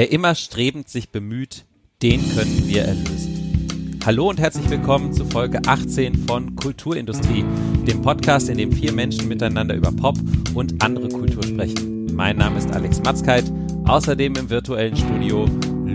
Wer 0.00 0.10
immer 0.12 0.34
strebend 0.34 0.88
sich 0.88 1.10
bemüht, 1.10 1.66
den 2.00 2.26
können 2.34 2.66
wir 2.66 2.84
erlösen. 2.84 3.98
Hallo 4.06 4.30
und 4.30 4.40
herzlich 4.40 4.70
willkommen 4.70 5.12
zu 5.12 5.26
Folge 5.26 5.60
18 5.66 6.26
von 6.26 6.56
Kulturindustrie, 6.56 7.44
dem 7.86 8.00
Podcast, 8.00 8.48
in 8.48 8.56
dem 8.56 8.72
vier 8.72 8.94
Menschen 8.94 9.28
miteinander 9.28 9.74
über 9.74 9.92
Pop 9.92 10.16
und 10.54 10.82
andere 10.82 11.10
Kultur 11.10 11.42
sprechen. 11.42 12.06
Mein 12.14 12.38
Name 12.38 12.56
ist 12.56 12.72
Alex 12.72 13.02
Matzkeit, 13.02 13.44
außerdem 13.84 14.36
im 14.36 14.48
virtuellen 14.48 14.96
Studio 14.96 15.44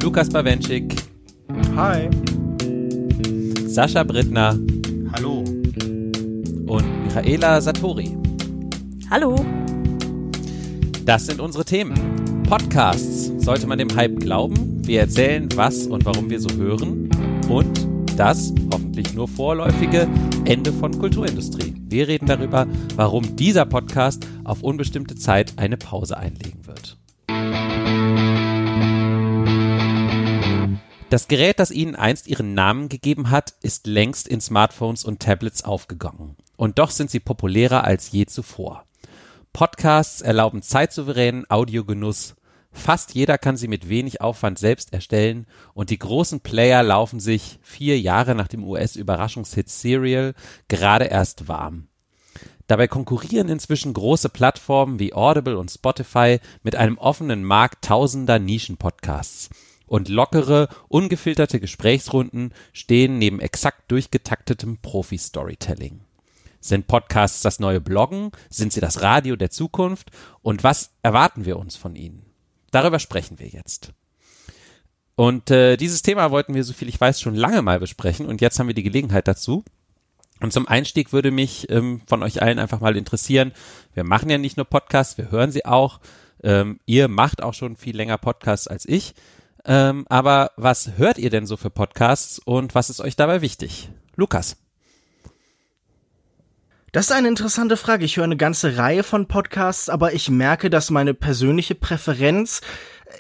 Lukas 0.04 0.30
Bawenschik. 0.30 1.02
Hi. 1.76 2.08
Sascha 3.66 4.04
Brittner. 4.04 4.60
Hallo. 5.14 5.40
Und 5.40 7.06
Michaela 7.06 7.60
Satori. 7.60 8.16
Hallo. 9.10 9.44
Das 11.06 11.26
sind 11.26 11.40
unsere 11.40 11.66
Themen. 11.66 11.96
Podcasts. 12.48 13.15
Sollte 13.46 13.68
man 13.68 13.78
dem 13.78 13.96
Hype 13.96 14.22
glauben? 14.22 14.88
Wir 14.88 15.02
erzählen, 15.02 15.48
was 15.54 15.86
und 15.86 16.04
warum 16.04 16.32
wir 16.32 16.40
so 16.40 16.50
hören. 16.58 17.12
Und 17.48 17.88
das 18.18 18.52
hoffentlich 18.74 19.14
nur 19.14 19.28
vorläufige 19.28 20.08
Ende 20.46 20.74
von 20.74 20.98
Kulturindustrie. 20.98 21.76
Wir 21.78 22.08
reden 22.08 22.26
darüber, 22.26 22.66
warum 22.96 23.36
dieser 23.36 23.68
Podcast 23.68 24.26
auf 24.46 24.64
unbestimmte 24.64 25.14
Zeit 25.16 25.60
eine 25.60 25.78
Pause 25.78 26.18
einlegen 26.18 26.66
wird. 26.66 26.98
Das 31.12 31.28
Gerät, 31.28 31.60
das 31.60 31.70
ihnen 31.70 31.96
einst 31.96 32.26
ihren 32.26 32.56
Namen 32.56 32.90
gegeben 32.90 33.30
hat, 33.30 33.54
ist 33.62 33.86
längst 33.86 34.28
in 34.28 34.42
Smartphones 34.42 35.06
und 35.06 35.20
Tablets 35.20 35.64
aufgegangen. 35.64 36.36
Und 36.58 36.80
doch 36.80 36.90
sind 36.90 37.12
sie 37.12 37.20
populärer 37.20 37.84
als 37.84 38.12
je 38.12 38.26
zuvor. 38.26 38.86
Podcasts 39.54 40.22
erlauben 40.22 40.64
zeitsouveränen 40.64 41.48
Audiogenuss. 41.48 42.34
Fast 42.76 43.16
jeder 43.16 43.38
kann 43.40 43.58
sie 43.58 43.68
mit 43.68 43.90
wenig 43.90 44.22
Aufwand 44.22 44.60
selbst 44.60 44.94
erstellen 44.94 45.48
und 45.74 45.90
die 45.90 45.98
großen 45.98 46.42
Player 46.42 46.84
laufen 46.84 47.20
sich 47.20 47.58
vier 47.64 48.00
Jahre 48.00 48.36
nach 48.36 48.50
dem 48.50 48.64
US-Überraschungshit 48.64 49.70
Serial 49.70 50.36
gerade 50.68 51.06
erst 51.06 51.48
warm. 51.48 51.88
Dabei 52.68 52.88
konkurrieren 52.88 53.50
inzwischen 53.50 53.94
große 53.94 54.30
Plattformen 54.30 55.00
wie 55.00 55.14
Audible 55.14 55.58
und 55.58 55.72
Spotify 55.72 56.40
mit 56.64 56.76
einem 56.76 56.98
offenen 56.98 57.44
Markt 57.44 57.86
tausender 57.86 58.40
Nischenpodcasts. 58.40 59.50
Und 59.88 60.10
lockere, 60.10 60.68
ungefilterte 60.88 61.60
Gesprächsrunden 61.60 62.54
stehen 62.74 63.18
neben 63.18 63.40
exakt 63.40 63.90
durchgetaktetem 63.92 64.80
Profi-Storytelling. 64.82 66.02
Sind 66.60 66.88
Podcasts 66.88 67.42
das 67.42 67.60
neue 67.60 67.82
Bloggen? 67.82 68.32
Sind 68.50 68.74
sie 68.74 68.82
das 68.82 69.02
Radio 69.02 69.36
der 69.36 69.52
Zukunft? 69.52 70.12
Und 70.42 70.64
was 70.64 70.92
erwarten 71.04 71.46
wir 71.46 71.58
uns 71.58 71.76
von 71.76 71.96
ihnen? 71.96 72.25
Darüber 72.76 73.00
sprechen 73.00 73.40
wir 73.40 73.48
jetzt. 73.48 73.94
Und 75.16 75.50
äh, 75.50 75.78
dieses 75.78 76.02
Thema 76.02 76.30
wollten 76.32 76.54
wir, 76.54 76.66
so 76.66 76.74
viel 76.74 76.90
ich 76.90 77.00
weiß, 77.00 77.22
schon 77.22 77.34
lange 77.34 77.62
mal 77.62 77.80
besprechen 77.80 78.26
und 78.26 78.42
jetzt 78.42 78.60
haben 78.60 78.68
wir 78.68 78.74
die 78.74 78.84
Gelegenheit 78.84 79.30
dazu. 79.30 79.64
Und 80.42 80.52
zum 80.52 80.68
Einstieg 80.68 81.14
würde 81.14 81.32
mich 81.32 81.70
ähm, 81.70 82.02
von 82.06 82.22
euch 82.22 82.42
allen 82.42 82.60
einfach 82.60 82.82
mal 82.82 82.98
interessieren, 82.98 83.54
wir 83.94 84.04
machen 84.04 84.30
ja 84.30 84.38
nicht 84.38 84.58
nur 84.58 84.66
Podcasts, 84.66 85.18
wir 85.18 85.32
hören 85.32 85.54
sie 85.54 85.64
auch. 85.66 86.02
Ähm, 86.44 86.82
ihr 86.86 87.08
macht 87.08 87.42
auch 87.42 87.54
schon 87.54 87.78
viel 87.78 87.96
länger 87.96 88.18
Podcasts 88.18 88.68
als 88.68 88.86
ich. 88.86 89.16
Ähm, 89.64 90.06
aber 90.10 90.52
was 90.58 90.98
hört 90.98 91.18
ihr 91.18 91.30
denn 91.30 91.46
so 91.46 91.56
für 91.56 91.70
Podcasts 91.70 92.40
und 92.40 92.76
was 92.76 92.90
ist 92.90 93.00
euch 93.00 93.16
dabei 93.16 93.42
wichtig? 93.42 93.90
Lukas. 94.18 94.58
Das 96.96 97.08
ist 97.08 97.12
eine 97.12 97.28
interessante 97.28 97.76
Frage. 97.76 98.06
Ich 98.06 98.16
höre 98.16 98.24
eine 98.24 98.38
ganze 98.38 98.78
Reihe 98.78 99.04
von 99.04 99.28
Podcasts, 99.28 99.90
aber 99.90 100.14
ich 100.14 100.30
merke, 100.30 100.70
dass 100.70 100.92
meine 100.92 101.14
persönliche 101.14 101.76
Präferenz 101.76 102.62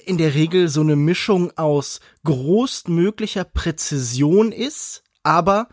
in 0.05 0.17
der 0.17 0.33
Regel 0.33 0.69
so 0.69 0.79
eine 0.79 0.95
Mischung 0.95 1.51
aus 1.57 1.99
größtmöglicher 2.23 3.43
Präzision 3.43 4.53
ist, 4.53 5.03
aber 5.23 5.67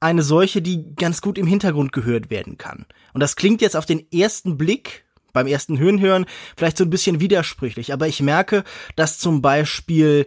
eine 0.00 0.22
solche, 0.22 0.62
die 0.62 0.94
ganz 0.96 1.20
gut 1.20 1.36
im 1.36 1.46
Hintergrund 1.46 1.92
gehört 1.92 2.30
werden 2.30 2.56
kann. 2.56 2.86
Und 3.12 3.20
das 3.20 3.36
klingt 3.36 3.60
jetzt 3.60 3.76
auf 3.76 3.84
den 3.84 4.10
ersten 4.10 4.56
Blick 4.56 5.04
beim 5.34 5.46
ersten 5.46 5.78
Hören 5.78 6.24
vielleicht 6.56 6.78
so 6.78 6.84
ein 6.84 6.90
bisschen 6.90 7.20
widersprüchlich, 7.20 7.92
aber 7.92 8.08
ich 8.08 8.22
merke, 8.22 8.64
dass 8.96 9.18
zum 9.18 9.42
Beispiel 9.42 10.24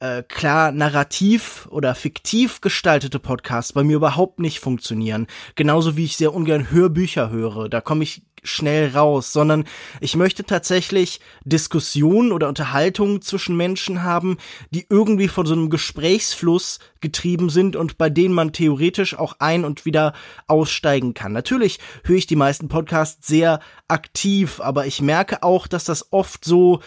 äh, 0.00 0.22
klar 0.22 0.72
narrativ 0.72 1.66
oder 1.70 1.94
fiktiv 1.94 2.60
gestaltete 2.60 3.18
Podcasts 3.18 3.72
bei 3.72 3.82
mir 3.82 3.96
überhaupt 3.96 4.38
nicht 4.38 4.60
funktionieren. 4.60 5.26
Genauso 5.54 5.96
wie 5.96 6.04
ich 6.04 6.16
sehr 6.16 6.34
ungern 6.34 6.70
Hörbücher 6.70 7.30
höre. 7.30 7.68
Da 7.68 7.80
komme 7.80 8.04
ich 8.04 8.22
schnell 8.42 8.90
raus, 8.90 9.32
sondern 9.32 9.64
ich 10.00 10.16
möchte 10.16 10.44
tatsächlich 10.44 11.20
Diskussionen 11.44 12.32
oder 12.32 12.48
Unterhaltungen 12.48 13.22
zwischen 13.22 13.56
Menschen 13.56 14.02
haben, 14.02 14.38
die 14.70 14.86
irgendwie 14.88 15.28
von 15.28 15.46
so 15.46 15.54
einem 15.54 15.70
Gesprächsfluss 15.70 16.78
getrieben 17.00 17.50
sind 17.50 17.76
und 17.76 17.98
bei 17.98 18.10
denen 18.10 18.34
man 18.34 18.52
theoretisch 18.52 19.18
auch 19.18 19.34
ein- 19.38 19.64
und 19.64 19.84
wieder 19.84 20.12
aussteigen 20.46 21.14
kann. 21.14 21.32
Natürlich 21.32 21.78
höre 22.04 22.16
ich 22.16 22.26
die 22.26 22.36
meisten 22.36 22.68
Podcasts 22.68 23.26
sehr 23.26 23.60
aktiv, 23.88 24.60
aber 24.60 24.86
ich 24.86 25.00
merke 25.00 25.42
auch, 25.42 25.66
dass 25.66 25.84
das 25.84 26.12
oft 26.12 26.44
so 26.44 26.80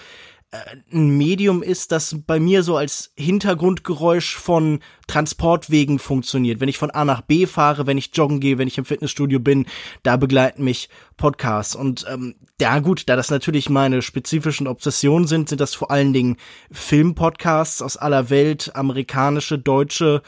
ein 0.91 1.17
Medium 1.17 1.63
ist, 1.63 1.93
das 1.93 2.17
bei 2.27 2.39
mir 2.39 2.63
so 2.63 2.75
als 2.75 3.13
Hintergrundgeräusch 3.15 4.35
von 4.35 4.79
Transportwegen 5.07 5.97
funktioniert. 5.97 6.59
Wenn 6.59 6.67
ich 6.67 6.77
von 6.77 6.91
A 6.91 7.05
nach 7.05 7.21
B 7.21 7.45
fahre, 7.45 7.87
wenn 7.87 7.97
ich 7.97 8.11
joggen 8.13 8.41
gehe, 8.41 8.57
wenn 8.57 8.67
ich 8.67 8.77
im 8.77 8.83
Fitnessstudio 8.83 9.39
bin, 9.39 9.65
da 10.03 10.17
begleiten 10.17 10.65
mich 10.65 10.89
Podcasts. 11.15 11.73
Und 11.73 12.05
ähm, 12.09 12.35
ja 12.59 12.79
gut, 12.79 13.07
da 13.07 13.15
das 13.15 13.31
natürlich 13.31 13.69
meine 13.69 14.01
spezifischen 14.01 14.67
Obsessionen 14.67 15.25
sind, 15.25 15.47
sind 15.47 15.61
das 15.61 15.73
vor 15.73 15.89
allen 15.89 16.11
Dingen 16.11 16.35
Filmpodcasts 16.69 17.81
aus 17.81 17.95
aller 17.95 18.29
Welt, 18.29 18.75
amerikanische, 18.75 19.57
deutsche, 19.57 20.21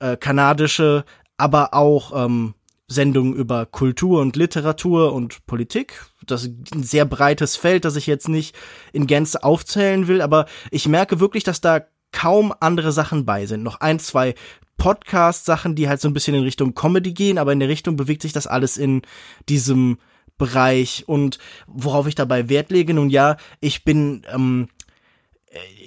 äh, 0.00 0.16
kanadische, 0.16 1.04
aber 1.36 1.72
auch 1.72 2.24
ähm, 2.24 2.54
Sendungen 2.88 3.34
über 3.34 3.66
Kultur 3.66 4.20
und 4.20 4.34
Literatur 4.34 5.12
und 5.12 5.46
Politik. 5.46 6.11
Das 6.26 6.44
ist 6.44 6.74
ein 6.74 6.82
sehr 6.82 7.04
breites 7.04 7.56
Feld, 7.56 7.84
das 7.84 7.96
ich 7.96 8.06
jetzt 8.06 8.28
nicht 8.28 8.56
in 8.92 9.06
Gänze 9.06 9.42
aufzählen 9.42 10.08
will, 10.08 10.20
aber 10.20 10.46
ich 10.70 10.88
merke 10.88 11.20
wirklich, 11.20 11.44
dass 11.44 11.60
da 11.60 11.82
kaum 12.12 12.52
andere 12.60 12.92
Sachen 12.92 13.24
bei 13.24 13.46
sind. 13.46 13.62
Noch 13.62 13.80
ein, 13.80 13.98
zwei 13.98 14.34
Podcast-Sachen, 14.76 15.74
die 15.74 15.88
halt 15.88 16.00
so 16.00 16.08
ein 16.08 16.14
bisschen 16.14 16.34
in 16.34 16.42
Richtung 16.42 16.74
Comedy 16.74 17.12
gehen, 17.12 17.38
aber 17.38 17.52
in 17.52 17.60
der 17.60 17.68
Richtung 17.68 17.96
bewegt 17.96 18.22
sich 18.22 18.32
das 18.32 18.46
alles 18.46 18.76
in 18.76 19.02
diesem 19.48 19.98
Bereich. 20.38 21.04
Und 21.06 21.38
worauf 21.66 22.06
ich 22.06 22.14
dabei 22.14 22.48
Wert 22.48 22.70
lege, 22.70 22.94
nun 22.94 23.10
ja, 23.10 23.36
ich 23.60 23.84
bin 23.84 24.26
ähm, 24.32 24.68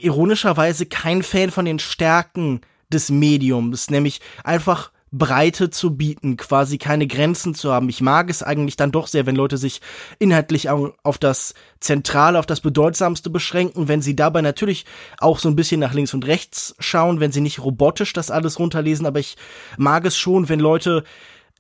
ironischerweise 0.02 0.86
kein 0.86 1.24
Fan 1.24 1.52
von 1.52 1.66
den 1.66 1.80
Stärken 1.80 2.62
des 2.92 3.10
Mediums, 3.10 3.90
nämlich 3.90 4.22
einfach 4.44 4.92
Breite 5.18 5.70
zu 5.70 5.96
bieten, 5.96 6.38
quasi 6.38 6.78
keine 6.78 7.08
Grenzen 7.08 7.56
zu 7.56 7.72
haben. 7.72 7.90
Ich 7.90 8.02
mag 8.02 8.30
es 8.30 8.44
eigentlich 8.44 8.76
dann 8.76 8.92
doch 8.92 9.08
sehr, 9.08 9.26
wenn 9.26 9.36
Leute 9.36 9.58
sich 9.58 9.82
inhaltlich 10.20 10.70
auf 10.70 11.18
das 11.18 11.54
Zentrale, 11.80 12.40
auf 12.40 12.46
das 12.46 12.62
Bedeutsamste 12.62 13.30
beschränken, 13.30 13.88
wenn 13.88 14.02
sie 14.02 14.16
dabei 14.16 14.42
natürlich 14.42 14.86
auch 15.20 15.40
so 15.40 15.50
ein 15.50 15.56
bisschen 15.56 15.80
nach 15.80 15.94
links 15.94 16.14
und 16.14 16.26
rechts 16.28 16.76
schauen, 16.80 17.20
wenn 17.20 17.32
sie 17.32 17.42
nicht 17.42 17.60
robotisch 17.60 18.14
das 18.14 18.32
alles 18.32 18.60
runterlesen, 18.60 19.06
aber 19.06 19.20
ich 19.20 19.38
mag 19.78 20.06
es 20.06 20.18
schon, 20.18 20.50
wenn 20.50 20.60
Leute 20.60 21.04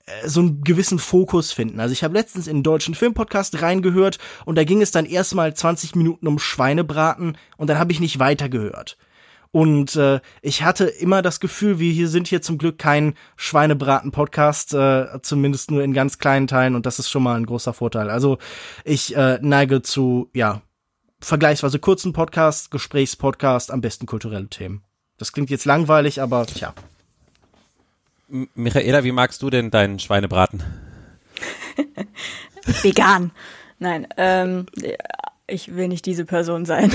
äh, 0.05 0.27
so 0.27 0.41
einen 0.41 0.63
gewissen 0.63 0.99
Fokus 0.99 1.51
finden. 1.51 1.79
Also 1.79 1.93
ich 1.93 2.03
habe 2.03 2.13
letztens 2.13 2.47
in 2.47 2.57
einen 2.57 2.63
deutschen 2.63 2.95
Filmpodcast 2.95 3.61
reingehört 3.61 4.19
und 4.45 4.55
da 4.57 4.63
ging 4.63 4.81
es 4.81 4.91
dann 4.91 5.05
erstmal 5.05 5.53
20 5.53 5.95
Minuten 5.95 6.27
um 6.27 6.39
Schweinebraten 6.39 7.37
und 7.57 7.69
dann 7.69 7.79
habe 7.79 7.91
ich 7.91 7.99
nicht 7.99 8.19
weitergehört. 8.19 8.97
Und 9.55 9.95
äh, 9.95 10.19
ich 10.41 10.63
hatte 10.63 10.83
immer 10.83 11.21
das 11.21 11.39
Gefühl, 11.39 11.79
wir 11.79 11.93
hier 11.93 12.09
sind 12.09 12.27
hier 12.27 12.41
zum 12.41 12.57
Glück 12.57 12.77
kein 12.77 13.13
Schweinebraten-Podcast, 13.37 14.73
äh, 14.73 15.21
zumindest 15.21 15.71
nur 15.71 15.81
in 15.81 15.93
ganz 15.93 16.17
kleinen 16.17 16.47
Teilen 16.47 16.75
und 16.75 16.85
das 16.85 16.99
ist 16.99 17.09
schon 17.09 17.23
mal 17.23 17.37
ein 17.37 17.45
großer 17.45 17.71
Vorteil. 17.71 18.09
Also 18.09 18.37
ich 18.83 19.15
äh, 19.15 19.39
neige 19.41 19.81
zu, 19.81 20.29
ja, 20.33 20.61
vergleichsweise 21.21 21.79
kurzen 21.79 22.11
Podcast, 22.11 22.69
Gesprächspodcast, 22.69 23.71
am 23.71 23.79
besten 23.79 24.07
kulturelle 24.07 24.49
Themen. 24.49 24.83
Das 25.17 25.31
klingt 25.31 25.49
jetzt 25.49 25.63
langweilig, 25.63 26.21
aber 26.21 26.45
tja. 26.47 26.73
Michaela, 28.27 29.05
wie 29.05 29.13
magst 29.13 29.41
du 29.41 29.49
denn 29.49 29.71
deinen 29.71 29.99
Schweinebraten? 29.99 30.63
Vegan. 32.81 33.31
Nein, 33.79 34.05
ähm, 34.17 34.65
ich 35.47 35.73
will 35.77 35.87
nicht 35.87 36.05
diese 36.05 36.25
Person 36.25 36.65
sein. 36.65 36.91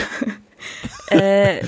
äh, 1.11 1.63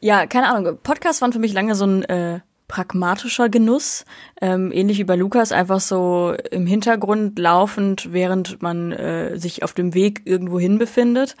ja, 0.00 0.26
keine 0.26 0.48
Ahnung. 0.48 0.78
Podcasts 0.82 1.22
waren 1.22 1.32
für 1.32 1.38
mich 1.38 1.52
lange 1.52 1.74
so 1.74 1.86
ein 1.86 2.04
äh, 2.04 2.40
pragmatischer 2.68 3.48
Genuss, 3.48 4.04
ähm, 4.40 4.70
ähnlich 4.72 4.98
wie 4.98 5.04
bei 5.04 5.16
Lukas, 5.16 5.52
einfach 5.52 5.80
so 5.80 6.34
im 6.50 6.66
Hintergrund 6.66 7.38
laufend, 7.38 8.12
während 8.12 8.62
man 8.62 8.92
äh, 8.92 9.36
sich 9.38 9.62
auf 9.64 9.72
dem 9.72 9.92
Weg 9.94 10.22
irgendwo 10.24 10.60
hin 10.60 10.78
befindet. 10.78 11.36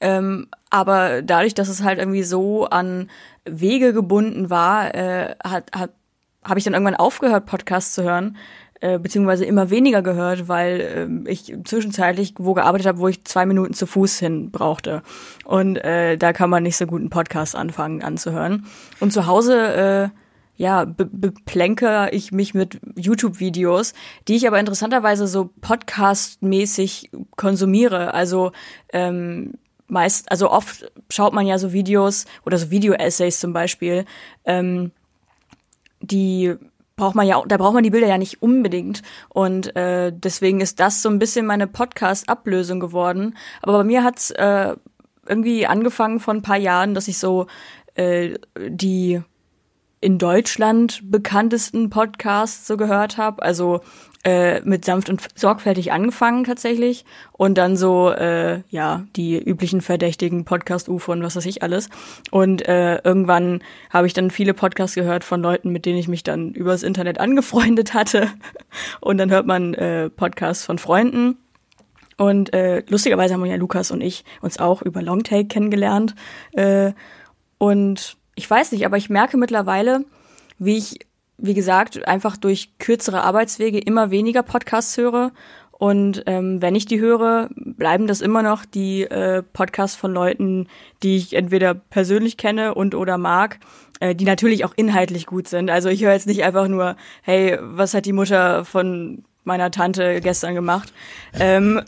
Ähm, 0.00 0.48
aber 0.70 1.22
dadurch, 1.22 1.54
dass 1.54 1.68
es 1.68 1.84
halt 1.84 2.00
irgendwie 2.00 2.24
so 2.24 2.66
an 2.66 3.08
Wege 3.44 3.92
gebunden 3.92 4.50
war, 4.50 4.94
äh, 4.94 5.36
hat, 5.44 5.70
hat 5.72 5.90
habe 6.44 6.58
ich 6.58 6.64
dann 6.64 6.74
irgendwann 6.74 6.96
aufgehört, 6.96 7.46
Podcasts 7.46 7.94
zu 7.94 8.02
hören, 8.02 8.36
äh, 8.82 8.98
beziehungsweise 8.98 9.44
immer 9.44 9.70
weniger 9.70 10.02
gehört, 10.02 10.48
weil 10.48 11.22
äh, 11.26 11.30
ich 11.30 11.54
zwischenzeitlich 11.64 12.34
wo 12.36 12.52
gearbeitet 12.52 12.88
habe, 12.88 12.98
wo 12.98 13.06
ich 13.06 13.24
zwei 13.24 13.46
Minuten 13.46 13.74
zu 13.74 13.86
Fuß 13.86 14.18
hin 14.18 14.50
brauchte. 14.50 15.04
Und 15.44 15.76
äh, 15.76 16.16
da 16.16 16.32
kann 16.32 16.50
man 16.50 16.64
nicht 16.64 16.76
so 16.76 16.86
gut 16.86 17.00
einen 17.00 17.08
Podcast 17.08 17.54
anfangen 17.54 18.02
anzuhören. 18.02 18.66
Und 18.98 19.12
zu 19.12 19.28
Hause 19.28 20.10
äh, 20.12 20.18
ja, 20.56 20.84
be 20.84 21.06
beplänke 21.06 22.08
ich 22.10 22.32
mich 22.32 22.54
mit 22.54 22.80
YouTube-Videos, 22.96 23.94
die 24.26 24.34
ich 24.34 24.48
aber 24.48 24.58
interessanterweise 24.58 25.28
so 25.28 25.50
Podcast-mäßig 25.60 27.10
konsumiere. 27.36 28.14
Also 28.14 28.50
ähm, 28.92 29.54
meist, 29.86 30.28
also 30.28 30.50
oft 30.50 30.90
schaut 31.08 31.34
man 31.34 31.46
ja 31.46 31.58
so 31.58 31.72
Videos 31.72 32.24
oder 32.44 32.58
so 32.58 32.72
Video-Essays 32.72 33.38
zum 33.38 33.52
Beispiel, 33.52 34.06
ähm, 34.44 34.90
die 36.00 36.56
braucht 37.02 37.16
man 37.16 37.26
ja, 37.26 37.42
da 37.48 37.56
braucht 37.56 37.74
man 37.74 37.82
die 37.82 37.90
Bilder 37.90 38.06
ja 38.06 38.16
nicht 38.16 38.42
unbedingt. 38.42 39.02
Und 39.28 39.74
äh, 39.74 40.12
deswegen 40.14 40.60
ist 40.60 40.78
das 40.78 41.02
so 41.02 41.08
ein 41.08 41.18
bisschen 41.18 41.46
meine 41.46 41.66
Podcast-Ablösung 41.66 42.78
geworden. 42.78 43.36
Aber 43.60 43.78
bei 43.78 43.82
mir 43.82 44.04
hat's 44.04 44.30
äh, 44.30 44.76
irgendwie 45.26 45.66
angefangen 45.66 46.20
vor 46.20 46.32
ein 46.32 46.42
paar 46.42 46.58
Jahren, 46.58 46.94
dass 46.94 47.08
ich 47.08 47.18
so 47.18 47.48
äh, 47.96 48.34
die 48.56 49.20
in 50.00 50.18
Deutschland 50.18 51.00
bekanntesten 51.10 51.90
Podcasts 51.90 52.68
so 52.68 52.76
gehört 52.76 53.18
habe. 53.18 53.42
Also 53.42 53.80
äh, 54.24 54.60
mit 54.60 54.84
sanft 54.84 55.10
und 55.10 55.26
sorgfältig 55.34 55.92
angefangen 55.92 56.44
tatsächlich. 56.44 57.04
Und 57.32 57.58
dann 57.58 57.76
so 57.76 58.10
äh, 58.10 58.62
ja 58.70 59.04
die 59.16 59.38
üblichen 59.38 59.80
verdächtigen 59.80 60.44
Podcast 60.44 60.88
UFO 60.88 61.12
und 61.12 61.22
was 61.22 61.36
weiß 61.36 61.46
ich 61.46 61.62
alles. 61.62 61.90
Und 62.30 62.66
äh, 62.68 62.98
irgendwann 63.02 63.62
habe 63.90 64.06
ich 64.06 64.12
dann 64.12 64.30
viele 64.30 64.54
Podcasts 64.54 64.94
gehört 64.94 65.24
von 65.24 65.42
Leuten 65.42 65.70
mit 65.70 65.86
denen 65.86 65.98
ich 65.98 66.08
mich 66.08 66.22
dann 66.22 66.52
übers 66.52 66.82
Internet 66.82 67.18
angefreundet 67.18 67.94
hatte. 67.94 68.28
Und 69.00 69.18
dann 69.18 69.30
hört 69.30 69.46
man 69.46 69.74
äh, 69.74 70.10
Podcasts 70.10 70.64
von 70.64 70.78
Freunden. 70.78 71.36
Und 72.16 72.52
äh, 72.54 72.82
lustigerweise 72.88 73.34
haben 73.34 73.44
ja 73.46 73.56
Lukas 73.56 73.90
und 73.90 74.00
ich 74.00 74.24
uns 74.40 74.58
auch 74.58 74.82
über 74.82 75.02
Longtake 75.02 75.46
kennengelernt. 75.46 76.14
Äh, 76.52 76.92
und 77.58 78.16
ich 78.34 78.48
weiß 78.48 78.72
nicht, 78.72 78.86
aber 78.86 78.96
ich 78.96 79.10
merke 79.10 79.36
mittlerweile, 79.36 80.04
wie 80.58 80.76
ich, 80.76 81.00
wie 81.42 81.54
gesagt, 81.54 82.06
einfach 82.06 82.36
durch 82.36 82.70
kürzere 82.78 83.24
Arbeitswege 83.24 83.78
immer 83.78 84.10
weniger 84.10 84.42
Podcasts 84.42 84.96
höre. 84.96 85.32
Und 85.72 86.22
ähm, 86.26 86.62
wenn 86.62 86.76
ich 86.76 86.86
die 86.86 87.00
höre, 87.00 87.48
bleiben 87.56 88.06
das 88.06 88.20
immer 88.20 88.44
noch 88.44 88.64
die 88.64 89.02
äh, 89.02 89.42
Podcasts 89.42 89.96
von 89.96 90.14
Leuten, 90.14 90.68
die 91.02 91.16
ich 91.16 91.34
entweder 91.34 91.74
persönlich 91.74 92.36
kenne 92.36 92.74
und 92.74 92.94
oder 92.94 93.18
mag, 93.18 93.58
äh, 93.98 94.14
die 94.14 94.24
natürlich 94.24 94.64
auch 94.64 94.72
inhaltlich 94.76 95.26
gut 95.26 95.48
sind. 95.48 95.68
Also 95.68 95.88
ich 95.88 96.04
höre 96.04 96.12
jetzt 96.12 96.28
nicht 96.28 96.44
einfach 96.44 96.68
nur, 96.68 96.94
hey, 97.22 97.58
was 97.60 97.94
hat 97.94 98.06
die 98.06 98.12
Mutter 98.12 98.64
von 98.64 99.24
meiner 99.42 99.72
Tante 99.72 100.20
gestern 100.20 100.54
gemacht? 100.54 100.92
Ähm, 101.38 101.82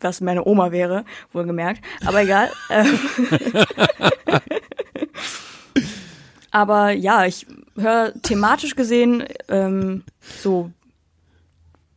was 0.00 0.20
meine 0.20 0.46
Oma 0.46 0.70
wäre, 0.70 1.04
wohlgemerkt. 1.32 1.80
Aber 2.06 2.22
egal. 2.22 2.48
Aber 6.52 6.92
ja, 6.92 7.26
ich 7.26 7.46
höre 7.76 8.12
thematisch 8.22 8.76
gesehen 8.76 9.24
ähm, 9.48 10.04
so 10.40 10.70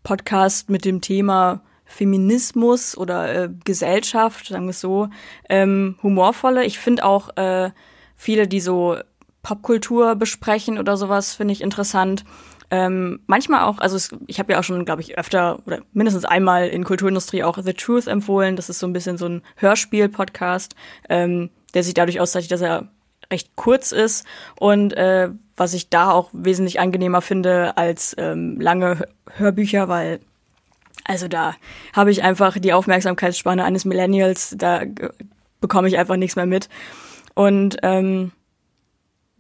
Podcast 0.04 0.70
mit 0.70 0.86
dem 0.86 1.02
Thema 1.02 1.62
Feminismus 1.86 2.98
oder 2.98 3.44
äh, 3.44 3.50
Gesellschaft, 3.64 4.48
sagen 4.48 4.66
wir 4.66 4.72
es 4.72 4.82
so, 4.82 5.10
ähm, 5.50 5.98
humorvolle. 6.04 6.66
Ich 6.66 6.80
finde 6.80 7.06
auch 7.06 7.36
äh, 7.38 7.72
viele, 8.16 8.48
die 8.48 8.60
so 8.60 8.98
Popkultur 9.42 10.16
besprechen 10.16 10.78
oder 10.78 10.98
sowas, 10.98 11.34
finde 11.34 11.54
ich 11.54 11.62
interessant. 11.62 12.26
Ähm, 12.70 13.22
manchmal 13.28 13.64
auch, 13.64 13.80
also 13.80 13.96
es, 13.96 14.10
ich 14.28 14.40
habe 14.40 14.52
ja 14.52 14.60
auch 14.60 14.64
schon, 14.64 14.84
glaube 14.84 15.02
ich, 15.02 15.18
öfter 15.18 15.60
oder 15.66 15.80
mindestens 15.94 16.26
einmal 16.26 16.68
in 16.68 16.84
Kulturindustrie 16.84 17.44
auch 17.44 17.58
The 17.62 17.74
Truth 17.74 18.08
empfohlen. 18.08 18.58
Das 18.58 18.70
ist 18.70 18.80
so 18.80 18.88
ein 18.88 18.94
bisschen 18.94 19.18
so 19.18 19.28
ein 19.28 19.42
Hörspiel-Podcast, 19.56 20.76
ähm, 21.08 21.50
der 21.74 21.84
sich 21.84 21.94
dadurch 21.94 22.20
auszeichnet, 22.20 22.52
dass 22.52 22.62
er 22.62 22.90
recht 23.32 23.56
kurz 23.56 23.94
ist 23.94 24.26
und 24.60 24.94
äh, 24.94 25.30
was 25.58 25.74
ich 25.74 25.90
da 25.90 26.12
auch 26.12 26.30
wesentlich 26.32 26.80
angenehmer 26.80 27.22
finde 27.22 27.76
als 27.78 28.16
ähm, 28.18 28.62
lange 28.62 29.08
Hörbücher, 29.36 29.90
weil 29.90 30.20
also 31.04 31.28
da 31.28 31.56
habe 31.94 32.12
ich 32.12 32.24
einfach 32.24 32.58
die 32.60 32.74
Aufmerksamkeitsspanne 32.74 33.64
eines 33.64 33.86
Millennials, 33.86 34.56
da 34.58 34.82
bekomme 35.62 35.88
ich 35.88 35.98
einfach 35.98 36.18
nichts 36.18 36.36
mehr 36.36 36.46
mit. 36.46 36.70
Und 37.34 37.78
ähm, 37.82 38.32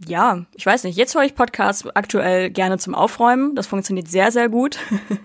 ja, 0.05 0.45
ich 0.55 0.65
weiß 0.65 0.83
nicht, 0.83 0.97
jetzt 0.97 1.15
höre 1.15 1.23
ich 1.23 1.35
Podcasts 1.35 1.85
aktuell 1.95 2.49
gerne 2.51 2.77
zum 2.77 2.95
Aufräumen. 2.95 3.55
Das 3.55 3.67
funktioniert 3.67 4.07
sehr, 4.07 4.31
sehr 4.31 4.49
gut. 4.49 4.77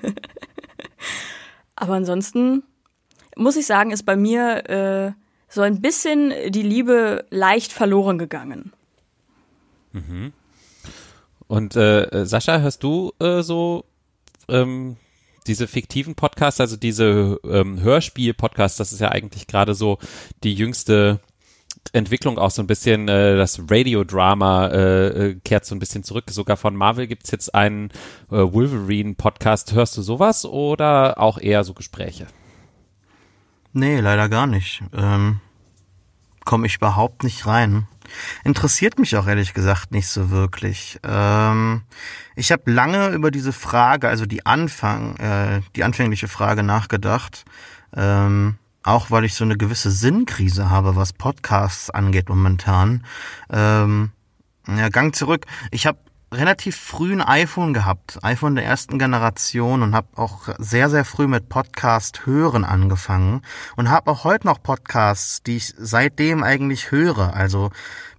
Aber 1.76 1.94
ansonsten 1.94 2.62
muss 3.36 3.56
ich 3.56 3.66
sagen, 3.66 3.90
ist 3.90 4.04
bei 4.04 4.16
mir 4.16 4.68
äh, 4.68 5.12
so 5.48 5.60
ein 5.60 5.80
bisschen 5.80 6.32
die 6.48 6.62
Liebe 6.62 7.26
leicht 7.30 7.72
verloren 7.72 8.18
gegangen. 8.18 8.72
Mhm. 9.92 10.32
Und 11.52 11.76
äh, 11.76 12.24
Sascha, 12.24 12.60
hörst 12.60 12.82
du 12.82 13.12
äh, 13.20 13.42
so 13.42 13.84
ähm, 14.48 14.96
diese 15.46 15.68
fiktiven 15.68 16.14
Podcasts, 16.14 16.62
also 16.62 16.78
diese 16.78 17.38
ähm, 17.44 17.78
Hörspiel-Podcasts, 17.78 18.78
das 18.78 18.94
ist 18.94 19.00
ja 19.00 19.10
eigentlich 19.10 19.48
gerade 19.48 19.74
so 19.74 19.98
die 20.44 20.54
jüngste 20.54 21.20
Entwicklung 21.92 22.38
auch 22.38 22.50
so 22.50 22.62
ein 22.62 22.66
bisschen, 22.66 23.06
äh, 23.06 23.36
das 23.36 23.60
Radiodrama 23.68 24.68
äh, 24.68 25.06
äh, 25.08 25.40
kehrt 25.44 25.66
so 25.66 25.74
ein 25.74 25.78
bisschen 25.78 26.04
zurück. 26.04 26.30
Sogar 26.30 26.56
von 26.56 26.74
Marvel 26.74 27.06
gibt's 27.06 27.30
jetzt 27.30 27.54
einen 27.54 27.90
äh, 28.30 28.36
Wolverine-Podcast. 28.36 29.74
Hörst 29.74 29.94
du 29.98 30.00
sowas 30.00 30.46
oder 30.46 31.20
auch 31.20 31.36
eher 31.36 31.64
so 31.64 31.74
Gespräche? 31.74 32.28
Nee, 33.74 34.00
leider 34.00 34.30
gar 34.30 34.46
nicht. 34.46 34.82
Ähm, 34.94 35.40
Komme 36.46 36.66
ich 36.66 36.76
überhaupt 36.76 37.24
nicht 37.24 37.44
rein. 37.44 37.88
Interessiert 38.44 38.98
mich 38.98 39.16
auch 39.16 39.26
ehrlich 39.26 39.54
gesagt 39.54 39.92
nicht 39.92 40.08
so 40.08 40.30
wirklich. 40.30 40.98
Ähm, 41.02 41.82
ich 42.36 42.52
habe 42.52 42.70
lange 42.70 43.08
über 43.10 43.30
diese 43.30 43.52
Frage, 43.52 44.08
also 44.08 44.26
die 44.26 44.46
Anfang, 44.46 45.16
äh, 45.16 45.60
die 45.76 45.84
anfängliche 45.84 46.28
Frage 46.28 46.62
nachgedacht. 46.62 47.44
Ähm, 47.94 48.56
auch 48.82 49.10
weil 49.10 49.24
ich 49.24 49.34
so 49.34 49.44
eine 49.44 49.56
gewisse 49.56 49.90
Sinnkrise 49.90 50.70
habe, 50.70 50.96
was 50.96 51.12
Podcasts 51.12 51.90
angeht 51.90 52.28
momentan. 52.28 53.04
Ähm, 53.50 54.10
ja, 54.66 54.88
Gang 54.88 55.14
zurück. 55.14 55.46
Ich 55.70 55.86
habe 55.86 55.98
relativ 56.32 56.76
früh 56.76 57.12
ein 57.12 57.20
iPhone 57.20 57.74
gehabt, 57.74 58.18
iPhone 58.22 58.54
der 58.54 58.64
ersten 58.64 58.98
Generation 58.98 59.82
und 59.82 59.94
habe 59.94 60.08
auch 60.16 60.48
sehr, 60.58 60.88
sehr 60.88 61.04
früh 61.04 61.26
mit 61.26 61.48
Podcast 61.48 62.26
hören 62.26 62.64
angefangen 62.64 63.42
und 63.76 63.90
habe 63.90 64.10
auch 64.10 64.24
heute 64.24 64.46
noch 64.46 64.62
Podcasts, 64.62 65.42
die 65.42 65.58
ich 65.58 65.74
seitdem 65.76 66.42
eigentlich 66.42 66.90
höre, 66.90 67.34
also 67.34 67.70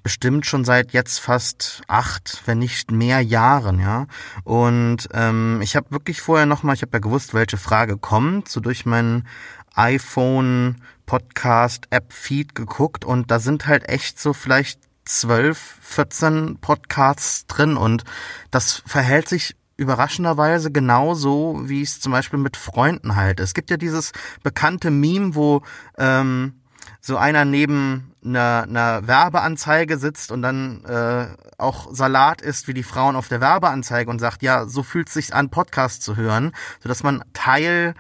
bestimmt 0.04 0.46
schon 0.46 0.64
seit 0.64 0.92
jetzt 0.94 1.20
fast 1.20 1.82
acht, 1.88 2.44
wenn 2.46 2.60
nicht 2.60 2.92
mehr 2.92 3.22
Jahren, 3.22 3.80
ja. 3.80 4.06
Und 4.44 5.10
ähm, 5.14 5.60
ich 5.62 5.76
habe 5.76 5.92
wirklich 5.92 6.22
vorher 6.22 6.46
nochmal, 6.46 6.76
ich 6.76 6.82
habe 6.82 6.94
ja 6.94 7.00
gewusst, 7.00 7.34
welche 7.34 7.58
Frage 7.58 7.98
kommt, 7.98 8.48
so 8.48 8.60
durch 8.60 8.86
meinen 8.86 9.28
iPhone 9.74 10.76
Podcast 11.06 11.88
App 11.90 12.14
Feed 12.14 12.54
geguckt 12.54 13.06
und 13.06 13.32
da 13.32 13.40
sind 13.40 13.66
halt 13.66 13.90
echt 13.90 14.20
so 14.20 14.34
vielleicht 14.34 14.80
12, 15.06 15.58
14 15.82 16.58
Podcasts 16.60 17.46
drin 17.48 17.78
und 17.78 18.04
das 18.52 18.84
verhält 18.86 19.30
sich 19.30 19.56
überraschenderweise 19.76 20.72
genauso, 20.72 21.62
wie 21.64 21.82
es 21.82 22.00
zum 22.00 22.12
Beispiel 22.12 22.40
mit 22.40 22.58
Freunden 22.58 23.16
halt. 23.16 23.40
Es 23.40 23.54
gibt 23.54 23.70
ja 23.70 23.78
dieses 23.78 24.12
bekannte 24.44 24.92
Meme, 24.92 25.36
wo 25.36 25.64
ähm, 25.98 26.62
so 27.02 27.18
einer 27.18 27.44
neben 27.44 28.14
einer, 28.24 28.64
einer 28.64 29.08
Werbeanzeige 29.08 29.98
sitzt 29.98 30.32
und 30.32 30.42
dann 30.42 30.86
äh, 30.86 31.28
auch 31.58 31.94
Salat 31.94 32.42
isst 32.42 32.68
wie 32.68 32.74
die 32.74 32.84
Frauen 32.84 33.16
auf 33.16 33.28
der 33.28 33.42
Werbeanzeige 33.42 34.10
und 34.10 34.20
sagt, 34.20 34.42
ja, 34.42 34.66
so 34.66 34.84
fühlt 34.84 35.08
es 35.08 35.14
sich 35.14 35.34
an, 35.34 35.50
Podcast 35.50 36.02
zu 36.04 36.16
hören, 36.16 36.54
sodass 36.82 37.04
man 37.04 37.24
Teil 37.34 37.96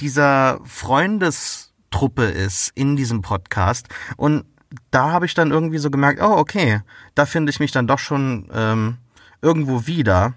dieser 0.00 0.60
Freundestruppe 0.64 2.24
ist 2.24 2.72
in 2.74 2.96
diesem 2.96 3.20
Podcast. 3.20 3.88
Und 4.16 4.44
da 4.90 5.10
habe 5.10 5.26
ich 5.26 5.34
dann 5.34 5.50
irgendwie 5.50 5.78
so 5.78 5.90
gemerkt, 5.90 6.20
oh, 6.20 6.36
okay, 6.36 6.80
da 7.14 7.26
finde 7.26 7.50
ich 7.50 7.60
mich 7.60 7.72
dann 7.72 7.86
doch 7.86 7.98
schon 7.98 8.48
ähm, 8.52 8.98
irgendwo 9.42 9.86
wieder, 9.86 10.34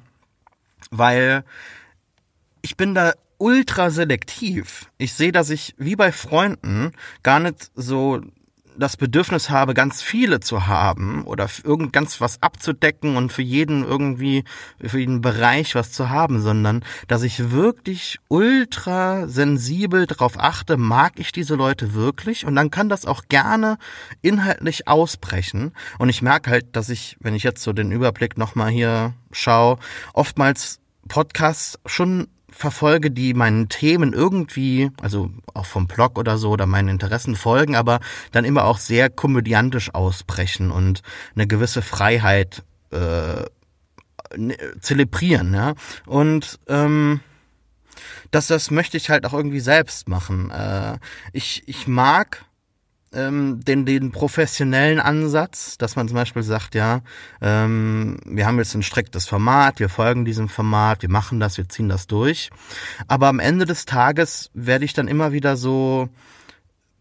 weil 0.92 1.44
ich 2.62 2.78
bin 2.78 2.94
da 2.94 3.14
ultra 3.38 3.90
selektiv. 3.90 4.92
Ich 4.98 5.14
sehe, 5.14 5.32
dass 5.32 5.50
ich 5.50 5.74
wie 5.78 5.96
bei 5.96 6.12
Freunden 6.12 6.92
gar 7.24 7.40
nicht 7.40 7.72
so 7.76 8.22
das 8.80 8.98
Bedürfnis 8.98 9.50
habe, 9.50 9.74
ganz 9.74 10.02
viele 10.02 10.40
zu 10.40 10.68
haben 10.68 11.24
oder 11.26 11.48
irgend 11.64 11.94
ganz 11.94 12.22
was 12.22 12.42
abzudecken 12.42 13.16
und 13.16 13.32
für 13.32 13.42
jeden 13.42 13.84
irgendwie, 13.84 14.44
für 14.82 15.00
jeden 15.00 15.22
Bereich 15.22 15.76
was 15.76 15.92
zu 15.92 16.10
haben, 16.10 16.42
sondern 16.42 16.84
dass 17.08 17.24
ich 17.24 17.52
wirklich 17.52 18.20
ultra 18.28 19.28
sensibel 19.28 20.06
darauf 20.06 20.40
achte, 20.40 20.78
mag 20.78 21.14
ich 21.18 21.32
diese 21.32 21.56
Leute 21.56 21.94
wirklich? 21.94 22.46
Und 22.46 22.56
dann 22.56 22.72
kann 22.72 22.90
das 22.90 23.06
auch 23.06 23.24
gerne 23.30 23.78
inhaltlich 24.22 24.88
ausbrechen. 24.88 25.74
Und 25.98 26.10
ich 26.10 26.22
merke 26.22 26.50
halt, 26.50 26.76
dass 26.76 26.90
ich, 26.90 27.18
wenn 27.20 27.36
ich 27.36 27.44
jetzt 27.44 27.62
so 27.62 27.74
den 27.74 27.92
Überblick 27.92 28.38
nochmal 28.38 28.70
hier 28.70 29.14
schaue, 29.32 29.78
oftmals 30.14 30.80
Podcasts 31.08 31.80
schon 31.86 32.28
verfolge, 32.60 33.10
die 33.10 33.34
meinen 33.34 33.70
Themen 33.70 34.12
irgendwie, 34.12 34.92
also 35.02 35.32
auch 35.54 35.66
vom 35.66 35.88
Blog 35.88 36.20
oder 36.20 36.38
so 36.38 36.50
oder 36.50 36.66
meinen 36.66 36.90
Interessen 36.90 37.38
folgen, 37.38 37.78
aber 37.78 38.02
dann 38.34 38.44
immer 38.44 38.66
auch 38.66 38.80
sehr 38.80 39.10
komödiantisch 39.10 39.94
ausbrechen 39.96 40.70
und 40.70 41.02
eine 41.36 41.48
gewisse 41.48 41.82
Freiheit 41.82 42.64
äh, 42.92 43.46
ne, 44.36 44.58
zelebrieren, 44.82 45.54
ja. 45.54 45.74
Und 46.06 46.60
ähm, 46.68 47.22
das, 48.32 48.48
das 48.48 48.72
möchte 48.72 48.98
ich 48.98 49.10
halt 49.10 49.26
auch 49.26 49.34
irgendwie 49.34 49.62
selbst 49.62 50.10
machen. 50.10 50.52
Äh, 50.52 50.98
ich, 51.32 51.64
ich 51.66 51.88
mag 51.88 52.44
ähm, 53.14 53.60
den, 53.64 53.86
den 53.86 54.12
professionellen 54.12 55.00
Ansatz, 55.00 55.78
dass 55.78 55.96
man 55.96 56.08
zum 56.08 56.16
Beispiel 56.16 56.44
sagt, 56.44 56.76
ja, 56.76 57.02
ähm, 57.42 58.20
wir 58.26 58.46
haben 58.46 58.58
jetzt 58.58 58.76
ein 58.76 58.84
striktes 58.84 59.28
Format, 59.28 59.80
wir 59.80 59.90
folgen 59.90 60.26
diesem 60.26 60.50
Format, 60.50 61.02
wir 61.02 61.10
machen 61.10 61.40
das, 61.40 61.58
wir 61.58 61.68
ziehen 61.68 61.90
das 61.90 62.08
durch. 62.08 62.50
Aber 63.08 63.28
am 63.28 63.40
Ende 63.40 63.66
des 63.66 63.86
Tages 63.86 64.52
werde 64.54 64.86
ich 64.86 64.94
dann 64.94 65.08
immer 65.08 65.32
wieder 65.32 65.58
so, 65.58 66.10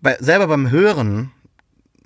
bei, 0.01 0.17
selber 0.21 0.47
beim 0.47 0.71
Hören, 0.71 1.33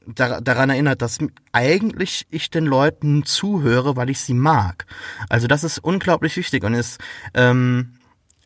da, 0.07 0.41
daran 0.41 0.71
erinnert, 0.71 1.01
dass 1.03 1.19
eigentlich 1.53 2.27
ich 2.31 2.51
den 2.51 2.65
Leuten 2.65 3.25
zuhöre, 3.25 3.97
weil 3.97 4.11
ich 4.11 4.21
sie 4.21 4.35
mag. 4.35 4.87
Also 5.29 5.47
das 5.47 5.63
ist 5.65 5.79
unglaublich 5.79 6.37
wichtig 6.37 6.65
und 6.65 6.75
ist 6.75 7.01
ähm, 7.35 7.95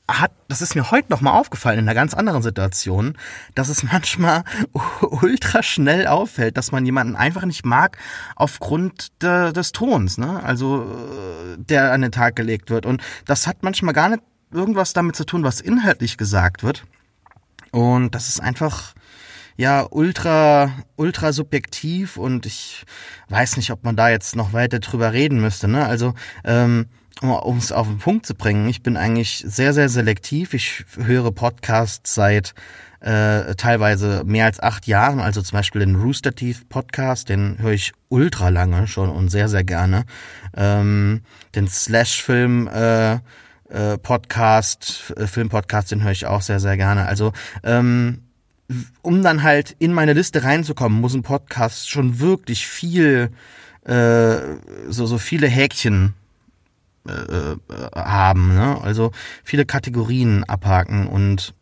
hat, 0.08 0.30
das 0.48 0.62
ist 0.62 0.74
mir 0.76 0.90
heute 0.90 1.10
nochmal 1.10 1.38
aufgefallen 1.38 1.80
in 1.80 1.84
einer 1.84 1.94
ganz 1.94 2.14
anderen 2.14 2.42
Situation, 2.42 3.16
dass 3.54 3.68
es 3.68 3.82
manchmal 3.92 4.44
ultra 5.00 5.62
schnell 5.62 6.06
auffällt, 6.06 6.56
dass 6.56 6.72
man 6.72 6.86
jemanden 6.86 7.16
einfach 7.16 7.44
nicht 7.44 7.64
mag 7.64 7.98
aufgrund 8.36 9.22
de, 9.22 9.52
des 9.52 9.72
Tons, 9.72 10.18
ne? 10.18 10.42
Also 10.42 10.84
äh, 10.84 11.56
der 11.58 11.92
an 11.92 12.02
den 12.02 12.12
Tag 12.12 12.36
gelegt 12.36 12.70
wird. 12.70 12.86
Und 12.86 13.02
das 13.24 13.46
hat 13.46 13.62
manchmal 13.62 13.94
gar 13.94 14.08
nicht 14.08 14.22
irgendwas 14.52 14.92
damit 14.92 15.16
zu 15.16 15.24
tun, 15.24 15.42
was 15.42 15.60
inhaltlich 15.60 16.16
gesagt 16.16 16.62
wird. 16.62 16.84
Und 17.72 18.14
das 18.14 18.28
ist 18.28 18.40
einfach 18.40 18.94
ja 19.56 19.86
ultra 19.90 20.70
ultra 20.96 21.32
subjektiv 21.32 22.16
und 22.16 22.46
ich 22.46 22.84
weiß 23.28 23.56
nicht, 23.56 23.70
ob 23.70 23.84
man 23.84 23.96
da 23.96 24.10
jetzt 24.10 24.36
noch 24.36 24.52
weiter 24.52 24.78
drüber 24.78 25.12
reden 25.12 25.40
müsste. 25.40 25.66
Ne? 25.66 25.84
Also 25.84 26.14
ähm, 26.44 26.86
um 27.22 27.58
es 27.58 27.72
auf 27.72 27.86
den 27.86 27.98
Punkt 27.98 28.26
zu 28.26 28.34
bringen, 28.34 28.68
ich 28.68 28.82
bin 28.82 28.96
eigentlich 28.96 29.42
sehr, 29.46 29.72
sehr 29.72 29.88
selektiv. 29.88 30.52
Ich 30.54 30.84
höre 30.96 31.32
Podcasts 31.32 32.14
seit 32.14 32.54
äh, 33.00 33.54
teilweise 33.54 34.22
mehr 34.24 34.46
als 34.46 34.60
acht 34.60 34.86
Jahren, 34.86 35.20
also 35.20 35.40
zum 35.42 35.56
Beispiel 35.56 35.80
den 35.80 35.96
Rooster 35.96 36.34
Teeth 36.34 36.68
Podcast, 36.68 37.28
den 37.28 37.58
höre 37.58 37.72
ich 37.72 37.92
ultra 38.08 38.48
lange 38.48 38.86
schon 38.86 39.10
und 39.10 39.28
sehr, 39.30 39.48
sehr 39.48 39.64
gerne. 39.64 40.04
Ähm, 40.56 41.22
den 41.54 41.68
Slash-Film 41.68 42.68
äh, 42.68 43.14
äh, 43.68 43.98
Podcast, 44.02 45.14
äh, 45.16 45.26
Filmpodcast, 45.26 45.92
den 45.92 46.02
höre 46.02 46.12
ich 46.12 46.26
auch 46.26 46.42
sehr, 46.42 46.60
sehr 46.60 46.76
gerne. 46.76 47.06
Also 47.06 47.32
ähm, 47.62 48.22
um 49.02 49.22
dann 49.22 49.42
halt 49.42 49.76
in 49.78 49.92
meine 49.92 50.12
Liste 50.12 50.42
reinzukommen, 50.42 51.00
muss 51.00 51.14
ein 51.14 51.22
Podcast 51.22 51.88
schon 51.88 52.18
wirklich 52.18 52.66
viel, 52.66 53.30
äh, 53.84 54.36
so, 54.88 55.06
so 55.06 55.18
viele 55.18 55.46
Häkchen 55.46 56.14
äh, 57.08 57.56
haben. 57.94 58.54
Ne? 58.54 58.80
Also 58.82 59.12
viele 59.44 59.66
Kategorien 59.66 60.44
abhaken 60.44 61.06
und 61.06 61.54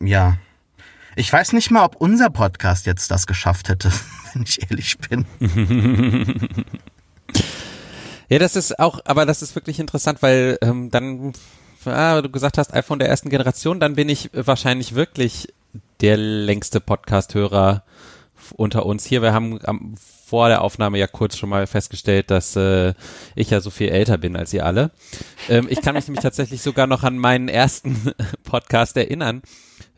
ja. 0.00 0.38
Ich 1.18 1.32
weiß 1.32 1.54
nicht 1.54 1.70
mal, 1.70 1.84
ob 1.84 1.96
unser 1.96 2.28
Podcast 2.28 2.84
jetzt 2.84 3.10
das 3.10 3.26
geschafft 3.26 3.68
hätte, 3.68 3.90
wenn 4.32 4.42
ich 4.42 4.62
ehrlich 4.70 4.98
bin. 4.98 5.24
ja, 8.28 8.38
das 8.38 8.56
ist 8.56 8.78
auch, 8.78 9.00
aber 9.04 9.24
das 9.24 9.40
ist 9.40 9.54
wirklich 9.54 9.80
interessant, 9.80 10.20
weil 10.22 10.58
ähm, 10.60 10.90
dann, 10.90 11.32
ah, 11.86 12.20
du 12.20 12.28
gesagt 12.28 12.58
hast, 12.58 12.74
iPhone 12.74 12.98
der 12.98 13.08
ersten 13.08 13.30
Generation, 13.30 13.80
dann 13.80 13.94
bin 13.94 14.10
ich 14.10 14.30
wahrscheinlich 14.34 14.94
wirklich 14.94 15.54
der 16.00 16.18
längste 16.18 16.80
Podcast-Hörer 16.80 17.82
unter 18.54 18.84
uns 18.84 19.04
hier. 19.04 19.22
Wir 19.22 19.32
haben 19.32 19.58
am 19.64 19.94
vor 20.26 20.48
der 20.48 20.62
Aufnahme 20.62 20.98
ja 20.98 21.06
kurz 21.06 21.36
schon 21.36 21.50
mal 21.50 21.68
festgestellt, 21.68 22.32
dass 22.32 22.56
äh, 22.56 22.94
ich 23.36 23.50
ja 23.50 23.60
so 23.60 23.70
viel 23.70 23.90
älter 23.90 24.18
bin 24.18 24.34
als 24.34 24.52
ihr 24.52 24.66
alle. 24.66 24.90
Ähm, 25.48 25.68
ich 25.70 25.80
kann 25.82 25.94
mich 25.94 26.08
nämlich 26.08 26.22
tatsächlich 26.22 26.62
sogar 26.62 26.88
noch 26.88 27.04
an 27.04 27.16
meinen 27.16 27.46
ersten 27.46 28.12
Podcast 28.42 28.96
erinnern. 28.96 29.42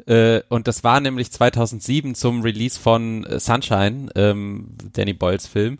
Äh, 0.06 0.42
und 0.50 0.68
das 0.68 0.85
war 0.85 1.00
nämlich 1.00 1.32
2007 1.32 2.14
zum 2.14 2.42
Release 2.42 2.78
von 2.78 3.25
äh, 3.25 3.40
Sunshine, 3.40 4.11
ähm, 4.16 4.76
Danny 4.92 5.14
Boyles 5.14 5.47
Film. 5.47 5.78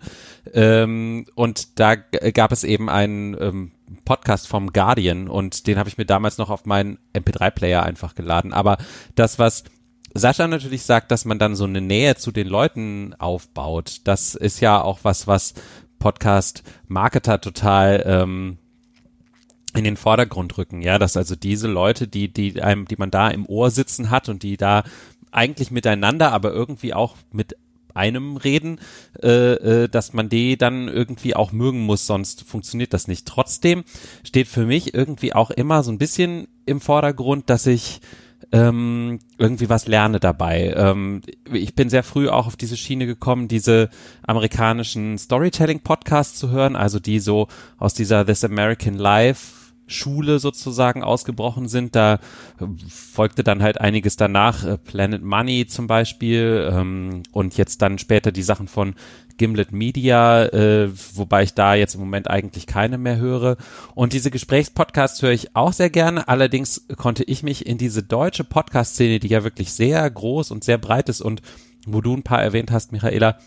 Ähm, 0.55 1.27
und 1.35 1.79
da 1.79 1.97
gab 1.97 2.51
es 2.51 2.65
eben 2.65 2.89
einen 2.89 3.37
ähm, 3.39 3.73
Podcast 4.07 4.49
vom 4.49 4.73
Guardian 4.73 5.29
und 5.29 5.67
den 5.67 5.79
habe 5.79 5.91
ich 5.91 5.99
mir 5.99 6.07
damals 6.07 6.39
noch 6.39 6.49
auf 6.49 6.65
meinen 6.65 6.99
MP3-Player 7.15 7.83
einfach 7.83 8.15
geladen. 8.15 8.55
Aber 8.55 8.79
das, 9.15 9.39
was 9.39 9.65
Sascha 10.15 10.49
natürlich 10.49 10.83
sagt, 10.83 11.11
dass 11.11 11.25
man 11.25 11.39
dann 11.39 11.55
so 11.55 11.65
eine 11.65 11.81
Nähe 11.81 12.17
zu 12.17 12.33
den 12.33 12.49
Leuten 12.49 13.15
aufbaut. 13.19 14.01
Das 14.05 14.35
ist 14.35 14.61
ja 14.61 14.81
auch 14.81 15.01
was, 15.03 15.27
was 15.27 15.55
Podcast-Marketer 15.99 17.41
total 17.41 18.03
ähm, 18.07 18.59
in 19.75 19.85
den 19.85 19.97
Vordergrund 19.97 20.57
rücken, 20.57 20.83
ja, 20.83 20.99
dass 20.99 21.17
also 21.17 21.37
diese 21.37 21.69
Leute, 21.69 22.09
die, 22.09 22.33
die 22.33 22.63
einem, 22.63 22.87
die 22.87 22.97
man 22.97 23.11
da 23.11 23.29
im 23.29 23.47
Ohr 23.47 23.71
sitzen 23.71 24.11
hat 24.11 24.29
und 24.29 24.43
die 24.43 24.57
da 24.57 24.85
eigentlich 25.31 25.71
miteinander, 25.71 26.33
aber 26.33 26.53
irgendwie 26.53 26.95
auch 26.95 27.17
mit 27.33 27.57
einem 27.95 28.37
reden, 28.37 28.81
äh, 29.23 29.85
äh, 29.85 29.89
dass 29.89 30.13
man 30.13 30.29
die 30.29 30.57
dann 30.57 30.89
irgendwie 30.89 31.35
auch 31.35 31.53
mögen 31.53 31.81
muss, 31.81 32.07
sonst 32.07 32.45
funktioniert 32.45 32.95
das 32.95 33.09
nicht. 33.09 33.27
Trotzdem 33.27 33.85
steht 34.23 34.49
für 34.49 34.65
mich 34.65 34.95
irgendwie 34.95 35.35
auch 35.35 35.51
immer 35.51 35.83
so 35.83 35.91
ein 35.91 35.99
bisschen 35.99 36.49
im 36.65 36.81
Vordergrund, 36.81 37.51
dass 37.51 37.67
ich 37.67 38.01
ähm, 38.53 39.19
irgendwie 39.37 39.69
was 39.69 39.87
lerne 39.87 40.21
dabei. 40.21 40.73
Ähm, 40.77 41.23
ich 41.53 41.75
bin 41.75 41.91
sehr 41.91 42.03
früh 42.03 42.29
auch 42.29 42.47
auf 42.47 42.57
diese 42.57 42.77
Schiene 42.77 43.07
gekommen, 43.07 43.49
diese 43.49 43.91
amerikanischen 44.27 45.19
Storytelling-Podcasts 45.19 46.39
zu 46.39 46.51
hören, 46.51 46.77
also 46.77 46.99
die 46.99 47.21
so 47.21 47.49
aus 47.79 47.95
dieser 47.95 48.25
This 48.25 48.45
American 48.45 48.95
Life 48.95 49.59
Schule 49.89 50.39
sozusagen 50.39 51.03
ausgebrochen 51.03 51.67
sind. 51.67 51.97
Da 51.97 52.21
folgte 52.89 53.43
dann 53.43 53.63
halt 53.63 53.81
einiges 53.81 54.17
danach, 54.17 54.65
äh, 54.65 54.79
Planet 54.79 55.23
Money 55.23 55.67
zum 55.67 55.87
Beispiel 55.87 56.71
ähm, 56.73 57.23
und 57.33 57.57
jetzt 57.57 57.83
dann 57.83 57.99
später 57.99 58.31
die 58.31 58.43
Sachen 58.43 58.69
von 58.69 58.95
Gimlet 59.39 59.73
Media, 59.73 60.45
äh, 60.47 60.91
wobei 61.15 61.45
ich 61.45 61.55
da 61.55 61.75
jetzt 61.75 61.95
im 61.95 62.01
Moment 62.01 62.29
eigentlich 62.29 62.67
keine 62.67 62.99
mehr 62.99 63.17
höre. 63.17 63.57
Und 63.95 64.13
diese 64.13 64.31
Gesprächspodcasts 64.31 65.23
höre 65.23 65.33
ich 65.33 65.57
auch 65.57 65.73
sehr 65.73 65.91
gerne. 65.91 66.29
Allerdings 66.29 66.87
konnte 66.97 67.25
ich 67.25 67.43
mich 67.43 67.67
in 67.67 67.79
diese 67.79 68.03
deutsche 68.03 68.45
Podcast-Szene, 68.45 69.19
die 69.19 69.29
ja 69.29 69.45
wirklich 69.45 69.73
sehr 69.73 70.09
groß 70.11 70.51
und 70.51 70.65
sehr 70.65 70.79
breit 70.79 71.09
ist 71.09 71.23
und 71.23 71.41
wo 71.87 72.01
du 72.01 72.15
ein 72.15 72.23
paar 72.23 72.43
erwähnt 72.43 72.71
hast, 72.71 72.93
Michaela, 72.93 73.39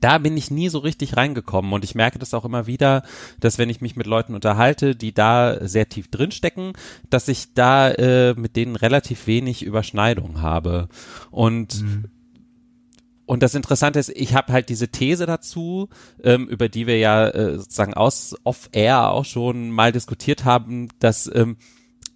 da 0.00 0.18
bin 0.18 0.36
ich 0.36 0.50
nie 0.50 0.68
so 0.68 0.78
richtig 0.78 1.16
reingekommen 1.16 1.72
und 1.72 1.84
ich 1.84 1.94
merke 1.94 2.18
das 2.18 2.34
auch 2.34 2.44
immer 2.44 2.66
wieder, 2.66 3.04
dass 3.38 3.58
wenn 3.58 3.70
ich 3.70 3.80
mich 3.80 3.94
mit 3.94 4.06
Leuten 4.06 4.34
unterhalte, 4.34 4.96
die 4.96 5.14
da 5.14 5.58
sehr 5.66 5.88
tief 5.88 6.08
drinstecken, 6.08 6.72
dass 7.10 7.28
ich 7.28 7.54
da 7.54 7.90
äh, 7.90 8.34
mit 8.34 8.56
denen 8.56 8.74
relativ 8.74 9.26
wenig 9.26 9.62
Überschneidung 9.62 10.42
habe. 10.42 10.88
Und 11.30 11.80
mhm 11.82 12.04
und 13.26 13.42
das 13.42 13.54
Interessante 13.54 13.98
ist, 13.98 14.10
ich 14.10 14.34
habe 14.34 14.52
halt 14.52 14.68
diese 14.68 14.88
These 14.88 15.26
dazu, 15.26 15.88
ähm, 16.22 16.48
über 16.48 16.68
die 16.68 16.86
wir 16.86 16.98
ja 16.98 17.28
äh, 17.28 17.58
sozusagen 17.58 17.94
aus 17.94 18.34
off-air 18.44 19.10
auch 19.10 19.24
schon 19.24 19.70
mal 19.70 19.92
diskutiert 19.92 20.44
haben, 20.44 20.88
dass 20.98 21.30
ähm, 21.34 21.56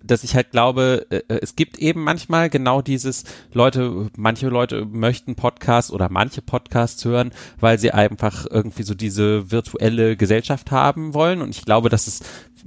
dass 0.02 0.24
ich 0.24 0.34
halt 0.34 0.50
glaube, 0.50 1.06
äh, 1.10 1.16
äh, 1.28 1.40
es 1.42 1.56
gibt 1.56 1.78
eben 1.78 2.02
manchmal 2.02 2.50
genau 2.50 2.82
dieses 2.82 3.24
Leute, 3.52 4.10
manche 4.16 4.48
Leute 4.48 4.84
möchten 4.84 5.34
Podcasts 5.34 5.90
oder 5.92 6.08
manche 6.08 6.42
Podcasts 6.42 7.04
hören, 7.04 7.32
weil 7.58 7.78
sie 7.78 7.92
einfach 7.92 8.46
irgendwie 8.48 8.84
so 8.84 8.94
diese 8.94 9.50
virtuelle 9.50 10.16
Gesellschaft 10.16 10.70
haben 10.70 11.14
wollen. 11.14 11.42
Und 11.42 11.50
ich 11.50 11.64
glaube, 11.64 11.88
dass 11.88 12.06
es 12.06 12.20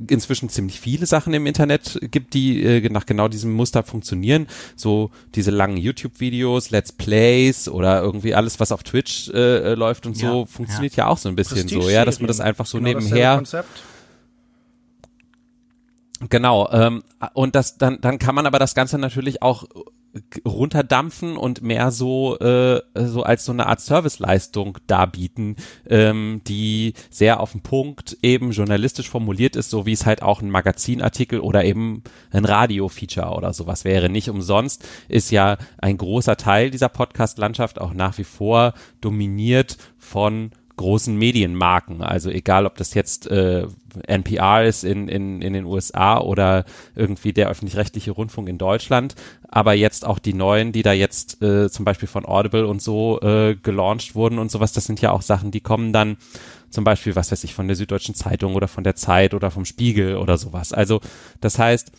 inzwischen 0.08 0.50
ziemlich 0.50 0.80
viele 0.80 1.06
Sachen 1.06 1.34
im 1.34 1.46
Internet 1.46 2.00
gibt, 2.02 2.34
die 2.34 2.64
äh, 2.64 2.90
nach 2.90 3.06
genau 3.06 3.28
diesem 3.28 3.54
Muster 3.54 3.84
funktionieren. 3.84 4.48
So 4.76 5.12
diese 5.36 5.52
langen 5.52 5.78
YouTube-Videos, 5.78 6.70
Let's 6.72 6.92
Plays 6.92 7.68
oder 7.68 8.02
irgendwie 8.02 8.34
alles, 8.36 8.60
was 8.60 8.72
auf 8.72 8.84
Twitch 8.84 9.30
äh, 9.30 9.74
läuft 9.74 10.06
und 10.06 10.18
so, 10.18 10.46
funktioniert 10.46 10.96
ja. 10.96 11.06
ja. 11.06 11.10
auch 11.10 11.18
so 11.18 11.30
ein 11.30 11.36
bisschen 11.36 11.68
so, 11.68 11.90
ja, 11.90 12.06
dass 12.06 12.20
man 12.20 12.28
das 12.28 12.40
einfach 12.40 12.66
so 12.66 12.78
genau 12.78 13.00
nebenher 13.00 13.44
Genau, 16.30 16.70
ähm, 16.72 17.04
und 17.34 17.56
das 17.56 17.78
dann, 17.78 18.00
dann 18.02 18.20
kann 18.20 18.36
man 18.36 18.46
aber 18.46 18.60
das 18.60 18.76
Ganze 18.76 19.00
natürlich 19.00 19.42
auch 19.42 19.66
runterdampfen 20.46 21.38
und 21.38 21.62
mehr 21.62 21.92
so 21.92 22.38
äh, 22.40 22.82
so 22.96 23.24
als 23.24 23.46
so 23.46 23.52
eine 23.52 23.68
Art 23.68 23.80
Serviceleistung 23.80 24.78
darbieten, 24.88 25.56
ähm, 25.88 26.42
die 26.48 26.94
sehr 27.10 27.40
auf 27.40 27.54
den 27.54 27.62
Punkt 27.62 28.18
eben 28.22 28.52
journalistisch 28.52 29.10
formuliert 29.10 29.56
ist, 29.56 29.70
so 29.70 29.86
wie 29.86 29.94
es 29.94 30.06
halt 30.06 30.22
auch 30.22 30.42
ein 30.42 30.50
Magazinartikel 30.50 31.40
oder 31.40 31.64
eben 31.64 32.04
ein 32.32 32.46
Radio-Feature 32.46 33.36
oder 33.36 33.54
sowas 33.54 33.86
wäre. 33.86 34.10
Nicht 34.10 34.30
umsonst 34.30 34.86
ist 35.08 35.32
ja 35.32 35.58
ein 35.78 35.98
großer 35.98 36.36
Teil 36.36 36.72
dieser 36.72 36.90
Podcast-Landschaft 36.90 37.80
auch 37.80 37.94
nach 37.94 38.18
wie 38.18 38.26
vor 38.26 38.74
dominiert 39.00 39.78
von 39.98 40.52
großen 40.82 41.16
Medienmarken. 41.16 42.02
Also 42.02 42.30
egal, 42.30 42.66
ob 42.66 42.76
das 42.76 42.94
jetzt 42.94 43.28
äh, 43.28 43.68
NPR 44.08 44.66
ist 44.66 44.84
in, 44.84 45.08
in, 45.08 45.42
in 45.42 45.54
den 45.54 45.66
USA 45.66 46.20
oder 46.20 46.66
irgendwie 46.96 47.34
der 47.34 47.50
öffentlich-rechtliche 47.50 48.12
Rundfunk 48.12 48.50
in 48.50 48.58
Deutschland, 48.58 49.16
aber 49.48 49.74
jetzt 49.74 50.06
auch 50.06 50.20
die 50.20 50.34
neuen, 50.34 50.72
die 50.72 50.82
da 50.82 50.94
jetzt 50.94 51.42
äh, 51.42 51.70
zum 51.70 51.86
Beispiel 51.86 52.08
von 52.08 52.26
Audible 52.26 52.68
und 52.68 52.82
so 52.82 53.20
äh, 53.22 53.56
gelauncht 53.56 54.16
wurden 54.16 54.40
und 54.40 54.52
sowas, 54.52 54.74
das 54.74 54.86
sind 54.86 55.02
ja 55.02 55.12
auch 55.12 55.22
Sachen, 55.22 55.52
die 55.52 55.62
kommen 55.62 55.94
dann 55.94 56.18
zum 56.70 56.84
Beispiel, 56.84 57.16
was 57.16 57.32
weiß 57.32 57.44
ich, 57.44 57.54
von 57.54 57.68
der 57.68 57.76
Süddeutschen 57.76 58.16
Zeitung 58.16 58.56
oder 58.56 58.68
von 58.68 58.84
der 58.84 58.96
Zeit 58.96 59.34
oder 59.34 59.52
vom 59.52 59.66
Spiegel 59.66 60.18
oder 60.18 60.38
sowas. 60.38 60.74
Also 60.74 61.02
das 61.42 61.60
heißt, 61.60 61.92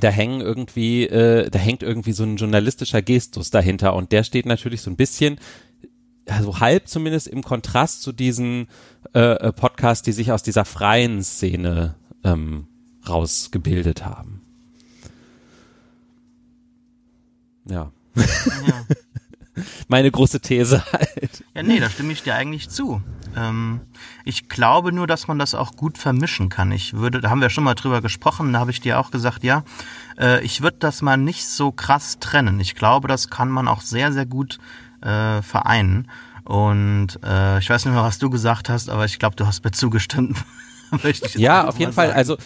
da 0.00 0.08
hängen 0.08 0.40
irgendwie, 0.40 1.04
äh, 1.06 1.50
da 1.50 1.58
hängt 1.58 1.82
irgendwie 1.82 2.12
so 2.12 2.24
ein 2.24 2.36
journalistischer 2.36 3.02
Gestus 3.02 3.50
dahinter 3.50 3.94
und 3.94 4.12
der 4.12 4.24
steht 4.24 4.46
natürlich 4.46 4.80
so 4.80 4.90
ein 4.90 4.96
bisschen, 4.96 5.38
also 6.26 6.60
halb 6.60 6.88
zumindest 6.88 7.28
im 7.28 7.42
Kontrast 7.42 8.02
zu 8.02 8.12
diesen 8.12 8.68
äh, 9.14 9.20
äh 9.20 9.52
Podcasts, 9.52 10.02
die 10.02 10.12
sich 10.12 10.32
aus 10.32 10.42
dieser 10.42 10.64
freien 10.64 11.22
Szene 11.22 11.94
ähm, 12.24 12.66
rausgebildet 13.08 14.04
haben. 14.04 14.42
Ja. 17.68 17.90
ja. 18.14 18.24
Meine 19.88 20.10
große 20.10 20.40
These 20.40 20.82
halt. 20.92 21.44
Ja, 21.54 21.62
nee, 21.62 21.78
da 21.78 21.90
stimme 21.90 22.12
ich 22.12 22.22
dir 22.22 22.34
eigentlich 22.34 22.70
zu. 22.70 23.02
Ähm, 23.36 23.80
ich 24.24 24.48
glaube 24.48 24.92
nur, 24.92 25.06
dass 25.06 25.28
man 25.28 25.38
das 25.38 25.54
auch 25.54 25.76
gut 25.76 25.98
vermischen 25.98 26.48
kann. 26.48 26.72
Ich 26.72 26.94
würde, 26.94 27.20
da 27.20 27.30
haben 27.30 27.40
wir 27.40 27.50
schon 27.50 27.64
mal 27.64 27.74
drüber 27.74 28.00
gesprochen, 28.00 28.52
da 28.52 28.60
habe 28.60 28.70
ich 28.70 28.80
dir 28.80 28.98
auch 28.98 29.10
gesagt, 29.10 29.44
ja, 29.44 29.64
äh, 30.18 30.42
ich 30.42 30.62
würde 30.62 30.78
das 30.80 31.02
mal 31.02 31.16
nicht 31.16 31.46
so 31.46 31.72
krass 31.72 32.18
trennen. 32.18 32.60
Ich 32.60 32.74
glaube, 32.74 33.08
das 33.08 33.28
kann 33.28 33.50
man 33.50 33.68
auch 33.68 33.82
sehr, 33.82 34.12
sehr 34.12 34.26
gut 34.26 34.58
äh, 35.02 35.42
vereinen. 35.42 36.10
Und 36.44 37.20
äh, 37.24 37.58
ich 37.58 37.70
weiß 37.70 37.84
nicht 37.84 37.94
mehr, 37.94 38.02
was 38.02 38.18
du 38.18 38.30
gesagt 38.30 38.68
hast, 38.68 38.90
aber 38.90 39.04
ich 39.04 39.18
glaube, 39.18 39.36
du 39.36 39.46
hast 39.46 39.64
mir 39.64 39.70
zugestimmt. 39.70 40.36
ja, 41.34 41.66
auf 41.66 41.78
jeden 41.78 41.92
Fall. 41.92 42.12
Also 42.12 42.36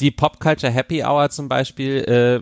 die 0.00 0.10
Pop 0.10 0.40
Culture 0.40 0.72
Happy 0.72 1.04
Hour 1.04 1.30
zum 1.30 1.48
Beispiel, 1.48 1.98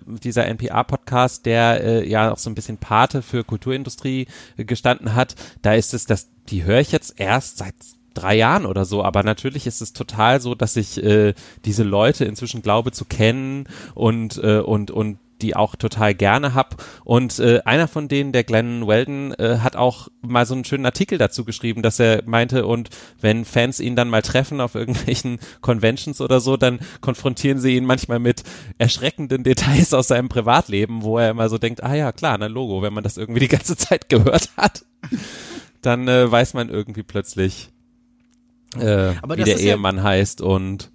äh, 0.07 0.19
dieser 0.19 0.47
NPR-Podcast, 0.47 1.47
der 1.47 1.83
äh, 1.83 2.09
ja 2.09 2.33
auch 2.33 2.39
so 2.39 2.49
ein 2.51 2.55
bisschen 2.55 2.79
Pate 2.79 3.23
für 3.23 3.45
Kulturindustrie 3.45 4.27
äh, 4.57 4.65
gestanden 4.65 5.15
hat, 5.15 5.35
da 5.63 5.75
ist 5.75 5.95
es, 5.95 6.07
das, 6.07 6.29
die 6.49 6.65
höre 6.65 6.81
ich 6.81 6.93
jetzt 6.93 7.19
erst 7.19 7.59
seit 7.59 7.75
drei 8.15 8.35
Jahren 8.37 8.67
oder 8.67 8.85
so, 8.85 9.05
aber 9.05 9.23
natürlich 9.23 9.67
ist 9.67 9.81
es 9.81 9.93
total 9.93 10.41
so, 10.41 10.55
dass 10.55 10.77
ich 10.77 11.03
äh, 11.03 11.35
diese 11.65 11.83
Leute 11.83 12.25
inzwischen 12.25 12.63
glaube 12.63 12.93
zu 12.93 13.05
kennen 13.05 13.69
und 13.95 14.39
äh, 14.43 14.59
und 14.59 14.91
und 14.91 15.19
die 15.43 15.57
auch 15.57 15.77
total 15.77 16.15
gerne 16.15 16.55
hab. 16.55 16.83
Und 17.05 17.39
äh, 17.39 17.61
einer 17.65 17.89
von 17.89 18.09
denen, 18.09 18.33
der 18.33 18.45
Glenn 18.45 18.87
Weldon, 18.87 19.33
äh, 19.35 19.59
hat 19.59 19.77
auch 19.77 20.09
mal 20.23 20.47
so 20.47 20.55
einen 20.55 20.65
schönen 20.65 20.87
Artikel 20.87 21.19
dazu 21.19 21.45
geschrieben, 21.45 21.83
dass 21.83 21.99
er 21.99 22.23
meinte, 22.27 22.67
und 22.67 22.91
wenn 23.21 23.45
Fans 23.45 23.81
ihn 23.81 23.97
dann 23.97 24.09
mal 24.09 24.23
treffen 24.23 24.61
auf 24.61 24.75
irgendwelchen 24.75 25.39
Conventions 25.61 26.21
oder 26.21 26.41
so, 26.41 26.57
dann 26.57 26.81
konfrontieren 27.01 27.59
sie 27.59 27.77
ihn 27.77 27.85
manchmal 27.85 28.19
mit 28.19 28.43
erschreckenden 28.79 29.45
Details 29.45 29.93
aus 29.95 30.09
seinem 30.09 30.29
Privatleben, 30.29 31.03
wo 31.03 31.19
er 31.19 31.31
immer 31.31 31.49
so 31.49 31.59
denkt, 31.59 31.83
ah 31.83 31.95
ja, 31.95 32.13
klar, 32.13 32.41
ein 32.41 32.53
Logo, 32.53 32.83
wenn 32.83 32.93
man 32.93 33.05
das 33.05 33.17
irgendwie 33.17 33.41
die 33.41 33.49
ganze 33.49 33.77
Zeit 33.77 34.09
gehört 34.09 34.51
hat, 34.57 34.85
dann 35.83 36.09
äh, 36.09 36.31
weiß 36.31 36.55
man 36.55 36.69
irgendwie 36.69 37.03
plötzlich, 37.03 37.71
äh, 38.77 39.15
wie 39.37 39.45
der 39.45 39.59
Ehemann 39.59 39.97
ja 39.97 40.03
heißt 40.03 40.41
und 40.41 40.91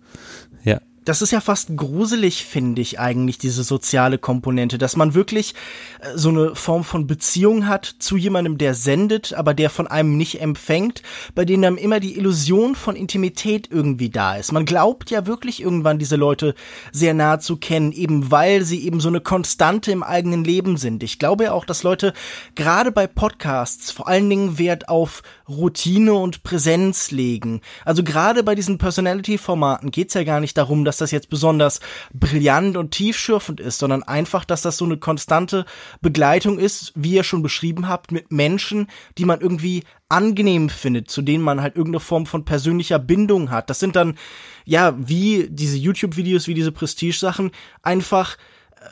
das 1.05 1.21
ist 1.21 1.31
ja 1.31 1.39
fast 1.39 1.77
gruselig, 1.77 2.43
finde 2.43 2.81
ich 2.81 2.99
eigentlich, 2.99 3.37
diese 3.37 3.63
soziale 3.63 4.17
Komponente, 4.17 4.77
dass 4.77 4.95
man 4.95 5.13
wirklich 5.13 5.53
äh, 6.01 6.09
so 6.15 6.29
eine 6.29 6.55
Form 6.55 6.83
von 6.83 7.07
Beziehung 7.07 7.67
hat 7.67 7.85
zu 7.99 8.17
jemandem, 8.17 8.57
der 8.57 8.73
sendet, 8.73 9.33
aber 9.33 9.53
der 9.53 9.69
von 9.69 9.87
einem 9.87 10.17
nicht 10.17 10.41
empfängt, 10.41 11.03
bei 11.35 11.45
dem 11.45 11.61
dann 11.61 11.77
immer 11.77 11.99
die 11.99 12.17
Illusion 12.17 12.75
von 12.75 12.95
Intimität 12.95 13.69
irgendwie 13.71 14.09
da 14.09 14.35
ist. 14.35 14.51
Man 14.51 14.65
glaubt 14.65 15.11
ja 15.11 15.27
wirklich 15.27 15.61
irgendwann 15.61 15.99
diese 15.99 16.15
Leute 16.15 16.55
sehr 16.91 17.13
nah 17.13 17.39
zu 17.39 17.57
kennen, 17.57 17.91
eben 17.91 18.31
weil 18.31 18.63
sie 18.63 18.83
eben 18.85 18.99
so 18.99 19.09
eine 19.09 19.21
Konstante 19.21 19.91
im 19.91 20.03
eigenen 20.03 20.43
Leben 20.43 20.77
sind. 20.77 21.03
Ich 21.03 21.19
glaube 21.19 21.45
ja 21.45 21.51
auch, 21.53 21.65
dass 21.65 21.83
Leute 21.83 22.13
gerade 22.55 22.91
bei 22.91 23.05
Podcasts 23.05 23.91
vor 23.91 24.07
allen 24.07 24.29
Dingen 24.29 24.57
Wert 24.57 24.89
auf 24.89 25.21
Routine 25.47 26.13
und 26.13 26.43
Präsenz 26.43 27.11
legen. 27.11 27.61
Also 27.83 28.03
gerade 28.03 28.43
bei 28.43 28.55
diesen 28.55 28.77
Personality-Formaten 28.77 29.91
geht's 29.91 30.13
ja 30.13 30.23
gar 30.23 30.39
nicht 30.39 30.57
darum, 30.57 30.85
dass 30.85 30.97
das 30.97 31.11
jetzt 31.11 31.29
besonders 31.29 31.79
brillant 32.13 32.77
und 32.77 32.91
tiefschürfend 32.91 33.59
ist, 33.59 33.79
sondern 33.79 34.03
einfach, 34.03 34.45
dass 34.45 34.61
das 34.61 34.77
so 34.77 34.85
eine 34.85 34.97
konstante 34.97 35.65
Begleitung 36.01 36.59
ist, 36.59 36.91
wie 36.95 37.13
ihr 37.13 37.23
schon 37.23 37.43
beschrieben 37.43 37.87
habt, 37.87 38.11
mit 38.11 38.31
Menschen, 38.31 38.87
die 39.17 39.25
man 39.25 39.41
irgendwie 39.41 39.83
angenehm 40.09 40.69
findet, 40.69 41.09
zu 41.09 41.21
denen 41.21 41.43
man 41.43 41.61
halt 41.61 41.75
irgendeine 41.75 41.99
Form 41.99 42.25
von 42.25 42.45
persönlicher 42.45 42.99
Bindung 42.99 43.49
hat. 43.49 43.69
Das 43.69 43.79
sind 43.79 43.95
dann, 43.95 44.17
ja, 44.65 44.95
wie 44.97 45.47
diese 45.49 45.77
YouTube-Videos, 45.77 46.47
wie 46.47 46.53
diese 46.53 46.71
Prestige-Sachen, 46.71 47.51
einfach 47.81 48.37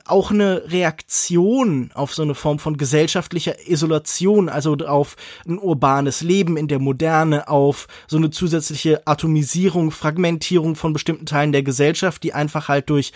auch 0.06 0.32
eine 0.32 0.64
Reaktion 0.70 1.92
auf 1.94 2.14
so 2.14 2.24
eine 2.24 2.36
Form 2.36 2.60
von 2.60 2.78
gesellschaftlicher 2.78 3.70
Isolation, 3.70 4.50
also 4.50 4.76
auf 4.76 5.16
ein 5.48 5.58
urbanes 5.58 6.22
Leben 6.22 6.58
in 6.58 6.68
der 6.68 6.80
Moderne, 6.80 7.48
auf 7.48 7.88
so 8.08 8.18
eine 8.18 8.30
zusätzliche 8.30 9.08
Atomisierung, 9.08 9.92
Fragmentierung 9.92 10.76
von 10.76 10.94
bestimmten 10.94 11.26
Teilen 11.26 11.54
der 11.54 11.64
Gesellschaft, 11.64 12.24
die 12.24 12.34
einfach 12.34 12.68
halt 12.68 12.90
durch 12.90 13.14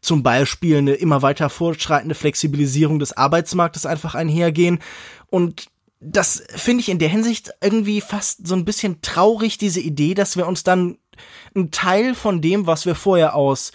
zum 0.00 0.22
Beispiel 0.22 0.78
eine 0.78 0.94
immer 0.94 1.22
weiter 1.22 1.50
fortschreitende 1.50 2.14
Flexibilisierung 2.14 3.00
des 3.00 3.16
Arbeitsmarktes 3.16 3.84
einfach 3.84 4.14
einhergehen. 4.14 4.78
Und 5.30 5.66
das 6.00 6.44
finde 6.54 6.82
ich 6.82 6.88
in 6.88 7.00
der 7.00 7.08
Hinsicht 7.08 7.50
irgendwie 7.60 8.00
fast 8.00 8.46
so 8.46 8.54
ein 8.54 8.64
bisschen 8.64 9.02
traurig, 9.02 9.58
diese 9.58 9.80
Idee, 9.80 10.14
dass 10.14 10.36
wir 10.36 10.46
uns 10.46 10.62
dann 10.62 10.98
einen 11.54 11.72
Teil 11.72 12.14
von 12.14 12.40
dem, 12.40 12.66
was 12.68 12.86
wir 12.86 12.94
vorher 12.94 13.34
aus 13.34 13.72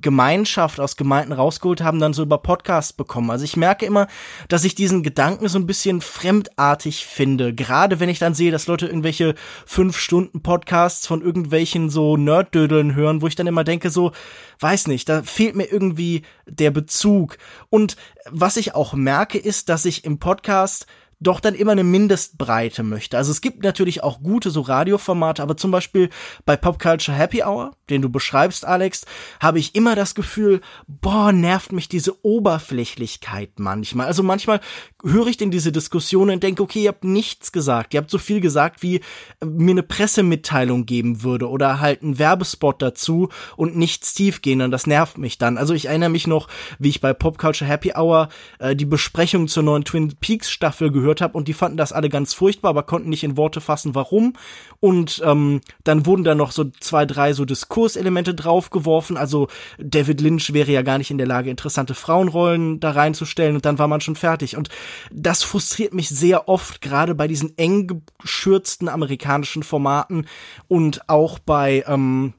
Gemeinschaft 0.00 0.80
aus 0.80 0.96
Gemeinden 0.96 1.32
rausgeholt 1.32 1.82
haben, 1.82 2.00
dann 2.00 2.12
so 2.12 2.22
über 2.22 2.38
Podcasts 2.38 2.92
bekommen. 2.92 3.30
Also 3.30 3.44
ich 3.44 3.56
merke 3.56 3.86
immer, 3.86 4.08
dass 4.48 4.64
ich 4.64 4.74
diesen 4.74 5.02
Gedanken 5.02 5.48
so 5.48 5.58
ein 5.58 5.66
bisschen 5.66 6.00
fremdartig 6.00 7.06
finde. 7.06 7.54
Gerade 7.54 8.00
wenn 8.00 8.08
ich 8.08 8.18
dann 8.18 8.34
sehe, 8.34 8.50
dass 8.50 8.66
Leute 8.66 8.86
irgendwelche 8.86 9.34
fünf 9.66 9.96
Stunden 9.98 10.42
Podcasts 10.42 11.06
von 11.06 11.22
irgendwelchen 11.22 11.90
so 11.90 12.16
Nerddödeln 12.16 12.94
hören, 12.94 13.22
wo 13.22 13.26
ich 13.26 13.36
dann 13.36 13.46
immer 13.46 13.64
denke 13.64 13.90
so, 13.90 14.12
weiß 14.60 14.88
nicht, 14.88 15.08
da 15.08 15.22
fehlt 15.22 15.56
mir 15.56 15.70
irgendwie 15.70 16.22
der 16.46 16.70
Bezug. 16.70 17.38
Und 17.70 17.96
was 18.30 18.56
ich 18.56 18.74
auch 18.74 18.94
merke, 18.94 19.38
ist, 19.38 19.68
dass 19.68 19.84
ich 19.84 20.04
im 20.04 20.18
Podcast 20.18 20.86
doch 21.24 21.40
dann 21.40 21.54
immer 21.54 21.72
eine 21.72 21.84
Mindestbreite 21.84 22.82
möchte. 22.82 23.16
Also 23.16 23.32
es 23.32 23.40
gibt 23.40 23.62
natürlich 23.64 24.02
auch 24.02 24.22
gute 24.22 24.50
so 24.50 24.60
Radioformate, 24.60 25.42
aber 25.42 25.56
zum 25.56 25.70
Beispiel 25.70 26.10
bei 26.46 26.56
Pop 26.56 26.78
Culture 26.78 27.16
Happy 27.16 27.42
Hour, 27.42 27.72
den 27.90 28.02
du 28.02 28.08
beschreibst, 28.08 28.64
Alex, 28.64 29.04
habe 29.40 29.58
ich 29.58 29.74
immer 29.74 29.96
das 29.96 30.14
Gefühl, 30.14 30.60
boah, 30.86 31.32
nervt 31.32 31.72
mich 31.72 31.88
diese 31.88 32.24
Oberflächlichkeit 32.24 33.58
manchmal. 33.58 34.06
Also 34.06 34.22
manchmal 34.22 34.60
höre 35.04 35.26
ich 35.26 35.40
in 35.40 35.50
diese 35.50 35.72
Diskussion 35.72 36.30
und 36.30 36.42
denke, 36.42 36.62
okay, 36.62 36.84
ihr 36.84 36.88
habt 36.88 37.04
nichts 37.04 37.52
gesagt. 37.52 37.94
Ihr 37.94 38.00
habt 38.00 38.10
so 38.10 38.18
viel 38.18 38.40
gesagt, 38.40 38.82
wie 38.82 38.96
äh, 38.96 39.46
mir 39.46 39.72
eine 39.72 39.82
Pressemitteilung 39.82 40.86
geben 40.86 41.22
würde 41.22 41.48
oder 41.48 41.80
halt 41.80 42.02
ein 42.02 42.18
Werbespot 42.18 42.80
dazu 42.80 43.28
und 43.56 43.76
nichts 43.76 44.14
tiefgehend 44.14 44.62
und 44.62 44.70
das 44.70 44.86
nervt 44.86 45.18
mich 45.18 45.38
dann. 45.38 45.58
Also 45.58 45.74
ich 45.74 45.86
erinnere 45.86 46.10
mich 46.10 46.26
noch, 46.26 46.48
wie 46.78 46.88
ich 46.88 47.00
bei 47.00 47.12
Pop 47.12 47.38
Culture 47.38 47.68
Happy 47.68 47.92
Hour 47.94 48.28
äh, 48.58 48.74
die 48.74 48.86
Besprechung 48.86 49.48
zur 49.48 49.62
neuen 49.62 49.84
Twin 49.84 50.14
Peaks 50.20 50.50
Staffel 50.50 50.90
gehört 50.90 51.20
habe 51.20 51.36
und 51.36 51.48
die 51.48 51.54
fanden 51.54 51.76
das 51.76 51.92
alle 51.92 52.08
ganz 52.08 52.32
furchtbar, 52.32 52.70
aber 52.70 52.84
konnten 52.84 53.10
nicht 53.10 53.24
in 53.24 53.36
Worte 53.36 53.60
fassen, 53.60 53.94
warum. 53.94 54.34
Und 54.80 55.22
ähm, 55.24 55.60
dann 55.84 56.06
wurden 56.06 56.24
da 56.24 56.34
noch 56.34 56.50
so 56.50 56.64
zwei, 56.80 57.06
drei 57.06 57.32
so 57.32 57.44
Diskurselemente 57.44 58.34
draufgeworfen. 58.34 59.16
Also 59.16 59.48
David 59.78 60.20
Lynch 60.20 60.52
wäre 60.52 60.72
ja 60.72 60.82
gar 60.82 60.98
nicht 60.98 61.10
in 61.10 61.18
der 61.18 61.26
Lage, 61.26 61.50
interessante 61.50 61.94
Frauenrollen 61.94 62.80
da 62.80 62.90
reinzustellen 62.90 63.56
und 63.56 63.64
dann 63.64 63.78
war 63.78 63.88
man 63.88 64.00
schon 64.00 64.16
fertig. 64.16 64.56
Und 64.56 64.68
das 65.12 65.42
frustriert 65.42 65.94
mich 65.94 66.08
sehr 66.08 66.48
oft, 66.48 66.80
gerade 66.80 67.14
bei 67.14 67.28
diesen 67.28 67.56
eng 67.58 68.02
geschürzten 68.18 68.88
amerikanischen 68.88 69.62
Formaten 69.62 70.26
und 70.68 71.08
auch 71.08 71.38
bei 71.38 71.84
ähm, 71.86 72.34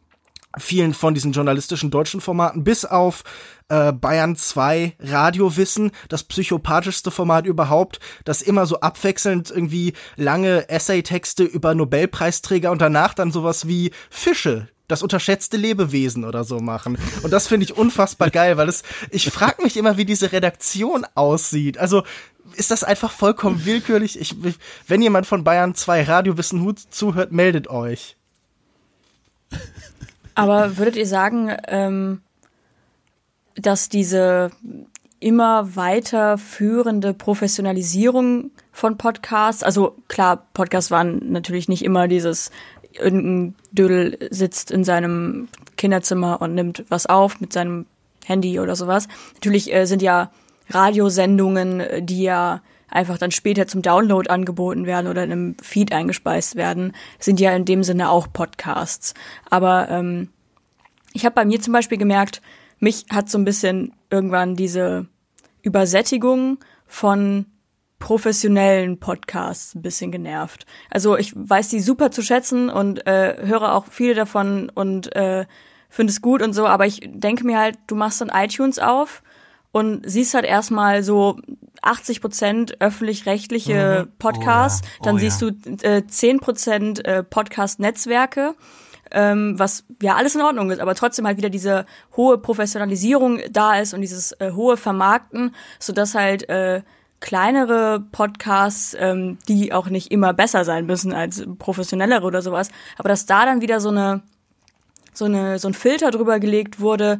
vielen 0.58 0.94
von 0.94 1.14
diesen 1.14 1.32
journalistischen 1.32 1.92
deutschen 1.92 2.22
Formaten, 2.22 2.64
bis 2.64 2.86
auf 2.86 3.24
äh, 3.70 3.92
Bayern 3.92 4.36
2 4.36 4.96
Radiowissen, 5.00 5.92
das 6.10 6.24
psychopathischste 6.24 7.12
Format 7.12 7.46
überhaupt, 7.46 8.00
das 8.24 8.42
immer 8.42 8.66
so 8.66 8.80
abwechselnd 8.80 9.50
irgendwie 9.50 9.94
lange 10.16 10.70
Essaytexte 10.70 11.44
über 11.44 11.76
Nobelpreisträger 11.76 12.72
und 12.72 12.82
danach 12.82 13.14
dann 13.14 13.32
sowas 13.32 13.68
wie 13.68 13.92
Fische, 14.10 14.68
das 14.88 15.02
unterschätzte 15.02 15.58
Lebewesen 15.58 16.26
oder 16.26 16.44
so 16.44 16.60
machen. 16.60 16.98
Und 17.24 17.32
das 17.32 17.48
finde 17.48 17.66
ich 17.66 17.78
unfassbar 17.78 18.30
geil, 18.30 18.58
weil 18.58 18.70
es, 18.70 18.84
ich 19.10 19.30
frage 19.30 19.64
mich 19.64 19.78
immer, 19.78 19.98
wie 19.98 20.06
diese 20.06 20.32
Redaktion 20.32 21.06
aussieht. 21.16 21.78
Also, 21.78 22.04
ist 22.56 22.72
das 22.72 22.84
einfach 22.84 23.12
vollkommen 23.12 23.66
willkürlich? 23.66 24.20
Ich, 24.20 24.36
wenn 24.88 25.02
jemand 25.02 25.26
von 25.26 25.44
Bayern 25.44 25.74
2 25.74 26.04
Radiowissen 26.04 26.76
zuhört, 26.92 27.32
meldet 27.32 27.70
euch. 27.70 28.16
Aber 30.36 30.78
würdet 30.78 30.96
ihr 30.96 31.08
sagen, 31.08 31.56
ähm, 31.68 32.22
dass 33.56 33.90
diese 33.90 34.52
immer 35.20 35.76
weiter 35.76 36.38
führende 36.38 37.14
Professionalisierung 37.14 38.52
von 38.72 38.98
Podcasts. 38.98 39.64
Also 39.64 39.96
klar, 40.08 40.46
Podcasts 40.54 40.92
waren 40.92 41.32
natürlich 41.32 41.68
nicht 41.70 41.84
immer 41.84 42.08
dieses 42.08 42.52
irgendein 43.00 43.56
Dödel 43.72 44.18
sitzt 44.32 44.72
in 44.72 44.84
seinem 44.84 45.48
Kinderzimmer 45.78 46.42
und 46.42 46.56
nimmt 46.56 46.86
was 46.90 47.06
auf 47.06 47.40
mit 47.40 47.54
seinem 47.54 47.86
Handy 48.26 48.60
oder 48.60 48.76
sowas. 48.76 49.08
Natürlich 49.36 49.74
äh, 49.74 49.86
sind 49.86 50.02
ja 50.02 50.32
Radiosendungen, 50.70 51.80
äh, 51.80 52.02
die 52.02 52.24
ja 52.24 52.62
einfach 52.90 53.18
dann 53.18 53.32
später 53.32 53.68
zum 53.68 53.82
Download 53.82 54.30
angeboten 54.30 54.86
werden 54.86 55.08
oder 55.08 55.24
in 55.24 55.32
einem 55.32 55.58
Feed 55.62 55.92
eingespeist 55.92 56.56
werden, 56.56 56.94
sind 57.20 57.40
ja 57.40 57.56
in 57.56 57.66
dem 57.66 57.84
Sinne 57.84 58.10
auch 58.10 58.32
Podcasts. 58.32 59.14
Aber 59.50 59.90
ähm, 59.90 60.30
ich 61.14 61.26
habe 61.26 61.36
bei 61.36 61.46
mir 61.46 61.62
zum 61.62 61.74
Beispiel 61.74 61.98
gemerkt, 61.98 62.42
mich 62.80 63.06
hat 63.12 63.30
so 63.30 63.38
ein 63.38 63.46
bisschen 63.46 63.94
irgendwann 64.10 64.56
diese 64.56 65.08
Übersättigung 65.62 66.60
von 66.88 67.46
professionellen 68.06 69.00
Podcasts 69.00 69.74
ein 69.74 69.82
bisschen 69.82 70.12
genervt. 70.12 70.68
Also 70.92 71.18
ich 71.18 71.34
weiß 71.36 71.70
die 71.70 71.80
super 71.80 72.12
zu 72.12 72.22
schätzen 72.22 72.70
und 72.70 73.08
äh, 73.08 73.36
höre 73.48 73.74
auch 73.74 73.88
viele 73.90 74.14
davon 74.14 74.72
und 74.76 75.16
äh, 75.16 75.48
finde 75.90 76.12
es 76.12 76.22
gut 76.22 76.44
und 76.44 76.54
so, 76.54 76.68
aber 76.68 76.86
ich 76.86 77.00
denke 77.04 77.48
mir 77.48 77.58
halt, 77.58 77.80
du 77.88 77.96
machst 77.96 78.22
dann 78.22 78.30
iTunes 78.32 78.78
auf 78.78 79.24
und 79.72 80.08
siehst 80.08 80.36
halt 80.36 80.46
erstmal 80.46 81.02
so 81.02 81.40
80 81.82 82.22
Prozent 82.22 82.80
öffentlich-rechtliche 82.80 84.06
mhm. 84.06 84.12
Podcasts, 84.20 84.84
oh 84.84 84.86
ja. 84.86 85.00
oh 85.00 85.04
dann 85.06 85.18
siehst 85.18 85.42
ja. 85.42 85.50
du 85.50 85.88
äh, 85.88 86.06
10 86.06 86.42
Prozent 86.42 87.04
äh, 87.06 87.24
Podcast-Netzwerke, 87.24 88.54
ähm, 89.10 89.58
was 89.58 89.84
ja 90.00 90.14
alles 90.16 90.36
in 90.36 90.42
Ordnung 90.42 90.70
ist, 90.70 90.80
aber 90.80 90.94
trotzdem 90.94 91.26
halt 91.26 91.38
wieder 91.38 91.50
diese 91.50 91.88
hohe 92.16 92.38
Professionalisierung 92.38 93.40
da 93.50 93.80
ist 93.80 93.96
und 93.96 94.02
dieses 94.02 94.32
äh, 94.34 94.52
hohe 94.52 94.78
Vermarkten, 94.78 95.56
so 95.80 95.92
dass 95.92 96.14
halt 96.14 96.48
äh, 96.50 96.84
kleinere 97.20 98.04
Podcasts, 98.12 98.96
ähm, 99.00 99.38
die 99.48 99.74
auch 99.74 99.90
nicht 99.90 100.12
immer 100.12 100.34
besser 100.34 100.66
sein 100.66 100.86
müssen 100.86 101.14
als 101.14 101.44
professionellere 101.58 102.26
oder 102.26 102.42
sowas, 102.42 102.70
aber 102.98 103.10
dass 103.10 103.26
da 103.26 103.46
dann 103.46 103.62
wieder 103.62 103.80
so 103.80 103.90
eine 103.90 104.22
so, 105.18 105.26
eine, 105.26 105.60
so 105.60 105.68
ein 105.68 105.74
Filter 105.74 106.12
drüber 106.12 106.40
gelegt 106.40 106.80
wurde, 106.80 107.20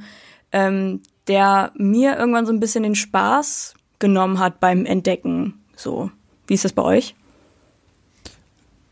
ähm, 0.52 1.02
der 1.28 1.72
mir 1.76 2.18
irgendwann 2.18 2.46
so 2.46 2.54
ein 2.54 2.60
bisschen 2.60 2.84
den 2.84 2.96
Spaß 2.96 3.74
genommen 4.00 4.40
hat 4.40 4.60
beim 4.60 4.86
Entdecken. 4.86 5.62
So, 5.76 6.12
wie 6.48 6.54
ist 6.54 6.66
das 6.66 6.74
bei 6.74 6.84
euch? 6.84 7.16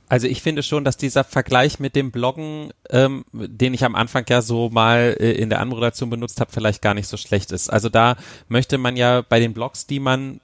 Also 0.09 0.27
ich 0.27 0.43
finde 0.43 0.61
schon, 0.61 0.83
dass 0.83 0.97
dieser 0.97 1.23
Vergleich 1.23 1.79
mit 1.79 1.95
dem 1.95 2.11
Bloggen, 2.11 2.71
ähm, 2.89 3.25
den 3.31 3.73
ich 3.73 3.83
am 3.83 3.95
Anfang 3.95 4.25
ja 4.29 4.41
so 4.41 4.69
mal 4.69 5.15
äh, 5.19 5.31
in 5.31 5.49
der 5.49 5.59
Anmoderation 5.59 6.09
benutzt 6.09 6.39
habe, 6.39 6.51
vielleicht 6.51 6.81
gar 6.81 6.93
nicht 6.93 7.07
so 7.07 7.17
schlecht 7.17 7.51
ist. 7.51 7.69
Also 7.69 7.89
da 7.89 8.15
möchte 8.47 8.77
man 8.77 8.95
ja 8.95 9.21
bei 9.27 9.39
den 9.39 9.53
Blogs, 9.53 9.87
die 9.87 9.99
man 9.99 10.39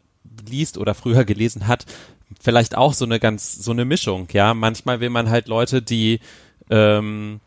liest 0.48 0.78
oder 0.78 0.94
früher 0.94 1.26
gelesen 1.26 1.68
hat, 1.68 1.86
vielleicht 2.40 2.78
auch 2.78 2.94
so 2.94 3.06
eine 3.06 3.20
ganz, 3.20 3.56
so 3.56 3.72
eine 3.72 3.86
Mischung, 3.86 4.28
ja. 4.32 4.54
Manchmal 4.54 5.00
will 5.00 5.10
man 5.10 5.30
halt 5.30 5.48
Leute, 5.48 5.82
die 5.82 6.20
ähm, 6.70 7.40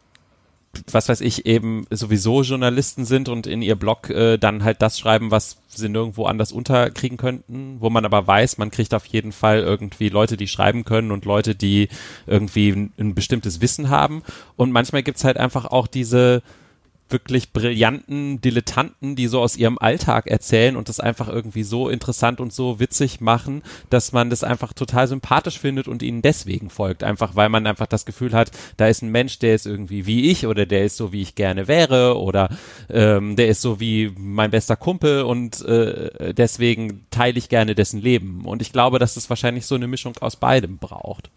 was 0.90 1.08
weiß 1.08 1.20
ich, 1.20 1.46
eben 1.46 1.86
sowieso 1.90 2.42
Journalisten 2.42 3.04
sind 3.04 3.28
und 3.28 3.46
in 3.46 3.62
ihr 3.62 3.76
Blog 3.76 4.08
äh, 4.10 4.38
dann 4.38 4.64
halt 4.64 4.80
das 4.80 4.98
schreiben, 4.98 5.30
was 5.30 5.58
sie 5.68 5.88
nirgendwo 5.88 6.24
anders 6.24 6.52
unterkriegen 6.52 7.18
könnten, 7.18 7.76
wo 7.80 7.90
man 7.90 8.04
aber 8.04 8.26
weiß, 8.26 8.58
man 8.58 8.70
kriegt 8.70 8.94
auf 8.94 9.04
jeden 9.06 9.32
Fall 9.32 9.60
irgendwie 9.60 10.08
Leute, 10.08 10.36
die 10.36 10.48
schreiben 10.48 10.84
können 10.84 11.10
und 11.10 11.24
Leute, 11.24 11.54
die 11.54 11.88
irgendwie 12.26 12.70
ein, 12.70 12.92
ein 12.98 13.14
bestimmtes 13.14 13.60
Wissen 13.60 13.90
haben. 13.90 14.22
Und 14.56 14.72
manchmal 14.72 15.02
gibt's 15.02 15.24
halt 15.24 15.36
einfach 15.36 15.66
auch 15.66 15.86
diese 15.86 16.42
wirklich 17.12 17.52
brillanten 17.52 18.40
Dilettanten, 18.40 19.16
die 19.16 19.26
so 19.26 19.40
aus 19.40 19.56
ihrem 19.56 19.78
Alltag 19.78 20.26
erzählen 20.26 20.76
und 20.76 20.88
das 20.88 21.00
einfach 21.00 21.28
irgendwie 21.28 21.62
so 21.62 21.88
interessant 21.88 22.40
und 22.40 22.52
so 22.52 22.80
witzig 22.80 23.20
machen, 23.20 23.62
dass 23.90 24.12
man 24.12 24.30
das 24.30 24.44
einfach 24.44 24.72
total 24.72 25.06
sympathisch 25.06 25.58
findet 25.58 25.88
und 25.88 26.02
ihnen 26.02 26.22
deswegen 26.22 26.70
folgt. 26.70 27.04
Einfach 27.04 27.36
weil 27.36 27.48
man 27.48 27.66
einfach 27.66 27.86
das 27.86 28.06
Gefühl 28.06 28.32
hat, 28.32 28.50
da 28.76 28.88
ist 28.88 29.02
ein 29.02 29.10
Mensch, 29.10 29.38
der 29.38 29.54
ist 29.54 29.66
irgendwie 29.66 30.06
wie 30.06 30.30
ich 30.30 30.46
oder 30.46 30.66
der 30.66 30.84
ist 30.84 30.96
so, 30.96 31.12
wie 31.12 31.22
ich 31.22 31.34
gerne 31.34 31.68
wäre 31.68 32.18
oder 32.18 32.48
ähm, 32.90 33.36
der 33.36 33.48
ist 33.48 33.62
so 33.62 33.80
wie 33.80 34.12
mein 34.16 34.50
bester 34.50 34.76
Kumpel 34.76 35.22
und 35.22 35.60
äh, 35.64 36.34
deswegen 36.34 37.06
teile 37.10 37.38
ich 37.38 37.48
gerne 37.48 37.74
dessen 37.74 38.00
Leben. 38.00 38.44
Und 38.44 38.62
ich 38.62 38.72
glaube, 38.72 38.98
dass 38.98 39.16
es 39.16 39.28
wahrscheinlich 39.28 39.66
so 39.66 39.74
eine 39.74 39.86
Mischung 39.86 40.16
aus 40.20 40.36
beidem 40.36 40.78
braucht. 40.78 41.30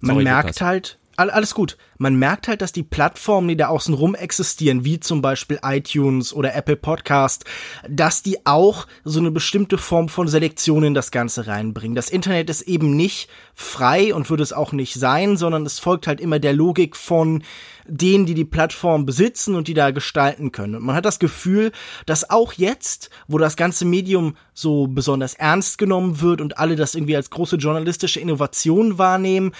Man 0.00 0.16
Sorry, 0.16 0.24
merkt 0.24 0.48
Lukas. 0.48 0.60
halt, 0.60 0.98
alles 1.16 1.54
gut. 1.54 1.76
Man 1.98 2.16
merkt 2.16 2.48
halt, 2.48 2.60
dass 2.60 2.72
die 2.72 2.82
Plattformen, 2.82 3.48
die 3.48 3.56
da 3.56 3.68
außen 3.68 3.94
rum 3.94 4.14
existieren, 4.14 4.84
wie 4.84 5.00
zum 5.00 5.22
Beispiel 5.22 5.60
iTunes 5.62 6.32
oder 6.32 6.54
Apple 6.54 6.76
Podcast, 6.76 7.44
dass 7.88 8.22
die 8.22 8.44
auch 8.46 8.86
so 9.04 9.20
eine 9.20 9.30
bestimmte 9.30 9.78
Form 9.78 10.08
von 10.08 10.28
Selektion 10.28 10.84
in 10.84 10.94
das 10.94 11.10
Ganze 11.10 11.46
reinbringen. 11.46 11.94
Das 11.94 12.10
Internet 12.10 12.50
ist 12.50 12.62
eben 12.62 12.96
nicht 12.96 13.28
frei 13.54 14.14
und 14.14 14.28
würde 14.28 14.42
es 14.42 14.52
auch 14.52 14.72
nicht 14.72 14.94
sein, 14.94 15.36
sondern 15.36 15.64
es 15.64 15.78
folgt 15.78 16.06
halt 16.06 16.20
immer 16.20 16.38
der 16.38 16.52
Logik 16.52 16.96
von 16.96 17.42
denen, 17.86 18.26
die 18.26 18.34
die 18.34 18.44
Plattform 18.44 19.06
besitzen 19.06 19.54
und 19.54 19.68
die 19.68 19.74
da 19.74 19.90
gestalten 19.90 20.52
können. 20.52 20.74
Und 20.74 20.84
man 20.84 20.96
hat 20.96 21.04
das 21.04 21.18
Gefühl, 21.18 21.70
dass 22.06 22.30
auch 22.30 22.54
jetzt, 22.54 23.10
wo 23.28 23.38
das 23.38 23.56
ganze 23.56 23.84
Medium 23.84 24.36
so 24.54 24.86
besonders 24.86 25.34
ernst 25.34 25.78
genommen 25.78 26.20
wird 26.20 26.40
und 26.40 26.58
alle 26.58 26.76
das 26.76 26.94
irgendwie 26.94 27.16
als 27.16 27.30
große 27.30 27.56
journalistische 27.56 28.20
Innovation 28.20 28.98
wahrnehmen, 28.98 29.52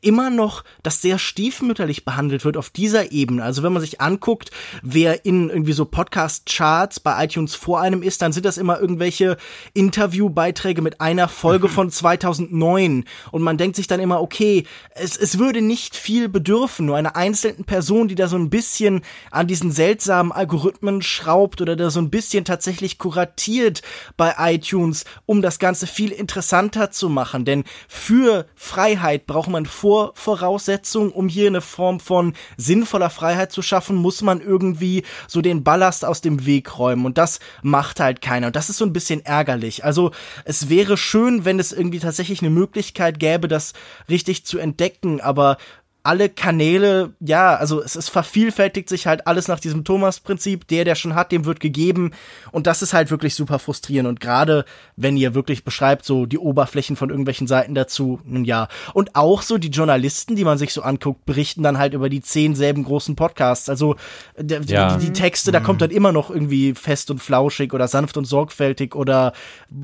immer 0.00 0.30
noch 0.30 0.64
das 0.82 1.00
sehr 1.00 1.18
stiefmütterlich 1.18 2.04
behandelt 2.04 2.44
wird 2.44 2.56
auf 2.56 2.70
dieser 2.70 3.12
Ebene. 3.12 3.42
Also 3.42 3.62
wenn 3.62 3.72
man 3.72 3.80
sich 3.80 4.00
anguckt, 4.00 4.50
wer 4.82 5.24
in 5.24 5.48
irgendwie 5.48 5.72
so 5.72 5.84
Podcast-Charts 5.84 7.00
bei 7.00 7.24
iTunes 7.24 7.54
vor 7.54 7.80
einem 7.80 8.02
ist, 8.02 8.22
dann 8.22 8.32
sind 8.32 8.44
das 8.44 8.58
immer 8.58 8.80
irgendwelche 8.80 9.36
Interviewbeiträge 9.74 10.82
mit 10.82 11.00
einer 11.00 11.28
Folge 11.28 11.68
von 11.70 11.90
2009. 11.90 13.04
Und 13.30 13.42
man 13.42 13.56
denkt 13.56 13.76
sich 13.76 13.86
dann 13.86 14.00
immer, 14.00 14.20
okay, 14.20 14.64
es, 14.90 15.16
es 15.16 15.38
würde 15.38 15.62
nicht 15.62 15.96
viel 15.96 16.28
bedürfen, 16.28 16.86
nur 16.86 16.96
eine 16.96 17.16
einzelne 17.16 17.64
Person, 17.64 18.08
die 18.08 18.14
da 18.14 18.28
so 18.28 18.36
ein 18.36 18.50
bisschen 18.50 19.02
an 19.30 19.46
diesen 19.46 19.72
seltsamen 19.72 20.32
Algorithmen 20.32 21.02
schraubt 21.02 21.60
oder 21.60 21.76
da 21.76 21.90
so 21.90 22.00
ein 22.00 22.10
bisschen 22.10 22.44
tatsächlich 22.44 22.98
kuratiert 22.98 23.82
bei 24.16 24.34
iTunes, 24.38 25.04
um 25.26 25.42
das 25.42 25.58
Ganze 25.58 25.86
viel 25.86 26.10
interessanter 26.10 26.90
zu 26.90 27.08
machen. 27.08 27.44
Denn 27.44 27.64
für 27.88 28.46
Freiheit 28.54 29.26
braucht 29.26 29.48
man 29.48 29.61
Vor 29.66 30.12
Voraussetzungen, 30.14 31.10
um 31.10 31.28
hier 31.28 31.46
eine 31.46 31.60
Form 31.60 32.00
von 32.00 32.34
sinnvoller 32.56 33.10
Freiheit 33.10 33.52
zu 33.52 33.62
schaffen, 33.62 33.96
muss 33.96 34.22
man 34.22 34.40
irgendwie 34.40 35.04
so 35.28 35.40
den 35.40 35.64
Ballast 35.64 36.04
aus 36.04 36.20
dem 36.20 36.46
Weg 36.46 36.78
räumen. 36.78 37.06
Und 37.06 37.18
das 37.18 37.40
macht 37.62 38.00
halt 38.00 38.20
keiner. 38.20 38.48
Und 38.48 38.56
das 38.56 38.70
ist 38.70 38.78
so 38.78 38.84
ein 38.84 38.92
bisschen 38.92 39.24
ärgerlich. 39.24 39.84
Also 39.84 40.12
es 40.44 40.68
wäre 40.68 40.96
schön, 40.96 41.44
wenn 41.44 41.58
es 41.58 41.72
irgendwie 41.72 42.00
tatsächlich 42.00 42.40
eine 42.40 42.50
Möglichkeit 42.50 43.18
gäbe, 43.18 43.48
das 43.48 43.72
richtig 44.08 44.44
zu 44.44 44.58
entdecken. 44.58 45.20
Aber 45.20 45.56
alle 46.04 46.28
Kanäle, 46.28 47.12
ja, 47.20 47.54
also 47.54 47.80
es, 47.80 47.94
es 47.94 48.08
vervielfältigt 48.08 48.88
sich 48.88 49.06
halt 49.06 49.28
alles 49.28 49.46
nach 49.46 49.60
diesem 49.60 49.84
Thomas-Prinzip. 49.84 50.66
Der, 50.66 50.84
der 50.84 50.96
schon 50.96 51.14
hat, 51.14 51.30
dem 51.30 51.44
wird 51.44 51.60
gegeben. 51.60 52.12
Und 52.50 52.66
das 52.66 52.82
ist 52.82 52.92
halt 52.92 53.10
wirklich 53.10 53.36
super 53.36 53.60
frustrierend. 53.60 54.08
Und 54.08 54.20
gerade, 54.20 54.64
wenn 54.96 55.16
ihr 55.16 55.34
wirklich 55.34 55.62
beschreibt, 55.62 56.04
so 56.04 56.26
die 56.26 56.38
Oberflächen 56.38 56.96
von 56.96 57.10
irgendwelchen 57.10 57.46
Seiten 57.46 57.74
dazu, 57.74 58.20
nun 58.24 58.44
ja. 58.44 58.66
Und 58.94 59.14
auch 59.14 59.42
so 59.42 59.58
die 59.58 59.68
Journalisten, 59.68 60.34
die 60.34 60.44
man 60.44 60.58
sich 60.58 60.72
so 60.72 60.82
anguckt, 60.82 61.24
berichten 61.24 61.62
dann 61.62 61.78
halt 61.78 61.94
über 61.94 62.08
die 62.08 62.20
zehn 62.20 62.56
selben 62.56 62.82
großen 62.82 63.14
Podcasts. 63.14 63.68
Also 63.68 63.94
der, 64.36 64.62
ja. 64.62 64.96
die, 64.96 65.06
die, 65.06 65.12
Texte, 65.12 65.50
mhm. 65.50 65.52
da 65.52 65.60
kommt 65.60 65.82
dann 65.82 65.90
immer 65.90 66.10
noch 66.10 66.30
irgendwie 66.30 66.74
fest 66.74 67.12
und 67.12 67.22
flauschig 67.22 67.72
oder 67.74 67.86
sanft 67.86 68.16
und 68.16 68.24
sorgfältig 68.24 68.96
oder 68.96 69.34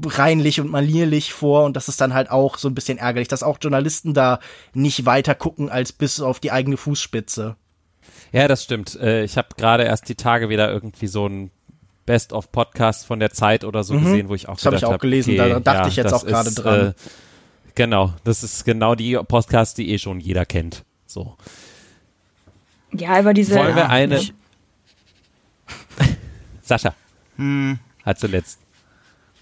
reinlich 0.05 0.61
und 0.61 0.71
malierlich 0.71 1.33
vor. 1.33 1.65
Und 1.65 1.77
das 1.77 1.89
ist 1.89 2.01
dann 2.01 2.13
halt 2.13 2.29
auch 2.29 2.59
so 2.59 2.69
ein 2.69 2.75
bisschen 2.75 2.99
ärgerlich, 2.99 3.29
dass 3.29 3.45
auch 3.45 3.59
Journalisten 3.61 4.15
da 4.15 4.41
nicht 4.75 5.07
weiter 5.07 5.37
gucken 5.37 5.69
als 5.69 5.93
bis 5.93 6.08
bis 6.09 6.21
auf 6.21 6.41
die 6.41 6.53
eigene 6.53 6.79
Fußspitze. 6.79 7.57
Ja, 8.33 8.49
das 8.49 8.65
stimmt. 8.65 8.97
Äh, 8.97 9.25
ich 9.25 9.37
habe 9.37 9.49
gerade 9.59 9.85
erst 9.85 10.09
die 10.09 10.15
Tage 10.15 10.49
wieder 10.49 10.73
irgendwie 10.73 11.07
so 11.07 11.27
ein 11.27 11.51
Best 12.07 12.33
of 12.33 12.51
Podcast 12.51 13.05
von 13.05 13.21
der 13.21 13.31
Zeit 13.31 13.63
oder 13.63 13.85
so 13.85 13.93
mhm. 13.93 14.05
gesehen, 14.05 14.29
wo 14.31 14.35
ich 14.35 14.49
auch 14.49 14.55
Das 14.55 14.65
habe 14.65 14.77
ich 14.77 14.85
auch 14.87 14.93
hab, 14.93 15.03
gelesen, 15.03 15.39
okay, 15.39 15.51
da 15.51 15.61
dachte 15.61 15.83
ja, 15.83 15.89
ich 15.89 15.97
jetzt 15.97 16.15
auch 16.15 16.25
gerade 16.25 16.51
dran. 16.53 16.81
Äh, 16.89 16.93
genau, 17.75 18.15
das 18.25 18.43
ist 18.43 18.65
genau 18.65 18.95
die 18.95 19.17
Podcast, 19.17 19.77
die 19.77 19.91
eh 19.91 19.99
schon 19.99 20.19
jeder 20.19 20.47
kennt. 20.47 20.83
So. 21.07 21.37
Ja, 22.93 23.21
über 23.21 23.35
diese. 23.35 23.57
Wollen 23.57 23.77
wir 23.77 23.91
eine. 23.91 24.19
Sascha. 26.63 26.95
Hm. 27.37 27.79
Hat 28.03 28.19
zuletzt. 28.19 28.61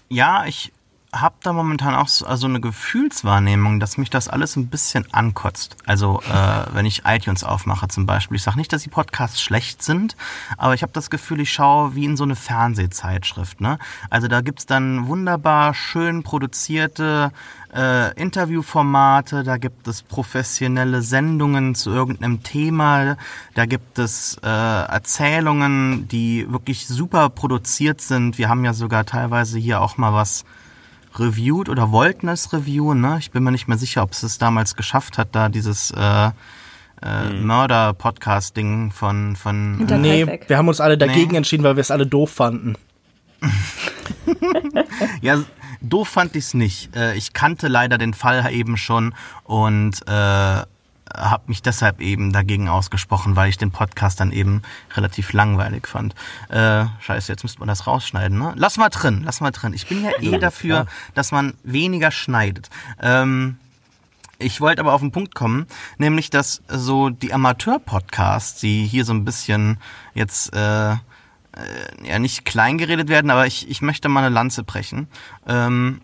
Ja, 0.09 0.45
ich 0.45 0.73
habe 1.21 1.35
da 1.41 1.53
momentan 1.53 1.95
auch 1.95 2.07
so 2.07 2.25
also 2.25 2.47
eine 2.47 2.59
Gefühlswahrnehmung, 2.59 3.79
dass 3.79 3.97
mich 3.97 4.09
das 4.09 4.27
alles 4.27 4.55
ein 4.55 4.67
bisschen 4.67 5.11
ankotzt. 5.13 5.77
Also 5.85 6.21
äh, 6.21 6.65
wenn 6.73 6.85
ich 6.85 7.03
iTunes 7.05 7.43
aufmache 7.43 7.87
zum 7.87 8.05
Beispiel. 8.05 8.37
Ich 8.37 8.43
sage 8.43 8.57
nicht, 8.57 8.71
dass 8.73 8.83
die 8.83 8.89
Podcasts 8.89 9.41
schlecht 9.41 9.83
sind, 9.83 10.15
aber 10.57 10.73
ich 10.73 10.81
habe 10.81 10.93
das 10.93 11.09
Gefühl, 11.09 11.39
ich 11.39 11.51
schaue 11.51 11.95
wie 11.95 12.05
in 12.05 12.17
so 12.17 12.23
eine 12.23 12.35
Fernsehzeitschrift. 12.35 13.61
Ne? 13.61 13.79
Also 14.09 14.27
da 14.27 14.41
gibt's 14.41 14.65
dann 14.65 15.07
wunderbar 15.07 15.73
schön 15.73 16.23
produzierte 16.23 17.31
äh, 17.73 18.13
Interviewformate, 18.19 19.43
da 19.43 19.57
gibt 19.57 19.87
es 19.87 20.01
professionelle 20.01 21.01
Sendungen 21.01 21.75
zu 21.75 21.91
irgendeinem 21.91 22.43
Thema, 22.43 23.17
da 23.53 23.65
gibt 23.65 23.99
es 23.99 24.37
äh, 24.43 24.47
Erzählungen, 24.47 26.07
die 26.07 26.49
wirklich 26.49 26.87
super 26.87 27.29
produziert 27.29 28.01
sind. 28.01 28.37
Wir 28.37 28.49
haben 28.49 28.63
ja 28.65 28.73
sogar 28.73 29.05
teilweise 29.05 29.59
hier 29.59 29.81
auch 29.81 29.97
mal 29.97 30.13
was 30.13 30.45
reviewed 31.19 31.69
oder 31.69 31.91
wollten 31.91 32.27
es 32.29 32.51
reviewen. 32.53 33.01
Ne? 33.01 33.17
Ich 33.19 33.31
bin 33.31 33.43
mir 33.43 33.51
nicht 33.51 33.67
mehr 33.67 33.77
sicher, 33.77 34.03
ob 34.03 34.11
es 34.11 34.23
es 34.23 34.37
damals 34.37 34.75
geschafft 34.75 35.17
hat, 35.17 35.29
da 35.33 35.49
dieses 35.49 35.91
äh, 35.91 36.27
äh, 36.27 36.31
Mhm. 37.29 37.45
Mörder-Podcast-Ding 37.45 38.91
von 38.91 39.35
von 39.35 39.87
äh, 39.87 39.97
Nee, 39.99 40.39
wir 40.47 40.57
haben 40.57 40.67
uns 40.67 40.81
alle 40.81 40.97
dagegen 40.97 41.31
Nee. 41.31 41.37
entschieden, 41.37 41.63
weil 41.63 41.75
wir 41.75 41.81
es 41.81 41.91
alle 41.91 42.07
doof 42.07 42.31
fanden. 42.31 42.75
Ja, 45.21 45.37
doof 45.81 46.07
fand 46.09 46.35
ich's 46.35 46.53
nicht. 46.53 46.95
Äh, 46.95 47.15
ich 47.15 47.33
kannte 47.33 47.67
leider 47.67 47.97
den 47.97 48.13
Fall 48.13 48.51
eben 48.51 48.77
schon 48.77 49.13
und 49.43 50.01
äh, 50.07 50.61
habe 51.15 51.43
mich 51.47 51.61
deshalb 51.61 52.01
eben 52.01 52.31
dagegen 52.31 52.69
ausgesprochen, 52.69 53.35
weil 53.35 53.49
ich 53.49 53.57
den 53.57 53.71
Podcast 53.71 54.19
dann 54.19 54.31
eben 54.31 54.61
relativ 54.95 55.33
langweilig 55.33 55.87
fand. 55.87 56.15
Äh, 56.49 56.85
scheiße, 56.99 57.31
jetzt 57.31 57.43
müsste 57.43 57.59
man 57.59 57.67
das 57.67 57.87
rausschneiden, 57.87 58.37
ne? 58.37 58.53
Lass 58.55 58.77
mal 58.77 58.89
drin, 58.89 59.21
lass 59.23 59.41
mal 59.41 59.51
drin. 59.51 59.73
Ich 59.73 59.87
bin 59.87 60.03
ja 60.03 60.11
eh 60.19 60.37
dafür, 60.37 60.85
dass 61.13 61.31
man 61.31 61.53
weniger 61.63 62.11
schneidet. 62.11 62.69
Ähm, 63.01 63.57
ich 64.39 64.61
wollte 64.61 64.81
aber 64.81 64.93
auf 64.93 65.01
den 65.01 65.11
Punkt 65.11 65.33
kommen, 65.33 65.65
nämlich 65.97 66.29
dass 66.29 66.61
so 66.67 67.09
die 67.09 67.33
Amateur-Podcasts, 67.33 68.59
die 68.59 68.85
hier 68.85 69.03
so 69.03 69.13
ein 69.13 69.25
bisschen 69.25 69.77
jetzt 70.13 70.53
äh, 70.55 70.91
äh, 70.91 70.97
ja 72.03 72.19
nicht 72.19 72.45
klein 72.45 72.77
geredet 72.77 73.09
werden, 73.09 73.31
aber 73.31 73.47
ich, 73.47 73.69
ich 73.69 73.81
möchte 73.81 74.09
mal 74.09 74.23
eine 74.23 74.33
Lanze 74.33 74.63
brechen. 74.63 75.07
Ähm, 75.47 76.01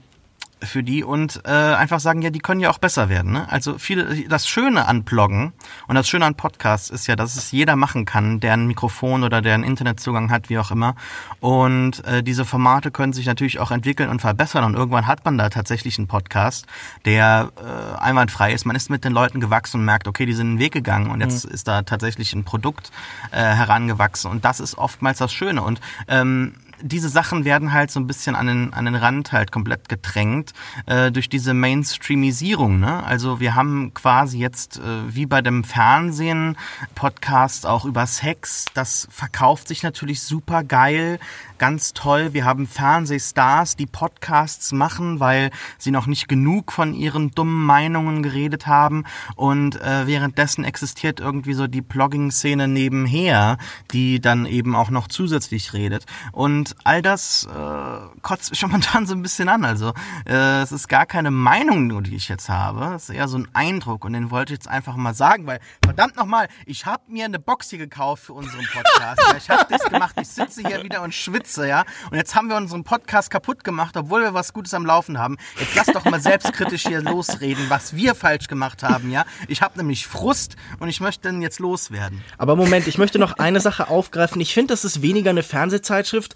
für 0.66 0.84
die 0.84 1.04
und 1.04 1.42
äh, 1.46 1.50
einfach 1.50 2.00
sagen, 2.00 2.22
ja, 2.22 2.30
die 2.30 2.40
können 2.40 2.60
ja 2.62 2.70
auch 2.70 2.78
besser 2.78 3.10
werden. 3.10 3.32
Ne? 3.32 3.50
Also 3.50 3.78
viele, 3.78 4.28
das 4.28 4.48
Schöne 4.48 4.88
an 4.88 5.04
Bloggen 5.04 5.54
und 5.88 5.96
das 5.96 6.08
Schöne 6.08 6.26
an 6.26 6.36
Podcasts 6.36 6.90
ist 6.90 7.08
ja, 7.08 7.16
dass 7.16 7.36
es 7.36 7.52
jeder 7.52 7.76
machen 7.76 8.06
kann, 8.06 8.40
der 8.40 8.54
ein 8.54 8.68
Mikrofon 8.68 9.24
oder 9.24 9.42
der 9.42 9.54
einen 9.54 9.64
Internetzugang 9.64 10.32
hat, 10.32 10.50
wie 10.50 10.58
auch 10.58 10.72
immer. 10.72 10.96
Und 11.40 12.06
äh, 12.06 12.24
diese 12.24 12.46
Formate 12.46 12.92
können 12.92 13.14
sich 13.14 13.26
natürlich 13.26 13.60
auch 13.60 13.72
entwickeln 13.72 14.10
und 14.10 14.22
verbessern 14.22 14.64
und 14.64 14.76
irgendwann 14.76 15.08
hat 15.08 15.26
man 15.26 15.38
da 15.38 15.50
tatsächlich 15.50 15.98
einen 15.98 16.08
Podcast, 16.08 16.66
der 17.06 17.52
äh, 17.58 18.02
einwandfrei 18.02 18.54
ist. 18.54 18.66
Man 18.66 18.76
ist 18.76 18.90
mit 18.90 19.04
den 19.04 19.14
Leuten 19.14 19.40
gewachsen 19.40 19.80
und 19.80 19.86
merkt, 19.86 20.08
okay, 20.08 20.26
die 20.26 20.34
sind 20.34 20.48
einen 20.48 20.60
Weg 20.60 20.74
gegangen 20.74 21.10
und 21.10 21.22
jetzt 21.22 21.46
ist 21.46 21.68
da 21.68 21.82
tatsächlich 21.84 22.34
ein 22.34 22.44
Produkt 22.44 22.92
äh, 23.32 23.38
herangewachsen 23.38 24.32
und 24.32 24.46
das 24.46 24.60
ist 24.60 24.78
oftmals 24.78 25.20
das 25.20 25.34
Schöne 25.34 25.62
und 25.62 25.82
ähm, 26.08 26.56
diese 26.82 27.10
Sachen 27.10 27.46
werden 27.46 27.74
halt 27.74 27.92
so 27.92 28.00
ein 28.00 28.08
bisschen 28.08 28.36
an 28.36 28.48
den, 28.48 28.74
an 28.74 28.86
den 28.86 28.96
Rand 28.96 29.32
halt 29.32 29.52
komplett 29.52 29.90
gedrängt 29.90 30.54
äh, 30.86 31.12
durch 31.12 31.30
diese 31.30 31.54
Mainstreamisierung. 31.54 32.80
Ne? 32.80 33.04
Also 33.04 33.40
wir 33.40 33.56
haben 33.56 33.94
quasi 33.94 34.40
jetzt 34.40 34.80
äh, 34.80 34.82
wie 35.08 35.26
bei 35.26 35.42
dem 35.42 35.64
Fernsehen 35.64 36.58
Podcast 36.96 37.66
auch 37.66 37.86
über 37.86 38.06
Sex. 38.08 38.66
Das 38.74 39.08
verkauft 39.12 39.68
sich 39.68 39.84
natürlich 39.84 40.22
super 40.22 40.64
geil, 40.64 41.20
ganz 41.64 41.94
toll. 41.94 42.34
Wir 42.34 42.44
haben 42.44 42.68
Fernsehstars, 42.68 43.78
die 43.78 43.86
Podcasts 43.86 44.74
machen, 44.74 45.22
weil 45.22 45.50
sie 45.78 45.92
noch 45.92 46.08
nicht 46.08 46.28
genug 46.28 46.74
von 46.74 46.94
ihren 46.94 47.32
dummen 47.32 47.66
Meinungen 47.66 48.22
geredet 48.22 48.68
haben. 48.68 49.06
Und 49.38 49.80
äh, 49.80 50.06
währenddessen 50.06 50.66
existiert 50.66 51.22
irgendwie 51.22 51.54
so 51.54 51.68
die 51.68 51.80
Blogging-Szene 51.80 52.68
nebenher, 52.68 53.58
die 53.94 54.20
dann 54.20 54.46
eben 54.46 54.76
auch 54.76 54.90
noch 54.90 55.08
zusätzlich 55.08 55.72
redet. 55.72 56.06
Und 56.34 56.76
all 56.84 57.02
das 57.02 57.46
äh, 57.46 58.20
kotzt 58.22 58.50
mich 58.50 58.62
momentan 58.68 59.08
so 59.08 59.16
ein 59.16 59.22
bisschen 59.22 59.48
an. 59.48 59.64
Also 59.64 59.94
äh, 60.26 60.64
es 60.64 60.74
ist 60.74 60.90
gar 60.90 61.06
keine 61.06 61.32
Meinung, 61.32 61.88
nur 61.88 62.02
die 62.02 62.18
ich 62.18 62.28
jetzt 62.28 62.50
habe. 62.50 62.94
Es 62.94 63.08
ist 63.08 63.16
eher 63.16 63.30
so 63.30 63.38
ein 63.38 63.48
Eindruck 63.54 64.04
und 64.04 64.12
den 64.12 64.32
wollte 64.32 64.52
ich 64.52 64.60
jetzt 64.60 64.68
einfach 64.68 64.98
mal 64.98 65.14
sagen, 65.14 65.48
weil 65.48 65.62
verdammt 65.82 66.18
nochmal, 66.18 66.50
ich 66.66 66.86
habe 66.86 67.04
mir 67.08 67.24
eine 67.24 67.40
Box 67.40 67.70
hier 67.70 67.80
gekauft 67.80 68.24
für 68.24 68.34
unseren 68.34 68.66
Podcast. 68.66 69.22
Ich 69.38 69.50
habe 69.50 69.66
das 69.70 69.86
gemacht, 69.86 70.16
ich 70.20 70.28
sitze 70.28 70.62
hier 70.68 70.84
wieder 70.84 71.04
und 71.04 71.14
schwitze, 71.14 71.53
ja. 71.58 71.86
Und 72.10 72.18
jetzt 72.18 72.36
haben 72.36 72.50
wir 72.50 72.56
unseren 72.56 72.84
Podcast 72.84 73.30
kaputt 73.30 73.64
gemacht, 73.64 73.96
obwohl 73.98 74.22
wir 74.22 74.34
was 74.34 74.54
Gutes 74.54 74.74
am 74.74 74.86
Laufen 74.86 75.18
haben. 75.20 75.38
Jetzt 75.60 75.76
lass 75.76 75.88
doch 75.88 76.06
mal 76.06 76.22
selbstkritisch 76.22 76.84
hier 76.88 77.02
losreden, 77.04 77.70
was 77.70 77.96
wir 77.96 78.16
falsch 78.16 78.48
gemacht 78.48 78.84
haben, 78.84 79.12
ja. 79.12 79.26
Ich 79.48 79.62
habe 79.62 79.78
nämlich 79.78 80.08
Frust 80.08 80.56
und 80.80 80.90
ich 80.90 81.00
möchte 81.00 81.30
den 81.30 81.42
jetzt 81.42 81.60
loswerden. 81.60 82.24
Aber 82.38 82.56
Moment, 82.56 82.88
ich 82.88 82.98
möchte 82.98 83.20
noch 83.20 83.34
eine 83.34 83.60
Sache 83.60 83.90
aufgreifen. 83.90 84.42
Ich 84.42 84.54
finde, 84.54 84.74
das 84.74 84.86
ist 84.86 85.02
weniger 85.02 85.30
eine 85.30 85.44
Fernsehzeitschrift. 85.44 86.36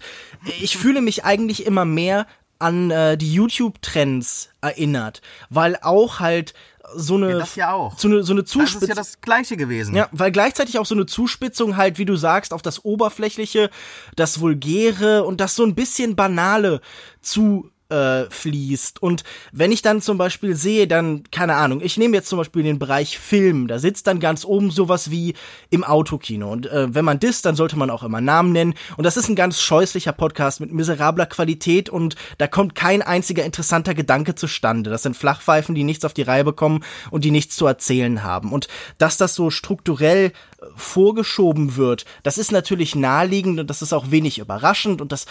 Ich 0.60 0.76
fühle 0.76 1.00
mich 1.00 1.24
eigentlich 1.24 1.66
immer 1.66 1.84
mehr 1.84 2.26
an 2.58 2.90
äh, 2.90 3.16
die 3.16 3.32
YouTube-Trends 3.32 4.50
erinnert, 4.60 5.22
weil 5.48 5.76
auch 5.80 6.20
halt 6.20 6.54
so 6.96 7.16
eine, 7.16 7.30
Ja, 7.30 7.38
das 7.38 7.54
ja 7.56 7.72
auch. 7.72 7.98
so 7.98 8.08
eine, 8.08 8.22
so 8.22 8.32
eine 8.32 8.42
Das 8.42 8.48
ist 8.50 8.52
Zuspitzung. 8.52 8.88
ja 8.88 8.94
das 8.94 9.20
Gleiche 9.20 9.56
gewesen. 9.56 9.94
Ja, 9.94 10.08
weil 10.12 10.32
gleichzeitig 10.32 10.78
auch 10.78 10.86
so 10.86 10.94
eine 10.94 11.06
Zuspitzung 11.06 11.76
halt, 11.76 11.98
wie 11.98 12.04
du 12.04 12.16
sagst, 12.16 12.52
auf 12.52 12.62
das 12.62 12.84
Oberflächliche, 12.84 13.70
das 14.16 14.40
Vulgäre 14.40 15.24
und 15.24 15.40
das 15.40 15.54
so 15.54 15.64
ein 15.64 15.74
bisschen 15.74 16.16
Banale 16.16 16.80
zu 17.20 17.70
äh, 17.90 18.24
fließt. 18.28 19.02
Und 19.02 19.24
wenn 19.52 19.72
ich 19.72 19.82
dann 19.82 20.00
zum 20.00 20.18
Beispiel 20.18 20.54
sehe, 20.54 20.86
dann, 20.86 21.24
keine 21.30 21.54
Ahnung, 21.54 21.80
ich 21.82 21.96
nehme 21.96 22.16
jetzt 22.16 22.28
zum 22.28 22.38
Beispiel 22.38 22.62
den 22.62 22.78
Bereich 22.78 23.18
Film, 23.18 23.66
da 23.66 23.78
sitzt 23.78 24.06
dann 24.06 24.20
ganz 24.20 24.44
oben 24.44 24.70
sowas 24.70 25.10
wie 25.10 25.34
im 25.70 25.84
Autokino. 25.84 26.52
Und 26.52 26.66
äh, 26.66 26.94
wenn 26.94 27.04
man 27.04 27.20
disst, 27.20 27.46
dann 27.46 27.56
sollte 27.56 27.78
man 27.78 27.90
auch 27.90 28.02
immer 28.02 28.20
Namen 28.20 28.52
nennen. 28.52 28.74
Und 28.96 29.04
das 29.04 29.16
ist 29.16 29.28
ein 29.28 29.36
ganz 29.36 29.60
scheußlicher 29.60 30.12
Podcast 30.12 30.60
mit 30.60 30.72
miserabler 30.72 31.26
Qualität 31.26 31.88
und 31.88 32.16
da 32.38 32.46
kommt 32.46 32.74
kein 32.74 33.02
einziger 33.02 33.44
interessanter 33.44 33.94
Gedanke 33.94 34.34
zustande. 34.34 34.90
Das 34.90 35.02
sind 35.02 35.16
Flachpfeifen, 35.16 35.74
die 35.74 35.84
nichts 35.84 36.04
auf 36.04 36.14
die 36.14 36.22
Reihe 36.22 36.44
bekommen 36.44 36.84
und 37.10 37.24
die 37.24 37.30
nichts 37.30 37.56
zu 37.56 37.66
erzählen 37.66 38.22
haben. 38.22 38.52
Und 38.52 38.68
dass 38.98 39.16
das 39.16 39.34
so 39.34 39.50
strukturell 39.50 40.32
vorgeschoben 40.74 41.76
wird, 41.76 42.04
das 42.22 42.38
ist 42.38 42.50
natürlich 42.50 42.94
naheliegend 42.94 43.60
und 43.60 43.68
das 43.68 43.82
ist 43.82 43.92
auch 43.92 44.10
wenig 44.10 44.38
überraschend 44.38 45.00
und 45.00 45.12
das 45.12 45.26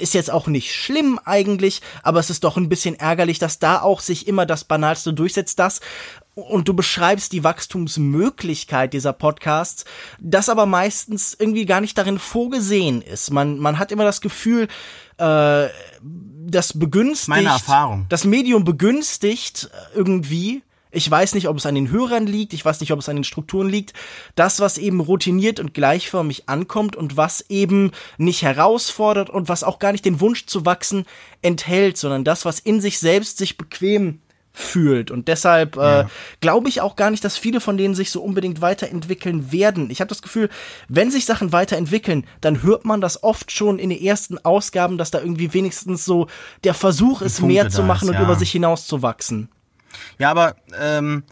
ist 0.00 0.14
jetzt 0.14 0.30
auch 0.30 0.48
nicht 0.48 0.74
schlimm 0.74 1.20
eigentlich, 1.24 1.82
aber 2.02 2.18
es 2.18 2.30
ist 2.30 2.44
doch 2.44 2.56
ein 2.56 2.68
bisschen 2.68 2.96
ärgerlich, 2.96 3.38
dass 3.38 3.58
da 3.58 3.80
auch 3.80 4.00
sich 4.00 4.26
immer 4.26 4.44
das 4.44 4.64
Banalste 4.64 5.12
durchsetzt, 5.12 5.58
das 5.58 5.80
und 6.34 6.66
du 6.66 6.74
beschreibst 6.74 7.32
die 7.32 7.44
Wachstumsmöglichkeit 7.44 8.94
dieser 8.94 9.12
Podcasts, 9.12 9.84
das 10.18 10.48
aber 10.48 10.66
meistens 10.66 11.36
irgendwie 11.38 11.66
gar 11.66 11.80
nicht 11.80 11.96
darin 11.98 12.18
vorgesehen 12.18 13.02
ist. 13.02 13.30
Man, 13.30 13.58
man 13.58 13.78
hat 13.78 13.92
immer 13.92 14.04
das 14.04 14.22
Gefühl, 14.22 14.68
äh, 15.18 15.68
das 16.00 16.78
begünstigt, 16.78 17.28
Meine 17.28 17.48
Erfahrung. 17.50 18.06
das 18.08 18.24
Medium 18.24 18.64
begünstigt 18.64 19.70
äh, 19.72 19.96
irgendwie, 19.96 20.62
ich 20.92 21.10
weiß 21.10 21.34
nicht, 21.34 21.48
ob 21.48 21.56
es 21.56 21.66
an 21.66 21.74
den 21.74 21.90
Hörern 21.90 22.26
liegt, 22.26 22.52
ich 22.52 22.64
weiß 22.64 22.80
nicht, 22.80 22.92
ob 22.92 23.00
es 23.00 23.08
an 23.08 23.16
den 23.16 23.24
Strukturen 23.24 23.68
liegt, 23.68 23.94
das, 24.34 24.60
was 24.60 24.78
eben 24.78 25.00
routiniert 25.00 25.58
und 25.58 25.74
gleichförmig 25.74 26.48
ankommt 26.48 26.94
und 26.94 27.16
was 27.16 27.44
eben 27.48 27.90
nicht 28.18 28.42
herausfordert 28.42 29.30
und 29.30 29.48
was 29.48 29.64
auch 29.64 29.78
gar 29.78 29.92
nicht 29.92 30.04
den 30.04 30.20
Wunsch 30.20 30.46
zu 30.46 30.66
wachsen 30.66 31.06
enthält, 31.40 31.96
sondern 31.96 32.24
das, 32.24 32.44
was 32.44 32.58
in 32.58 32.80
sich 32.80 32.98
selbst 32.98 33.38
sich 33.38 33.56
bequem 33.56 34.20
fühlt. 34.52 35.10
Und 35.10 35.28
deshalb 35.28 35.78
äh, 35.78 36.04
glaube 36.40 36.68
ich 36.68 36.82
auch 36.82 36.94
gar 36.94 37.10
nicht, 37.10 37.24
dass 37.24 37.38
viele 37.38 37.60
von 37.60 37.78
denen 37.78 37.94
sich 37.94 38.10
so 38.10 38.22
unbedingt 38.22 38.60
weiterentwickeln 38.60 39.50
werden. 39.50 39.90
Ich 39.90 40.00
habe 40.00 40.10
das 40.10 40.20
Gefühl, 40.20 40.50
wenn 40.88 41.10
sich 41.10 41.24
Sachen 41.24 41.52
weiterentwickeln, 41.52 42.26
dann 42.42 42.62
hört 42.62 42.84
man 42.84 43.00
das 43.00 43.22
oft 43.22 43.50
schon 43.50 43.78
in 43.78 43.88
den 43.88 44.02
ersten 44.02 44.36
Ausgaben, 44.36 44.98
dass 44.98 45.10
da 45.10 45.20
irgendwie 45.20 45.54
wenigstens 45.54 46.04
so 46.04 46.26
der 46.64 46.74
Versuch 46.74 47.22
ist, 47.22 47.40
mehr 47.40 47.70
zu 47.70 47.82
machen 47.82 48.04
ist, 48.04 48.10
und 48.10 48.14
ja. 48.16 48.22
über 48.24 48.36
sich 48.36 48.50
hinauszuwachsen. 48.50 49.48
Ja, 50.18 50.30
aber 50.30 50.56
ähm, 50.80 51.24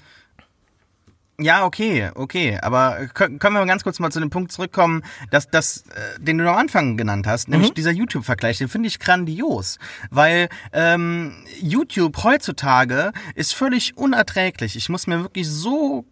ja, 1.40 1.64
okay, 1.64 2.11
okay. 2.14 2.59
Aber 2.61 3.07
können, 3.14 3.38
wir 3.40 3.51
mal 3.51 3.66
ganz 3.66 3.83
kurz 3.83 3.99
mal 3.99 4.12
zu 4.12 4.20
dem 4.20 4.29
Punkt 4.29 4.53
zurückkommen, 4.53 5.03
dass 5.31 5.49
das, 5.49 5.85
äh, 5.88 6.20
den 6.20 6.38
du 6.38 6.49
am 6.49 6.57
Anfang 6.57 6.99
genannt 6.99 7.27
hast, 7.27 7.49
nämlich 7.49 7.73
dieser 7.73 7.92
YouTube-Vergleich, 7.92 8.59
den 8.59 8.68
finde 8.68 8.88
ich 8.88 8.99
grandios, 8.99 9.79
weil 10.11 10.49
ähm, 10.73 11.33
YouTube 11.61 12.23
heutzutage 12.23 13.12
ist 13.35 13.55
völlig 13.55 13.96
unerträglich. 13.96 14.77
Ich 14.77 14.90
muss 14.90 15.07
mir 15.07 15.23
wirklich 15.23 15.49
so 15.49 16.05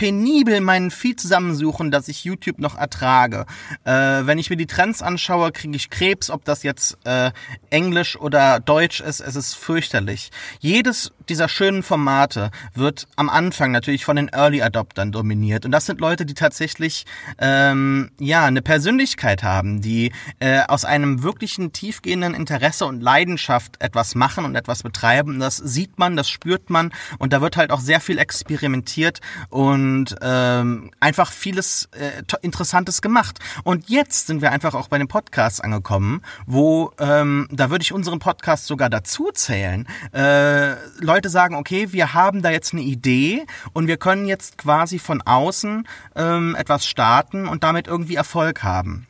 penibel 0.00 0.62
meinen 0.62 0.90
Feed 0.90 1.20
zusammensuchen, 1.20 1.90
dass 1.90 2.08
ich 2.08 2.24
YouTube 2.24 2.58
noch 2.58 2.76
ertrage. 2.76 3.44
Äh, 3.84 3.92
wenn 3.92 4.38
ich 4.38 4.48
mir 4.48 4.56
die 4.56 4.66
Trends 4.66 5.02
anschaue, 5.02 5.52
kriege 5.52 5.76
ich 5.76 5.90
Krebs, 5.90 6.30
ob 6.30 6.44
das 6.44 6.62
jetzt 6.62 6.96
äh, 7.04 7.32
Englisch 7.68 8.18
oder 8.18 8.60
Deutsch 8.60 9.00
ist, 9.00 9.20
es 9.20 9.36
ist 9.36 9.54
fürchterlich. 9.54 10.30
Jedes 10.58 11.12
dieser 11.30 11.48
schönen 11.48 11.82
Formate 11.82 12.50
wird 12.74 13.06
am 13.16 13.30
Anfang 13.30 13.70
natürlich 13.70 14.04
von 14.04 14.16
den 14.16 14.28
Early 14.28 14.62
Adoptern 14.62 15.12
dominiert. 15.12 15.64
Und 15.64 15.70
das 15.70 15.86
sind 15.86 16.00
Leute, 16.00 16.26
die 16.26 16.34
tatsächlich 16.34 17.06
ähm, 17.38 18.10
ja 18.18 18.44
eine 18.44 18.62
Persönlichkeit 18.62 19.44
haben, 19.44 19.80
die 19.80 20.12
äh, 20.40 20.62
aus 20.66 20.84
einem 20.84 21.22
wirklichen 21.22 21.72
tiefgehenden 21.72 22.34
Interesse 22.34 22.84
und 22.84 23.00
Leidenschaft 23.00 23.80
etwas 23.80 24.16
machen 24.16 24.44
und 24.44 24.56
etwas 24.56 24.82
betreiben. 24.82 25.38
Das 25.38 25.56
sieht 25.56 25.98
man, 25.98 26.16
das 26.16 26.28
spürt 26.28 26.68
man 26.68 26.92
und 27.18 27.32
da 27.32 27.40
wird 27.40 27.56
halt 27.56 27.70
auch 27.70 27.80
sehr 27.80 28.00
viel 28.00 28.18
experimentiert 28.18 29.20
und 29.48 30.16
ähm, 30.20 30.90
einfach 30.98 31.30
vieles 31.30 31.88
äh, 31.92 32.22
Interessantes 32.42 33.02
gemacht. 33.02 33.38
Und 33.62 33.88
jetzt 33.88 34.26
sind 34.26 34.42
wir 34.42 34.50
einfach 34.50 34.74
auch 34.74 34.88
bei 34.88 34.98
den 34.98 35.06
Podcasts 35.06 35.60
angekommen, 35.60 36.22
wo 36.46 36.92
ähm, 36.98 37.46
da 37.52 37.70
würde 37.70 37.82
ich 37.82 37.92
unseren 37.92 38.18
Podcast 38.18 38.66
sogar 38.66 38.90
dazu 38.90 39.30
zählen. 39.32 39.86
Äh, 40.12 40.74
Leute 40.98 41.19
sagen, 41.28 41.54
okay, 41.54 41.92
wir 41.92 42.14
haben 42.14 42.42
da 42.42 42.50
jetzt 42.50 42.72
eine 42.72 42.82
Idee 42.82 43.44
und 43.72 43.86
wir 43.86 43.96
können 43.96 44.26
jetzt 44.26 44.58
quasi 44.58 44.98
von 44.98 45.22
außen 45.22 45.86
ähm, 46.16 46.56
etwas 46.58 46.86
starten 46.86 47.46
und 47.46 47.64
damit 47.64 47.86
irgendwie 47.86 48.14
Erfolg 48.14 48.62
haben. 48.62 49.06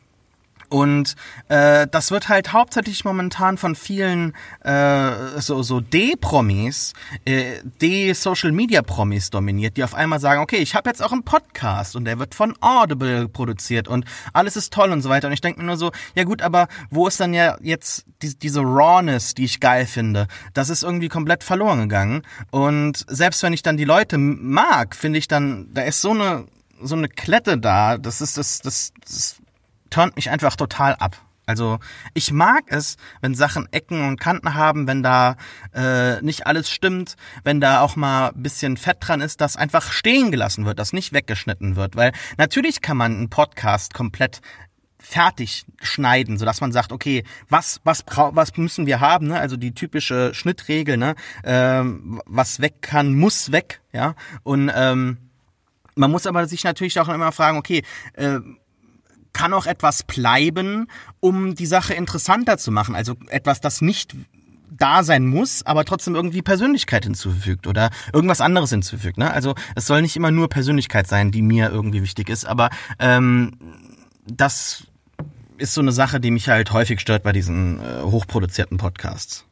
Und 0.70 1.16
äh, 1.48 1.87
das 1.90 2.12
wird 2.12 2.28
halt 2.28 2.52
hauptsächlich 2.52 3.04
momentan 3.04 3.59
von 3.59 3.74
vielen 3.74 4.35
äh, 4.62 5.40
so, 5.40 5.62
so 5.62 5.80
D-Promis, 5.80 6.94
äh, 7.24 7.56
D-Social-Media-Promis 7.83 9.30
dominiert, 9.30 9.76
die 9.76 9.85
auf 9.85 9.94
einmal 9.94 10.20
sagen, 10.20 10.40
okay, 10.40 10.59
ich 10.59 10.76
habe 10.76 10.88
jetzt 10.88 11.02
auch 11.02 11.12
einen 11.12 11.24
Podcast 11.24 11.96
und 11.96 12.04
der 12.04 12.20
wird 12.20 12.37
von 12.37 12.54
Audible 12.61 13.28
produziert 13.28 13.88
und 13.88 14.04
alles 14.33 14.56
ist 14.56 14.72
toll 14.72 14.92
und 14.92 15.02
so 15.02 15.09
weiter. 15.09 15.26
Und 15.26 15.35
ich 15.35 15.40
denke 15.40 15.61
mir 15.61 15.66
nur 15.66 15.76
so, 15.76 15.90
ja 16.14 16.22
gut, 16.22 16.40
aber 16.40 16.68
wo 16.88 17.09
ist 17.09 17.18
dann 17.18 17.35
ja 17.35 17.59
jetzt 17.61 18.06
die, 18.22 18.38
diese 18.38 18.61
Rawness, 18.61 19.35
die 19.35 19.44
ich 19.44 19.59
geil 19.59 19.87
finde? 19.87 20.28
Das 20.54 20.70
ist 20.70 20.85
irgendwie 20.85 21.09
komplett 21.09 21.42
verloren 21.42 21.80
gegangen. 21.80 22.22
Und 22.52 23.04
selbst 23.09 23.42
wenn 23.42 23.52
ich 23.52 23.62
dann 23.62 23.76
die 23.76 23.85
Leute 23.85 24.18
mag, 24.18 24.94
finde 24.94 25.18
ich 25.18 25.26
dann, 25.26 25.68
da 25.74 25.83
ist 25.83 26.00
so 26.00 26.11
eine 26.11 26.46
so 26.83 26.94
eine 26.94 27.09
Klette 27.09 27.59
da, 27.59 27.98
das 27.98 28.20
ist 28.20 28.38
das, 28.38 28.61
das, 28.61 28.92
das 29.04 29.39
turnt 29.90 30.16
mich 30.16 30.31
einfach 30.31 30.57
total 30.57 30.94
ab. 30.94 31.16
Also 31.50 31.81
ich 32.14 32.31
mag 32.31 32.64
es, 32.68 32.96
wenn 33.22 33.35
Sachen 33.35 33.66
Ecken 33.72 34.07
und 34.07 34.20
Kanten 34.20 34.55
haben, 34.55 34.87
wenn 34.87 35.03
da 35.03 35.37
äh, 35.74 36.22
nicht 36.22 36.46
alles 36.46 36.70
stimmt, 36.70 37.16
wenn 37.42 37.61
da 37.61 37.81
auch 37.81 37.96
mal 37.96 38.31
bisschen 38.37 38.76
Fett 38.76 38.98
dran 39.00 39.20
ist, 39.20 39.40
dass 39.40 39.57
einfach 39.57 39.90
stehen 39.90 40.31
gelassen 40.31 40.64
wird, 40.64 40.79
dass 40.79 40.92
nicht 40.92 41.12
weggeschnitten 41.12 41.74
wird. 41.74 41.96
Weil 41.96 42.12
natürlich 42.38 42.83
kann 42.83 42.96
man 42.96 43.16
einen 43.16 43.31
Podcast 43.31 43.94
komplett 43.94 44.42
fertig 45.00 45.64
schneiden, 45.81 46.38
so 46.38 46.44
dass 46.44 46.61
man 46.61 46.70
sagt, 46.70 46.92
okay, 46.92 47.24
was 47.48 47.81
was 47.83 48.05
was 48.07 48.57
müssen 48.57 48.87
wir 48.87 49.00
haben, 49.00 49.26
ne? 49.26 49.40
Also 49.40 49.57
die 49.57 49.72
typische 49.72 50.33
Schnittregel, 50.35 50.98
ne? 50.98 51.16
Ähm, 51.42 52.22
was 52.26 52.61
weg 52.61 52.74
kann, 52.81 53.14
muss 53.16 53.50
weg, 53.50 53.81
ja. 53.92 54.14
Und 54.44 54.70
ähm, 54.72 55.16
man 55.96 56.12
muss 56.12 56.26
aber 56.26 56.46
sich 56.46 56.62
natürlich 56.62 57.00
auch 57.00 57.09
immer 57.09 57.33
fragen, 57.33 57.59
okay, 57.59 57.83
äh, 58.12 58.38
kann 59.33 59.53
auch 59.53 59.66
etwas 59.66 60.03
bleiben, 60.03 60.88
um 61.21 61.55
die 61.55 61.66
Sache 61.66 61.95
interessanter 61.95 62.59
zu 62.59 62.71
machen. 62.71 62.95
Also 62.95 63.14
etwas, 63.29 63.61
das 63.61 63.81
nicht 63.81 64.14
da 64.71 65.03
sein 65.03 65.27
muss, 65.27 65.64
aber 65.64 65.85
trotzdem 65.85 66.14
irgendwie 66.14 66.43
Persönlichkeit 66.43 67.05
hinzufügt 67.05 67.66
oder 67.66 67.90
irgendwas 68.12 68.40
anderes 68.40 68.71
hinzufügt. 68.71 69.19
Ne? 69.19 69.31
Also 69.31 69.55
es 69.75 69.87
soll 69.87 70.03
nicht 70.03 70.16
immer 70.16 70.31
nur 70.31 70.49
Persönlichkeit 70.49 71.07
sein, 71.07 71.31
die 71.31 71.43
mir 71.43 71.71
irgendwie 71.71 72.03
wichtig 72.03 72.29
ist, 72.29 72.45
aber 72.45 72.71
ähm, 72.99 73.53
das 74.27 74.85
ist 75.59 75.75
so 75.75 75.81
eine 75.81 75.93
Sache, 75.93 76.21
die 76.21 76.31
mich 76.31 76.49
halt 76.49 76.73
häufig 76.73 77.01
stört 77.01 77.23
bei 77.23 77.33
diesen 77.33 77.81
äh, 77.81 78.03
hochproduzierten 78.03 78.79
Podcasts. 78.79 79.45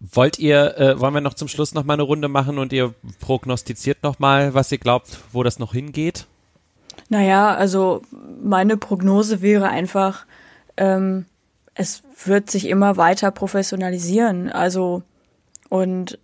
Wollt 0.00 0.38
ihr, 0.38 0.76
äh, 0.76 1.00
wollen 1.00 1.14
wir 1.14 1.20
noch 1.22 1.34
zum 1.34 1.48
Schluss 1.48 1.72
noch 1.72 1.84
mal 1.84 1.94
eine 1.94 2.02
Runde 2.02 2.28
machen 2.28 2.58
und 2.58 2.72
ihr 2.72 2.94
prognostiziert 3.18 4.02
noch 4.02 4.18
mal, 4.18 4.52
was 4.52 4.70
ihr 4.70 4.78
glaubt, 4.78 5.20
wo 5.32 5.42
das 5.42 5.58
noch 5.58 5.72
hingeht? 5.72 6.26
Naja, 7.08 7.54
also 7.54 8.02
meine 8.42 8.76
Prognose 8.76 9.42
wäre 9.42 9.68
einfach, 9.68 10.26
ähm, 10.76 11.26
es 11.74 12.02
wird 12.24 12.50
sich 12.50 12.68
immer 12.68 12.96
weiter 12.96 13.30
professionalisieren. 13.30 14.50
Also, 14.50 15.02
und 15.68 16.18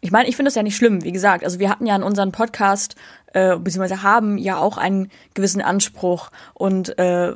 ich 0.00 0.10
meine, 0.10 0.28
ich 0.28 0.36
finde 0.36 0.48
das 0.48 0.54
ja 0.54 0.62
nicht 0.62 0.76
schlimm, 0.76 1.04
wie 1.04 1.12
gesagt. 1.12 1.44
Also 1.44 1.58
wir 1.58 1.70
hatten 1.70 1.86
ja 1.86 1.96
in 1.96 2.02
unserem 2.02 2.32
Podcast, 2.32 2.96
äh, 3.32 3.56
beziehungsweise 3.56 4.02
haben 4.02 4.38
ja 4.38 4.58
auch 4.58 4.76
einen 4.76 5.10
gewissen 5.34 5.62
Anspruch 5.62 6.30
und 6.54 6.98
äh, 6.98 7.32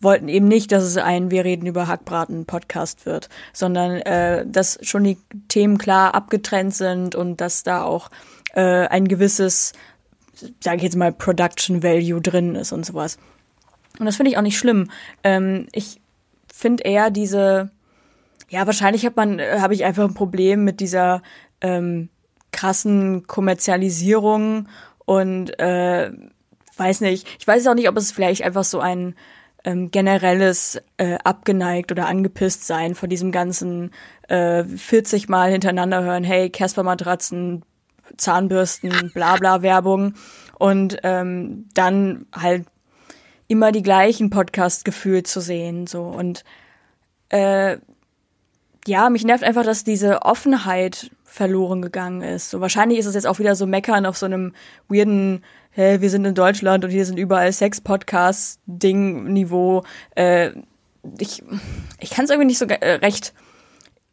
wollten 0.00 0.28
eben 0.28 0.48
nicht, 0.48 0.72
dass 0.72 0.84
es 0.84 0.96
ein 0.96 1.30
Wir 1.30 1.44
reden 1.44 1.66
über 1.66 1.88
Hackbraten 1.88 2.46
Podcast 2.46 3.04
wird, 3.06 3.28
sondern 3.52 3.96
äh, 4.02 4.46
dass 4.46 4.78
schon 4.82 5.04
die 5.04 5.18
Themen 5.48 5.78
klar 5.78 6.14
abgetrennt 6.14 6.74
sind 6.74 7.14
und 7.14 7.40
dass 7.40 7.62
da 7.62 7.82
auch 7.82 8.10
äh, 8.54 8.86
ein 8.86 9.08
gewisses 9.08 9.72
sage 10.60 10.78
ich 10.78 10.82
jetzt 10.82 10.96
mal, 10.96 11.12
Production 11.12 11.82
Value 11.82 12.20
drin 12.20 12.54
ist 12.54 12.72
und 12.72 12.84
sowas. 12.84 13.18
Und 13.98 14.06
das 14.06 14.16
finde 14.16 14.30
ich 14.30 14.38
auch 14.38 14.42
nicht 14.42 14.58
schlimm. 14.58 14.90
Ähm, 15.24 15.66
ich 15.72 16.00
finde 16.52 16.84
eher 16.84 17.10
diese, 17.10 17.70
ja, 18.48 18.66
wahrscheinlich 18.66 19.04
hat 19.04 19.16
man, 19.16 19.38
äh, 19.38 19.58
habe 19.60 19.74
ich 19.74 19.84
einfach 19.84 20.04
ein 20.04 20.14
Problem 20.14 20.64
mit 20.64 20.80
dieser 20.80 21.22
ähm, 21.60 22.08
krassen 22.52 23.26
Kommerzialisierung 23.26 24.68
und 25.04 25.58
äh, 25.58 26.10
weiß 26.76 27.00
nicht, 27.00 27.26
ich 27.38 27.46
weiß 27.46 27.66
auch 27.66 27.74
nicht, 27.74 27.88
ob 27.88 27.96
es 27.96 28.12
vielleicht 28.12 28.44
einfach 28.44 28.64
so 28.64 28.80
ein 28.80 29.14
ähm, 29.64 29.90
generelles 29.90 30.80
äh, 30.96 31.18
abgeneigt 31.24 31.90
oder 31.92 32.06
angepisst 32.06 32.66
sein 32.66 32.94
vor 32.94 33.08
diesem 33.08 33.32
ganzen 33.32 33.90
äh, 34.28 34.64
40 34.64 35.28
Mal 35.28 35.50
hintereinander 35.50 36.02
hören, 36.02 36.24
hey, 36.24 36.50
Casper 36.50 36.84
Matratzen, 36.84 37.64
Zahnbürsten, 38.16 39.10
Blabla 39.12 39.62
Werbung 39.62 40.14
und 40.58 40.98
ähm, 41.02 41.68
dann 41.74 42.26
halt 42.32 42.66
immer 43.46 43.72
die 43.72 43.82
gleichen 43.82 44.30
Podcasts 44.30 44.84
gefühlt 44.84 45.26
zu 45.26 45.40
sehen 45.40 45.86
so 45.86 46.04
und 46.04 46.44
äh, 47.30 47.78
ja, 48.86 49.10
mich 49.10 49.24
nervt 49.24 49.44
einfach, 49.44 49.64
dass 49.64 49.84
diese 49.84 50.22
Offenheit 50.22 51.10
verloren 51.24 51.82
gegangen 51.82 52.22
ist. 52.22 52.50
So 52.50 52.60
wahrscheinlich 52.60 52.98
ist 52.98 53.06
es 53.06 53.14
jetzt 53.14 53.26
auch 53.26 53.38
wieder 53.38 53.54
so 53.54 53.66
meckern 53.66 54.06
auf 54.06 54.16
so 54.16 54.26
einem 54.26 54.54
weirden 54.88 55.42
hey, 55.78 56.00
wir 56.00 56.10
sind 56.10 56.24
in 56.24 56.34
Deutschland 56.34 56.84
und 56.84 56.90
hier 56.90 57.06
sind 57.06 57.20
überall 57.20 57.52
Sex-Podcast-Ding-Niveau. 57.52 59.84
Äh, 60.16 60.50
ich 61.20 61.44
ich 62.00 62.10
kann 62.10 62.24
es 62.24 62.30
irgendwie 62.30 62.48
nicht 62.48 62.58
so 62.58 62.64
äh, 62.64 62.94
recht 62.94 63.32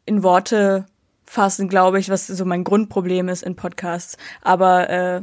in 0.05 0.21
Worte 0.21 0.86
fassen, 1.25 1.69
glaube 1.69 1.99
ich, 1.99 2.09
was 2.09 2.27
so 2.27 2.45
mein 2.45 2.63
Grundproblem 2.63 3.29
ist 3.29 3.43
in 3.43 3.55
Podcasts. 3.55 4.17
Aber 4.41 4.89
äh, 4.89 5.21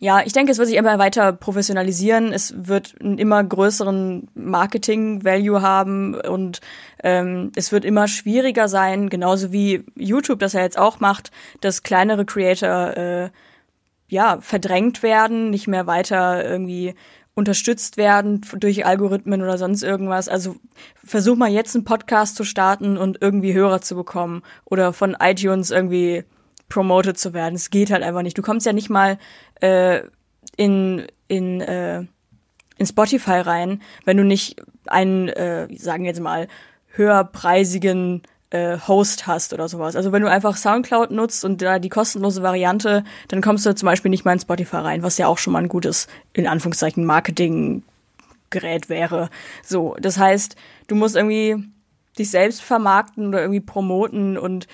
ja, 0.00 0.22
ich 0.24 0.32
denke, 0.32 0.52
es 0.52 0.58
wird 0.58 0.68
sich 0.68 0.76
immer 0.76 0.98
weiter 0.98 1.32
professionalisieren. 1.32 2.32
Es 2.32 2.54
wird 2.66 2.94
einen 3.00 3.18
immer 3.18 3.42
größeren 3.42 4.28
Marketing-Value 4.34 5.62
haben 5.62 6.14
und 6.14 6.60
ähm, 7.02 7.52
es 7.54 7.72
wird 7.72 7.84
immer 7.84 8.08
schwieriger 8.08 8.68
sein, 8.68 9.08
genauso 9.08 9.52
wie 9.52 9.84
YouTube 9.94 10.40
das 10.40 10.52
ja 10.52 10.60
jetzt 10.60 10.78
auch 10.78 11.00
macht, 11.00 11.30
dass 11.60 11.82
kleinere 11.82 12.24
Creator 12.24 12.96
äh, 12.96 13.30
ja 14.08 14.38
verdrängt 14.40 15.02
werden, 15.02 15.50
nicht 15.50 15.68
mehr 15.68 15.86
weiter 15.86 16.44
irgendwie 16.44 16.94
unterstützt 17.34 17.96
werden 17.96 18.42
durch 18.58 18.86
Algorithmen 18.86 19.42
oder 19.42 19.58
sonst 19.58 19.82
irgendwas. 19.82 20.28
Also 20.28 20.56
versuch 21.04 21.36
mal 21.36 21.50
jetzt 21.50 21.74
einen 21.74 21.84
Podcast 21.84 22.36
zu 22.36 22.44
starten 22.44 22.96
und 22.96 23.18
irgendwie 23.20 23.54
Hörer 23.54 23.80
zu 23.80 23.96
bekommen 23.96 24.42
oder 24.64 24.92
von 24.92 25.16
iTunes 25.20 25.70
irgendwie 25.70 26.24
promoted 26.68 27.18
zu 27.18 27.34
werden. 27.34 27.54
Es 27.54 27.70
geht 27.70 27.90
halt 27.90 28.02
einfach 28.02 28.22
nicht. 28.22 28.38
Du 28.38 28.42
kommst 28.42 28.66
ja 28.66 28.72
nicht 28.72 28.88
mal 28.88 29.18
äh, 29.60 30.02
in 30.56 31.06
in 31.26 31.60
äh, 31.60 32.04
in 32.76 32.86
Spotify 32.86 33.38
rein, 33.38 33.82
wenn 34.04 34.16
du 34.16 34.24
nicht 34.24 34.60
einen, 34.86 35.28
äh, 35.28 35.68
sagen 35.76 36.04
wir 36.04 36.10
jetzt 36.10 36.20
mal, 36.20 36.48
höherpreisigen 36.88 38.22
äh, 38.54 38.78
Host 38.86 39.26
hast 39.26 39.52
oder 39.52 39.68
sowas. 39.68 39.96
Also 39.96 40.12
wenn 40.12 40.22
du 40.22 40.30
einfach 40.30 40.56
Soundcloud 40.56 41.10
nutzt 41.10 41.44
und 41.44 41.60
da 41.60 41.80
die 41.80 41.88
kostenlose 41.88 42.42
Variante, 42.42 43.02
dann 43.26 43.42
kommst 43.42 43.66
du 43.66 43.74
zum 43.74 43.86
Beispiel 43.86 44.10
nicht 44.10 44.24
mal 44.24 44.32
in 44.32 44.38
Spotify 44.38 44.76
rein, 44.76 45.02
was 45.02 45.18
ja 45.18 45.26
auch 45.26 45.38
schon 45.38 45.52
mal 45.52 45.62
ein 45.62 45.68
gutes, 45.68 46.06
in 46.32 46.46
Anführungszeichen, 46.46 47.04
Marketinggerät 47.04 48.88
wäre. 48.88 49.28
So, 49.64 49.96
das 50.00 50.18
heißt, 50.18 50.54
du 50.86 50.94
musst 50.94 51.16
irgendwie 51.16 51.64
dich 52.16 52.30
selbst 52.30 52.62
vermarkten 52.62 53.26
oder 53.26 53.40
irgendwie 53.40 53.60
promoten 53.60 54.38
und 54.38 54.68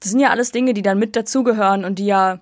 das 0.00 0.10
sind 0.10 0.18
ja 0.18 0.30
alles 0.30 0.50
Dinge, 0.50 0.74
die 0.74 0.82
dann 0.82 0.98
mit 0.98 1.14
dazugehören 1.14 1.84
und 1.84 2.00
die 2.00 2.06
ja 2.06 2.40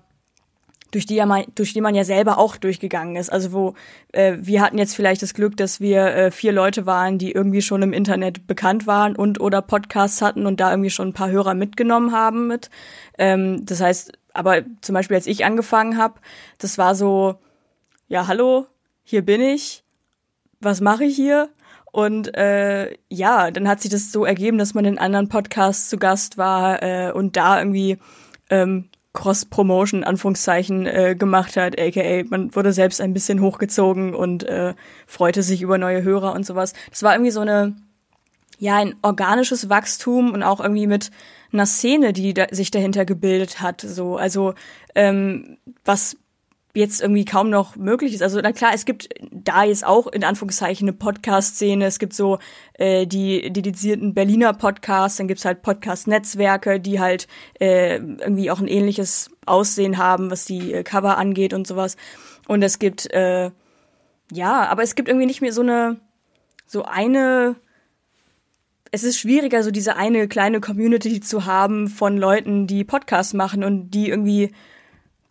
durch 0.91 1.05
die 1.05 1.15
ja 1.15 1.25
man, 1.25 1.45
durch 1.55 1.73
die 1.73 1.81
man 1.81 1.95
ja 1.95 2.03
selber 2.03 2.37
auch 2.37 2.57
durchgegangen 2.57 3.15
ist. 3.15 3.31
Also 3.31 3.51
wo 3.53 3.73
äh, 4.11 4.37
wir 4.39 4.61
hatten 4.61 4.77
jetzt 4.77 4.95
vielleicht 4.95 5.21
das 5.21 5.33
Glück, 5.33 5.57
dass 5.57 5.79
wir 5.79 6.05
äh, 6.05 6.31
vier 6.31 6.51
Leute 6.51 6.85
waren, 6.85 7.17
die 7.17 7.31
irgendwie 7.31 7.61
schon 7.61 7.81
im 7.81 7.93
Internet 7.93 8.45
bekannt 8.47 8.87
waren 8.87 9.15
und 9.15 9.39
oder 9.39 9.61
Podcasts 9.61 10.21
hatten 10.21 10.45
und 10.45 10.59
da 10.59 10.71
irgendwie 10.71 10.89
schon 10.89 11.09
ein 11.09 11.13
paar 11.13 11.31
Hörer 11.31 11.53
mitgenommen 11.53 12.11
haben 12.11 12.47
mit. 12.47 12.69
Ähm, 13.17 13.65
das 13.65 13.81
heißt, 13.81 14.11
aber 14.33 14.63
zum 14.81 14.93
Beispiel 14.93 15.15
als 15.15 15.27
ich 15.27 15.45
angefangen 15.45 15.97
habe, 15.97 16.19
das 16.57 16.77
war 16.77 16.95
so, 16.95 17.35
ja 18.07 18.27
hallo, 18.27 18.67
hier 19.03 19.23
bin 19.23 19.41
ich, 19.41 19.83
was 20.59 20.81
mache 20.81 21.05
ich 21.05 21.15
hier? 21.15 21.49
Und 21.91 22.35
äh, 22.37 22.95
ja, 23.09 23.51
dann 23.51 23.67
hat 23.67 23.81
sich 23.81 23.91
das 23.91 24.11
so 24.11 24.23
ergeben, 24.23 24.57
dass 24.57 24.73
man 24.73 24.85
in 24.85 24.97
anderen 24.97 25.27
Podcasts 25.27 25.89
zu 25.89 25.97
Gast 25.97 26.37
war 26.37 26.81
äh, 26.81 27.11
und 27.11 27.35
da 27.35 27.59
irgendwie 27.59 27.97
ähm, 28.49 28.89
Cross-Promotion, 29.13 30.03
Anführungszeichen, 30.03 30.85
äh, 30.85 31.15
gemacht 31.17 31.57
hat, 31.57 31.79
aka 31.79 32.23
man 32.29 32.55
wurde 32.55 32.71
selbst 32.71 33.01
ein 33.01 33.13
bisschen 33.13 33.41
hochgezogen 33.41 34.15
und 34.15 34.43
äh, 34.43 34.73
freute 35.05 35.43
sich 35.43 35.61
über 35.61 35.77
neue 35.77 36.03
Hörer 36.03 36.33
und 36.33 36.45
sowas. 36.45 36.73
Das 36.89 37.03
war 37.03 37.13
irgendwie 37.13 37.31
so 37.31 37.41
eine, 37.41 37.75
ja, 38.57 38.77
ein 38.77 38.95
organisches 39.01 39.69
Wachstum 39.69 40.31
und 40.31 40.43
auch 40.43 40.61
irgendwie 40.61 40.87
mit 40.87 41.11
einer 41.51 41.65
Szene, 41.65 42.13
die 42.13 42.33
da, 42.33 42.47
sich 42.51 42.71
dahinter 42.71 43.03
gebildet 43.03 43.61
hat. 43.61 43.81
So, 43.81 44.15
also 44.15 44.53
ähm, 44.95 45.57
was 45.83 46.15
jetzt 46.73 47.01
irgendwie 47.01 47.25
kaum 47.25 47.49
noch 47.49 47.75
möglich 47.75 48.13
ist. 48.13 48.21
Also 48.21 48.39
na 48.41 48.51
klar, 48.51 48.71
es 48.73 48.85
gibt 48.85 49.09
da 49.31 49.63
jetzt 49.63 49.85
auch 49.85 50.07
in 50.07 50.23
Anführungszeichen 50.23 50.87
eine 50.87 50.97
Podcast-Szene. 50.97 51.85
Es 51.85 51.99
gibt 51.99 52.13
so 52.13 52.39
äh, 52.73 53.05
die 53.05 53.51
dedizierten 53.51 54.13
Berliner 54.13 54.53
Podcasts, 54.53 55.17
dann 55.17 55.27
gibt's 55.27 55.45
halt 55.45 55.61
Podcast-Netzwerke, 55.61 56.79
die 56.79 56.99
halt 56.99 57.27
äh, 57.59 57.95
irgendwie 57.95 58.51
auch 58.51 58.59
ein 58.59 58.67
ähnliches 58.67 59.29
Aussehen 59.45 59.97
haben, 59.97 60.31
was 60.31 60.45
die 60.45 60.73
äh, 60.73 60.83
Cover 60.83 61.17
angeht 61.17 61.53
und 61.53 61.67
sowas. 61.67 61.97
Und 62.47 62.63
es 62.63 62.79
gibt 62.79 63.11
äh, 63.11 63.51
ja, 64.31 64.65
aber 64.67 64.81
es 64.81 64.95
gibt 64.95 65.09
irgendwie 65.09 65.27
nicht 65.27 65.41
mehr 65.41 65.51
so 65.51 65.61
eine, 65.61 65.99
so 66.65 66.83
eine, 66.83 67.55
es 68.91 69.03
ist 69.03 69.17
schwieriger, 69.17 69.61
so 69.61 69.71
diese 69.71 69.97
eine 69.97 70.27
kleine 70.27 70.61
Community 70.61 71.19
zu 71.19 71.45
haben 71.45 71.89
von 71.89 72.17
Leuten, 72.17 72.65
die 72.65 72.85
Podcasts 72.85 73.33
machen 73.33 73.63
und 73.63 73.91
die 73.91 74.09
irgendwie 74.09 74.53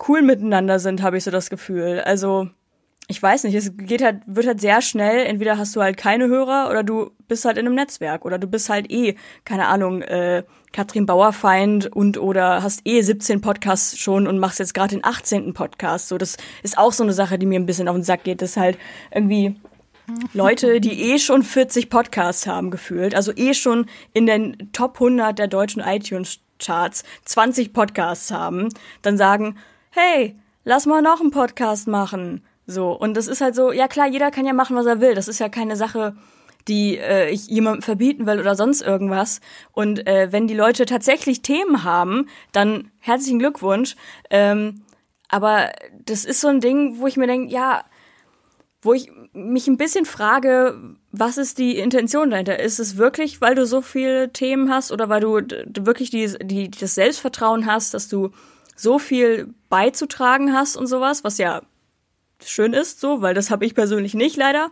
cool 0.08 0.22
miteinander 0.22 0.78
sind, 0.78 1.02
habe 1.02 1.16
ich 1.18 1.24
so 1.24 1.30
das 1.30 1.50
Gefühl. 1.50 2.00
Also, 2.00 2.48
ich 3.08 3.20
weiß 3.20 3.44
nicht, 3.44 3.54
es 3.54 3.76
geht 3.76 4.02
halt, 4.02 4.22
wird 4.26 4.46
halt 4.46 4.60
sehr 4.60 4.80
schnell, 4.82 5.26
entweder 5.26 5.58
hast 5.58 5.74
du 5.74 5.82
halt 5.82 5.96
keine 5.96 6.28
Hörer 6.28 6.68
oder 6.70 6.84
du 6.84 7.10
bist 7.26 7.44
halt 7.44 7.58
in 7.58 7.66
einem 7.66 7.74
Netzwerk 7.74 8.24
oder 8.24 8.38
du 8.38 8.46
bist 8.46 8.68
halt 8.68 8.90
eh, 8.90 9.16
keine 9.44 9.66
Ahnung, 9.66 10.02
äh, 10.02 10.44
Katrin 10.72 11.06
Bauerfeind 11.06 11.86
und 11.94 12.18
oder 12.18 12.62
hast 12.62 12.82
eh 12.86 13.02
17 13.02 13.40
Podcasts 13.40 13.98
schon 13.98 14.28
und 14.28 14.38
machst 14.38 14.60
jetzt 14.60 14.74
gerade 14.74 14.94
den 14.94 15.04
18. 15.04 15.54
Podcast. 15.54 16.08
So, 16.08 16.18
das 16.18 16.36
ist 16.62 16.78
auch 16.78 16.92
so 16.92 17.02
eine 17.02 17.12
Sache, 17.12 17.38
die 17.38 17.46
mir 17.46 17.58
ein 17.58 17.66
bisschen 17.66 17.88
auf 17.88 17.96
den 17.96 18.04
Sack 18.04 18.22
geht, 18.22 18.42
dass 18.42 18.56
halt 18.56 18.78
irgendwie 19.10 19.56
Leute, 20.32 20.80
die 20.80 21.12
eh 21.12 21.18
schon 21.18 21.42
40 21.42 21.90
Podcasts 21.90 22.46
haben 22.46 22.70
gefühlt, 22.70 23.14
also 23.14 23.32
eh 23.34 23.54
schon 23.54 23.86
in 24.12 24.26
den 24.26 24.70
Top 24.72 24.94
100 24.94 25.36
der 25.38 25.48
deutschen 25.48 25.82
iTunes 25.82 26.38
Charts 26.60 27.04
20 27.24 27.72
Podcasts 27.72 28.30
haben, 28.30 28.68
dann 29.02 29.16
sagen, 29.16 29.56
hey, 29.90 30.36
lass 30.64 30.86
mal 30.86 31.02
noch 31.02 31.20
einen 31.20 31.30
Podcast 31.30 31.88
machen. 31.88 32.44
So, 32.66 32.92
und 32.92 33.16
das 33.16 33.26
ist 33.26 33.40
halt 33.40 33.54
so, 33.54 33.72
ja 33.72 33.88
klar, 33.88 34.06
jeder 34.06 34.30
kann 34.30 34.46
ja 34.46 34.52
machen, 34.52 34.76
was 34.76 34.86
er 34.86 35.00
will. 35.00 35.14
Das 35.14 35.28
ist 35.28 35.40
ja 35.40 35.48
keine 35.48 35.76
Sache, 35.76 36.14
die 36.68 36.98
äh, 36.98 37.30
ich 37.30 37.48
jemandem 37.48 37.82
verbieten 37.82 38.26
will 38.26 38.38
oder 38.38 38.54
sonst 38.54 38.80
irgendwas. 38.82 39.40
Und 39.72 40.06
äh, 40.06 40.28
wenn 40.30 40.46
die 40.46 40.54
Leute 40.54 40.86
tatsächlich 40.86 41.42
Themen 41.42 41.84
haben, 41.84 42.28
dann 42.52 42.90
herzlichen 43.00 43.38
Glückwunsch. 43.38 43.96
Ähm, 44.30 44.82
aber 45.28 45.70
das 46.04 46.24
ist 46.24 46.40
so 46.40 46.48
ein 46.48 46.60
Ding, 46.60 46.98
wo 46.98 47.06
ich 47.06 47.16
mir 47.16 47.26
denke, 47.26 47.52
ja, 47.52 47.84
wo 48.82 48.94
ich 48.94 49.10
mich 49.32 49.68
ein 49.68 49.76
bisschen 49.76 50.06
frage, 50.06 50.96
was 51.12 51.36
ist 51.38 51.58
die 51.58 51.76
Intention 51.78 52.30
dahinter? 52.30 52.58
Ist 52.58 52.78
es 52.78 52.96
wirklich, 52.96 53.40
weil 53.40 53.54
du 53.54 53.66
so 53.66 53.82
viele 53.82 54.32
Themen 54.32 54.72
hast 54.72 54.90
oder 54.90 55.08
weil 55.08 55.20
du 55.20 55.40
wirklich 55.84 56.10
die, 56.10 56.34
die, 56.42 56.70
das 56.70 56.94
Selbstvertrauen 56.94 57.66
hast, 57.66 57.94
dass 57.94 58.08
du 58.08 58.30
so 58.80 58.98
viel 58.98 59.54
beizutragen 59.68 60.54
hast 60.54 60.76
und 60.76 60.86
sowas, 60.86 61.24
was 61.24 61.38
ja 61.38 61.62
schön 62.42 62.72
ist, 62.72 63.00
so, 63.00 63.20
weil 63.20 63.34
das 63.34 63.50
habe 63.50 63.64
ich 63.66 63.74
persönlich 63.74 64.14
nicht 64.14 64.36
leider. 64.36 64.70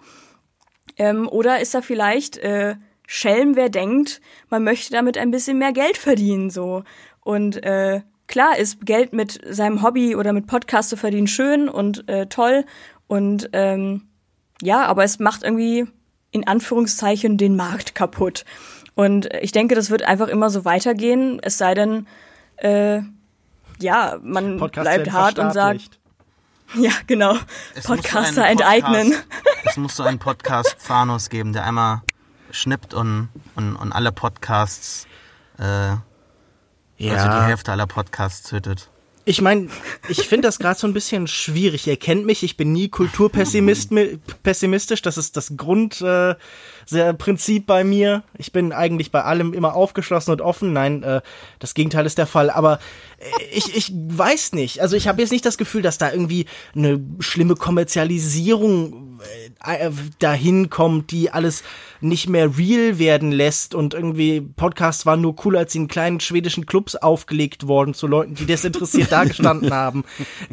Ähm, 0.97 1.29
oder 1.29 1.61
ist 1.61 1.75
da 1.75 1.83
vielleicht 1.83 2.39
äh, 2.39 2.77
Schelm, 3.07 3.57
wer 3.57 3.69
denkt, 3.69 4.21
man 4.49 4.65
möchte 4.65 4.93
damit 4.93 5.19
ein 5.19 5.31
bisschen 5.31 5.59
mehr 5.59 5.73
Geld 5.73 5.97
verdienen, 5.97 6.51
so. 6.51 6.85
Und 7.21 7.63
äh, 7.63 8.01
klar 8.27 8.59
ist 8.59 8.85
Geld 8.87 9.13
mit 9.13 9.41
seinem 9.47 9.83
Hobby 9.83 10.17
oder 10.17 10.33
mit 10.33 10.47
Podcast 10.47 10.89
zu 10.89 10.97
verdienen 10.97 11.27
schön 11.27 11.69
und 11.69 12.09
äh, 12.09 12.27
toll. 12.27 12.65
Und 13.07 13.51
ähm, 13.53 14.09
ja, 14.63 14.87
aber 14.87 15.05
es 15.05 15.19
macht 15.19 15.43
irgendwie 15.43 15.87
in 16.31 16.47
Anführungszeichen 16.47 17.37
den 17.37 17.57
Markt 17.57 17.95
kaputt. 17.95 18.45
Und 18.95 19.29
ich 19.41 19.53
denke, 19.53 19.75
das 19.75 19.91
wird 19.91 20.03
einfach 20.03 20.29
immer 20.29 20.51
so 20.51 20.65
weitergehen, 20.65 21.41
es 21.43 21.59
sei 21.59 21.75
denn, 21.75 22.07
äh, 22.57 23.03
ja, 23.83 24.19
man 24.23 24.59
Podcast 24.59 24.85
bleibt 24.85 25.13
hart 25.13 25.39
und 25.39 25.53
sagt. 25.53 25.99
Ja, 26.75 26.91
genau. 27.07 27.35
Es 27.75 27.87
Podcaster 27.87 28.35
so 28.35 28.41
enteignen. 28.43 29.13
Podcast, 29.13 29.27
es 29.65 29.77
muss 29.79 29.97
so 29.97 30.03
einen 30.03 30.19
Podcast 30.19 30.77
Thanos 30.87 31.31
geben, 31.31 31.55
der 31.55 31.65
einmal 31.65 32.03
schnippt 32.51 32.93
und, 32.93 33.31
und, 33.55 33.75
und 33.75 33.91
alle 33.91 34.13
Podcasts, 34.13 35.07
äh, 35.59 35.63
ja. 35.63 36.03
also 36.99 37.41
die 37.41 37.47
Hälfte 37.47 37.73
aller 37.73 37.87
Podcasts 37.87 38.51
tötet. 38.51 38.91
Ich 39.29 39.43
meine, 39.43 39.69
ich 40.09 40.27
finde 40.27 40.49
das 40.49 40.59
gerade 40.59 40.81
so 40.81 40.87
ein 40.87 40.95
bisschen 40.95 41.27
schwierig. 41.27 41.87
Ihr 41.87 41.99
kennt 41.99 42.25
mich, 42.25 42.43
ich 42.43 42.57
bin 42.57 42.73
nie 42.73 42.89
kulturpessimistisch. 42.89 45.03
Das 45.03 45.19
ist 45.19 45.37
das 45.37 45.53
Grundprinzip 45.55 46.07
äh, 46.07 46.35
bei 47.67 47.85
mir. 47.85 48.23
Ich 48.37 48.53
bin 48.53 48.73
eigentlich 48.73 49.11
bei 49.11 49.23
allem 49.23 49.53
immer 49.53 49.75
aufgeschlossen 49.75 50.33
und 50.33 50.41
offen. 50.41 50.73
Nein, 50.73 51.03
äh, 51.03 51.21
das 51.59 51.75
Gegenteil 51.75 52.07
ist 52.07 52.19
der 52.19 52.27
Fall. 52.27 52.51
Aber 52.51 52.79
ich, 53.53 53.77
ich 53.77 53.93
weiß 53.93 54.53
nicht. 54.53 54.81
Also 54.81 54.95
ich 54.95 55.09
habe 55.09 55.21
jetzt 55.21 55.33
nicht 55.33 55.45
das 55.45 55.59
Gefühl, 55.59 55.83
dass 55.83 55.99
da 55.99 56.13
irgendwie 56.13 56.47
eine 56.75 57.01
schlimme 57.19 57.57
Kommerzialisierung 57.57 59.19
äh, 59.65 59.91
dahin 60.21 60.71
kommt, 60.71 61.11
die 61.11 61.31
alles 61.31 61.65
nicht 62.01 62.29
mehr 62.29 62.57
real 62.57 63.01
werden 63.01 63.33
lässt 63.33 63.75
und 63.75 63.93
irgendwie 63.93 64.41
Podcasts 64.41 65.05
waren 65.05 65.21
nur 65.21 65.35
cool, 65.45 65.57
als 65.57 65.73
sie 65.73 65.79
in 65.79 65.89
kleinen 65.89 66.21
schwedischen 66.21 66.65
Clubs 66.65 66.95
aufgelegt 66.95 67.67
worden 67.67 67.93
zu 67.93 68.07
Leuten, 68.07 68.37
die 68.37 68.47
desinteressiert 68.47 69.11
dagestanden 69.13 69.73
haben. 69.73 70.05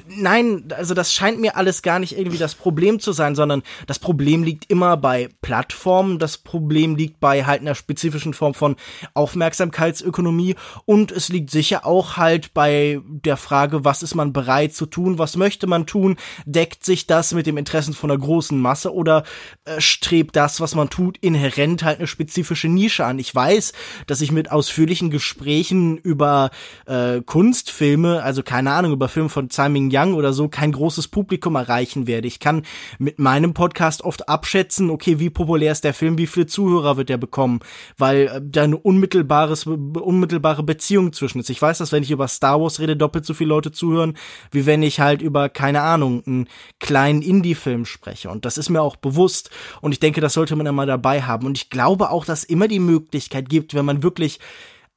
Nein, 0.07 0.65
also 0.75 0.95
das 0.95 1.13
scheint 1.13 1.39
mir 1.39 1.57
alles 1.57 1.83
gar 1.83 1.99
nicht 1.99 2.17
irgendwie 2.17 2.39
das 2.39 2.55
Problem 2.55 2.99
zu 2.99 3.11
sein, 3.11 3.36
sondern 3.36 3.61
das 3.86 3.99
Problem 3.99 4.41
liegt 4.41 4.71
immer 4.71 4.97
bei 4.97 5.29
Plattformen, 5.43 6.17
das 6.26 6.39
Problem 6.39 6.95
liegt 6.95 7.19
bei 7.19 7.45
halt 7.45 7.61
einer 7.61 7.76
spezifischen 7.76 8.34
Form 8.34 8.55
von 8.55 8.78
Aufmerksamkeitsökonomie 9.13 10.55
und 10.86 11.11
es 11.11 11.30
liegt 11.30 11.51
sicher 11.51 11.86
auch 11.86 12.17
halt 12.17 12.51
bei 12.55 12.99
der 13.05 13.38
Frage, 13.38 13.86
was 13.86 14.01
ist 14.01 14.15
man 14.15 14.34
bereit 14.34 14.73
zu 14.73 14.88
tun, 14.88 15.19
was 15.19 15.36
möchte 15.36 15.67
man 15.67 15.86
tun, 15.86 16.17
deckt 16.45 16.84
sich 16.84 17.05
das 17.05 17.34
mit 17.36 17.45
dem 17.45 17.57
Interessen 17.57 17.93
von 17.93 18.09
einer 18.09 18.19
großen 18.19 18.59
Masse 18.59 18.91
oder 18.91 19.23
äh, 19.65 19.80
strebt 19.80 20.36
das, 20.36 20.59
was 20.59 20.73
man 20.73 20.89
tut, 20.89 21.19
inhärent 21.19 21.84
halt 21.84 21.99
eine 21.99 22.07
spezifische 22.07 22.69
Nische 22.69 23.05
an. 23.05 23.19
Ich 23.19 23.34
weiß, 23.34 23.73
dass 24.07 24.21
ich 24.21 24.32
mit 24.32 24.51
ausführlichen 24.51 25.11
Gesprächen 25.11 25.97
über 25.97 26.49
äh, 26.88 27.21
Kunstfilme, 27.21 28.23
also 28.23 28.41
keine 28.41 28.71
Ahnung, 28.71 28.93
über 28.93 29.09
Filme 29.09 29.30
von 29.30 29.51
Tsai 29.51 29.69
Ming 29.69 29.91
Yang 29.91 30.15
oder 30.15 30.34
so, 30.34 30.47
kein 30.47 30.71
großes 30.71 31.07
Publikum 31.09 31.55
erreichen 31.55 32.07
werde. 32.07 32.28
Ich 32.28 32.39
kann 32.39 32.63
mit 32.97 33.19
meinem 33.19 33.53
Podcast 33.53 34.01
oft 34.03 34.28
abschätzen, 34.28 34.89
okay, 34.89 35.19
wie 35.19 35.30
populär 35.30 35.71
ist 35.71 35.84
der 35.84 35.93
Film, 35.93 36.14
wie 36.18 36.28
viele 36.28 36.45
Zuhörer 36.45 36.97
wird 36.97 37.09
er 37.09 37.18
bekommen, 37.18 37.59
weil 37.97 38.28
äh, 38.28 38.41
da 38.43 38.63
eine 38.63 38.78
unmittelbares, 38.78 39.66
unmittelbare 39.66 40.63
Beziehung 40.63 41.13
zwischen 41.13 41.39
ist. 41.39 41.49
Ich 41.49 41.61
weiß, 41.61 41.78
dass 41.78 41.91
wenn 41.91 42.03
ich 42.03 42.11
über 42.11 42.28
Star 42.28 42.61
Wars 42.61 42.80
rede, 42.80 42.95
doppelt 42.95 43.26
so 43.26 43.34
viele 43.34 43.49
Leute 43.49 43.72
zuhören, 43.72 44.18
wie 44.51 44.66
wenn 44.66 44.84
ich 44.84 44.99
halt 44.99 45.22
über, 45.22 45.49
keine 45.49 45.82
Ahnung, 45.82 46.24
einen 46.26 46.47
kleinen 46.80 47.22
Indie-Film 47.22 47.86
spreche. 47.86 48.30
Und 48.30 48.45
das 48.45 48.57
ist 48.57 48.70
mir 48.70 48.82
auch 48.82 48.95
bewusst. 48.95 49.49
Und 49.82 49.91
ich 49.91 49.99
denke, 49.99 50.22
das 50.22 50.34
sollte 50.34 50.55
man 50.55 50.66
immer 50.66 50.86
dabei 50.86 51.22
haben. 51.22 51.45
Und 51.45 51.57
ich 51.57 51.70
glaube 51.70 52.09
auch, 52.09 52.26
dass 52.26 52.43
immer 52.43 52.68
die 52.68 52.80
Möglichkeit 52.80 53.49
gibt, 53.49 53.74
wenn 53.74 53.86
man 53.86 54.03
wirklich 54.03 54.39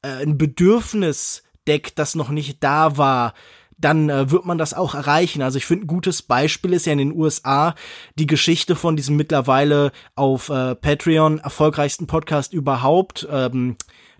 äh, 0.02 0.22
ein 0.22 0.38
Bedürfnis 0.38 1.42
deckt, 1.66 1.98
das 1.98 2.14
noch 2.14 2.30
nicht 2.30 2.62
da 2.62 2.96
war, 2.96 3.34
dann 3.78 4.10
äh, 4.10 4.30
wird 4.30 4.44
man 4.44 4.58
das 4.58 4.74
auch 4.74 4.94
erreichen. 4.94 5.40
Also 5.40 5.58
ich 5.58 5.66
finde, 5.66 5.84
ein 5.84 5.88
gutes 5.88 6.22
Beispiel 6.22 6.72
ist 6.72 6.86
ja 6.86 6.92
in 6.92 6.98
den 6.98 7.14
USA 7.14 7.74
die 8.16 8.26
Geschichte 8.26 8.76
von 8.76 8.96
diesem 8.96 9.16
mittlerweile 9.16 9.92
auf 10.16 10.48
äh, 10.48 10.74
Patreon 10.74 11.38
erfolgreichsten 11.38 12.06
Podcast 12.06 12.52
überhaupt. 12.52 13.26
Ähm, 13.30 13.76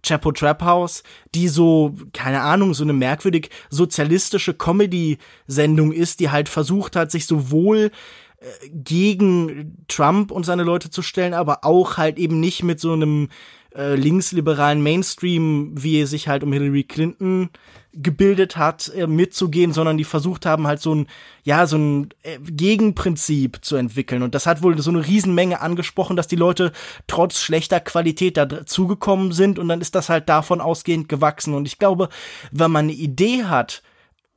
Chapo 0.07 0.31
Trap 0.31 0.63
House, 0.63 1.03
die 1.35 1.49
so, 1.49 1.95
keine 2.13 2.41
Ahnung, 2.43 2.73
so 2.73 2.85
eine 2.85 2.93
merkwürdig 2.93 3.51
sozialistische 3.69 4.55
Comedy-Sendung 4.55 5.91
ist, 5.91 6.21
die 6.21 6.31
halt 6.31 6.49
versucht 6.49 6.95
hat, 6.95 7.11
sich 7.11 7.27
sowohl 7.27 7.91
äh, 8.39 8.69
gegen 8.71 9.85
Trump 9.89 10.31
und 10.31 10.47
seine 10.47 10.63
Leute 10.63 10.91
zu 10.91 11.03
stellen, 11.03 11.35
aber 11.35 11.65
auch 11.65 11.97
halt 11.97 12.17
eben 12.19 12.39
nicht 12.39 12.63
mit 12.63 12.79
so 12.79 12.93
einem 12.93 13.29
äh, 13.75 13.97
linksliberalen 13.97 14.83
Mainstream, 14.83 15.73
wie 15.75 16.01
er 16.01 16.07
sich 16.07 16.29
halt 16.29 16.45
um 16.45 16.53
Hillary 16.53 16.85
Clinton 16.85 17.51
gebildet 17.93 18.57
hat, 18.57 18.93
äh, 18.95 19.07
mitzugehen, 19.07 19.73
sondern 19.73 19.97
die 19.97 20.05
versucht 20.05 20.47
haben, 20.47 20.67
halt 20.67 20.81
so 20.81 20.95
ein, 20.95 21.07
ja, 21.43 21.67
so 21.67 21.77
ein 21.77 22.11
äh, 22.23 22.39
Gegenprinzip 22.39 23.59
zu 23.63 23.77
entwickeln. 23.77 24.23
Und 24.23 24.35
das 24.35 24.47
hat 24.47 24.63
wohl 24.63 24.79
so 24.81 24.91
eine 24.91 25.07
Riesenmenge 25.07 25.61
angesprochen, 25.61 26.17
dass 26.17 26.29
die 26.29 26.37
Leute 26.37 26.73
trotz 27.07 27.41
schlechter 27.41 27.81
Qualität 27.81 28.37
dazugekommen 28.37 29.33
sind 29.33 29.59
und 29.59 29.69
dann 29.69 29.81
ist 29.81 29.95
das 29.95 30.09
halt 30.09 30.29
davon 30.29 30.61
ausgehend 30.61 31.09
gewachsen. 31.09 31.55
Und 31.55 31.67
ich 31.67 31.79
glaube, 31.79 32.09
wenn 32.53 32.71
man 32.71 32.85
eine 32.87 32.93
Idee 32.93 33.45
hat, 33.45 33.83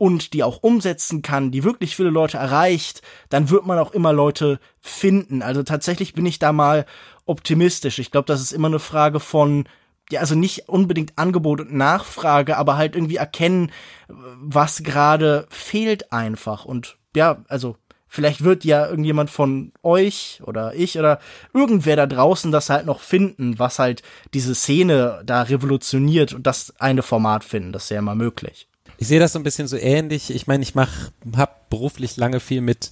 und 0.02 0.32
die 0.32 0.42
auch 0.42 0.64
umsetzen 0.64 1.22
kann, 1.22 1.52
die 1.52 1.62
wirklich 1.62 1.94
viele 1.94 2.10
Leute 2.10 2.36
erreicht, 2.36 3.02
dann 3.28 3.50
wird 3.50 3.66
man 3.66 3.78
auch 3.78 3.92
immer 3.92 4.12
Leute 4.12 4.58
finden. 4.80 5.42
Also 5.42 5.62
tatsächlich 5.62 6.12
bin 6.12 6.26
ich 6.26 6.40
da 6.40 6.52
mal 6.52 6.86
optimistisch. 7.24 8.00
Ich 8.00 8.10
glaube, 8.10 8.26
das 8.26 8.40
ist 8.40 8.50
immer 8.50 8.66
eine 8.66 8.80
Frage 8.80 9.20
von 9.20 9.68
ja, 10.10 10.20
also 10.20 10.34
nicht 10.34 10.68
unbedingt 10.68 11.12
Angebot 11.16 11.60
und 11.60 11.72
Nachfrage, 11.74 12.56
aber 12.56 12.76
halt 12.76 12.94
irgendwie 12.94 13.16
erkennen, 13.16 13.70
was 14.08 14.82
gerade 14.82 15.46
fehlt 15.50 16.12
einfach. 16.12 16.64
Und 16.64 16.96
ja, 17.14 17.44
also 17.48 17.76
vielleicht 18.08 18.44
wird 18.44 18.64
ja 18.64 18.86
irgendjemand 18.86 19.30
von 19.30 19.72
euch 19.82 20.42
oder 20.44 20.74
ich 20.74 20.98
oder 20.98 21.18
irgendwer 21.54 21.96
da 21.96 22.06
draußen 22.06 22.52
das 22.52 22.68
halt 22.68 22.84
noch 22.84 23.00
finden, 23.00 23.58
was 23.58 23.78
halt 23.78 24.02
diese 24.34 24.54
Szene 24.54 25.22
da 25.24 25.42
revolutioniert 25.42 26.34
und 26.34 26.46
das 26.46 26.74
eine 26.78 27.02
Format 27.02 27.42
finden. 27.42 27.72
Das 27.72 27.84
ist 27.84 27.90
ja 27.90 27.98
immer 27.98 28.14
möglich. 28.14 28.68
Ich 28.98 29.08
sehe 29.08 29.18
das 29.18 29.32
so 29.32 29.38
ein 29.38 29.44
bisschen 29.44 29.66
so 29.66 29.76
ähnlich. 29.76 30.30
Ich 30.30 30.46
meine, 30.46 30.62
ich 30.62 30.74
mach, 30.74 31.10
habe 31.36 31.52
beruflich 31.70 32.16
lange 32.18 32.38
viel 32.38 32.60
mit 32.60 32.90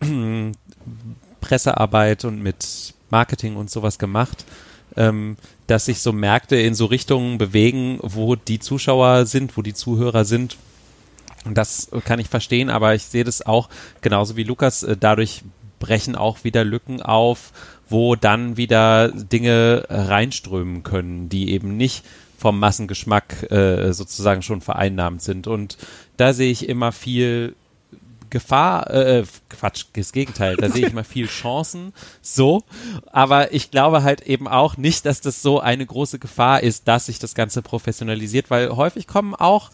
Pressearbeit 1.40 2.26
und 2.26 2.42
mit 2.42 2.94
Marketing 3.10 3.56
und 3.56 3.70
sowas 3.70 3.98
gemacht. 3.98 4.44
Ähm, 4.96 5.36
dass 5.68 5.84
sich 5.84 6.00
so 6.00 6.12
Märkte 6.12 6.56
in 6.56 6.74
so 6.74 6.86
Richtungen 6.86 7.38
bewegen, 7.38 7.98
wo 8.02 8.34
die 8.34 8.58
Zuschauer 8.58 9.26
sind, 9.26 9.56
wo 9.56 9.62
die 9.62 9.74
Zuhörer 9.74 10.24
sind. 10.24 10.56
Und 11.44 11.56
das 11.56 11.90
kann 12.04 12.18
ich 12.18 12.28
verstehen, 12.28 12.70
aber 12.70 12.94
ich 12.94 13.04
sehe 13.04 13.22
das 13.22 13.46
auch 13.46 13.68
genauso 14.00 14.36
wie 14.36 14.42
Lukas. 14.42 14.82
Äh, 14.82 14.96
dadurch 14.98 15.42
brechen 15.78 16.16
auch 16.16 16.42
wieder 16.42 16.64
Lücken 16.64 17.02
auf, 17.02 17.52
wo 17.88 18.16
dann 18.16 18.56
wieder 18.56 19.12
Dinge 19.12 19.84
reinströmen 19.88 20.82
können, 20.82 21.28
die 21.28 21.52
eben 21.52 21.76
nicht 21.76 22.04
vom 22.38 22.58
Massengeschmack 22.58 23.50
äh, 23.50 23.92
sozusagen 23.92 24.42
schon 24.42 24.60
vereinnahmt 24.60 25.22
sind. 25.22 25.46
Und 25.46 25.76
da 26.16 26.32
sehe 26.32 26.50
ich 26.50 26.68
immer 26.68 26.92
viel 26.92 27.54
Gefahr, 28.30 28.90
äh, 28.90 29.24
Quatsch, 29.48 29.86
das 29.94 30.12
Gegenteil, 30.12 30.56
da 30.56 30.68
sehe 30.70 30.86
ich 30.86 30.92
immer 30.92 31.04
viel 31.04 31.26
Chancen, 31.26 31.92
so, 32.22 32.62
aber 33.06 33.52
ich 33.52 33.70
glaube 33.70 34.02
halt 34.02 34.22
eben 34.22 34.48
auch 34.48 34.76
nicht, 34.76 35.06
dass 35.06 35.20
das 35.20 35.42
so 35.42 35.60
eine 35.60 35.84
große 35.84 36.18
Gefahr 36.18 36.62
ist, 36.62 36.88
dass 36.88 37.06
sich 37.06 37.18
das 37.18 37.34
Ganze 37.34 37.62
professionalisiert, 37.62 38.50
weil 38.50 38.70
häufig 38.76 39.06
kommen 39.06 39.34
auch 39.34 39.70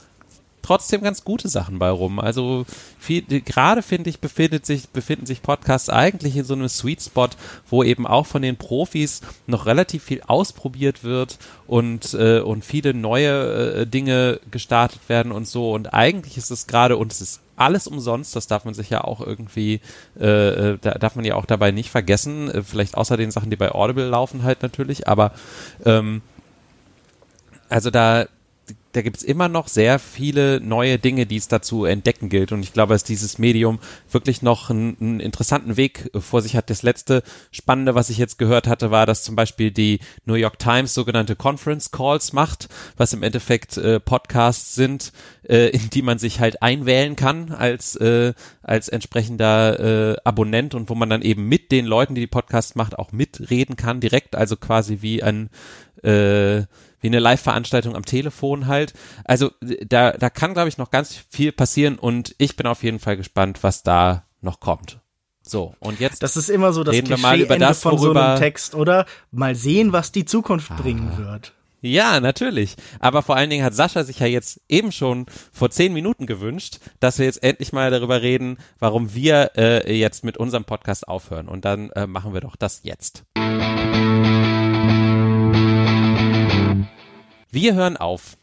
trotzdem 0.64 1.02
ganz 1.02 1.24
gute 1.24 1.48
Sachen 1.48 1.78
bei 1.78 1.90
rum. 1.90 2.18
Also 2.18 2.64
viel, 2.98 3.22
gerade 3.22 3.82
finde 3.82 4.08
ich, 4.08 4.20
befindet 4.20 4.64
sich, 4.64 4.88
befinden 4.88 5.26
sich 5.26 5.42
Podcasts 5.42 5.90
eigentlich 5.90 6.36
in 6.36 6.44
so 6.44 6.54
einem 6.54 6.68
Sweet 6.68 7.02
Spot, 7.02 7.28
wo 7.68 7.82
eben 7.82 8.06
auch 8.06 8.26
von 8.26 8.42
den 8.42 8.56
Profis 8.56 9.20
noch 9.46 9.66
relativ 9.66 10.04
viel 10.04 10.22
ausprobiert 10.22 11.04
wird 11.04 11.38
und, 11.66 12.14
äh, 12.14 12.40
und 12.40 12.64
viele 12.64 12.94
neue 12.94 13.82
äh, 13.82 13.86
Dinge 13.86 14.40
gestartet 14.50 15.00
werden 15.08 15.32
und 15.32 15.46
so. 15.46 15.72
Und 15.72 15.92
eigentlich 15.92 16.38
ist 16.38 16.50
es 16.50 16.66
gerade, 16.66 16.96
und 16.96 17.12
es 17.12 17.20
ist 17.20 17.40
alles 17.56 17.86
umsonst, 17.86 18.34
das 18.34 18.46
darf 18.46 18.64
man 18.64 18.74
sich 18.74 18.90
ja 18.90 19.04
auch 19.04 19.20
irgendwie, 19.20 19.80
äh, 20.18 20.24
äh 20.72 20.78
da 20.80 20.94
darf 20.94 21.14
man 21.14 21.24
ja 21.24 21.34
auch 21.34 21.46
dabei 21.46 21.72
nicht 21.72 21.90
vergessen, 21.90 22.50
äh, 22.50 22.62
vielleicht 22.62 22.96
außer 22.96 23.16
den 23.16 23.30
Sachen, 23.30 23.50
die 23.50 23.56
bei 23.56 23.70
Audible 23.70 24.08
laufen 24.08 24.42
halt 24.42 24.62
natürlich, 24.62 25.06
aber 25.08 25.32
ähm, 25.84 26.22
also 27.68 27.90
da 27.90 28.26
da 28.94 29.02
gibt's 29.02 29.24
immer 29.24 29.48
noch 29.48 29.66
sehr 29.66 29.98
viele 29.98 30.60
neue 30.60 31.00
Dinge, 31.00 31.26
die 31.26 31.36
es 31.36 31.48
dazu 31.48 31.84
entdecken 31.84 32.28
gilt. 32.28 32.52
Und 32.52 32.62
ich 32.62 32.72
glaube, 32.72 32.94
dass 32.94 33.02
dieses 33.02 33.38
Medium 33.38 33.80
wirklich 34.10 34.40
noch 34.40 34.70
einen, 34.70 34.96
einen, 35.00 35.20
interessanten 35.20 35.76
Weg 35.76 36.10
vor 36.14 36.42
sich 36.42 36.54
hat. 36.54 36.70
Das 36.70 36.84
letzte 36.84 37.24
Spannende, 37.50 37.96
was 37.96 38.08
ich 38.08 38.18
jetzt 38.18 38.38
gehört 38.38 38.68
hatte, 38.68 38.92
war, 38.92 39.04
dass 39.04 39.24
zum 39.24 39.34
Beispiel 39.34 39.72
die 39.72 39.98
New 40.26 40.34
York 40.34 40.60
Times 40.60 40.94
sogenannte 40.94 41.34
Conference 41.34 41.90
Calls 41.90 42.32
macht, 42.32 42.68
was 42.96 43.12
im 43.12 43.24
Endeffekt 43.24 43.76
äh, 43.78 43.98
Podcasts 43.98 44.76
sind, 44.76 45.12
äh, 45.42 45.70
in 45.70 45.90
die 45.90 46.02
man 46.02 46.18
sich 46.18 46.38
halt 46.38 46.62
einwählen 46.62 47.16
kann 47.16 47.50
als, 47.50 47.96
äh, 47.96 48.32
als 48.62 48.88
entsprechender 48.88 50.12
äh, 50.12 50.16
Abonnent 50.22 50.74
und 50.74 50.88
wo 50.88 50.94
man 50.94 51.10
dann 51.10 51.22
eben 51.22 51.48
mit 51.48 51.72
den 51.72 51.84
Leuten, 51.84 52.14
die 52.14 52.20
die 52.20 52.26
Podcasts 52.28 52.76
macht, 52.76 52.96
auch 52.96 53.10
mitreden 53.10 53.74
kann, 53.74 53.98
direkt, 53.98 54.36
also 54.36 54.56
quasi 54.56 54.98
wie 55.00 55.20
ein 55.20 55.50
äh, 56.04 56.62
wie 57.04 57.08
eine 57.08 57.18
Live-Veranstaltung 57.18 57.94
am 57.94 58.06
Telefon 58.06 58.66
halt. 58.66 58.94
Also 59.26 59.50
da, 59.60 60.12
da 60.12 60.30
kann, 60.30 60.54
glaube 60.54 60.70
ich, 60.70 60.78
noch 60.78 60.90
ganz 60.90 61.14
viel 61.28 61.52
passieren 61.52 61.98
und 61.98 62.34
ich 62.38 62.56
bin 62.56 62.66
auf 62.66 62.82
jeden 62.82 62.98
Fall 62.98 63.18
gespannt, 63.18 63.58
was 63.60 63.82
da 63.82 64.24
noch 64.40 64.58
kommt. 64.58 65.00
So, 65.42 65.74
und 65.80 66.00
jetzt. 66.00 66.22
Das 66.22 66.38
ist 66.38 66.48
immer 66.48 66.72
so 66.72 66.82
das 66.82 66.94
reden 66.94 67.10
wir 67.10 67.18
mal 67.18 67.38
über 67.38 67.58
das, 67.58 67.82
von 67.82 67.98
so 67.98 68.14
einem 68.14 68.38
Text, 68.38 68.74
oder? 68.74 69.04
Mal 69.30 69.54
sehen, 69.54 69.92
was 69.92 70.12
die 70.12 70.24
Zukunft 70.24 70.70
ah. 70.70 70.76
bringen 70.76 71.18
wird. 71.18 71.52
Ja, 71.82 72.20
natürlich. 72.20 72.76
Aber 73.00 73.20
vor 73.20 73.36
allen 73.36 73.50
Dingen 73.50 73.66
hat 73.66 73.74
Sascha 73.74 74.02
sich 74.04 74.20
ja 74.20 74.26
jetzt 74.26 74.62
eben 74.70 74.90
schon 74.90 75.26
vor 75.52 75.68
zehn 75.68 75.92
Minuten 75.92 76.24
gewünscht, 76.24 76.78
dass 77.00 77.18
wir 77.18 77.26
jetzt 77.26 77.42
endlich 77.42 77.74
mal 77.74 77.90
darüber 77.90 78.22
reden, 78.22 78.56
warum 78.78 79.14
wir 79.14 79.50
äh, 79.58 79.94
jetzt 79.94 80.24
mit 80.24 80.38
unserem 80.38 80.64
Podcast 80.64 81.06
aufhören. 81.06 81.48
Und 81.48 81.66
dann 81.66 81.90
äh, 81.90 82.06
machen 82.06 82.32
wir 82.32 82.40
doch 82.40 82.56
das 82.56 82.80
jetzt. 82.82 83.24
Wir 87.54 87.76
hören 87.76 87.96
auf. 87.96 88.36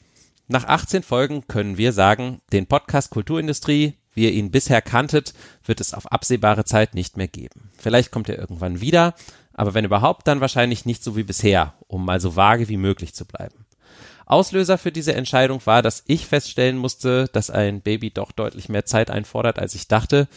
Nach 0.47 0.63
18 0.63 1.03
Folgen 1.03 1.45
können 1.45 1.77
wir 1.77 1.91
sagen, 1.91 2.39
den 2.53 2.65
Podcast 2.65 3.09
Kulturindustrie, 3.09 3.95
wie 4.13 4.23
ihr 4.23 4.31
ihn 4.31 4.51
bisher 4.51 4.81
kanntet, 4.81 5.33
wird 5.65 5.81
es 5.81 5.93
auf 5.93 6.09
absehbare 6.09 6.63
Zeit 6.63 6.95
nicht 6.95 7.17
mehr 7.17 7.27
geben. 7.27 7.71
Vielleicht 7.77 8.11
kommt 8.11 8.29
er 8.29 8.39
irgendwann 8.39 8.79
wieder, 8.79 9.13
aber 9.53 9.73
wenn 9.73 9.83
überhaupt, 9.83 10.27
dann 10.27 10.39
wahrscheinlich 10.39 10.85
nicht 10.85 11.03
so 11.03 11.17
wie 11.17 11.23
bisher, 11.23 11.73
um 11.89 12.05
mal 12.05 12.21
so 12.21 12.37
vage 12.37 12.69
wie 12.69 12.77
möglich 12.77 13.13
zu 13.13 13.25
bleiben. 13.25 13.65
Auslöser 14.27 14.77
für 14.77 14.93
diese 14.93 15.13
Entscheidung 15.13 15.59
war, 15.65 15.81
dass 15.81 16.05
ich 16.07 16.25
feststellen 16.25 16.77
musste, 16.77 17.27
dass 17.33 17.49
ein 17.49 17.81
Baby 17.81 18.11
doch 18.11 18.31
deutlich 18.31 18.69
mehr 18.69 18.85
Zeit 18.85 19.11
einfordert, 19.11 19.59
als 19.59 19.75
ich 19.75 19.89
dachte. 19.89 20.29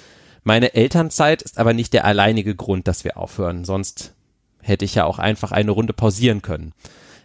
Meine 0.43 0.75
Elternzeit 0.75 1.43
ist 1.43 1.59
aber 1.59 1.75
nicht 1.75 1.93
der 1.93 2.07
alleinige 2.07 2.57
Grund, 2.57 2.89
dass 2.89 3.05
wir 3.05 3.19
aufhören, 3.19 3.65
sonst 3.65 4.15
hätte 4.63 4.85
ich 4.85 4.97
ja 4.97 5.05
auch 5.05 5.21
einfach 5.21 5.53
eine 5.53 5.71
Runde 5.71 5.93
pausieren 5.93 6.43
können. 6.43 6.73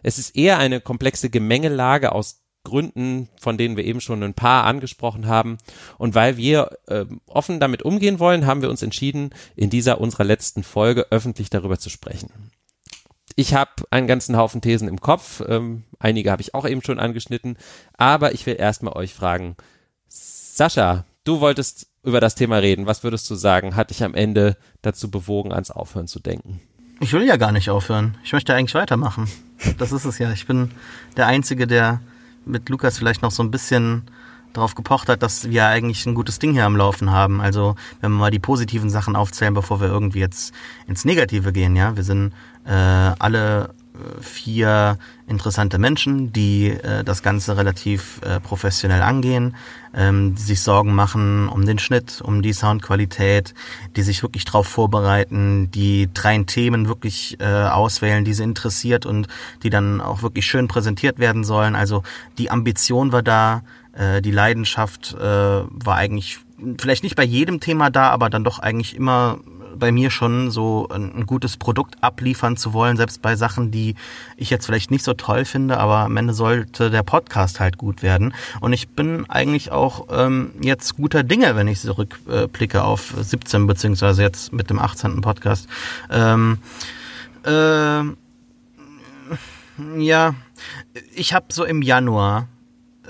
Es 0.04 0.18
ist 0.18 0.36
eher 0.36 0.58
eine 0.58 0.82
komplexe 0.82 1.30
Gemengelage 1.30 2.12
aus 2.12 2.43
Gründen, 2.64 3.30
von 3.39 3.58
denen 3.58 3.78
wir 3.78 3.86
eben 3.86 4.02
schon 4.02 4.22
ein 4.22 4.34
paar 4.34 4.66
angesprochen 4.66 5.28
haben. 5.28 5.58
Und 5.97 6.16
weil 6.16 6.38
wir 6.38 6.78
äh, 6.88 7.06
offen 7.28 7.60
damit 7.60 7.84
umgehen 7.84 8.20
wollen, 8.20 8.45
haben 8.45 8.62
wir 8.62 8.70
uns 8.70 8.84
entschieden, 8.84 9.32
in 9.56 9.70
dieser 9.70 10.02
unserer 10.02 10.26
letzten 10.26 10.64
Folge 10.64 11.08
öffentlich 11.10 11.50
darüber 11.50 11.80
zu 11.80 11.89
sprechen. 11.89 12.52
Ich 13.36 13.54
habe 13.54 13.72
einen 13.89 14.08
ganzen 14.08 14.36
Haufen 14.36 14.62
Thesen 14.62 14.89
im 14.89 15.00
Kopf, 15.00 15.41
ähm, 15.47 15.84
einige 15.97 16.32
habe 16.32 16.41
ich 16.41 16.54
auch 16.54 16.68
eben 16.68 16.84
schon 16.84 17.00
angeschnitten, 17.00 17.58
aber 17.95 18.34
ich 18.34 18.45
will 18.45 18.58
erstmal 18.60 18.97
euch 18.97 19.14
fragen, 19.14 19.56
Sascha, 20.10 21.06
du 21.24 21.39
wolltest 21.39 21.88
über 22.04 22.20
das 22.20 22.36
Thema 22.36 22.58
reden. 22.58 22.86
Was 22.86 23.04
würdest 23.04 23.30
du 23.30 23.36
sagen, 23.36 23.76
hat 23.76 23.91
dich 23.91 24.04
am 24.04 24.14
Ende 24.14 24.58
dazu 24.82 25.10
bewogen, 25.10 25.54
ans 25.54 25.72
Aufhören 25.72 26.08
zu 26.08 26.20
denken? 26.20 26.60
Ich 27.02 27.14
will 27.14 27.24
ja 27.24 27.38
gar 27.38 27.52
nicht 27.54 27.70
aufhören. 27.70 28.16
Ich 28.24 28.34
möchte 28.34 28.54
eigentlich 28.54 28.76
weitermachen. 28.76 29.30
Das 29.78 29.91
ist 29.91 30.06
es 30.06 30.20
ja. 30.20 30.32
Ich 30.32 30.47
bin 30.47 30.72
der 31.16 31.28
Einzige, 31.28 31.66
der 31.66 32.02
mit 32.45 32.68
Lukas 32.68 32.97
vielleicht 32.97 33.22
noch 33.22 33.32
so 33.32 33.41
ein 33.41 33.52
bisschen 33.52 34.04
darauf 34.52 34.76
gepocht 34.76 35.08
hat, 35.08 35.24
dass 35.24 35.50
wir 35.50 35.66
eigentlich 35.68 36.06
ein 36.06 36.16
gutes 36.16 36.39
Ding 36.39 36.54
hier 36.54 36.66
am 36.66 36.76
Laufen 36.76 37.12
haben. 37.12 37.39
Also 37.39 37.76
wenn 38.02 38.12
wir 38.12 38.18
mal 38.18 38.32
die 38.32 38.39
positiven 38.39 38.89
Sachen 38.89 39.16
aufzählen, 39.16 39.54
bevor 39.54 39.80
wir 39.80 39.88
irgendwie 39.88 40.20
jetzt 40.20 40.54
ins 40.88 41.06
Negative 41.06 41.54
gehen, 41.54 41.76
ja. 41.76 41.95
Wir 41.95 42.04
sind 42.04 42.34
äh, 42.66 42.72
alle 42.72 43.74
vier 44.22 44.97
interessante 45.28 45.78
Menschen, 45.78 46.32
die 46.34 46.70
äh, 46.70 47.04
das 47.04 47.22
Ganze 47.24 47.58
relativ 47.58 48.22
äh, 48.24 48.39
professionell 48.39 49.02
angehen, 49.02 49.56
ähm, 49.94 50.36
die 50.36 50.42
sich 50.42 50.62
Sorgen 50.62 50.94
machen 50.96 51.50
um 51.50 51.66
den 51.66 51.80
Schnitt, 51.80 52.22
um 52.24 52.42
die 52.42 52.54
Soundqualität, 52.54 53.54
die 53.96 54.02
sich 54.02 54.24
wirklich 54.24 54.46
darauf 54.46 54.68
vorbereiten, 54.68 55.72
die 55.72 56.10
drei 56.14 56.40
Themen 56.40 56.88
wirklich 56.88 57.38
äh, 57.40 57.46
auswählen, 57.46 58.24
die 58.24 58.34
sie 58.34 58.44
interessiert 58.44 59.06
und 59.06 59.28
die 59.64 59.70
dann 59.70 60.00
auch 60.00 60.22
wirklich 60.22 60.46
schön 60.46 60.68
präsentiert 60.68 61.20
werden 61.20 61.44
sollen. 61.44 61.76
Also 61.76 62.04
die 62.38 62.52
Ambition 62.52 63.12
war 63.12 63.24
da, 63.24 63.64
äh, 63.94 64.22
die 64.22 64.32
Leidenschaft 64.32 65.16
äh, 65.20 65.20
war 65.20 65.96
eigentlich 65.96 66.40
vielleicht 66.78 67.04
nicht 67.04 67.16
bei 67.16 67.24
jedem 67.24 67.60
Thema 67.60 67.90
da, 67.90 68.10
aber 68.10 68.30
dann 68.30 68.44
doch 68.44 68.60
eigentlich 68.60 68.96
immer 68.96 69.40
bei 69.80 69.92
mir 69.92 70.12
schon 70.12 70.52
so 70.52 70.88
ein, 70.90 71.26
gutes 71.26 71.58
Produkt 71.58 71.96
abliefern 72.02 72.58
zu 72.58 72.74
wollen, 72.74 72.98
selbst 72.98 73.22
bei 73.22 73.36
Sachen, 73.36 73.72
die 73.72 73.96
ich 74.38 74.50
jetzt 74.50 74.66
vielleicht 74.66 74.92
nicht 74.92 75.04
so 75.04 75.14
toll 75.14 75.46
finde, 75.46 75.78
aber 75.78 76.00
am 76.00 76.18
Ende 76.18 76.34
sollte 76.34 76.90
der 76.90 77.04
Podcast 77.04 77.60
halt 77.60 77.78
gut 77.78 78.04
werden. 78.04 78.34
Und 78.62 78.74
ich 78.74 78.90
bin 78.90 79.30
eigentlich 79.30 79.72
auch 79.72 80.08
ähm, 80.12 80.52
jetzt 80.62 80.98
guter 80.98 81.24
Dinge, 81.24 81.56
wenn 81.56 81.68
ich 81.68 81.80
zurückblicke 81.80 82.84
auf 82.84 83.14
17 83.20 83.68
beziehungsweise 83.68 84.22
jetzt 84.22 84.54
mit 84.54 84.70
dem 84.70 84.80
18. 84.80 85.22
Podcast. 85.22 85.68
Ähm, 86.10 86.60
äh, 87.44 88.04
ja, 89.98 90.36
ich 91.16 91.34
habe 91.34 91.46
so 91.50 91.64
im 91.64 91.82
Januar 91.82 92.48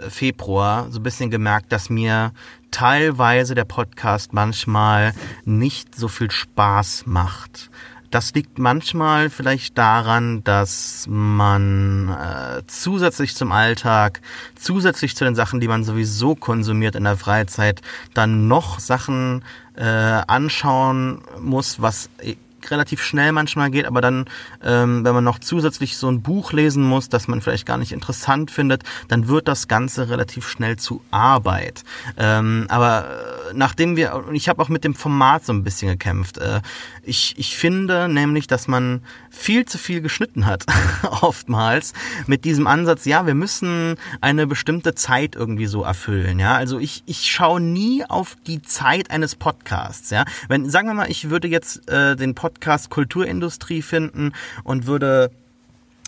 Februar 0.08 0.90
so 0.92 1.00
ein 1.00 1.04
bisschen 1.04 1.30
gemerkt, 1.30 1.72
dass 1.72 1.90
mir 1.90 2.32
teilweise 2.72 3.56
der 3.56 3.66
Podcast 3.66 4.34
manchmal 4.34 5.14
nicht 5.46 5.96
so 5.96 6.08
viel 6.08 6.32
Spaß 6.32 7.04
macht. 7.06 7.70
Das 8.12 8.34
liegt 8.34 8.58
manchmal 8.58 9.30
vielleicht 9.30 9.78
daran, 9.78 10.44
dass 10.44 11.06
man 11.08 12.10
äh, 12.10 12.64
zusätzlich 12.66 13.36
zum 13.36 13.52
Alltag, 13.52 14.22
zusätzlich 14.56 15.16
zu 15.16 15.26
den 15.26 15.36
Sachen, 15.36 15.60
die 15.60 15.68
man 15.68 15.84
sowieso 15.84 16.34
konsumiert 16.34 16.96
in 16.96 17.04
der 17.04 17.18
Freizeit, 17.18 17.82
dann 18.16 18.48
noch 18.48 18.80
Sachen 18.80 19.44
äh, 19.76 19.84
anschauen 19.84 21.22
muss, 21.40 21.82
was 21.82 22.10
relativ 22.70 23.02
schnell 23.02 23.32
manchmal 23.32 23.72
geht, 23.72 23.86
aber 23.86 24.02
dann, 24.02 24.26
ähm, 24.64 25.04
wenn 25.04 25.14
man 25.14 25.24
noch 25.24 25.40
zusätzlich 25.40 25.98
so 25.98 26.10
ein 26.10 26.22
Buch 26.22 26.54
lesen 26.54 26.84
muss, 26.84 27.10
das 27.10 27.28
man 27.28 27.42
vielleicht 27.42 27.66
gar 27.66 27.78
nicht 27.78 27.92
interessant 27.92 28.52
findet, 28.52 28.84
dann 29.08 29.28
wird 29.28 29.48
das 29.48 29.68
Ganze 29.68 30.10
relativ 30.10 30.48
schnell 30.48 30.78
zu 30.78 31.02
Arbeit. 31.12 31.84
Ähm, 32.18 32.66
aber 32.70 33.06
äh, 33.50 33.54
nachdem 33.54 33.96
wir, 33.96 34.16
und 34.16 34.36
ich 34.36 34.50
habe 34.50 34.62
auch 34.62 34.70
mit 34.70 34.84
dem 34.84 34.96
Format 34.96 35.46
so 35.46 35.54
ein 35.54 35.64
bisschen 35.64 35.90
gekämpft. 35.90 36.38
Äh, 36.38 36.62
ich, 37.10 37.34
ich 37.38 37.58
finde 37.58 38.08
nämlich, 38.08 38.48
dass 38.48 38.68
man 38.68 39.02
viel 39.32 39.66
zu 39.66 39.78
viel 39.78 40.00
geschnitten 40.00 40.46
hat, 40.46 40.66
oftmals, 41.22 41.94
mit 42.28 42.46
diesem 42.46 42.68
Ansatz, 42.68 43.06
ja, 43.06 43.26
wir 43.26 43.34
müssen 43.34 43.96
eine 44.22 44.48
bestimmte 44.48 44.96
Zeit 44.96 45.36
irgendwie 45.36 45.66
so 45.66 45.84
erfüllen, 45.84 46.40
ja. 46.40 46.56
Also 46.56 46.80
ich, 46.80 47.04
ich 47.08 47.30
schaue 47.30 47.60
nie 47.60 48.06
auf 48.06 48.38
die 48.48 48.62
Zeit 48.62 49.12
eines 49.12 49.36
Podcasts, 49.36 50.12
ja. 50.12 50.24
Wenn, 50.48 50.70
sagen 50.70 50.88
wir 50.88 50.94
mal, 50.94 51.10
ich 51.10 51.30
würde 51.30 51.48
jetzt 51.48 51.90
äh, 51.90 52.16
den 52.16 52.36
Podcast 52.36 52.90
Kulturindustrie 52.90 53.82
finden 53.82 54.34
und 54.64 54.86
würde 54.86 55.32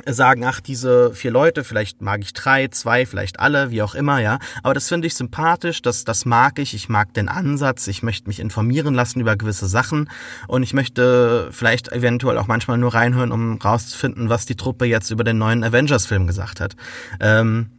sagen, 0.05 0.45
ach, 0.45 0.59
diese 0.59 1.13
vier 1.13 1.31
Leute, 1.31 1.63
vielleicht 1.63 2.01
mag 2.01 2.21
ich 2.21 2.33
drei, 2.33 2.67
zwei, 2.67 3.05
vielleicht 3.05 3.39
alle, 3.39 3.71
wie 3.71 3.81
auch 3.81 3.95
immer, 3.95 4.19
ja. 4.19 4.39
Aber 4.63 4.73
das 4.73 4.87
finde 4.87 5.07
ich 5.07 5.15
sympathisch, 5.15 5.81
das, 5.81 6.03
das 6.03 6.25
mag 6.25 6.59
ich, 6.59 6.73
ich 6.73 6.89
mag 6.89 7.13
den 7.13 7.29
Ansatz, 7.29 7.87
ich 7.87 8.03
möchte 8.03 8.27
mich 8.27 8.39
informieren 8.39 8.93
lassen 8.93 9.19
über 9.19 9.35
gewisse 9.35 9.67
Sachen 9.67 10.09
und 10.47 10.63
ich 10.63 10.73
möchte 10.73 11.49
vielleicht 11.51 11.91
eventuell 11.91 12.37
auch 12.37 12.47
manchmal 12.47 12.77
nur 12.77 12.93
reinhören, 12.93 13.31
um 13.31 13.57
rauszufinden, 13.57 14.29
was 14.29 14.45
die 14.45 14.55
Truppe 14.55 14.85
jetzt 14.85 15.11
über 15.11 15.23
den 15.23 15.37
neuen 15.37 15.63
Avengers-Film 15.63 16.27
gesagt 16.27 16.59
hat. 16.59 16.75
Ähm, 17.19 17.69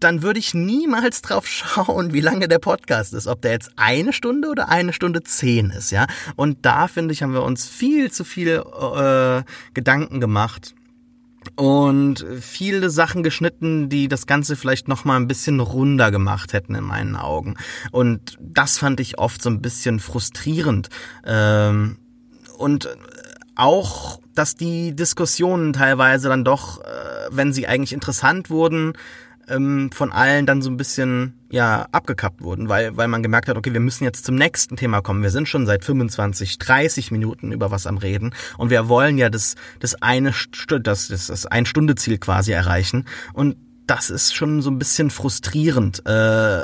dann 0.00 0.22
würde 0.22 0.40
ich 0.40 0.54
niemals 0.54 1.22
drauf 1.22 1.46
schauen, 1.46 2.12
wie 2.12 2.20
lange 2.20 2.48
der 2.48 2.58
Podcast 2.58 3.14
ist, 3.14 3.26
ob 3.26 3.42
der 3.42 3.52
jetzt 3.52 3.72
eine 3.76 4.12
Stunde 4.12 4.48
oder 4.48 4.68
eine 4.68 4.92
Stunde 4.92 5.22
zehn 5.22 5.70
ist, 5.70 5.90
ja. 5.90 6.06
Und 6.36 6.64
da 6.66 6.88
finde 6.88 7.12
ich, 7.12 7.22
haben 7.22 7.34
wir 7.34 7.42
uns 7.42 7.68
viel 7.68 8.10
zu 8.10 8.24
viel 8.24 8.62
äh, 8.62 9.42
Gedanken 9.74 10.20
gemacht 10.20 10.74
und 11.56 12.24
viele 12.40 12.90
Sachen 12.90 13.22
geschnitten, 13.22 13.88
die 13.88 14.08
das 14.08 14.26
Ganze 14.26 14.56
vielleicht 14.56 14.88
noch 14.88 15.04
mal 15.04 15.16
ein 15.16 15.28
bisschen 15.28 15.60
runder 15.60 16.10
gemacht 16.10 16.52
hätten 16.52 16.74
in 16.74 16.84
meinen 16.84 17.16
Augen. 17.16 17.56
Und 17.92 18.38
das 18.40 18.78
fand 18.78 19.00
ich 19.00 19.18
oft 19.18 19.42
so 19.42 19.50
ein 19.50 19.62
bisschen 19.62 20.00
frustrierend. 20.00 20.88
Ähm, 21.24 21.98
und 22.58 22.88
auch, 23.54 24.20
dass 24.34 24.54
die 24.54 24.94
Diskussionen 24.94 25.72
teilweise 25.72 26.28
dann 26.28 26.44
doch, 26.44 26.80
äh, 26.80 26.84
wenn 27.30 27.52
sie 27.52 27.66
eigentlich 27.66 27.92
interessant 27.92 28.50
wurden, 28.50 28.94
ähm, 29.50 29.90
von 29.92 30.12
allen 30.12 30.46
dann 30.46 30.62
so 30.62 30.70
ein 30.70 30.76
bisschen 30.76 31.34
ja 31.50 31.86
abgekappt 31.92 32.42
wurden, 32.42 32.68
weil 32.68 32.96
weil 32.96 33.08
man 33.08 33.22
gemerkt 33.22 33.48
hat, 33.48 33.56
okay, 33.56 33.72
wir 33.72 33.80
müssen 33.80 34.04
jetzt 34.04 34.24
zum 34.24 34.36
nächsten 34.36 34.76
Thema 34.76 35.02
kommen. 35.02 35.22
Wir 35.22 35.30
sind 35.30 35.48
schon 35.48 35.66
seit 35.66 35.84
25, 35.84 36.58
30 36.58 37.10
Minuten 37.10 37.52
über 37.52 37.70
was 37.70 37.86
am 37.86 37.98
reden 37.98 38.34
und 38.56 38.70
wir 38.70 38.88
wollen 38.88 39.18
ja 39.18 39.28
das 39.28 39.56
das 39.80 40.00
eine 40.00 40.32
das 40.80 41.08
das, 41.08 41.26
das 41.26 41.46
ein 41.46 41.66
Stunde 41.66 41.96
Ziel 41.96 42.18
quasi 42.18 42.52
erreichen 42.52 43.06
und 43.32 43.56
das 43.90 44.08
ist 44.08 44.36
schon 44.36 44.62
so 44.62 44.70
ein 44.70 44.78
bisschen 44.78 45.10
frustrierend. 45.10 46.06
Äh, 46.06 46.60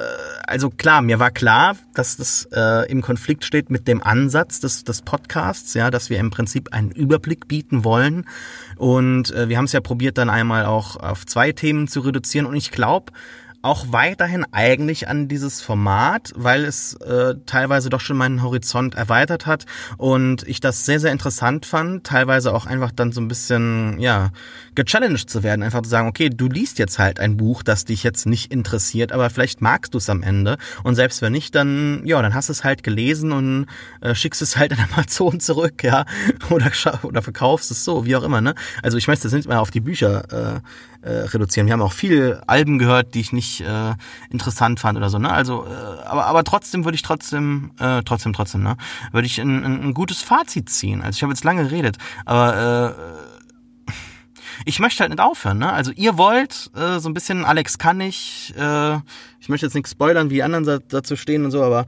also 0.46 0.70
klar, 0.70 1.02
mir 1.02 1.18
war 1.18 1.32
klar, 1.32 1.74
dass 1.92 2.16
das 2.16 2.48
äh, 2.52 2.88
im 2.88 3.02
Konflikt 3.02 3.44
steht 3.44 3.68
mit 3.68 3.88
dem 3.88 4.00
Ansatz 4.00 4.60
des, 4.60 4.84
des 4.84 5.02
Podcasts, 5.02 5.74
ja, 5.74 5.90
dass 5.90 6.08
wir 6.08 6.20
im 6.20 6.30
Prinzip 6.30 6.72
einen 6.72 6.92
Überblick 6.92 7.48
bieten 7.48 7.82
wollen. 7.82 8.26
Und 8.76 9.32
äh, 9.32 9.48
wir 9.48 9.58
haben 9.58 9.64
es 9.64 9.72
ja 9.72 9.80
probiert, 9.80 10.18
dann 10.18 10.30
einmal 10.30 10.66
auch 10.66 10.94
auf 10.98 11.26
zwei 11.26 11.50
Themen 11.50 11.88
zu 11.88 11.98
reduzieren. 11.98 12.46
Und 12.46 12.54
ich 12.54 12.70
glaube, 12.70 13.12
auch 13.62 13.86
weiterhin 13.90 14.44
eigentlich 14.52 15.08
an 15.08 15.28
dieses 15.28 15.60
Format, 15.60 16.32
weil 16.36 16.64
es 16.64 16.94
äh, 16.94 17.34
teilweise 17.46 17.90
doch 17.90 18.00
schon 18.00 18.16
meinen 18.16 18.42
Horizont 18.42 18.94
erweitert 18.94 19.46
hat 19.46 19.66
und 19.96 20.46
ich 20.46 20.60
das 20.60 20.86
sehr, 20.86 21.00
sehr 21.00 21.12
interessant 21.12 21.66
fand, 21.66 22.04
teilweise 22.04 22.54
auch 22.54 22.66
einfach 22.66 22.92
dann 22.92 23.12
so 23.12 23.20
ein 23.20 23.28
bisschen, 23.28 23.98
ja, 23.98 24.30
gechallenged 24.74 25.28
zu 25.28 25.42
werden, 25.42 25.62
einfach 25.62 25.82
zu 25.82 25.90
sagen, 25.90 26.08
okay, 26.08 26.30
du 26.30 26.48
liest 26.48 26.78
jetzt 26.78 26.98
halt 26.98 27.18
ein 27.18 27.36
Buch, 27.36 27.62
das 27.62 27.84
dich 27.84 28.02
jetzt 28.02 28.26
nicht 28.26 28.52
interessiert, 28.52 29.12
aber 29.12 29.30
vielleicht 29.30 29.60
magst 29.60 29.94
du 29.94 29.98
es 29.98 30.08
am 30.08 30.22
Ende 30.22 30.58
und 30.84 30.94
selbst 30.94 31.22
wenn 31.22 31.32
nicht, 31.32 31.54
dann, 31.54 32.02
ja, 32.04 32.20
dann 32.22 32.34
hast 32.34 32.48
du 32.48 32.52
es 32.52 32.64
halt 32.64 32.82
gelesen 32.82 33.32
und 33.32 33.66
äh, 34.00 34.14
schickst 34.14 34.42
es 34.42 34.56
halt 34.56 34.72
an 34.72 34.86
Amazon 34.92 35.40
zurück, 35.40 35.82
ja, 35.82 36.04
oder, 36.50 36.70
oder 37.02 37.22
verkaufst 37.22 37.70
es 37.70 37.84
so, 37.84 38.04
wie 38.04 38.16
auch 38.16 38.22
immer, 38.22 38.40
ne? 38.40 38.54
Also 38.82 38.98
ich 38.98 39.08
möchte 39.08 39.24
das 39.24 39.32
nicht 39.32 39.48
mehr 39.48 39.60
auf 39.60 39.70
die 39.70 39.80
Bücher 39.80 40.56
äh, 40.56 40.60
äh, 41.06 41.26
reduzieren. 41.28 41.66
Wir 41.66 41.72
haben 41.72 41.82
auch 41.82 41.92
viel 41.92 42.40
Alben 42.46 42.78
gehört, 42.78 43.14
die 43.14 43.20
ich 43.20 43.32
nicht 43.32 43.60
äh, 43.60 43.94
interessant 44.30 44.80
fand 44.80 44.98
oder 44.98 45.08
so. 45.08 45.18
Ne? 45.18 45.30
Also, 45.30 45.64
äh, 45.64 46.04
aber 46.04 46.26
aber 46.26 46.44
trotzdem 46.44 46.84
würde 46.84 46.96
ich 46.96 47.02
trotzdem 47.02 47.70
äh, 47.78 48.02
trotzdem 48.02 48.32
trotzdem 48.32 48.62
ne 48.62 48.76
würde 49.12 49.26
ich 49.26 49.40
ein, 49.40 49.64
ein, 49.64 49.82
ein 49.82 49.94
gutes 49.94 50.22
Fazit 50.22 50.68
ziehen. 50.68 51.02
Also 51.02 51.16
ich 51.16 51.22
habe 51.22 51.32
jetzt 51.32 51.44
lange 51.44 51.62
geredet, 51.62 51.96
aber 52.24 52.96
äh, 52.96 53.36
ich 54.64 54.78
möchte 54.80 55.00
halt 55.00 55.10
nicht 55.10 55.20
aufhören, 55.20 55.58
ne? 55.58 55.72
Also 55.72 55.92
ihr 55.92 56.18
wollt 56.18 56.70
äh, 56.74 56.98
so 56.98 57.08
ein 57.08 57.14
bisschen 57.14 57.44
Alex 57.44 57.78
kann 57.78 58.00
ich, 58.00 58.54
äh, 58.56 58.96
ich 59.38 59.48
möchte 59.48 59.66
jetzt 59.66 59.74
nicht 59.74 59.88
spoilern, 59.88 60.30
wie 60.30 60.34
die 60.34 60.42
anderen 60.42 60.82
dazu 60.88 61.14
stehen 61.16 61.44
und 61.44 61.50
so, 61.50 61.62
aber 61.62 61.86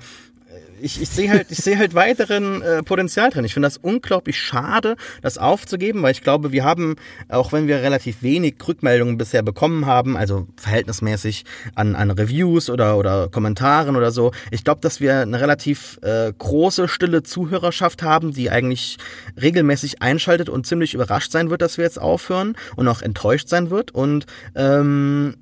ich, 0.80 1.00
ich 1.00 1.08
sehe 1.08 1.30
halt, 1.30 1.46
ich 1.50 1.58
sehe 1.58 1.78
halt 1.78 1.94
weiteren 1.94 2.62
äh, 2.62 2.82
Potenzial 2.82 3.30
drin. 3.30 3.44
Ich 3.44 3.54
finde 3.54 3.66
das 3.66 3.76
unglaublich 3.76 4.38
schade, 4.38 4.96
das 5.22 5.38
aufzugeben, 5.38 6.02
weil 6.02 6.12
ich 6.12 6.22
glaube, 6.22 6.52
wir 6.52 6.64
haben, 6.64 6.96
auch 7.28 7.52
wenn 7.52 7.66
wir 7.66 7.82
relativ 7.82 8.22
wenig 8.22 8.56
Rückmeldungen 8.66 9.18
bisher 9.18 9.42
bekommen 9.42 9.86
haben, 9.86 10.16
also 10.16 10.46
verhältnismäßig 10.56 11.44
an, 11.74 11.94
an 11.94 12.10
Reviews 12.10 12.70
oder, 12.70 12.96
oder 12.96 13.28
Kommentaren 13.28 13.96
oder 13.96 14.10
so, 14.10 14.32
ich 14.50 14.64
glaube, 14.64 14.80
dass 14.80 15.00
wir 15.00 15.20
eine 15.20 15.40
relativ 15.40 15.98
äh, 16.02 16.32
große, 16.36 16.88
stille 16.88 17.22
Zuhörerschaft 17.22 18.02
haben, 18.02 18.32
die 18.32 18.50
eigentlich 18.50 18.98
regelmäßig 19.40 20.02
einschaltet 20.02 20.48
und 20.48 20.66
ziemlich 20.66 20.94
überrascht 20.94 21.32
sein 21.32 21.50
wird, 21.50 21.62
dass 21.62 21.78
wir 21.78 21.84
jetzt 21.84 22.00
aufhören 22.00 22.56
und 22.76 22.88
auch 22.88 23.02
enttäuscht 23.02 23.48
sein 23.48 23.70
wird. 23.70 23.90
Und 23.92 24.26
ähm, 24.54 25.36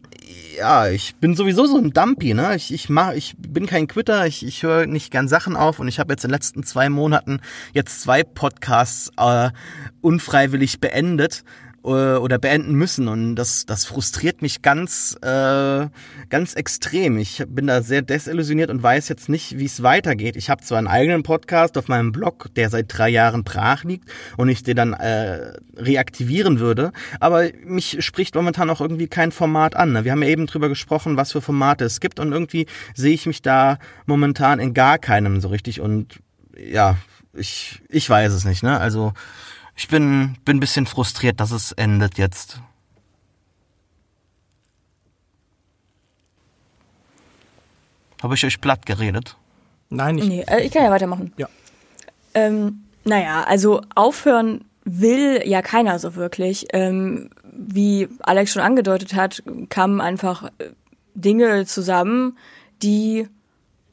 ja, 0.56 0.88
ich 0.88 1.14
bin 1.16 1.34
sowieso 1.34 1.66
so 1.66 1.76
ein 1.76 1.92
Dumpy, 1.92 2.34
ne? 2.34 2.56
Ich, 2.56 2.72
ich 2.72 2.88
mach, 2.88 3.12
ich 3.12 3.34
bin 3.38 3.66
kein 3.66 3.86
Quitter, 3.86 4.26
ich, 4.26 4.44
ich 4.44 4.62
höre 4.62 4.86
nicht 4.86 5.10
gern 5.10 5.28
Sachen 5.28 5.56
auf 5.56 5.78
und 5.78 5.88
ich 5.88 5.98
habe 5.98 6.12
jetzt 6.12 6.24
in 6.24 6.28
den 6.28 6.34
letzten 6.34 6.62
zwei 6.62 6.88
Monaten 6.88 7.40
jetzt 7.72 8.00
zwei 8.00 8.22
Podcasts 8.22 9.10
äh, 9.18 9.50
unfreiwillig 10.00 10.80
beendet 10.80 11.44
oder 11.92 12.38
beenden 12.38 12.74
müssen 12.74 13.08
und 13.08 13.36
das 13.36 13.66
das 13.66 13.84
frustriert 13.84 14.42
mich 14.42 14.62
ganz 14.62 15.16
äh, 15.22 15.86
ganz 16.28 16.54
extrem. 16.54 17.18
Ich 17.18 17.44
bin 17.48 17.66
da 17.66 17.82
sehr 17.82 18.02
desillusioniert 18.02 18.70
und 18.70 18.82
weiß 18.82 19.08
jetzt 19.08 19.28
nicht, 19.28 19.58
wie 19.58 19.64
es 19.66 19.82
weitergeht. 19.82 20.36
Ich 20.36 20.50
habe 20.50 20.62
zwar 20.62 20.78
einen 20.78 20.88
eigenen 20.88 21.22
Podcast 21.22 21.78
auf 21.78 21.88
meinem 21.88 22.12
Blog, 22.12 22.48
der 22.56 22.70
seit 22.70 22.86
drei 22.88 23.08
Jahren 23.08 23.44
brach 23.44 23.84
liegt 23.84 24.08
und 24.36 24.48
ich 24.48 24.62
den 24.62 24.76
dann 24.76 24.92
äh, 24.94 25.52
reaktivieren 25.76 26.58
würde, 26.58 26.92
aber 27.20 27.44
mich 27.64 28.04
spricht 28.04 28.34
momentan 28.34 28.70
auch 28.70 28.80
irgendwie 28.80 29.08
kein 29.08 29.32
Format 29.32 29.76
an. 29.76 29.92
Ne? 29.92 30.04
Wir 30.04 30.12
haben 30.12 30.22
ja 30.22 30.28
eben 30.28 30.46
drüber 30.46 30.68
gesprochen, 30.68 31.16
was 31.16 31.32
für 31.32 31.40
Formate 31.40 31.84
es 31.84 32.00
gibt 32.00 32.18
und 32.18 32.32
irgendwie 32.32 32.66
sehe 32.94 33.14
ich 33.14 33.26
mich 33.26 33.42
da 33.42 33.78
momentan 34.06 34.58
in 34.58 34.74
gar 34.74 34.98
keinem 34.98 35.40
so 35.40 35.48
richtig 35.48 35.80
und 35.80 36.18
ja, 36.58 36.96
ich 37.32 37.82
ich 37.88 38.08
weiß 38.08 38.32
es 38.32 38.44
nicht, 38.44 38.62
ne? 38.62 38.80
Also 38.80 39.12
ich 39.76 39.88
bin, 39.88 40.36
bin 40.44 40.56
ein 40.56 40.60
bisschen 40.60 40.86
frustriert, 40.86 41.38
dass 41.38 41.50
es 41.50 41.72
endet 41.72 42.18
jetzt. 42.18 42.60
Habe 48.22 48.34
ich 48.34 48.44
euch 48.44 48.60
platt 48.60 48.86
geredet? 48.86 49.36
Nein, 49.90 50.16
nicht. 50.16 50.28
Nee, 50.28 50.44
äh, 50.48 50.62
ich 50.62 50.72
kann 50.72 50.82
ja 50.82 50.90
weitermachen. 50.90 51.32
Ja. 51.36 51.48
Ähm, 52.34 52.84
naja, 53.04 53.44
also 53.44 53.82
aufhören 53.94 54.64
will 54.84 55.42
ja 55.44 55.62
keiner 55.62 55.98
so 55.98 56.14
wirklich. 56.14 56.66
Ähm, 56.72 57.30
wie 57.52 58.08
Alex 58.20 58.52
schon 58.52 58.62
angedeutet 58.62 59.14
hat, 59.14 59.42
kamen 59.68 60.00
einfach 60.00 60.50
äh, 60.58 60.70
Dinge 61.14 61.66
zusammen, 61.66 62.36
die 62.82 63.28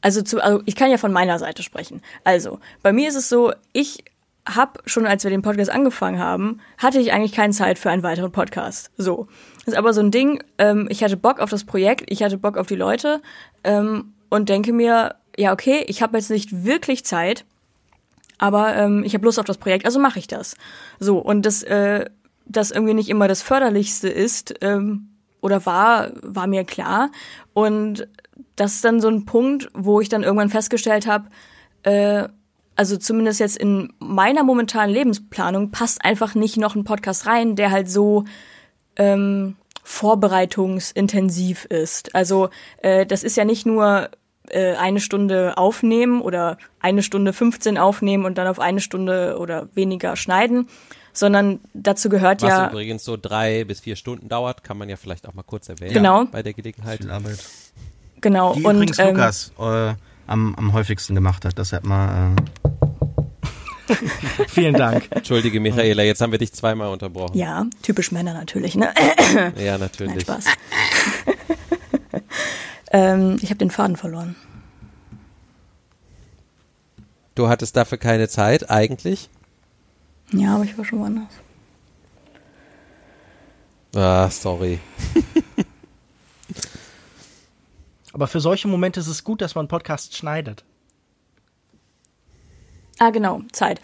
also 0.00 0.20
zu, 0.20 0.42
also 0.42 0.62
ich 0.66 0.76
kann 0.76 0.90
ja 0.90 0.98
von 0.98 1.12
meiner 1.12 1.38
Seite 1.38 1.62
sprechen. 1.62 2.02
Also, 2.24 2.60
bei 2.82 2.92
mir 2.92 3.08
ist 3.08 3.14
es 3.14 3.30
so, 3.30 3.52
ich 3.72 4.04
hab 4.46 4.82
schon, 4.84 5.06
als 5.06 5.24
wir 5.24 5.30
den 5.30 5.42
Podcast 5.42 5.70
angefangen 5.70 6.18
haben, 6.18 6.60
hatte 6.78 7.00
ich 7.00 7.12
eigentlich 7.12 7.32
keine 7.32 7.52
Zeit 7.52 7.78
für 7.78 7.90
einen 7.90 8.02
weiteren 8.02 8.32
Podcast. 8.32 8.90
So. 8.96 9.26
Das 9.64 9.74
ist 9.74 9.78
aber 9.78 9.94
so 9.94 10.00
ein 10.00 10.10
Ding, 10.10 10.42
ähm, 10.58 10.86
ich 10.90 11.02
hatte 11.02 11.16
Bock 11.16 11.40
auf 11.40 11.50
das 11.50 11.64
Projekt, 11.64 12.04
ich 12.10 12.22
hatte 12.22 12.36
Bock 12.36 12.58
auf 12.58 12.66
die 12.66 12.76
Leute 12.76 13.22
ähm, 13.62 14.12
und 14.28 14.48
denke 14.48 14.72
mir, 14.72 15.14
ja, 15.36 15.52
okay, 15.52 15.84
ich 15.86 16.02
habe 16.02 16.18
jetzt 16.18 16.30
nicht 16.30 16.64
wirklich 16.64 17.04
Zeit, 17.04 17.46
aber 18.38 18.76
ähm, 18.76 19.02
ich 19.04 19.14
habe 19.14 19.24
Lust 19.24 19.38
auf 19.38 19.46
das 19.46 19.58
Projekt, 19.58 19.86
also 19.86 19.98
mache 19.98 20.18
ich 20.18 20.26
das. 20.26 20.56
So, 21.00 21.18
und 21.18 21.46
das, 21.46 21.62
äh, 21.62 22.04
das 22.44 22.70
irgendwie 22.70 22.94
nicht 22.94 23.08
immer 23.08 23.28
das 23.28 23.40
Förderlichste 23.40 24.08
ist, 24.08 24.54
ähm, 24.60 25.08
oder 25.40 25.64
war, 25.66 26.10
war 26.22 26.46
mir 26.46 26.64
klar. 26.64 27.10
Und 27.52 28.08
das 28.56 28.76
ist 28.76 28.84
dann 28.84 29.00
so 29.00 29.08
ein 29.08 29.24
Punkt, 29.24 29.68
wo 29.74 30.00
ich 30.00 30.08
dann 30.08 30.22
irgendwann 30.22 30.48
festgestellt 30.48 31.06
habe, 31.06 31.28
äh, 31.82 32.28
also 32.76 32.96
zumindest 32.96 33.40
jetzt 33.40 33.56
in 33.56 33.92
meiner 33.98 34.42
momentanen 34.42 34.94
Lebensplanung, 34.94 35.70
passt 35.70 36.04
einfach 36.04 36.34
nicht 36.34 36.56
noch 36.56 36.74
ein 36.74 36.84
Podcast 36.84 37.26
rein, 37.26 37.56
der 37.56 37.70
halt 37.70 37.90
so 37.90 38.24
ähm, 38.96 39.56
vorbereitungsintensiv 39.82 41.66
ist. 41.66 42.14
Also 42.14 42.50
äh, 42.82 43.06
das 43.06 43.22
ist 43.22 43.36
ja 43.36 43.44
nicht 43.44 43.66
nur 43.66 44.10
äh, 44.48 44.74
eine 44.74 45.00
Stunde 45.00 45.56
aufnehmen 45.56 46.20
oder 46.20 46.58
eine 46.80 47.02
Stunde 47.02 47.32
15 47.32 47.78
aufnehmen 47.78 48.24
und 48.24 48.38
dann 48.38 48.46
auf 48.46 48.58
eine 48.58 48.80
Stunde 48.80 49.36
oder 49.38 49.68
weniger 49.74 50.16
schneiden, 50.16 50.68
sondern 51.12 51.60
dazu 51.74 52.08
gehört 52.08 52.42
Was 52.42 52.48
ja. 52.48 52.64
Was 52.64 52.72
übrigens 52.72 53.04
so 53.04 53.16
drei 53.16 53.64
bis 53.64 53.80
vier 53.80 53.96
Stunden 53.96 54.28
dauert, 54.28 54.64
kann 54.64 54.78
man 54.78 54.88
ja 54.88 54.96
vielleicht 54.96 55.28
auch 55.28 55.34
mal 55.34 55.44
kurz 55.44 55.68
erwähnen. 55.68 55.94
Genau. 55.94 56.24
Bei 56.26 56.42
der 56.42 56.54
Gelegenheit. 56.54 56.98
Viel 57.00 57.10
Arbeit. 57.10 57.38
Genau. 58.20 58.54
Die 58.54 58.64
und 58.64 58.76
übrigens 58.76 58.98
ähm, 58.98 59.16
Lukas 59.16 59.52
äh, 59.58 59.94
am, 60.26 60.54
am 60.56 60.72
häufigsten 60.72 61.14
gemacht 61.14 61.44
hat. 61.44 61.58
Das 61.58 61.72
hat 61.72 61.84
mal. 61.84 62.34
Äh 62.36 62.63
Vielen 64.48 64.74
Dank. 64.74 65.08
Entschuldige, 65.10 65.60
Michaela, 65.60 66.02
jetzt 66.02 66.20
haben 66.20 66.32
wir 66.32 66.38
dich 66.38 66.52
zweimal 66.52 66.88
unterbrochen. 66.88 67.36
Ja, 67.36 67.66
typisch 67.82 68.12
Männer 68.12 68.34
natürlich, 68.34 68.74
ne? 68.74 68.92
Ja, 69.58 69.78
natürlich. 69.78 70.14
Nein, 70.14 70.20
Spaß. 70.20 70.44
ähm, 72.92 73.36
ich 73.40 73.50
habe 73.50 73.58
den 73.58 73.70
Faden 73.70 73.96
verloren. 73.96 74.36
Du 77.34 77.48
hattest 77.48 77.76
dafür 77.76 77.98
keine 77.98 78.28
Zeit, 78.28 78.70
eigentlich? 78.70 79.28
Ja, 80.32 80.54
aber 80.54 80.64
ich 80.64 80.78
war 80.78 80.84
schon 80.84 81.00
woanders. 81.00 81.28
Ah, 83.94 84.28
sorry. 84.30 84.80
Aber 88.12 88.28
für 88.28 88.40
solche 88.40 88.68
Momente 88.68 89.00
ist 89.00 89.08
es 89.08 89.24
gut, 89.24 89.40
dass 89.40 89.56
man 89.56 89.66
Podcasts 89.66 90.16
schneidet. 90.16 90.64
Ah, 92.98 93.10
genau, 93.10 93.42
Zeit. 93.52 93.80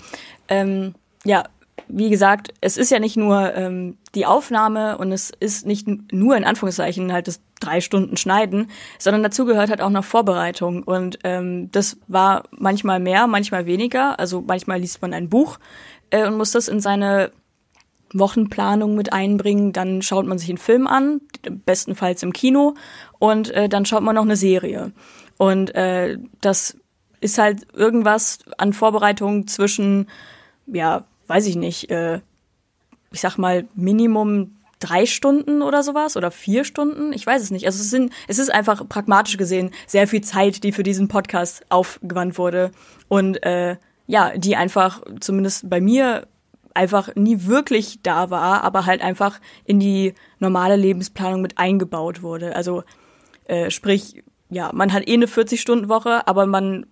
Ähm, 0.48 0.94
ja, 1.24 1.44
wie 1.88 2.10
gesagt, 2.10 2.52
es 2.60 2.76
ist 2.76 2.90
ja 2.90 2.98
nicht 2.98 3.16
nur 3.16 3.54
ähm, 3.54 3.96
die 4.14 4.26
Aufnahme 4.26 4.98
und 4.98 5.12
es 5.12 5.30
ist 5.40 5.66
nicht 5.66 5.88
nur 6.12 6.36
in 6.36 6.44
Anführungszeichen 6.44 7.12
halt 7.12 7.28
das 7.28 7.40
drei 7.58 7.80
Stunden 7.80 8.16
Schneiden, 8.16 8.70
sondern 8.98 9.22
dazu 9.22 9.44
gehört 9.44 9.70
halt 9.70 9.80
auch 9.80 9.90
noch 9.90 10.04
Vorbereitung. 10.04 10.82
Und 10.82 11.18
ähm, 11.24 11.70
das 11.72 11.98
war 12.08 12.44
manchmal 12.50 13.00
mehr, 13.00 13.26
manchmal 13.26 13.66
weniger. 13.66 14.18
Also 14.18 14.42
manchmal 14.46 14.80
liest 14.80 15.02
man 15.02 15.12
ein 15.12 15.28
Buch 15.28 15.58
äh, 16.10 16.26
und 16.26 16.36
muss 16.36 16.52
das 16.52 16.68
in 16.68 16.80
seine 16.80 17.32
Wochenplanung 18.12 18.94
mit 18.94 19.12
einbringen. 19.12 19.72
Dann 19.72 20.02
schaut 20.02 20.26
man 20.26 20.38
sich 20.38 20.48
einen 20.48 20.58
Film 20.58 20.86
an, 20.86 21.20
bestenfalls 21.66 22.22
im 22.22 22.32
Kino, 22.32 22.74
und 23.18 23.50
äh, 23.50 23.68
dann 23.68 23.84
schaut 23.84 24.02
man 24.02 24.14
noch 24.14 24.22
eine 24.24 24.36
Serie. 24.36 24.92
Und 25.36 25.74
äh, 25.74 26.18
das 26.40 26.76
ist 27.20 27.38
halt 27.38 27.66
irgendwas 27.74 28.38
an 28.58 28.72
Vorbereitung 28.72 29.46
zwischen, 29.46 30.08
ja, 30.66 31.04
weiß 31.26 31.46
ich 31.46 31.56
nicht, 31.56 31.90
äh, 31.90 32.20
ich 33.12 33.20
sag 33.20 33.38
mal, 33.38 33.66
Minimum 33.74 34.56
drei 34.78 35.04
Stunden 35.04 35.62
oder 35.62 35.82
sowas 35.82 36.16
oder 36.16 36.30
vier 36.30 36.64
Stunden. 36.64 37.12
Ich 37.12 37.26
weiß 37.26 37.42
es 37.42 37.50
nicht. 37.50 37.66
Also 37.66 37.80
es 37.80 37.90
sind, 37.90 38.12
es 38.28 38.38
ist 38.38 38.52
einfach 38.52 38.88
pragmatisch 38.88 39.36
gesehen 39.36 39.70
sehr 39.86 40.08
viel 40.08 40.22
Zeit, 40.22 40.64
die 40.64 40.72
für 40.72 40.82
diesen 40.82 41.08
Podcast 41.08 41.64
aufgewandt 41.68 42.38
wurde 42.38 42.70
und 43.08 43.42
äh, 43.44 43.76
ja, 44.06 44.36
die 44.36 44.56
einfach 44.56 45.02
zumindest 45.20 45.68
bei 45.68 45.80
mir 45.80 46.26
einfach 46.74 47.14
nie 47.14 47.44
wirklich 47.46 48.00
da 48.02 48.30
war, 48.30 48.64
aber 48.64 48.86
halt 48.86 49.02
einfach 49.02 49.40
in 49.64 49.80
die 49.80 50.14
normale 50.38 50.76
Lebensplanung 50.76 51.42
mit 51.42 51.58
eingebaut 51.58 52.22
wurde. 52.22 52.56
Also 52.56 52.82
äh, 53.44 53.70
sprich, 53.70 54.22
ja, 54.48 54.70
man 54.72 54.92
hat 54.92 55.06
eh 55.06 55.14
eine 55.14 55.26
40-Stunden-Woche, 55.26 56.26
aber 56.26 56.46
man 56.46 56.86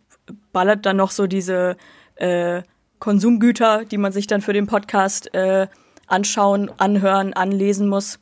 ballert 0.53 0.87
dann 0.87 0.97
noch 0.97 1.11
so 1.11 1.26
diese 1.26 1.76
äh, 2.16 2.62
Konsumgüter, 2.99 3.85
die 3.85 3.99
man 3.99 4.12
sich 4.12 4.26
dann 4.26 4.41
für 4.41 4.53
den 4.53 4.66
Podcast 4.66 5.35
äh, 5.35 5.68
anschauen, 6.07 6.70
anhören, 6.79 7.33
anlesen 7.35 7.89
muss, 7.89 8.18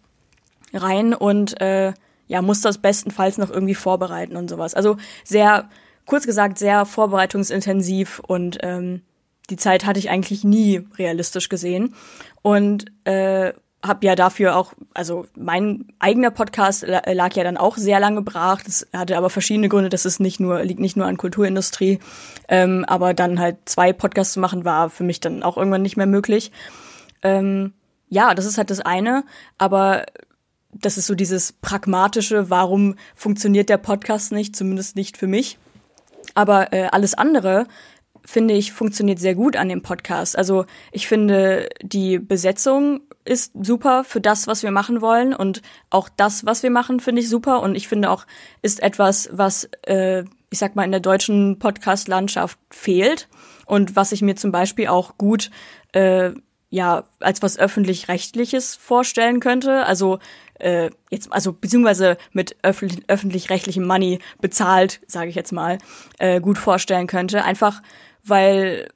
rein 0.72 1.14
und 1.14 1.60
äh, 1.60 1.92
ja, 2.28 2.42
muss 2.42 2.60
das 2.60 2.78
bestenfalls 2.78 3.38
noch 3.38 3.50
irgendwie 3.50 3.74
vorbereiten 3.74 4.36
und 4.36 4.50
sowas. 4.50 4.74
Also 4.74 4.96
sehr, 5.24 5.68
kurz 6.06 6.26
gesagt, 6.26 6.58
sehr 6.58 6.84
vorbereitungsintensiv 6.84 8.20
und 8.26 8.58
ähm, 8.62 9.02
die 9.48 9.56
Zeit 9.56 9.86
hatte 9.86 10.00
ich 10.00 10.10
eigentlich 10.10 10.44
nie 10.44 10.86
realistisch 10.98 11.48
gesehen. 11.48 11.94
Und 12.42 12.86
äh, 13.04 13.52
habe 13.84 14.06
ja 14.06 14.14
dafür 14.14 14.56
auch, 14.56 14.72
also 14.94 15.26
mein 15.36 15.86
eigener 15.98 16.30
Podcast 16.30 16.84
lag 16.86 17.34
ja 17.34 17.44
dann 17.44 17.56
auch 17.56 17.76
sehr 17.76 18.00
lange 18.00 18.22
brach. 18.22 18.62
Das 18.62 18.86
hatte 18.92 19.16
aber 19.16 19.30
verschiedene 19.30 19.68
Gründe. 19.68 19.88
Das 19.88 20.06
ist 20.06 20.18
nicht 20.18 20.40
nur, 20.40 20.62
liegt 20.64 20.80
nicht 20.80 20.96
nur 20.96 21.06
an 21.06 21.16
Kulturindustrie. 21.16 22.00
Ähm, 22.48 22.84
aber 22.86 23.14
dann 23.14 23.38
halt 23.38 23.56
zwei 23.66 23.92
Podcasts 23.92 24.34
zu 24.34 24.40
machen, 24.40 24.64
war 24.64 24.90
für 24.90 25.04
mich 25.04 25.20
dann 25.20 25.42
auch 25.42 25.56
irgendwann 25.56 25.82
nicht 25.82 25.96
mehr 25.96 26.06
möglich. 26.06 26.50
Ähm, 27.22 27.72
ja, 28.08 28.34
das 28.34 28.44
ist 28.46 28.58
halt 28.58 28.70
das 28.70 28.80
eine. 28.80 29.24
Aber 29.58 30.06
das 30.72 30.98
ist 30.98 31.06
so 31.06 31.14
dieses 31.14 31.52
pragmatische, 31.52 32.50
warum 32.50 32.96
funktioniert 33.14 33.68
der 33.68 33.78
Podcast 33.78 34.32
nicht, 34.32 34.56
zumindest 34.56 34.96
nicht 34.96 35.16
für 35.16 35.26
mich. 35.26 35.58
Aber 36.34 36.72
äh, 36.72 36.88
alles 36.90 37.14
andere 37.14 37.66
finde 38.26 38.54
ich, 38.54 38.72
funktioniert 38.72 39.18
sehr 39.18 39.34
gut 39.34 39.56
an 39.56 39.68
dem 39.68 39.82
Podcast. 39.82 40.36
Also 40.36 40.66
ich 40.90 41.06
finde, 41.06 41.68
die 41.80 42.18
Besetzung 42.18 43.00
ist 43.24 43.52
super 43.60 44.04
für 44.04 44.20
das, 44.20 44.46
was 44.46 44.62
wir 44.62 44.72
machen 44.72 45.00
wollen 45.00 45.32
und 45.32 45.62
auch 45.90 46.08
das, 46.08 46.44
was 46.44 46.62
wir 46.62 46.70
machen, 46.70 47.00
finde 47.00 47.22
ich 47.22 47.28
super 47.28 47.62
und 47.62 47.76
ich 47.76 47.88
finde 47.88 48.10
auch, 48.10 48.26
ist 48.62 48.82
etwas, 48.82 49.28
was, 49.32 49.70
äh, 49.86 50.24
ich 50.50 50.58
sag 50.58 50.76
mal, 50.76 50.84
in 50.84 50.90
der 50.90 51.00
deutschen 51.00 51.58
Podcast-Landschaft 51.58 52.58
fehlt 52.70 53.28
und 53.64 53.96
was 53.96 54.12
ich 54.12 54.22
mir 54.22 54.36
zum 54.36 54.52
Beispiel 54.52 54.88
auch 54.88 55.16
gut, 55.18 55.50
äh, 55.92 56.32
ja, 56.68 57.04
als 57.20 57.42
was 57.42 57.58
öffentlich-rechtliches 57.58 58.74
vorstellen 58.74 59.38
könnte. 59.40 59.86
Also 59.86 60.18
äh, 60.58 60.90
jetzt, 61.10 61.32
also 61.32 61.52
beziehungsweise 61.52 62.18
mit 62.32 62.56
öffentlich-rechtlichem 62.62 63.86
Money 63.86 64.18
bezahlt, 64.40 65.00
sage 65.06 65.30
ich 65.30 65.36
jetzt 65.36 65.52
mal, 65.52 65.78
äh, 66.18 66.40
gut 66.40 66.58
vorstellen 66.58 67.06
könnte. 67.06 67.44
Einfach 67.44 67.82
weil 68.28 68.88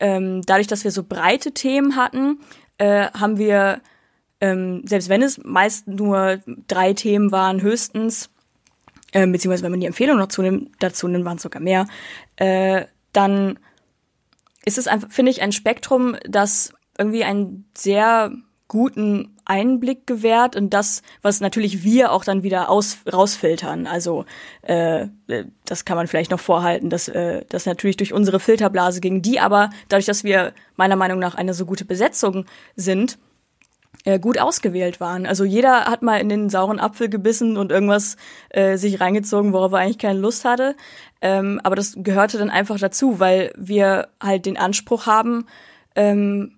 ähm, 0.00 0.42
dadurch, 0.42 0.66
dass 0.66 0.84
wir 0.84 0.90
so 0.90 1.02
breite 1.02 1.52
Themen 1.52 1.96
hatten, 1.96 2.40
äh, 2.78 3.10
haben 3.12 3.38
wir, 3.38 3.80
ähm, 4.40 4.82
selbst 4.86 5.08
wenn 5.08 5.22
es 5.22 5.42
meist 5.44 5.88
nur 5.88 6.40
drei 6.68 6.94
Themen 6.94 7.32
waren, 7.32 7.60
höchstens, 7.60 8.30
äh, 9.12 9.26
beziehungsweise 9.26 9.64
wenn 9.64 9.72
man 9.72 9.80
die 9.80 9.86
Empfehlung 9.86 10.18
noch 10.18 10.28
zunimmt, 10.28 10.70
dazu 10.78 11.08
nimmt, 11.08 11.24
waren 11.24 11.36
es 11.36 11.42
sogar 11.42 11.62
mehr, 11.62 11.86
äh, 12.36 12.84
dann 13.12 13.58
ist 14.64 14.78
es 14.78 14.86
einfach, 14.86 15.10
finde 15.10 15.32
ich, 15.32 15.42
ein 15.42 15.52
Spektrum, 15.52 16.16
das 16.28 16.72
irgendwie 16.98 17.24
einen 17.24 17.68
sehr 17.76 18.32
guten 18.68 19.36
Einblick 19.48 20.06
gewährt 20.06 20.54
und 20.54 20.72
das, 20.74 21.02
was 21.22 21.40
natürlich 21.40 21.82
wir 21.82 22.12
auch 22.12 22.24
dann 22.24 22.42
wieder 22.42 22.70
aus, 22.70 22.98
rausfiltern. 23.10 23.86
Also 23.86 24.26
äh, 24.62 25.08
das 25.64 25.84
kann 25.84 25.96
man 25.96 26.06
vielleicht 26.06 26.30
noch 26.30 26.40
vorhalten, 26.40 26.90
dass 26.90 27.08
äh, 27.08 27.44
das 27.48 27.66
natürlich 27.66 27.96
durch 27.96 28.12
unsere 28.12 28.40
Filterblase 28.40 29.00
ging, 29.00 29.22
die 29.22 29.40
aber 29.40 29.70
dadurch, 29.88 30.06
dass 30.06 30.22
wir 30.22 30.52
meiner 30.76 30.96
Meinung 30.96 31.18
nach 31.18 31.34
eine 31.34 31.54
so 31.54 31.66
gute 31.66 31.84
Besetzung 31.84 32.44
sind, 32.76 33.18
äh, 34.04 34.18
gut 34.18 34.38
ausgewählt 34.38 35.00
waren. 35.00 35.26
Also 35.26 35.44
jeder 35.44 35.86
hat 35.86 36.02
mal 36.02 36.20
in 36.20 36.28
den 36.28 36.50
sauren 36.50 36.78
Apfel 36.78 37.08
gebissen 37.08 37.56
und 37.56 37.72
irgendwas 37.72 38.16
äh, 38.50 38.76
sich 38.76 39.00
reingezogen, 39.00 39.52
worauf 39.52 39.72
er 39.72 39.78
eigentlich 39.78 39.98
keine 39.98 40.18
Lust 40.18 40.44
hatte. 40.44 40.76
Ähm, 41.20 41.60
aber 41.64 41.74
das 41.74 41.94
gehörte 41.96 42.38
dann 42.38 42.50
einfach 42.50 42.78
dazu, 42.78 43.18
weil 43.18 43.52
wir 43.56 44.08
halt 44.22 44.46
den 44.46 44.56
Anspruch 44.56 45.06
haben, 45.06 45.46
ähm, 45.96 46.52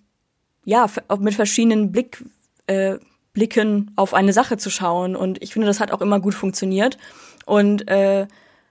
ja, 0.65 0.87
mit 1.19 1.35
verschiedenen 1.35 1.93
Blick, 1.93 2.23
äh, 2.71 2.99
Blicken 3.33 3.93
auf 3.97 4.15
eine 4.15 4.33
Sache 4.33 4.57
zu 4.57 4.71
schauen. 4.71 5.17
Und 5.17 5.43
ich 5.43 5.53
finde, 5.53 5.67
das 5.67 5.81
hat 5.81 5.93
auch 5.93 6.01
immer 6.01 6.21
gut 6.21 6.35
funktioniert. 6.35 6.99
Und 7.47 7.89
äh, 7.89 8.27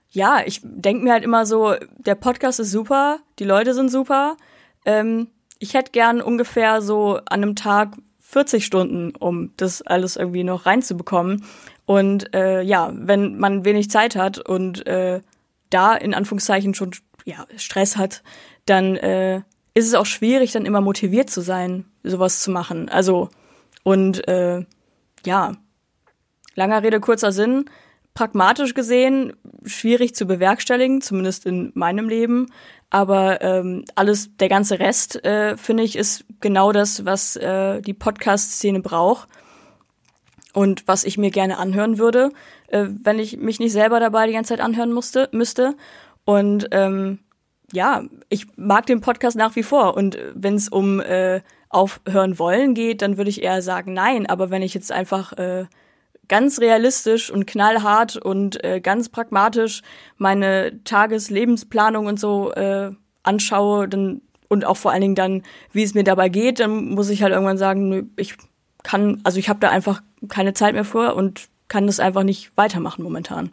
ja, 0.09 0.41
ich 0.45 0.61
denke 0.63 1.03
mir 1.03 1.13
halt 1.13 1.23
immer 1.23 1.45
so, 1.45 1.75
der 1.97 2.15
Podcast 2.15 2.59
ist 2.59 2.71
super, 2.71 3.19
die 3.39 3.43
Leute 3.43 3.73
sind 3.73 3.89
super. 3.89 4.37
Ähm, 4.85 5.27
ich 5.59 5.73
hätte 5.73 5.91
gern 5.91 6.21
ungefähr 6.21 6.81
so 6.81 7.17
an 7.25 7.43
einem 7.43 7.55
Tag 7.55 7.97
40 8.19 8.65
Stunden, 8.65 9.15
um 9.15 9.53
das 9.57 9.81
alles 9.81 10.15
irgendwie 10.15 10.43
noch 10.43 10.65
reinzubekommen. 10.65 11.45
Und 11.85 12.33
äh, 12.33 12.61
ja, 12.61 12.91
wenn 12.93 13.37
man 13.37 13.65
wenig 13.65 13.89
Zeit 13.89 14.15
hat 14.15 14.39
und 14.39 14.85
äh, 14.87 15.21
da 15.69 15.95
in 15.95 16.13
Anführungszeichen 16.13 16.73
schon 16.73 16.91
ja, 17.25 17.45
Stress 17.57 17.97
hat, 17.97 18.23
dann 18.65 18.95
äh, 18.95 19.41
ist 19.73 19.87
es 19.87 19.95
auch 19.95 20.05
schwierig, 20.05 20.51
dann 20.51 20.65
immer 20.65 20.81
motiviert 20.81 21.29
zu 21.29 21.41
sein, 21.41 21.85
sowas 22.03 22.41
zu 22.41 22.51
machen. 22.51 22.89
Also, 22.89 23.29
und 23.83 24.27
äh, 24.27 24.65
ja, 25.25 25.53
langer 26.55 26.83
Rede, 26.83 26.99
kurzer 26.99 27.31
Sinn, 27.31 27.65
pragmatisch 28.13 28.73
gesehen 28.73 29.33
schwierig 29.65 30.15
zu 30.15 30.25
bewerkstelligen, 30.25 31.01
zumindest 31.01 31.45
in 31.45 31.71
meinem 31.75 32.09
Leben. 32.09 32.47
Aber 32.89 33.41
ähm, 33.41 33.85
alles, 33.95 34.35
der 34.37 34.49
ganze 34.49 34.79
Rest, 34.79 35.23
äh, 35.23 35.57
finde 35.57 35.83
ich, 35.83 35.95
ist 35.95 36.25
genau 36.39 36.71
das, 36.71 37.05
was 37.05 37.35
äh, 37.35 37.81
die 37.81 37.93
Podcast-Szene 37.93 38.79
braucht 38.79 39.29
und 40.53 40.87
was 40.87 41.03
ich 41.03 41.17
mir 41.17 41.29
gerne 41.29 41.57
anhören 41.57 41.97
würde, 41.99 42.31
äh, 42.67 42.87
wenn 43.03 43.19
ich 43.19 43.37
mich 43.37 43.59
nicht 43.59 43.73
selber 43.73 43.99
dabei 43.99 44.27
die 44.27 44.33
ganze 44.33 44.49
Zeit 44.49 44.61
anhören 44.61 44.91
musste, 44.91 45.29
müsste. 45.31 45.75
Und 46.25 46.67
ähm, 46.71 47.19
ja, 47.71 48.03
ich 48.29 48.47
mag 48.57 48.87
den 48.87 49.01
Podcast 49.01 49.37
nach 49.37 49.55
wie 49.55 49.63
vor. 49.63 49.95
Und 49.95 50.17
wenn 50.33 50.55
es 50.55 50.69
um 50.69 50.99
äh, 50.99 51.41
aufhören 51.69 52.39
wollen 52.39 52.73
geht, 52.73 53.01
dann 53.01 53.17
würde 53.17 53.29
ich 53.29 53.43
eher 53.43 53.61
sagen 53.61 53.93
nein. 53.93 54.25
Aber 54.25 54.49
wenn 54.49 54.61
ich 54.61 54.73
jetzt 54.73 54.91
einfach 54.91 55.33
äh, 55.33 55.65
ganz 56.27 56.59
realistisch 56.59 57.31
und 57.31 57.45
knallhart 57.45 58.17
und 58.17 58.63
äh, 58.63 58.81
ganz 58.81 59.09
pragmatisch 59.09 59.81
meine 60.17 60.83
Tageslebensplanung 60.83 62.07
und 62.07 62.19
so 62.19 62.51
äh, 62.53 62.91
anschaue, 63.23 63.87
dann 63.87 64.21
und 64.49 64.65
auch 64.65 64.77
vor 64.77 64.91
allen 64.91 65.01
Dingen 65.01 65.15
dann, 65.15 65.43
wie 65.71 65.83
es 65.83 65.93
mir 65.93 66.03
dabei 66.03 66.27
geht, 66.27 66.59
dann 66.59 66.89
muss 66.89 67.09
ich 67.09 67.21
halt 67.21 67.33
irgendwann 67.33 67.57
sagen, 67.59 67.87
nö, 67.87 68.03
ich 68.15 68.35
kann, 68.83 69.21
also 69.23 69.37
ich 69.37 69.47
habe 69.47 69.59
da 69.59 69.69
einfach 69.69 70.01
keine 70.27 70.53
Zeit 70.53 70.73
mehr 70.73 70.85
vor 70.85 71.15
und 71.15 71.49
kann 71.67 71.85
das 71.85 71.99
einfach 71.99 72.23
nicht 72.23 72.51
weitermachen 72.55 73.03
momentan. 73.03 73.51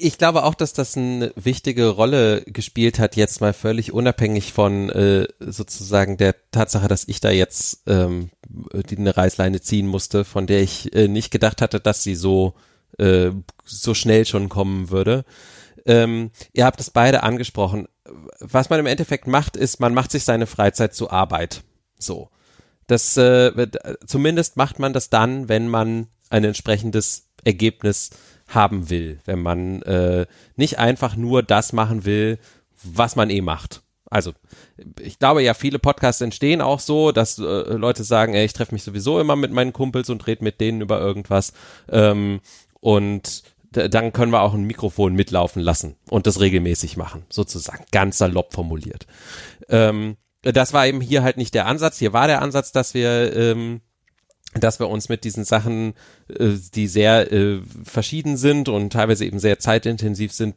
Ich 0.00 0.18
glaube 0.18 0.44
auch, 0.44 0.54
dass 0.54 0.72
das 0.72 0.96
eine 0.96 1.32
wichtige 1.34 1.88
Rolle 1.88 2.42
gespielt 2.42 2.98
hat, 2.98 3.16
jetzt 3.16 3.40
mal 3.40 3.52
völlig 3.52 3.92
unabhängig 3.92 4.52
von 4.52 4.90
äh, 4.90 5.26
sozusagen 5.40 6.16
der 6.16 6.34
Tatsache, 6.50 6.88
dass 6.88 7.08
ich 7.08 7.20
da 7.20 7.30
jetzt 7.30 7.82
ähm, 7.86 8.30
die 8.48 8.96
eine 8.96 9.16
Reißleine 9.16 9.60
ziehen 9.60 9.86
musste, 9.86 10.24
von 10.24 10.46
der 10.46 10.62
ich 10.62 10.94
äh, 10.94 11.08
nicht 11.08 11.30
gedacht 11.30 11.60
hatte, 11.60 11.80
dass 11.80 12.02
sie 12.02 12.14
so 12.14 12.54
äh, 12.98 13.30
so 13.64 13.94
schnell 13.94 14.24
schon 14.24 14.48
kommen 14.48 14.90
würde. 14.90 15.24
Ähm, 15.86 16.30
ihr 16.52 16.64
habt 16.64 16.80
es 16.80 16.90
beide 16.90 17.22
angesprochen. 17.22 17.88
was 18.40 18.70
man 18.70 18.80
im 18.80 18.86
Endeffekt 18.86 19.26
macht, 19.26 19.56
ist, 19.56 19.80
man 19.80 19.94
macht 19.94 20.10
sich 20.10 20.24
seine 20.24 20.46
Freizeit 20.46 20.94
zu 20.94 21.10
Arbeit. 21.10 21.62
So. 21.98 22.30
Das 22.86 23.16
äh, 23.16 23.68
zumindest 24.06 24.56
macht 24.56 24.78
man 24.78 24.92
das 24.92 25.10
dann, 25.10 25.48
wenn 25.48 25.68
man 25.68 26.08
ein 26.30 26.44
entsprechendes 26.44 27.28
Ergebnis 27.44 28.10
haben 28.48 28.90
will, 28.90 29.20
wenn 29.24 29.40
man 29.40 29.82
äh, 29.82 30.26
nicht 30.56 30.78
einfach 30.78 31.16
nur 31.16 31.42
das 31.42 31.72
machen 31.72 32.04
will, 32.04 32.38
was 32.82 33.16
man 33.16 33.30
eh 33.30 33.40
macht. 33.40 33.82
Also, 34.10 34.32
ich 35.00 35.18
glaube 35.18 35.42
ja, 35.42 35.52
viele 35.52 35.78
Podcasts 35.78 36.22
entstehen 36.22 36.62
auch 36.62 36.80
so, 36.80 37.12
dass 37.12 37.38
äh, 37.38 37.42
Leute 37.42 38.04
sagen, 38.04 38.34
ey, 38.34 38.46
ich 38.46 38.54
treffe 38.54 38.74
mich 38.74 38.82
sowieso 38.82 39.20
immer 39.20 39.36
mit 39.36 39.52
meinen 39.52 39.74
Kumpels 39.74 40.08
und 40.08 40.26
rede 40.26 40.42
mit 40.42 40.60
denen 40.60 40.80
über 40.80 40.98
irgendwas. 40.98 41.52
Ähm, 41.90 42.40
und 42.80 43.42
dann 43.70 44.14
können 44.14 44.32
wir 44.32 44.40
auch 44.40 44.54
ein 44.54 44.64
Mikrofon 44.64 45.14
mitlaufen 45.14 45.60
lassen 45.60 45.96
und 46.08 46.26
das 46.26 46.40
regelmäßig 46.40 46.96
machen, 46.96 47.24
sozusagen, 47.28 47.84
ganz 47.92 48.16
salopp 48.16 48.54
formuliert. 48.54 49.06
Ähm, 49.68 50.16
das 50.42 50.72
war 50.72 50.86
eben 50.86 51.02
hier 51.02 51.22
halt 51.22 51.36
nicht 51.36 51.54
der 51.54 51.66
Ansatz. 51.66 51.98
Hier 51.98 52.14
war 52.14 52.28
der 52.28 52.40
Ansatz, 52.40 52.72
dass 52.72 52.94
wir 52.94 53.36
ähm, 53.36 53.82
dass 54.54 54.80
wir 54.80 54.88
uns 54.88 55.08
mit 55.08 55.24
diesen 55.24 55.44
Sachen, 55.44 55.94
äh, 56.28 56.54
die 56.74 56.86
sehr 56.86 57.30
äh, 57.32 57.60
verschieden 57.84 58.36
sind 58.36 58.68
und 58.68 58.92
teilweise 58.92 59.24
eben 59.24 59.38
sehr 59.38 59.58
zeitintensiv 59.58 60.32
sind, 60.32 60.56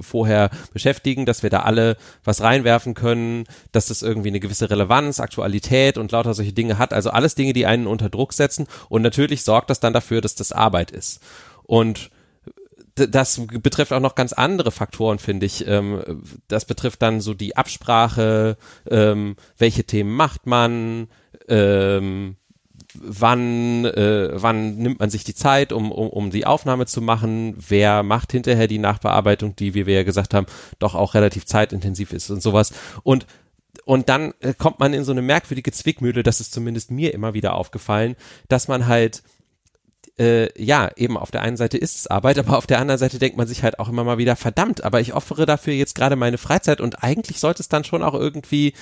vorher 0.00 0.50
beschäftigen, 0.72 1.26
dass 1.26 1.42
wir 1.42 1.50
da 1.50 1.60
alle 1.60 1.96
was 2.24 2.40
reinwerfen 2.40 2.94
können, 2.94 3.44
dass 3.72 3.86
das 3.86 4.02
irgendwie 4.02 4.28
eine 4.28 4.40
gewisse 4.40 4.70
Relevanz, 4.70 5.20
Aktualität 5.20 5.98
und 5.98 6.12
lauter 6.12 6.34
solche 6.34 6.52
Dinge 6.52 6.78
hat. 6.78 6.92
Also 6.92 7.10
alles 7.10 7.34
Dinge, 7.34 7.52
die 7.52 7.66
einen 7.66 7.86
unter 7.86 8.08
Druck 8.08 8.32
setzen. 8.32 8.66
Und 8.88 9.02
natürlich 9.02 9.42
sorgt 9.42 9.70
das 9.70 9.80
dann 9.80 9.92
dafür, 9.92 10.20
dass 10.20 10.34
das 10.34 10.52
Arbeit 10.52 10.90
ist. 10.92 11.20
Und 11.64 12.10
das 12.94 13.40
betrifft 13.46 13.92
auch 13.92 14.00
noch 14.00 14.14
ganz 14.14 14.32
andere 14.32 14.70
Faktoren, 14.70 15.18
finde 15.18 15.46
ich. 15.46 15.66
Ähm, 15.66 16.22
das 16.48 16.66
betrifft 16.66 17.00
dann 17.00 17.20
so 17.20 17.34
die 17.34 17.56
Absprache, 17.56 18.56
ähm, 18.90 19.36
welche 19.56 19.84
Themen 19.84 20.14
macht 20.14 20.46
man, 20.46 21.08
ähm, 21.48 22.36
wann, 22.94 23.84
äh, 23.84 24.30
wann 24.32 24.76
nimmt 24.76 25.00
man 25.00 25.10
sich 25.10 25.24
die 25.24 25.34
Zeit, 25.34 25.72
um, 25.72 25.92
um, 25.92 26.08
um 26.08 26.30
die 26.30 26.46
Aufnahme 26.46 26.86
zu 26.86 27.00
machen, 27.00 27.56
wer 27.68 28.02
macht 28.02 28.32
hinterher 28.32 28.68
die 28.68 28.78
Nachbearbeitung, 28.78 29.56
die, 29.56 29.74
wie 29.74 29.86
wir 29.86 29.94
ja 29.94 30.02
gesagt 30.02 30.34
haben, 30.34 30.46
doch 30.78 30.94
auch 30.94 31.14
relativ 31.14 31.46
zeitintensiv 31.46 32.12
ist 32.12 32.30
und 32.30 32.42
sowas. 32.42 32.72
Und 33.02 33.26
und 33.84 34.08
dann 34.08 34.34
äh, 34.40 34.52
kommt 34.52 34.80
man 34.80 34.92
in 34.92 35.02
so 35.02 35.12
eine 35.12 35.22
merkwürdige 35.22 35.72
Zwickmühle, 35.72 36.22
das 36.22 36.40
ist 36.40 36.52
zumindest 36.52 36.90
mir 36.90 37.14
immer 37.14 37.32
wieder 37.34 37.54
aufgefallen, 37.54 38.16
dass 38.48 38.68
man 38.68 38.86
halt 38.86 39.22
äh, 40.22 40.62
ja, 40.62 40.90
eben 40.96 41.16
auf 41.16 41.30
der 41.30 41.42
einen 41.42 41.56
Seite 41.56 41.76
ist 41.78 41.96
es 41.96 42.06
Arbeit, 42.06 42.38
aber 42.38 42.56
auf 42.56 42.66
der 42.66 42.78
anderen 42.78 42.98
Seite 42.98 43.18
denkt 43.18 43.36
man 43.36 43.46
sich 43.46 43.62
halt 43.62 43.78
auch 43.78 43.88
immer 43.88 44.04
mal 44.04 44.18
wieder, 44.18 44.36
verdammt, 44.36 44.84
aber 44.84 45.00
ich 45.00 45.14
opfere 45.14 45.46
dafür 45.46 45.74
jetzt 45.74 45.94
gerade 45.94 46.16
meine 46.16 46.38
Freizeit 46.38 46.80
und 46.80 47.02
eigentlich 47.02 47.40
sollte 47.40 47.62
es 47.62 47.68
dann 47.68 47.84
schon 47.84 48.02
auch 48.02 48.14
irgendwie 48.14 48.74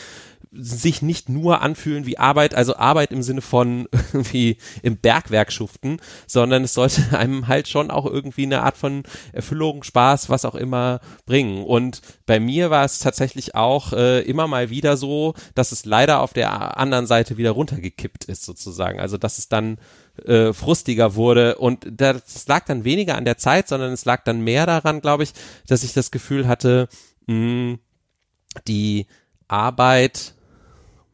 sich 0.52 1.00
nicht 1.00 1.28
nur 1.28 1.60
anfühlen 1.60 2.06
wie 2.06 2.18
Arbeit, 2.18 2.54
also 2.54 2.76
Arbeit 2.76 3.12
im 3.12 3.22
Sinne 3.22 3.40
von 3.40 3.88
irgendwie 4.12 4.56
im 4.82 4.96
Bergwerk 4.96 5.52
schuften, 5.52 6.00
sondern 6.26 6.64
es 6.64 6.74
sollte 6.74 7.02
einem 7.18 7.46
halt 7.46 7.68
schon 7.68 7.90
auch 7.90 8.06
irgendwie 8.06 8.44
eine 8.44 8.62
Art 8.62 8.76
von 8.76 9.04
Erfüllung, 9.32 9.84
Spaß, 9.84 10.28
was 10.28 10.44
auch 10.44 10.56
immer 10.56 11.00
bringen. 11.24 11.64
Und 11.64 12.02
bei 12.26 12.40
mir 12.40 12.70
war 12.70 12.84
es 12.84 12.98
tatsächlich 12.98 13.54
auch 13.54 13.92
äh, 13.92 14.22
immer 14.22 14.48
mal 14.48 14.70
wieder 14.70 14.96
so, 14.96 15.34
dass 15.54 15.72
es 15.72 15.84
leider 15.84 16.20
auf 16.20 16.32
der 16.32 16.78
anderen 16.78 17.06
Seite 17.06 17.36
wieder 17.36 17.52
runtergekippt 17.52 18.24
ist 18.24 18.44
sozusagen. 18.44 18.98
Also 18.98 19.18
dass 19.18 19.38
es 19.38 19.48
dann 19.48 19.78
äh, 20.24 20.52
frustiger 20.52 21.14
wurde 21.14 21.56
und 21.56 21.86
das 21.90 22.46
lag 22.46 22.64
dann 22.66 22.84
weniger 22.84 23.16
an 23.16 23.24
der 23.24 23.38
Zeit, 23.38 23.68
sondern 23.68 23.92
es 23.92 24.04
lag 24.04 24.24
dann 24.24 24.40
mehr 24.40 24.66
daran, 24.66 25.00
glaube 25.00 25.22
ich, 25.22 25.32
dass 25.66 25.82
ich 25.82 25.92
das 25.92 26.10
Gefühl 26.10 26.46
hatte, 26.46 26.88
mh, 27.26 27.78
die 28.66 29.06
Arbeit 29.48 30.34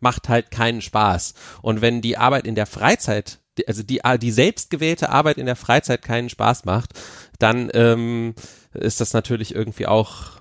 macht 0.01 0.29
halt 0.29 0.51
keinen 0.51 0.83
Spaß. 0.83 1.35
Und 1.63 1.81
wenn 1.81 2.03
die 2.03 2.17
Arbeit 2.17 2.47
in 2.47 2.55
der 2.55 2.67
Freizeit, 2.67 3.39
also 3.67 3.83
die, 3.83 4.01
die 4.21 4.31
selbstgewählte 4.31 5.09
Arbeit 5.09 5.39
in 5.39 5.47
der 5.47 5.57
Freizeit 5.57 6.03
keinen 6.03 6.29
Spaß 6.29 6.65
macht, 6.65 6.93
dann 7.39 7.71
ähm, 7.75 8.35
ist 8.73 9.01
das 9.01 9.13
natürlich 9.13 9.55
irgendwie 9.55 9.87
auch 9.87 10.41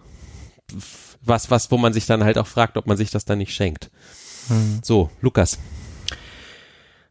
was, 1.22 1.50
was, 1.50 1.72
wo 1.72 1.78
man 1.78 1.94
sich 1.94 2.06
dann 2.06 2.24
halt 2.24 2.38
auch 2.38 2.48
fragt, 2.48 2.78
ob 2.78 2.88
man 2.88 2.98
sich 2.98 3.10
das 3.10 3.26
dann 3.26 3.40
nicht 3.40 3.54
schenkt. 3.54 3.90
Hm. 4.48 4.82
So, 4.84 5.10
Lukas. 5.22 5.58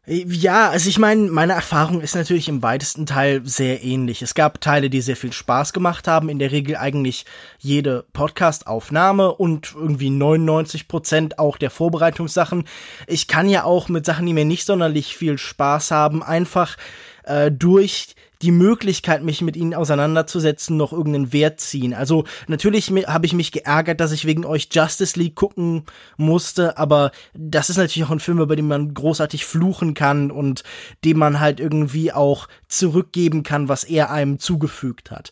Ja, 0.07 0.69
also 0.69 0.87
ich 0.87 0.99
meine, 0.99 1.31
meine 1.31 1.53
Erfahrung 1.53 1.99
ist 1.99 2.13
natürlich 2.13 2.47
im 2.47 2.61
weitesten 2.61 3.07
Teil 3.07 3.41
sehr 3.43 3.83
ähnlich. 3.83 4.21
Es 4.21 4.35
gab 4.35 4.61
Teile, 4.61 4.91
die 4.91 5.01
sehr 5.01 5.15
viel 5.15 5.33
Spaß 5.33 5.73
gemacht 5.73 6.07
haben, 6.07 6.29
in 6.29 6.37
der 6.37 6.51
Regel 6.51 6.77
eigentlich 6.77 7.25
jede 7.57 8.05
Podcast-Aufnahme 8.13 9.33
und 9.33 9.73
irgendwie 9.73 10.11
99 10.11 10.87
Prozent 10.87 11.39
auch 11.39 11.57
der 11.57 11.71
Vorbereitungssachen. 11.71 12.67
Ich 13.07 13.27
kann 13.27 13.49
ja 13.49 13.63
auch 13.63 13.89
mit 13.89 14.05
Sachen, 14.05 14.27
die 14.27 14.33
mir 14.33 14.45
nicht 14.45 14.67
sonderlich 14.67 15.17
viel 15.17 15.39
Spaß 15.39 15.89
haben, 15.89 16.21
einfach 16.21 16.77
äh, 17.23 17.51
durch 17.51 18.15
die 18.45 18.51
Möglichkeit, 18.51 19.23
mich 19.23 19.41
mit 19.41 19.57
ihnen 19.57 19.73
auseinanderzusetzen, 19.73 20.77
noch 20.77 20.93
irgendeinen 20.93 21.33
Wert 21.33 21.59
ziehen. 21.59 21.95
Also 21.95 22.25
natürlich 22.47 22.91
habe 23.07 23.25
ich 23.25 23.33
mich 23.33 23.51
geärgert, 23.51 23.99
dass 23.99 24.11
ich 24.11 24.25
wegen 24.25 24.45
euch 24.45 24.69
Justice 24.71 25.19
League 25.19 25.35
gucken 25.35 25.85
musste, 26.15 26.77
aber 26.77 27.11
das 27.33 27.71
ist 27.71 27.77
natürlich 27.77 28.07
auch 28.07 28.11
ein 28.11 28.19
Film, 28.19 28.39
über 28.39 28.55
den 28.55 28.67
man 28.67 28.93
großartig 28.93 29.45
fluchen 29.45 29.95
kann 29.95 30.29
und 30.29 30.63
dem 31.03 31.17
man 31.17 31.39
halt 31.39 31.59
irgendwie 31.59 32.13
auch 32.13 32.47
zurückgeben 32.67 33.41
kann, 33.41 33.67
was 33.67 33.83
er 33.83 34.11
einem 34.11 34.37
zugefügt 34.37 35.09
hat 35.09 35.31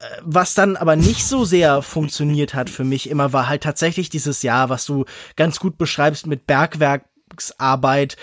äh, 0.00 0.06
was 0.22 0.52
dann 0.52 0.76
aber 0.76 0.96
nicht 0.96 1.24
so 1.24 1.46
sehr 1.46 1.80
funktioniert 1.82 2.52
hat 2.52 2.68
für 2.68 2.84
mich 2.84 3.08
immer, 3.08 3.32
war 3.32 3.48
halt 3.48 3.62
tatsächlich 3.62 4.10
dieses 4.10 4.42
Jahr, 4.42 4.68
was 4.68 4.84
du 4.84 5.06
ganz 5.36 5.58
gut 5.58 5.78
beschreibst 5.78 6.26
mit 6.26 6.46
Bergwerksarbeit, 6.46 8.18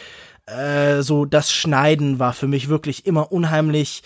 äh, 0.51 1.01
so 1.01 1.25
das 1.25 1.51
Schneiden 1.51 2.19
war 2.19 2.33
für 2.33 2.47
mich 2.47 2.69
wirklich 2.69 3.05
immer 3.05 3.31
unheimlich 3.31 4.03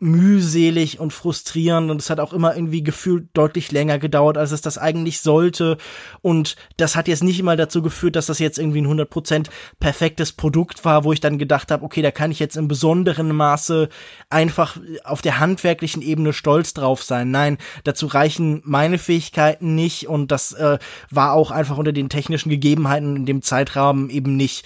mühselig 0.00 1.00
und 1.00 1.12
frustrierend 1.12 1.90
und 1.90 2.00
es 2.00 2.08
hat 2.08 2.20
auch 2.20 2.32
immer 2.32 2.54
irgendwie 2.54 2.84
gefühlt 2.84 3.28
deutlich 3.34 3.72
länger 3.72 3.98
gedauert, 3.98 4.38
als 4.38 4.52
es 4.52 4.60
das 4.60 4.78
eigentlich 4.78 5.20
sollte 5.20 5.76
und 6.22 6.54
das 6.76 6.94
hat 6.94 7.08
jetzt 7.08 7.24
nicht 7.24 7.42
mal 7.42 7.56
dazu 7.56 7.82
geführt, 7.82 8.14
dass 8.14 8.26
das 8.26 8.38
jetzt 8.38 8.58
irgendwie 8.58 8.80
ein 8.80 8.86
100% 8.86 9.48
perfektes 9.80 10.32
Produkt 10.32 10.84
war, 10.84 11.02
wo 11.02 11.12
ich 11.12 11.18
dann 11.18 11.36
gedacht 11.36 11.72
habe, 11.72 11.84
okay, 11.84 12.00
da 12.00 12.12
kann 12.12 12.30
ich 12.30 12.38
jetzt 12.38 12.56
im 12.56 12.68
besonderen 12.68 13.34
Maße 13.34 13.88
einfach 14.30 14.76
auf 15.02 15.20
der 15.20 15.40
handwerklichen 15.40 16.02
Ebene 16.02 16.32
stolz 16.32 16.74
drauf 16.74 17.02
sein. 17.02 17.32
Nein, 17.32 17.58
dazu 17.82 18.06
reichen 18.06 18.62
meine 18.64 18.98
Fähigkeiten 18.98 19.74
nicht 19.74 20.08
und 20.08 20.30
das 20.30 20.52
äh, 20.52 20.78
war 21.10 21.32
auch 21.32 21.50
einfach 21.50 21.76
unter 21.76 21.92
den 21.92 22.08
technischen 22.08 22.50
Gegebenheiten 22.50 23.16
in 23.16 23.26
dem 23.26 23.42
Zeitrahmen 23.42 24.10
eben 24.10 24.36
nicht 24.36 24.64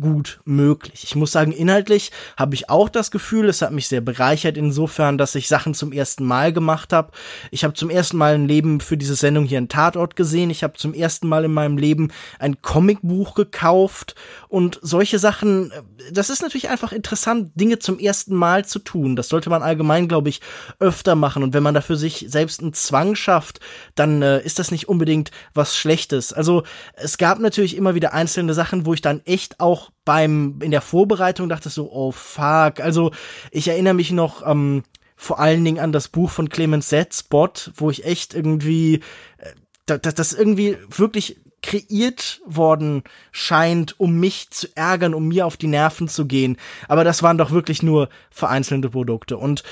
gut 0.00 0.40
möglich. 0.44 1.04
Ich 1.04 1.14
muss 1.14 1.30
sagen, 1.30 1.52
inhaltlich 1.52 2.10
habe 2.36 2.56
ich 2.56 2.68
auch 2.68 2.88
das 2.88 3.12
Gefühl, 3.12 3.48
es 3.48 3.62
hat 3.62 3.72
mich 3.72 3.86
sehr 3.86 4.00
bereichert 4.00 4.56
in 4.56 4.71
insofern, 4.72 5.18
dass 5.18 5.34
ich 5.34 5.48
Sachen 5.48 5.74
zum 5.74 5.92
ersten 5.92 6.24
Mal 6.24 6.50
gemacht 6.50 6.94
habe. 6.94 7.12
Ich 7.50 7.62
habe 7.62 7.74
zum 7.74 7.90
ersten 7.90 8.16
Mal 8.16 8.34
ein 8.34 8.48
Leben 8.48 8.80
für 8.80 8.96
diese 8.96 9.14
Sendung 9.14 9.44
hier 9.44 9.58
einen 9.58 9.68
Tatort 9.68 10.16
gesehen. 10.16 10.48
Ich 10.48 10.62
habe 10.62 10.78
zum 10.78 10.94
ersten 10.94 11.28
Mal 11.28 11.44
in 11.44 11.52
meinem 11.52 11.76
Leben 11.76 12.10
ein 12.38 12.62
Comicbuch 12.62 13.34
gekauft 13.34 14.14
und 14.48 14.78
solche 14.80 15.18
Sachen. 15.18 15.70
Äh, 15.70 15.82
das 16.10 16.30
ist 16.30 16.40
natürlich 16.40 16.70
einfach 16.70 16.92
interessant, 16.92 17.50
Dinge 17.54 17.80
zum 17.80 17.98
ersten 17.98 18.34
Mal 18.34 18.64
zu 18.64 18.78
tun. 18.78 19.14
Das 19.14 19.28
sollte 19.28 19.50
man 19.50 19.62
allgemein, 19.62 20.08
glaube 20.08 20.30
ich, 20.30 20.40
öfter 20.78 21.16
machen. 21.16 21.42
Und 21.42 21.52
wenn 21.52 21.62
man 21.62 21.74
dafür 21.74 21.96
sich 21.96 22.24
selbst 22.28 22.62
einen 22.62 22.72
Zwang 22.72 23.14
schafft, 23.14 23.60
dann 23.94 24.22
äh, 24.22 24.42
ist 24.42 24.58
das 24.58 24.70
nicht 24.70 24.88
unbedingt 24.88 25.32
was 25.52 25.76
Schlechtes. 25.76 26.32
Also 26.32 26.62
es 26.94 27.18
gab 27.18 27.40
natürlich 27.40 27.76
immer 27.76 27.94
wieder 27.94 28.14
einzelne 28.14 28.54
Sachen, 28.54 28.86
wo 28.86 28.94
ich 28.94 29.02
dann 29.02 29.20
echt 29.26 29.60
auch 29.60 29.90
beim 30.04 30.60
in 30.62 30.70
der 30.70 30.80
Vorbereitung 30.80 31.48
dachte 31.48 31.70
so, 31.70 31.90
oh 31.90 32.12
fuck. 32.12 32.80
Also 32.80 33.12
ich 33.50 33.68
erinnere 33.68 33.94
mich 33.94 34.10
noch 34.10 34.46
ähm, 34.46 34.82
vor 35.16 35.38
allen 35.38 35.64
Dingen 35.64 35.78
an 35.78 35.92
das 35.92 36.08
Buch 36.08 36.30
von 36.30 36.48
Clemens 36.48 36.92
Spot, 37.12 37.52
wo 37.76 37.90
ich 37.90 38.04
echt 38.04 38.34
irgendwie 38.34 39.00
äh, 39.38 39.52
das, 39.86 40.14
das 40.14 40.32
irgendwie 40.32 40.76
wirklich 40.88 41.40
kreiert 41.62 42.40
worden 42.44 43.04
scheint, 43.30 43.98
um 44.00 44.18
mich 44.18 44.50
zu 44.50 44.66
ärgern, 44.74 45.14
um 45.14 45.28
mir 45.28 45.46
auf 45.46 45.56
die 45.56 45.68
Nerven 45.68 46.08
zu 46.08 46.26
gehen. 46.26 46.56
Aber 46.88 47.04
das 47.04 47.22
waren 47.22 47.38
doch 47.38 47.52
wirklich 47.52 47.82
nur 47.82 48.08
vereinzelte 48.30 48.90
Produkte. 48.90 49.36
Und 49.36 49.62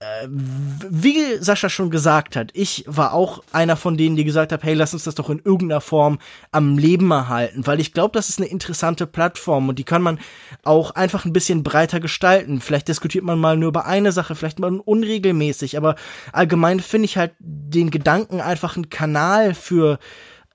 wie 0.00 1.38
Sascha 1.40 1.70
schon 1.70 1.88
gesagt 1.90 2.36
hat, 2.36 2.50
ich 2.52 2.84
war 2.86 3.14
auch 3.14 3.42
einer 3.52 3.76
von 3.76 3.96
denen, 3.96 4.14
die 4.14 4.24
gesagt 4.24 4.52
haben, 4.52 4.62
hey, 4.62 4.74
lass 4.74 4.92
uns 4.92 5.04
das 5.04 5.14
doch 5.14 5.30
in 5.30 5.40
irgendeiner 5.42 5.80
Form 5.80 6.18
am 6.52 6.76
Leben 6.76 7.10
erhalten, 7.10 7.66
weil 7.66 7.80
ich 7.80 7.94
glaube, 7.94 8.12
das 8.12 8.28
ist 8.28 8.38
eine 8.38 8.48
interessante 8.48 9.06
Plattform 9.06 9.70
und 9.70 9.78
die 9.78 9.84
kann 9.84 10.02
man 10.02 10.18
auch 10.64 10.90
einfach 10.90 11.24
ein 11.24 11.32
bisschen 11.32 11.62
breiter 11.62 11.98
gestalten. 11.98 12.60
Vielleicht 12.60 12.88
diskutiert 12.88 13.24
man 13.24 13.38
mal 13.38 13.56
nur 13.56 13.68
über 13.68 13.86
eine 13.86 14.12
Sache, 14.12 14.34
vielleicht 14.34 14.58
mal 14.58 14.78
unregelmäßig, 14.78 15.78
aber 15.78 15.94
allgemein 16.30 16.80
finde 16.80 17.06
ich 17.06 17.16
halt 17.16 17.32
den 17.38 17.90
Gedanken, 17.90 18.42
einfach 18.42 18.76
einen 18.76 18.90
Kanal 18.90 19.54
für 19.54 19.98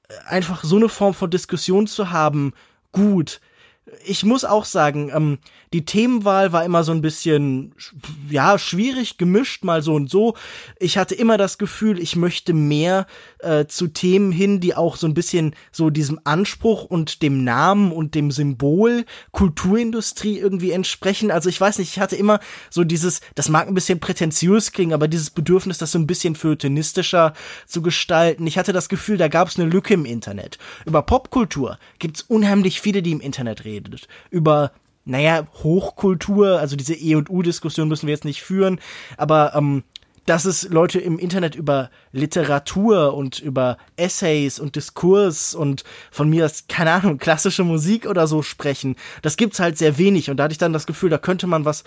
äh, 0.07 0.13
einfach 0.27 0.63
so 0.63 0.75
eine 0.75 0.89
Form 0.89 1.15
von 1.15 1.31
Diskussion 1.31 1.87
zu 1.87 2.11
haben, 2.11 2.53
gut 2.91 3.41
ich 4.05 4.23
muss 4.23 4.45
auch 4.45 4.65
sagen, 4.65 5.11
ähm, 5.13 5.37
die 5.73 5.85
Themenwahl 5.85 6.51
war 6.51 6.65
immer 6.65 6.83
so 6.83 6.91
ein 6.91 7.01
bisschen, 7.01 7.73
ja, 8.29 8.57
schwierig, 8.57 9.17
gemischt, 9.17 9.63
mal 9.63 9.81
so 9.81 9.93
und 9.95 10.09
so. 10.09 10.35
Ich 10.79 10.97
hatte 10.97 11.15
immer 11.15 11.37
das 11.37 11.57
Gefühl, 11.57 11.99
ich 11.99 12.15
möchte 12.15 12.53
mehr 12.53 13.07
äh, 13.43 13.67
zu 13.67 13.87
Themen 13.87 14.31
hin, 14.31 14.59
die 14.59 14.75
auch 14.75 14.95
so 14.95 15.07
ein 15.07 15.13
bisschen 15.13 15.55
so 15.71 15.89
diesem 15.89 16.19
Anspruch 16.23 16.83
und 16.83 17.21
dem 17.21 17.43
Namen 17.43 17.91
und 17.91 18.15
dem 18.15 18.31
Symbol 18.31 19.05
Kulturindustrie 19.31 20.37
irgendwie 20.37 20.71
entsprechen. 20.71 21.31
Also 21.31 21.49
ich 21.49 21.59
weiß 21.59 21.79
nicht, 21.79 21.91
ich 21.91 21.99
hatte 21.99 22.15
immer 22.15 22.39
so 22.69 22.83
dieses, 22.83 23.21
das 23.35 23.49
mag 23.49 23.67
ein 23.67 23.73
bisschen 23.73 23.99
prätentiös 23.99 24.71
klingen, 24.71 24.93
aber 24.93 25.07
dieses 25.07 25.29
Bedürfnis, 25.29 25.77
das 25.77 25.91
so 25.91 25.99
ein 25.99 26.07
bisschen 26.07 26.35
feuilletonistischer 26.35 27.33
zu 27.65 27.81
gestalten. 27.81 28.47
Ich 28.47 28.57
hatte 28.57 28.73
das 28.73 28.89
Gefühl, 28.89 29.17
da 29.17 29.27
gab 29.27 29.47
es 29.47 29.59
eine 29.59 29.69
Lücke 29.69 29.93
im 29.93 30.05
Internet. 30.05 30.57
Über 30.85 31.01
Popkultur 31.01 31.77
gibt's 31.99 32.21
unheimlich 32.21 32.81
viele, 32.81 33.01
die 33.01 33.11
im 33.11 33.21
Internet 33.21 33.65
redet. 33.65 34.07
Über 34.29 34.71
naja, 35.03 35.47
Hochkultur, 35.63 36.59
also 36.59 36.75
diese 36.75 36.93
E 36.93 37.15
und 37.15 37.29
U-Diskussion 37.29 37.87
müssen 37.87 38.07
wir 38.07 38.13
jetzt 38.13 38.25
nicht 38.25 38.43
führen, 38.43 38.79
aber 39.17 39.55
ähm, 39.55 39.83
dass 40.25 40.45
es 40.45 40.69
Leute 40.69 40.99
im 40.99 41.17
Internet 41.17 41.55
über 41.55 41.89
Literatur 42.11 43.13
und 43.13 43.39
über 43.39 43.77
Essays 43.95 44.59
und 44.59 44.75
Diskurs 44.75 45.55
und 45.55 45.83
von 46.11 46.29
mir 46.29 46.45
aus, 46.45 46.65
keine 46.67 46.91
Ahnung, 46.91 47.17
klassische 47.17 47.63
Musik 47.63 48.05
oder 48.07 48.27
so 48.27 48.41
sprechen, 48.41 48.95
das 49.21 49.37
gibt's 49.37 49.59
halt 49.59 49.77
sehr 49.77 49.97
wenig 49.97 50.29
und 50.29 50.37
da 50.37 50.43
hatte 50.43 50.53
ich 50.53 50.57
dann 50.57 50.73
das 50.73 50.85
Gefühl, 50.85 51.09
da 51.09 51.17
könnte 51.17 51.47
man 51.47 51.65
was 51.65 51.83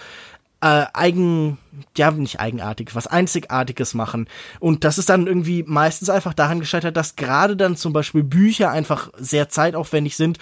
äh, 0.65 0.87
eigen, 0.95 1.59
ja, 1.95 2.11
nicht 2.11 2.41
eigenartig, 2.41 2.95
was 2.95 3.07
Einzigartiges 3.07 3.93
machen. 3.93 4.29
Und 4.61 4.85
das 4.85 4.97
ist 4.97 5.11
dann 5.11 5.27
irgendwie 5.27 5.63
meistens 5.63 6.09
einfach 6.09 6.33
daran 6.33 6.59
gescheitert, 6.59 6.97
dass 6.97 7.17
gerade 7.17 7.55
dann 7.55 7.77
zum 7.77 7.93
Beispiel 7.93 8.23
Bücher 8.23 8.71
einfach 8.71 9.11
sehr 9.19 9.51
zeitaufwendig 9.51 10.17
sind. 10.17 10.39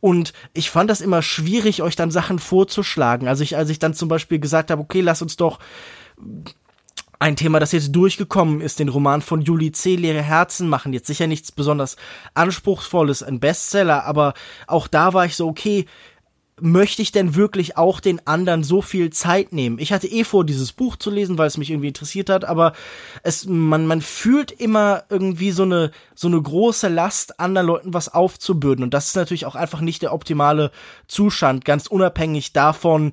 Und 0.00 0.32
ich 0.54 0.70
fand 0.70 0.88
das 0.88 1.02
immer 1.02 1.20
schwierig, 1.20 1.82
euch 1.82 1.94
dann 1.94 2.10
Sachen 2.10 2.38
vorzuschlagen. 2.38 3.28
Also 3.28 3.42
ich, 3.42 3.58
als 3.58 3.68
ich 3.68 3.78
dann 3.78 3.92
zum 3.92 4.08
Beispiel 4.08 4.38
gesagt 4.38 4.70
habe, 4.70 4.80
okay, 4.80 5.02
lass 5.02 5.20
uns 5.20 5.36
doch 5.36 5.58
ein 7.18 7.36
Thema, 7.36 7.60
das 7.60 7.72
jetzt 7.72 7.92
durchgekommen 7.92 8.60
ist, 8.60 8.78
den 8.78 8.88
Roman 8.88 9.22
von 9.22 9.40
Julie 9.42 9.72
C. 9.72 9.96
Leere 9.96 10.22
Herzen 10.22 10.68
machen. 10.68 10.92
Jetzt 10.92 11.06
sicher 11.06 11.26
nichts 11.26 11.52
besonders 11.52 11.96
anspruchsvolles, 12.34 13.22
ein 13.22 13.40
Bestseller, 13.40 14.04
aber 14.04 14.34
auch 14.66 14.86
da 14.86 15.14
war 15.14 15.24
ich 15.24 15.36
so, 15.36 15.48
okay, 15.48 15.86
möchte 16.60 17.02
ich 17.02 17.12
denn 17.12 17.34
wirklich 17.34 17.76
auch 17.76 18.00
den 18.00 18.26
anderen 18.26 18.64
so 18.64 18.80
viel 18.80 19.10
Zeit 19.10 19.52
nehmen? 19.52 19.78
Ich 19.78 19.92
hatte 19.92 20.08
eh 20.08 20.24
vor, 20.24 20.44
dieses 20.44 20.72
Buch 20.72 20.96
zu 20.96 21.10
lesen, 21.10 21.36
weil 21.36 21.48
es 21.48 21.58
mich 21.58 21.70
irgendwie 21.70 21.88
interessiert 21.88 22.30
hat, 22.30 22.44
aber 22.44 22.72
es, 23.22 23.46
man, 23.46 23.86
man 23.86 24.00
fühlt 24.00 24.52
immer 24.52 25.04
irgendwie 25.10 25.50
so 25.50 25.64
eine, 25.64 25.90
so 26.14 26.28
eine 26.28 26.40
große 26.40 26.88
Last, 26.88 27.40
anderen 27.40 27.66
Leuten 27.66 27.94
was 27.94 28.12
aufzubürden. 28.12 28.84
Und 28.84 28.94
das 28.94 29.08
ist 29.08 29.16
natürlich 29.16 29.44
auch 29.44 29.54
einfach 29.54 29.80
nicht 29.82 30.02
der 30.02 30.14
optimale 30.14 30.70
Zustand, 31.08 31.64
ganz 31.64 31.88
unabhängig 31.88 32.54
davon, 32.54 33.12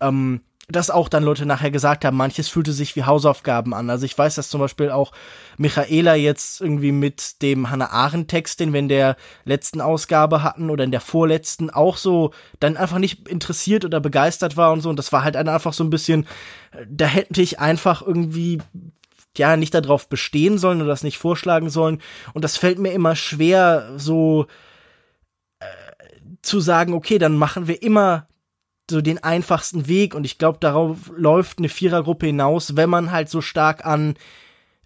ähm, 0.00 0.40
dass 0.70 0.90
auch 0.90 1.08
dann 1.08 1.24
Leute 1.24 1.46
nachher 1.46 1.70
gesagt 1.70 2.04
haben, 2.04 2.16
manches 2.16 2.48
fühlte 2.48 2.72
sich 2.72 2.94
wie 2.94 3.04
Hausaufgaben 3.04 3.72
an. 3.72 3.88
Also 3.88 4.04
ich 4.04 4.16
weiß, 4.16 4.34
dass 4.34 4.50
zum 4.50 4.60
Beispiel 4.60 4.90
auch 4.90 5.12
Michaela 5.56 6.14
jetzt 6.14 6.60
irgendwie 6.60 6.92
mit 6.92 7.40
dem 7.40 7.70
Hannah 7.70 7.90
Arendt 7.90 8.28
Text, 8.28 8.60
den 8.60 8.74
wir 8.74 8.80
in 8.80 8.88
der 8.88 9.16
letzten 9.44 9.80
Ausgabe 9.80 10.42
hatten 10.42 10.68
oder 10.68 10.84
in 10.84 10.90
der 10.90 11.00
vorletzten 11.00 11.70
auch 11.70 11.96
so 11.96 12.32
dann 12.60 12.76
einfach 12.76 12.98
nicht 12.98 13.28
interessiert 13.28 13.86
oder 13.86 13.98
begeistert 13.98 14.58
war 14.58 14.72
und 14.72 14.82
so. 14.82 14.90
Und 14.90 14.98
das 14.98 15.10
war 15.10 15.24
halt 15.24 15.36
einfach 15.36 15.72
so 15.72 15.84
ein 15.84 15.90
bisschen, 15.90 16.26
da 16.86 17.06
hätte 17.06 17.40
ich 17.40 17.58
einfach 17.58 18.02
irgendwie 18.02 18.58
ja 19.38 19.56
nicht 19.56 19.72
darauf 19.72 20.10
bestehen 20.10 20.58
sollen 20.58 20.82
oder 20.82 20.90
das 20.90 21.02
nicht 21.02 21.16
vorschlagen 21.16 21.70
sollen. 21.70 22.02
Und 22.34 22.44
das 22.44 22.58
fällt 22.58 22.78
mir 22.78 22.92
immer 22.92 23.16
schwer, 23.16 23.92
so 23.96 24.46
äh, 25.60 25.64
zu 26.42 26.60
sagen, 26.60 26.92
okay, 26.92 27.16
dann 27.16 27.38
machen 27.38 27.68
wir 27.68 27.82
immer 27.82 28.28
so 28.90 29.00
den 29.00 29.22
einfachsten 29.22 29.88
Weg 29.88 30.14
und 30.14 30.24
ich 30.24 30.38
glaube, 30.38 30.58
darauf 30.60 31.10
läuft 31.16 31.58
eine 31.58 31.68
Vierergruppe 31.68 32.26
hinaus, 32.26 32.76
wenn 32.76 32.90
man 32.90 33.10
halt 33.10 33.28
so 33.28 33.40
stark 33.40 33.84
an 33.84 34.14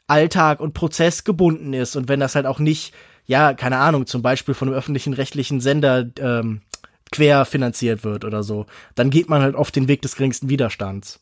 Alltag 0.06 0.60
und 0.60 0.74
Prozess 0.74 1.24
gebunden 1.24 1.72
ist 1.72 1.96
und 1.96 2.08
wenn 2.08 2.20
das 2.20 2.34
halt 2.34 2.46
auch 2.46 2.58
nicht, 2.58 2.94
ja, 3.26 3.54
keine 3.54 3.78
Ahnung, 3.78 4.06
zum 4.06 4.22
Beispiel 4.22 4.54
von 4.54 4.68
einem 4.68 4.76
öffentlichen 4.76 5.12
rechtlichen 5.12 5.60
Sender 5.60 6.06
ähm, 6.18 6.62
quer 7.12 7.44
finanziert 7.44 8.04
wird 8.04 8.24
oder 8.24 8.42
so, 8.42 8.66
dann 8.94 9.10
geht 9.10 9.28
man 9.28 9.42
halt 9.42 9.54
oft 9.54 9.76
den 9.76 9.88
Weg 9.88 10.02
des 10.02 10.16
geringsten 10.16 10.48
Widerstands. 10.48 11.20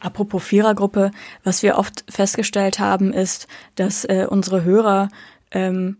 Apropos 0.00 0.42
Vierergruppe, 0.42 1.10
was 1.44 1.62
wir 1.62 1.76
oft 1.76 2.04
festgestellt 2.08 2.78
haben, 2.78 3.12
ist, 3.12 3.46
dass 3.74 4.06
äh, 4.06 4.26
unsere 4.28 4.64
Hörer 4.64 5.10
ähm, 5.50 5.98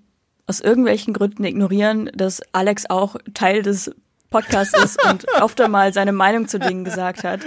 aus 0.51 0.61
irgendwelchen 0.61 1.15
Gründen 1.15 1.45
ignorieren, 1.45 2.11
dass 2.13 2.43
Alex 2.51 2.91
auch 2.91 3.15
Teil 3.35 3.63
des 3.63 3.93
Podcasts 4.31 4.77
ist 4.83 4.99
und 5.09 5.27
oft 5.41 5.61
einmal 5.61 5.93
seine 5.93 6.11
Meinung 6.11 6.49
zu 6.49 6.59
Dingen 6.59 6.83
gesagt 6.83 7.23
hat. 7.23 7.41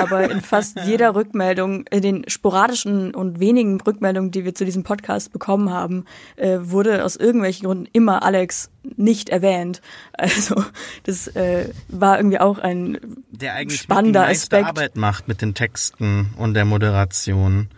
Aber 0.00 0.30
in 0.30 0.40
fast 0.40 0.78
jeder 0.84 1.16
Rückmeldung, 1.16 1.84
in 1.90 2.00
den 2.00 2.28
sporadischen 2.28 3.12
und 3.12 3.40
wenigen 3.40 3.80
Rückmeldungen, 3.80 4.30
die 4.30 4.44
wir 4.44 4.54
zu 4.54 4.64
diesem 4.64 4.84
Podcast 4.84 5.32
bekommen 5.32 5.70
haben, 5.70 6.04
äh, 6.36 6.58
wurde 6.60 7.04
aus 7.04 7.16
irgendwelchen 7.16 7.66
Gründen 7.66 7.88
immer 7.92 8.22
Alex 8.22 8.70
nicht 8.96 9.30
erwähnt. 9.30 9.82
Also 10.12 10.64
das 11.02 11.26
äh, 11.26 11.70
war 11.88 12.18
irgendwie 12.18 12.38
auch 12.38 12.58
ein 12.58 12.98
der 13.30 13.54
eigentlich 13.54 13.80
spannender 13.80 14.26
die 14.26 14.32
Aspekt. 14.32 14.66
Arbeit 14.66 14.96
macht 14.96 15.26
mit 15.26 15.42
den 15.42 15.54
Texten 15.54 16.32
und 16.36 16.54
der 16.54 16.64
Moderation 16.64 17.68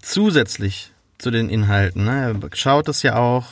zusätzlich 0.00 0.92
zu 1.18 1.30
den 1.30 1.48
Inhalten. 1.48 2.04
Ne? 2.04 2.38
Er 2.40 2.56
schaut 2.56 2.88
es 2.88 3.02
ja 3.02 3.16
auch, 3.16 3.46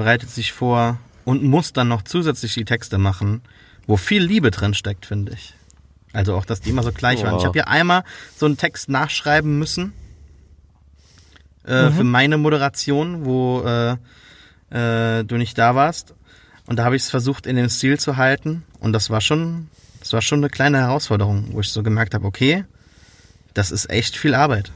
bereitet 0.00 0.30
sich 0.30 0.52
vor 0.52 0.98
und 1.26 1.42
muss 1.42 1.74
dann 1.74 1.88
noch 1.88 2.00
zusätzlich 2.00 2.54
die 2.54 2.64
Texte 2.64 2.96
machen, 2.96 3.42
wo 3.86 3.98
viel 3.98 4.22
Liebe 4.22 4.50
drin 4.50 4.72
steckt, 4.72 5.04
finde 5.04 5.32
ich. 5.34 5.52
Also 6.14 6.34
auch, 6.34 6.46
dass 6.46 6.62
die 6.62 6.70
immer 6.70 6.82
so 6.82 6.90
gleich 6.90 7.22
waren. 7.22 7.38
Ich 7.38 7.44
habe 7.44 7.58
ja 7.58 7.64
einmal 7.66 8.04
so 8.34 8.46
einen 8.46 8.56
Text 8.56 8.88
nachschreiben 8.88 9.58
müssen 9.58 9.92
äh, 11.66 11.90
mhm. 11.90 11.92
für 11.92 12.04
meine 12.04 12.38
Moderation, 12.38 13.26
wo 13.26 13.62
äh, 13.62 13.96
äh, 14.70 15.22
du 15.24 15.36
nicht 15.36 15.58
da 15.58 15.74
warst. 15.74 16.14
Und 16.64 16.76
da 16.78 16.84
habe 16.84 16.96
ich 16.96 17.02
es 17.02 17.10
versucht, 17.10 17.46
in 17.46 17.56
dem 17.56 17.68
Stil 17.68 18.00
zu 18.00 18.16
halten. 18.16 18.64
Und 18.80 18.94
das 18.94 19.10
war 19.10 19.20
schon, 19.20 19.68
das 19.98 20.14
war 20.14 20.22
schon 20.22 20.38
eine 20.38 20.48
kleine 20.48 20.78
Herausforderung, 20.78 21.48
wo 21.52 21.60
ich 21.60 21.68
so 21.68 21.82
gemerkt 21.82 22.14
habe, 22.14 22.26
okay, 22.26 22.64
das 23.52 23.70
ist 23.70 23.90
echt 23.90 24.16
viel 24.16 24.34
Arbeit. 24.34 24.72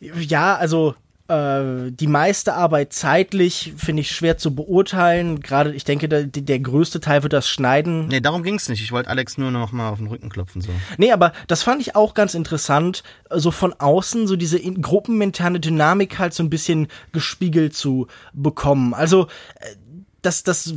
Ja, 0.00 0.54
also 0.54 0.94
äh, 1.28 1.90
die 1.90 2.06
meiste 2.06 2.54
Arbeit 2.54 2.92
zeitlich 2.92 3.74
finde 3.76 4.00
ich 4.00 4.10
schwer 4.10 4.38
zu 4.38 4.54
beurteilen. 4.54 5.40
Gerade, 5.40 5.74
ich 5.74 5.84
denke, 5.84 6.08
der, 6.08 6.24
der 6.24 6.58
größte 6.58 7.00
Teil 7.00 7.22
wird 7.22 7.34
das 7.34 7.48
Schneiden. 7.48 8.08
Nee, 8.08 8.20
darum 8.20 8.42
ging's 8.42 8.68
nicht. 8.68 8.82
Ich 8.82 8.92
wollte 8.92 9.10
Alex 9.10 9.36
nur 9.36 9.50
noch 9.50 9.72
mal 9.72 9.90
auf 9.90 9.98
den 9.98 10.06
Rücken 10.06 10.30
klopfen. 10.30 10.62
so. 10.62 10.70
Nee, 10.96 11.12
aber 11.12 11.32
das 11.46 11.62
fand 11.62 11.82
ich 11.82 11.94
auch 11.94 12.14
ganz 12.14 12.34
interessant, 12.34 13.02
so 13.30 13.50
von 13.50 13.74
außen 13.74 14.26
so 14.26 14.36
diese 14.36 14.58
gruppenmentale 14.60 15.60
Dynamik 15.60 16.18
halt 16.18 16.32
so 16.32 16.42
ein 16.42 16.50
bisschen 16.50 16.88
gespiegelt 17.12 17.74
zu 17.74 18.06
bekommen. 18.32 18.94
Also 18.94 19.28
äh, 19.60 19.74
das, 20.22 20.42
das 20.42 20.74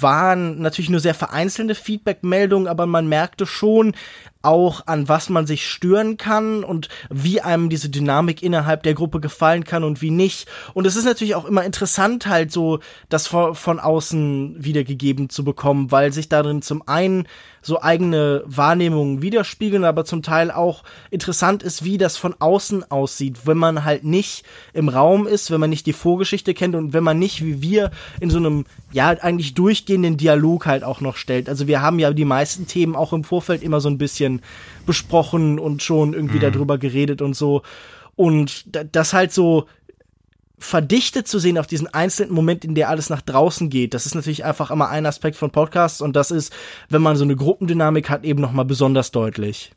waren 0.00 0.60
natürlich 0.60 0.90
nur 0.90 1.00
sehr 1.00 1.14
vereinzelte 1.14 1.74
Feedback-Meldungen, 1.74 2.68
aber 2.68 2.86
man 2.86 3.08
merkte 3.08 3.44
schon, 3.46 3.94
auch 4.40 4.86
an 4.86 5.08
was 5.08 5.30
man 5.30 5.46
sich 5.46 5.66
stören 5.66 6.16
kann 6.16 6.62
und 6.62 6.88
wie 7.10 7.40
einem 7.40 7.70
diese 7.70 7.88
Dynamik 7.88 8.42
innerhalb 8.42 8.84
der 8.84 8.94
Gruppe 8.94 9.20
gefallen 9.20 9.64
kann 9.64 9.82
und 9.82 10.00
wie 10.00 10.12
nicht. 10.12 10.48
Und 10.74 10.86
es 10.86 10.94
ist 10.94 11.04
natürlich 11.04 11.34
auch 11.34 11.44
immer 11.44 11.64
interessant, 11.64 12.26
halt 12.26 12.52
so 12.52 12.78
das 13.08 13.26
von, 13.26 13.56
von 13.56 13.80
außen 13.80 14.56
wiedergegeben 14.58 15.28
zu 15.28 15.44
bekommen, 15.44 15.90
weil 15.90 16.12
sich 16.12 16.28
darin 16.28 16.62
zum 16.62 16.86
einen 16.86 17.26
so 17.68 17.80
eigene 17.80 18.42
Wahrnehmungen 18.46 19.22
widerspiegeln, 19.22 19.84
aber 19.84 20.04
zum 20.04 20.22
Teil 20.22 20.50
auch 20.50 20.82
interessant 21.10 21.62
ist, 21.62 21.84
wie 21.84 21.98
das 21.98 22.16
von 22.16 22.34
außen 22.38 22.90
aussieht, 22.90 23.40
wenn 23.44 23.58
man 23.58 23.84
halt 23.84 24.02
nicht 24.02 24.44
im 24.72 24.88
Raum 24.88 25.28
ist, 25.28 25.50
wenn 25.50 25.60
man 25.60 25.70
nicht 25.70 25.86
die 25.86 25.92
Vorgeschichte 25.92 26.54
kennt 26.54 26.74
und 26.74 26.92
wenn 26.92 27.04
man 27.04 27.18
nicht 27.18 27.44
wie 27.44 27.62
wir 27.62 27.92
in 28.18 28.30
so 28.30 28.38
einem 28.38 28.64
ja 28.90 29.08
eigentlich 29.08 29.54
durchgehenden 29.54 30.16
Dialog 30.16 30.66
halt 30.66 30.82
auch 30.82 31.00
noch 31.00 31.16
stellt. 31.16 31.48
Also 31.48 31.68
wir 31.68 31.80
haben 31.82 31.98
ja 32.00 32.12
die 32.12 32.24
meisten 32.24 32.66
Themen 32.66 32.96
auch 32.96 33.12
im 33.12 33.22
Vorfeld 33.22 33.62
immer 33.62 33.80
so 33.80 33.88
ein 33.88 33.98
bisschen 33.98 34.42
besprochen 34.86 35.58
und 35.58 35.82
schon 35.82 36.14
irgendwie 36.14 36.38
mhm. 36.38 36.52
darüber 36.52 36.78
geredet 36.78 37.22
und 37.22 37.36
so. 37.36 37.62
Und 38.16 38.64
das 38.92 39.12
halt 39.12 39.32
so 39.32 39.66
verdichtet 40.58 41.28
zu 41.28 41.38
sehen 41.38 41.58
auf 41.58 41.66
diesen 41.66 41.86
einzelnen 41.86 42.32
Moment, 42.32 42.64
in 42.64 42.74
der 42.74 42.88
alles 42.88 43.10
nach 43.10 43.22
draußen 43.22 43.70
geht. 43.70 43.94
Das 43.94 44.06
ist 44.06 44.14
natürlich 44.14 44.44
einfach 44.44 44.70
immer 44.70 44.88
ein 44.88 45.06
Aspekt 45.06 45.36
von 45.36 45.50
Podcasts 45.50 46.00
und 46.00 46.16
das 46.16 46.30
ist, 46.30 46.52
wenn 46.88 47.02
man 47.02 47.16
so 47.16 47.24
eine 47.24 47.36
Gruppendynamik 47.36 48.10
hat, 48.10 48.24
eben 48.24 48.40
nochmal 48.40 48.64
besonders 48.64 49.10
deutlich. 49.10 49.72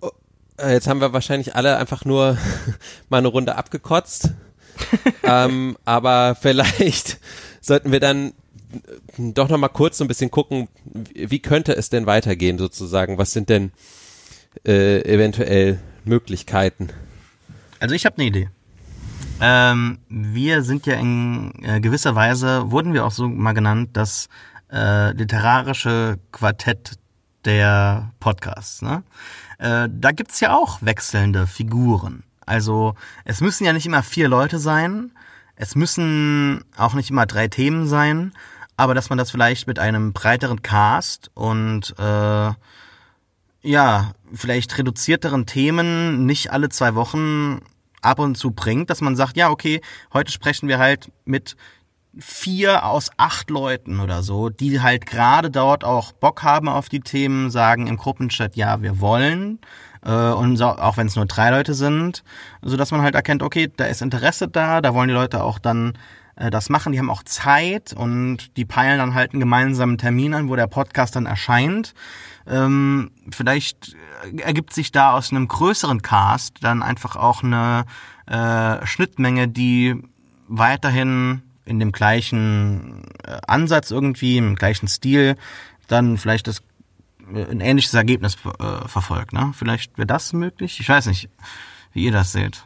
Oh, 0.00 0.10
äh, 0.58 0.72
jetzt 0.72 0.86
haben 0.86 1.00
wir 1.00 1.12
wahrscheinlich 1.12 1.56
alle 1.56 1.76
einfach 1.76 2.04
nur 2.04 2.38
mal 3.08 3.18
eine 3.18 3.28
Runde 3.28 3.56
abgekotzt. 3.56 4.32
ähm, 5.22 5.76
aber 5.84 6.36
vielleicht 6.40 7.18
sollten 7.60 7.92
wir 7.92 8.00
dann 8.00 8.32
doch 9.18 9.48
noch 9.50 9.58
mal 9.58 9.68
kurz 9.68 9.98
so 9.98 10.04
ein 10.04 10.08
bisschen 10.08 10.30
gucken, 10.30 10.68
wie 10.84 11.40
könnte 11.40 11.76
es 11.76 11.90
denn 11.90 12.06
weitergehen 12.06 12.56
sozusagen? 12.56 13.18
Was 13.18 13.32
sind 13.32 13.50
denn 13.50 13.72
äh, 14.66 15.02
eventuell 15.02 15.78
Möglichkeiten? 16.04 16.88
Also 17.82 17.96
ich 17.96 18.06
habe 18.06 18.16
eine 18.16 18.26
Idee. 18.26 18.48
Ähm, 19.40 19.98
wir 20.08 20.62
sind 20.62 20.86
ja 20.86 20.94
in 20.94 21.52
äh, 21.64 21.80
gewisser 21.80 22.14
Weise, 22.14 22.70
wurden 22.70 22.94
wir 22.94 23.04
auch 23.04 23.10
so 23.10 23.28
mal 23.28 23.54
genannt, 23.54 23.90
das 23.94 24.28
äh, 24.70 25.10
literarische 25.10 26.20
Quartett 26.30 26.92
der 27.44 28.12
Podcasts. 28.20 28.82
Ne? 28.82 29.02
Äh, 29.58 29.88
da 29.90 30.12
gibt's 30.12 30.38
ja 30.38 30.54
auch 30.54 30.80
wechselnde 30.82 31.48
Figuren. 31.48 32.22
Also 32.46 32.94
es 33.24 33.40
müssen 33.40 33.64
ja 33.64 33.72
nicht 33.72 33.86
immer 33.86 34.04
vier 34.04 34.28
Leute 34.28 34.60
sein, 34.60 35.10
es 35.56 35.74
müssen 35.74 36.62
auch 36.76 36.94
nicht 36.94 37.10
immer 37.10 37.26
drei 37.26 37.48
Themen 37.48 37.88
sein, 37.88 38.32
aber 38.76 38.94
dass 38.94 39.10
man 39.10 39.18
das 39.18 39.32
vielleicht 39.32 39.66
mit 39.66 39.80
einem 39.80 40.12
breiteren 40.12 40.62
Cast 40.62 41.32
und 41.34 41.96
äh, 41.98 42.52
ja, 43.64 44.12
vielleicht 44.32 44.78
reduzierteren 44.78 45.46
Themen 45.46 46.26
nicht 46.26 46.52
alle 46.52 46.68
zwei 46.68 46.94
Wochen 46.94 47.60
ab 48.02 48.18
und 48.18 48.36
zu 48.36 48.50
bringt, 48.50 48.90
dass 48.90 49.00
man 49.00 49.16
sagt, 49.16 49.36
ja, 49.36 49.50
okay, 49.50 49.80
heute 50.12 50.32
sprechen 50.32 50.68
wir 50.68 50.78
halt 50.78 51.10
mit 51.24 51.56
vier 52.18 52.84
aus 52.84 53.10
acht 53.16 53.48
Leuten 53.48 54.00
oder 54.00 54.22
so, 54.22 54.50
die 54.50 54.80
halt 54.80 55.06
gerade 55.06 55.50
dort 55.50 55.84
auch 55.84 56.12
Bock 56.12 56.42
haben 56.42 56.68
auf 56.68 56.88
die 56.88 57.00
Themen, 57.00 57.50
sagen 57.50 57.86
im 57.86 57.96
Gruppenchat, 57.96 58.54
ja, 58.54 58.82
wir 58.82 59.00
wollen. 59.00 59.60
Äh, 60.04 60.10
und 60.12 60.56
so, 60.56 60.66
auch 60.66 60.96
wenn 60.96 61.06
es 61.06 61.16
nur 61.16 61.26
drei 61.26 61.50
Leute 61.50 61.74
sind, 61.74 62.22
so 62.60 62.76
dass 62.76 62.90
man 62.90 63.02
halt 63.02 63.14
erkennt, 63.14 63.42
okay, 63.42 63.70
da 63.74 63.86
ist 63.86 64.02
Interesse 64.02 64.48
da, 64.48 64.80
da 64.80 64.94
wollen 64.94 65.08
die 65.08 65.14
Leute 65.14 65.42
auch 65.42 65.58
dann 65.58 65.94
äh, 66.36 66.50
das 66.50 66.68
machen, 66.68 66.92
die 66.92 66.98
haben 66.98 67.10
auch 67.10 67.22
Zeit 67.22 67.92
und 67.92 68.56
die 68.56 68.64
peilen 68.64 68.98
dann 68.98 69.14
halt 69.14 69.32
einen 69.32 69.40
gemeinsamen 69.40 69.98
Termin 69.98 70.34
an, 70.34 70.48
wo 70.48 70.56
der 70.56 70.66
Podcast 70.66 71.16
dann 71.16 71.26
erscheint. 71.26 71.94
Ähm, 72.46 73.10
vielleicht 73.30 73.96
ergibt 74.38 74.72
sich 74.72 74.92
da 74.92 75.12
aus 75.12 75.30
einem 75.30 75.48
größeren 75.48 76.02
Cast 76.02 76.62
dann 76.62 76.82
einfach 76.82 77.16
auch 77.16 77.42
eine 77.42 77.84
äh, 78.26 78.84
Schnittmenge, 78.86 79.48
die 79.48 79.96
weiterhin 80.48 81.42
in 81.64 81.78
dem 81.78 81.92
gleichen 81.92 83.04
äh, 83.24 83.38
Ansatz 83.46 83.90
irgendwie, 83.90 84.36
im 84.36 84.56
gleichen 84.56 84.88
Stil, 84.88 85.36
dann 85.86 86.18
vielleicht 86.18 86.46
das 86.48 86.62
äh, 87.32 87.44
ein 87.44 87.60
ähnliches 87.60 87.94
Ergebnis 87.94 88.36
äh, 88.58 88.88
verfolgt. 88.88 89.32
Ne? 89.32 89.52
Vielleicht 89.54 89.96
wäre 89.96 90.06
das 90.06 90.32
möglich. 90.32 90.80
Ich 90.80 90.88
weiß 90.88 91.06
nicht, 91.06 91.28
wie 91.92 92.04
ihr 92.04 92.12
das 92.12 92.32
seht. 92.32 92.64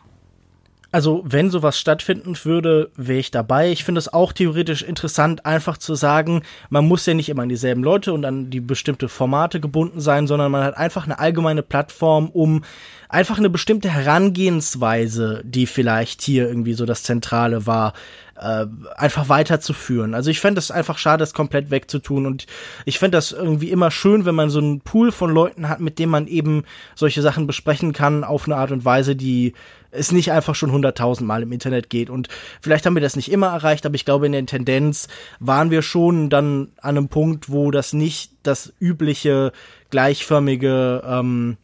Also, 0.97 1.23
wenn 1.27 1.51
sowas 1.51 1.79
stattfinden 1.79 2.35
würde, 2.45 2.91
wäre 2.97 3.19
ich 3.19 3.31
dabei. 3.31 3.71
Ich 3.71 3.85
finde 3.85 3.99
es 3.99 4.11
auch 4.11 4.33
theoretisch 4.33 4.81
interessant, 4.81 5.45
einfach 5.45 5.77
zu 5.77 5.95
sagen, 5.95 6.43
man 6.71 6.89
muss 6.89 7.05
ja 7.05 7.13
nicht 7.13 7.29
immer 7.29 7.43
an 7.43 7.51
dieselben 7.51 7.85
Leute 7.85 8.15
und 8.15 8.25
an 8.25 8.49
die 8.49 8.61
bestimmte 8.61 9.11
Formate 9.11 9.61
gebunden 9.61 10.01
sein, 10.01 10.27
sondern 10.27 10.51
man 10.51 10.65
hat 10.65 10.79
einfach 10.79 11.05
eine 11.05 11.19
allgemeine 11.19 11.63
Plattform, 11.63 12.31
um 12.31 12.65
einfach 13.11 13.37
eine 13.37 13.51
bestimmte 13.51 13.91
Herangehensweise, 13.91 15.43
die 15.45 15.67
vielleicht 15.67 16.23
hier 16.23 16.49
irgendwie 16.49 16.73
so 16.73 16.87
das 16.87 17.03
Zentrale 17.03 17.67
war, 17.67 17.93
äh, 18.39 18.67
einfach 18.97 19.29
weiterzuführen. 19.29 20.15
Also 20.15 20.31
ich 20.31 20.41
fände 20.41 20.59
es 20.59 20.71
einfach 20.71 20.99
schade, 20.99 21.21
das 21.21 21.35
komplett 21.35 21.71
wegzutun. 21.71 22.27
Und 22.27 22.47
ich 22.85 22.99
fände 22.99 23.19
das 23.19 23.33
irgendwie 23.33 23.71
immer 23.71 23.91
schön, 23.91 24.25
wenn 24.25 24.35
man 24.35 24.51
so 24.51 24.61
einen 24.61 24.81
Pool 24.81 25.13
von 25.13 25.31
Leuten 25.31 25.69
hat, 25.69 25.81
mit 25.81 25.99
dem 25.99 26.11
man 26.11 26.27
eben 26.27 26.65
solche 26.95 27.23
Sachen 27.23 27.47
besprechen 27.47 27.93
kann, 27.93 28.25
auf 28.25 28.47
eine 28.47 28.57
Art 28.57 28.73
und 28.73 28.85
Weise, 28.85 29.15
die 29.15 29.53
es 29.97 30.13
nicht 30.13 30.33
einfach 30.33 30.55
schon 30.55 30.73
hunderttausend 30.73 31.27
Mal 31.27 31.43
im 31.43 31.53
Internet 31.53 31.91
geht. 31.91 32.11
Und 32.11 32.29
vielleicht 32.61 32.87
haben 32.87 32.95
wir 32.95 33.03
das 33.03 33.17
nicht 33.17 33.31
immer 33.31 33.49
erreicht, 33.49 33.87
aber 33.87 33.95
ich 33.95 34.05
glaube, 34.05 34.27
in 34.27 34.33
der 34.33 34.47
Tendenz 34.47 35.09
waren 35.41 35.71
wir 35.71 35.83
schon 35.83 36.31
dann 36.31 36.69
an 36.81 36.97
einem 36.97 37.09
Punkt, 37.09 37.51
wo 37.51 37.71
das 37.71 37.93
nicht 37.93 38.33
das 38.43 38.73
übliche, 38.81 39.53
gleichförmige 39.91 41.03
ähm, 41.07 41.57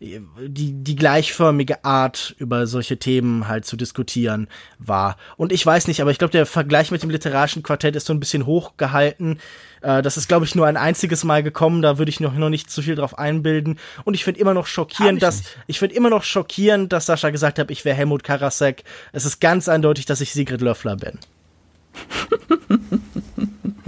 die, 0.00 0.72
die 0.72 0.96
gleichförmige 0.96 1.84
Art 1.84 2.34
über 2.38 2.66
solche 2.66 2.98
Themen 2.98 3.48
halt 3.48 3.66
zu 3.66 3.76
diskutieren 3.76 4.48
war. 4.78 5.18
Und 5.36 5.52
ich 5.52 5.64
weiß 5.64 5.88
nicht, 5.88 6.00
aber 6.00 6.10
ich 6.10 6.18
glaube, 6.18 6.32
der 6.32 6.46
Vergleich 6.46 6.90
mit 6.90 7.02
dem 7.02 7.10
literarischen 7.10 7.62
Quartett 7.62 7.96
ist 7.96 8.06
so 8.06 8.14
ein 8.14 8.20
bisschen 8.20 8.46
hochgehalten. 8.46 9.38
Äh, 9.82 10.00
das 10.00 10.16
ist, 10.16 10.26
glaube 10.26 10.46
ich, 10.46 10.54
nur 10.54 10.66
ein 10.66 10.78
einziges 10.78 11.22
Mal 11.22 11.42
gekommen, 11.42 11.82
da 11.82 11.98
würde 11.98 12.08
ich 12.08 12.18
noch, 12.18 12.32
noch 12.32 12.48
nicht 12.48 12.70
zu 12.70 12.80
viel 12.80 12.94
drauf 12.94 13.18
einbilden. 13.18 13.78
Und 14.04 14.14
ich 14.14 14.24
finde 14.24 14.40
immer 14.40 14.54
noch 14.54 14.66
schockierend, 14.66 15.18
ich 15.18 15.20
dass, 15.20 15.38
nicht. 15.38 15.58
ich 15.66 15.78
finde 15.78 15.94
immer 15.96 16.08
noch 16.08 16.22
schockierend, 16.22 16.92
dass 16.94 17.04
Sascha 17.04 17.28
gesagt 17.28 17.58
hat, 17.58 17.70
ich 17.70 17.84
wäre 17.84 17.96
Helmut 17.96 18.24
Karasek. 18.24 18.84
Es 19.12 19.26
ist 19.26 19.38
ganz 19.38 19.68
eindeutig, 19.68 20.06
dass 20.06 20.22
ich 20.22 20.32
Sigrid 20.32 20.62
Löffler 20.62 20.96
bin. 20.96 21.18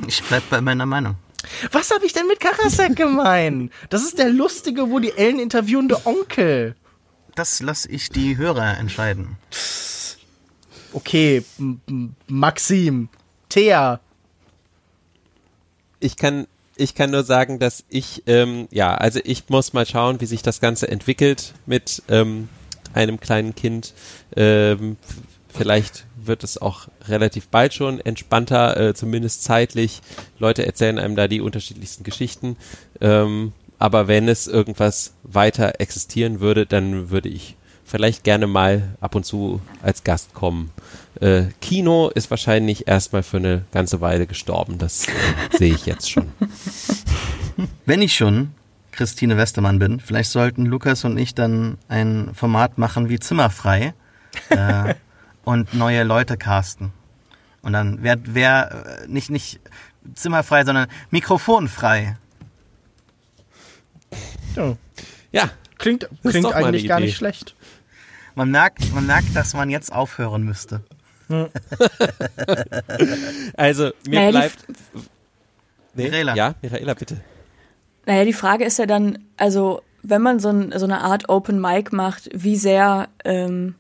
ich 0.06 0.22
bleib 0.24 0.42
bei 0.50 0.60
meiner 0.60 0.84
Meinung. 0.84 1.16
Was 1.70 1.90
habe 1.90 2.06
ich 2.06 2.12
denn 2.12 2.26
mit 2.26 2.40
Karasek 2.40 2.96
gemeint? 2.96 3.72
Das 3.90 4.02
ist 4.02 4.18
der 4.18 4.30
lustige, 4.30 4.90
wo 4.90 4.98
die 4.98 5.12
Ellen 5.12 5.38
interviewende 5.38 6.06
Onkel. 6.06 6.76
Das 7.34 7.60
lasse 7.60 7.90
ich 7.90 8.10
die 8.10 8.36
Hörer 8.36 8.78
entscheiden. 8.78 9.36
Okay, 10.92 11.44
Maxim, 12.26 13.08
Thea. 13.48 14.00
Ich 16.00 16.16
kann, 16.16 16.46
ich 16.76 16.94
kann 16.94 17.10
nur 17.10 17.24
sagen, 17.24 17.58
dass 17.58 17.84
ich, 17.88 18.22
ähm, 18.26 18.68
ja, 18.70 18.94
also 18.94 19.20
ich 19.24 19.48
muss 19.48 19.72
mal 19.72 19.86
schauen, 19.86 20.20
wie 20.20 20.26
sich 20.26 20.42
das 20.42 20.60
Ganze 20.60 20.88
entwickelt 20.88 21.54
mit 21.64 22.02
ähm, 22.08 22.48
einem 22.92 23.20
kleinen 23.20 23.54
Kind. 23.54 23.94
Ähm, 24.36 24.96
vielleicht 25.48 26.04
wird 26.26 26.44
es 26.44 26.60
auch 26.60 26.88
relativ 27.08 27.48
bald 27.48 27.74
schon 27.74 28.00
entspannter, 28.00 28.76
äh, 28.78 28.94
zumindest 28.94 29.44
zeitlich. 29.44 30.00
Leute 30.38 30.66
erzählen 30.66 30.98
einem 30.98 31.16
da 31.16 31.28
die 31.28 31.40
unterschiedlichsten 31.40 32.04
Geschichten. 32.04 32.56
Ähm, 33.00 33.52
aber 33.78 34.06
wenn 34.06 34.28
es 34.28 34.46
irgendwas 34.46 35.12
weiter 35.24 35.80
existieren 35.80 36.40
würde, 36.40 36.66
dann 36.66 37.10
würde 37.10 37.28
ich 37.28 37.56
vielleicht 37.84 38.24
gerne 38.24 38.46
mal 38.46 38.96
ab 39.00 39.14
und 39.14 39.24
zu 39.26 39.60
als 39.82 40.04
Gast 40.04 40.34
kommen. 40.34 40.70
Äh, 41.20 41.46
Kino 41.60 42.08
ist 42.08 42.30
wahrscheinlich 42.30 42.88
erstmal 42.88 43.22
für 43.22 43.36
eine 43.38 43.64
ganze 43.72 44.00
Weile 44.00 44.26
gestorben. 44.26 44.78
Das 44.78 45.08
äh, 45.08 45.10
sehe 45.58 45.74
ich 45.74 45.86
jetzt 45.86 46.10
schon. 46.10 46.28
Wenn 47.84 48.02
ich 48.02 48.14
schon 48.14 48.52
Christine 48.92 49.36
Westermann 49.36 49.78
bin, 49.78 50.00
vielleicht 50.00 50.30
sollten 50.30 50.64
Lukas 50.66 51.04
und 51.04 51.18
ich 51.18 51.34
dann 51.34 51.78
ein 51.88 52.30
Format 52.34 52.78
machen 52.78 53.08
wie 53.08 53.18
Zimmerfrei. 53.18 53.94
Äh, 54.48 54.94
und 55.44 55.74
neue 55.74 56.04
Leute 56.04 56.36
casten. 56.36 56.92
Und 57.62 57.72
dann 57.72 58.02
wäre 58.02 58.18
wär 58.24 59.02
äh, 59.02 59.06
nicht, 59.08 59.30
nicht 59.30 59.60
zimmerfrei, 60.14 60.64
sondern 60.64 60.88
mikrofonfrei. 61.10 62.16
Ja. 64.56 64.76
ja. 65.30 65.50
Klingt, 65.78 66.08
klingt 66.22 66.52
eigentlich 66.52 66.86
gar 66.86 67.00
nicht 67.00 67.16
schlecht. 67.16 67.56
Man 68.34 68.50
merkt, 68.50 68.92
man 68.94 69.06
merkt, 69.06 69.34
dass 69.34 69.54
man 69.54 69.70
jetzt 69.70 69.92
aufhören 69.92 70.42
müsste. 70.42 70.82
also, 73.56 73.90
mir 74.06 74.20
naja, 74.20 74.30
bleibt. 74.30 74.66
Nee, 75.94 76.04
Mirela. 76.04 76.34
Ja, 76.34 76.54
Michaela, 76.62 76.94
bitte. 76.94 77.20
Naja, 78.06 78.24
die 78.24 78.32
Frage 78.32 78.64
ist 78.64 78.78
ja 78.78 78.86
dann, 78.86 79.18
also, 79.36 79.82
wenn 80.02 80.22
man 80.22 80.40
so, 80.40 80.48
ein, 80.50 80.72
so 80.76 80.84
eine 80.84 81.02
Art 81.02 81.28
Open 81.28 81.60
Mic 81.60 81.94
macht, 81.94 82.28
wie 82.32 82.56
sehr 82.56 83.08
ähm, 83.24 83.74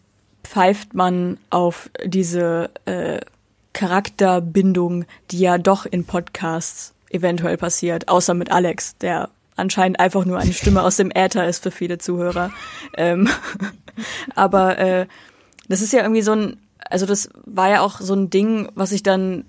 pfeift 0.44 0.94
man 0.94 1.38
auf 1.50 1.90
diese 2.04 2.70
äh, 2.84 3.20
Charakterbindung, 3.72 5.04
die 5.30 5.40
ja 5.40 5.58
doch 5.58 5.86
in 5.86 6.04
Podcasts 6.04 6.94
eventuell 7.10 7.56
passiert, 7.56 8.08
außer 8.08 8.34
mit 8.34 8.50
Alex, 8.50 8.96
der 8.98 9.30
anscheinend 9.56 10.00
einfach 10.00 10.24
nur 10.24 10.38
eine 10.38 10.52
Stimme 10.52 10.82
aus 10.82 10.96
dem 10.96 11.10
Äther 11.10 11.46
ist 11.46 11.62
für 11.62 11.70
viele 11.70 11.98
Zuhörer. 11.98 12.50
Ähm, 12.96 13.28
aber 14.34 14.78
äh, 14.78 15.06
das 15.68 15.82
ist 15.82 15.92
ja 15.92 16.02
irgendwie 16.02 16.22
so 16.22 16.32
ein, 16.32 16.56
also 16.90 17.06
das 17.06 17.28
war 17.44 17.68
ja 17.68 17.80
auch 17.80 18.00
so 18.00 18.14
ein 18.14 18.30
Ding, 18.30 18.68
was 18.74 18.92
ich 18.92 19.02
dann 19.02 19.44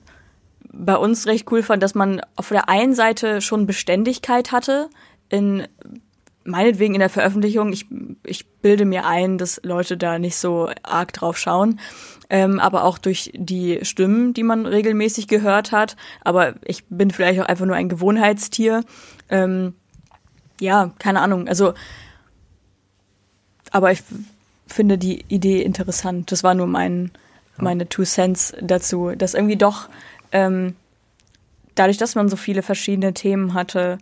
bei 0.71 0.95
uns 0.95 1.27
recht 1.27 1.49
cool 1.51 1.63
fand, 1.63 1.83
dass 1.83 1.95
man 1.95 2.21
auf 2.35 2.49
der 2.49 2.67
einen 2.67 2.95
Seite 2.95 3.41
schon 3.41 3.67
Beständigkeit 3.67 4.51
hatte 4.51 4.89
in 5.29 5.67
meinetwegen 6.43 6.93
in 6.93 6.99
der 6.99 7.09
Veröffentlichung, 7.09 7.71
ich, 7.71 7.85
ich 8.23 8.47
bilde 8.47 8.85
mir 8.85 9.05
ein, 9.05 9.37
dass 9.37 9.59
Leute 9.63 9.97
da 9.97 10.19
nicht 10.19 10.35
so 10.35 10.69
arg 10.83 11.13
drauf 11.13 11.37
schauen, 11.37 11.79
ähm, 12.29 12.59
aber 12.59 12.83
auch 12.83 12.97
durch 12.97 13.31
die 13.33 13.79
Stimmen, 13.83 14.33
die 14.33 14.43
man 14.43 14.65
regelmäßig 14.65 15.27
gehört 15.27 15.71
hat. 15.71 15.95
Aber 16.23 16.55
ich 16.63 16.85
bin 16.85 17.11
vielleicht 17.11 17.39
auch 17.39 17.45
einfach 17.45 17.65
nur 17.65 17.75
ein 17.75 17.89
Gewohnheitstier. 17.89 18.83
Ähm, 19.29 19.73
ja, 20.59 20.91
keine 20.99 21.21
Ahnung. 21.21 21.47
Also, 21.47 21.73
aber 23.71 23.91
ich 23.91 24.03
finde 24.67 24.97
die 24.97 25.25
Idee 25.27 25.61
interessant. 25.61 26.31
Das 26.31 26.43
war 26.43 26.53
nur 26.53 26.67
mein, 26.67 27.11
meine 27.57 27.87
Two 27.87 28.03
Cents 28.03 28.53
dazu, 28.61 29.11
dass 29.15 29.33
irgendwie 29.33 29.57
doch 29.57 29.89
ähm, 30.31 30.75
dadurch, 31.75 31.97
dass 31.97 32.15
man 32.15 32.29
so 32.29 32.35
viele 32.35 32.61
verschiedene 32.63 33.13
Themen 33.13 33.53
hatte, 33.53 33.97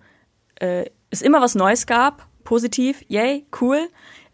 äh, 0.55 0.85
es 1.09 1.21
immer 1.21 1.41
was 1.41 1.55
Neues 1.55 1.87
gab 1.87 2.27
positiv, 2.51 3.01
yay, 3.07 3.45
cool, 3.61 3.87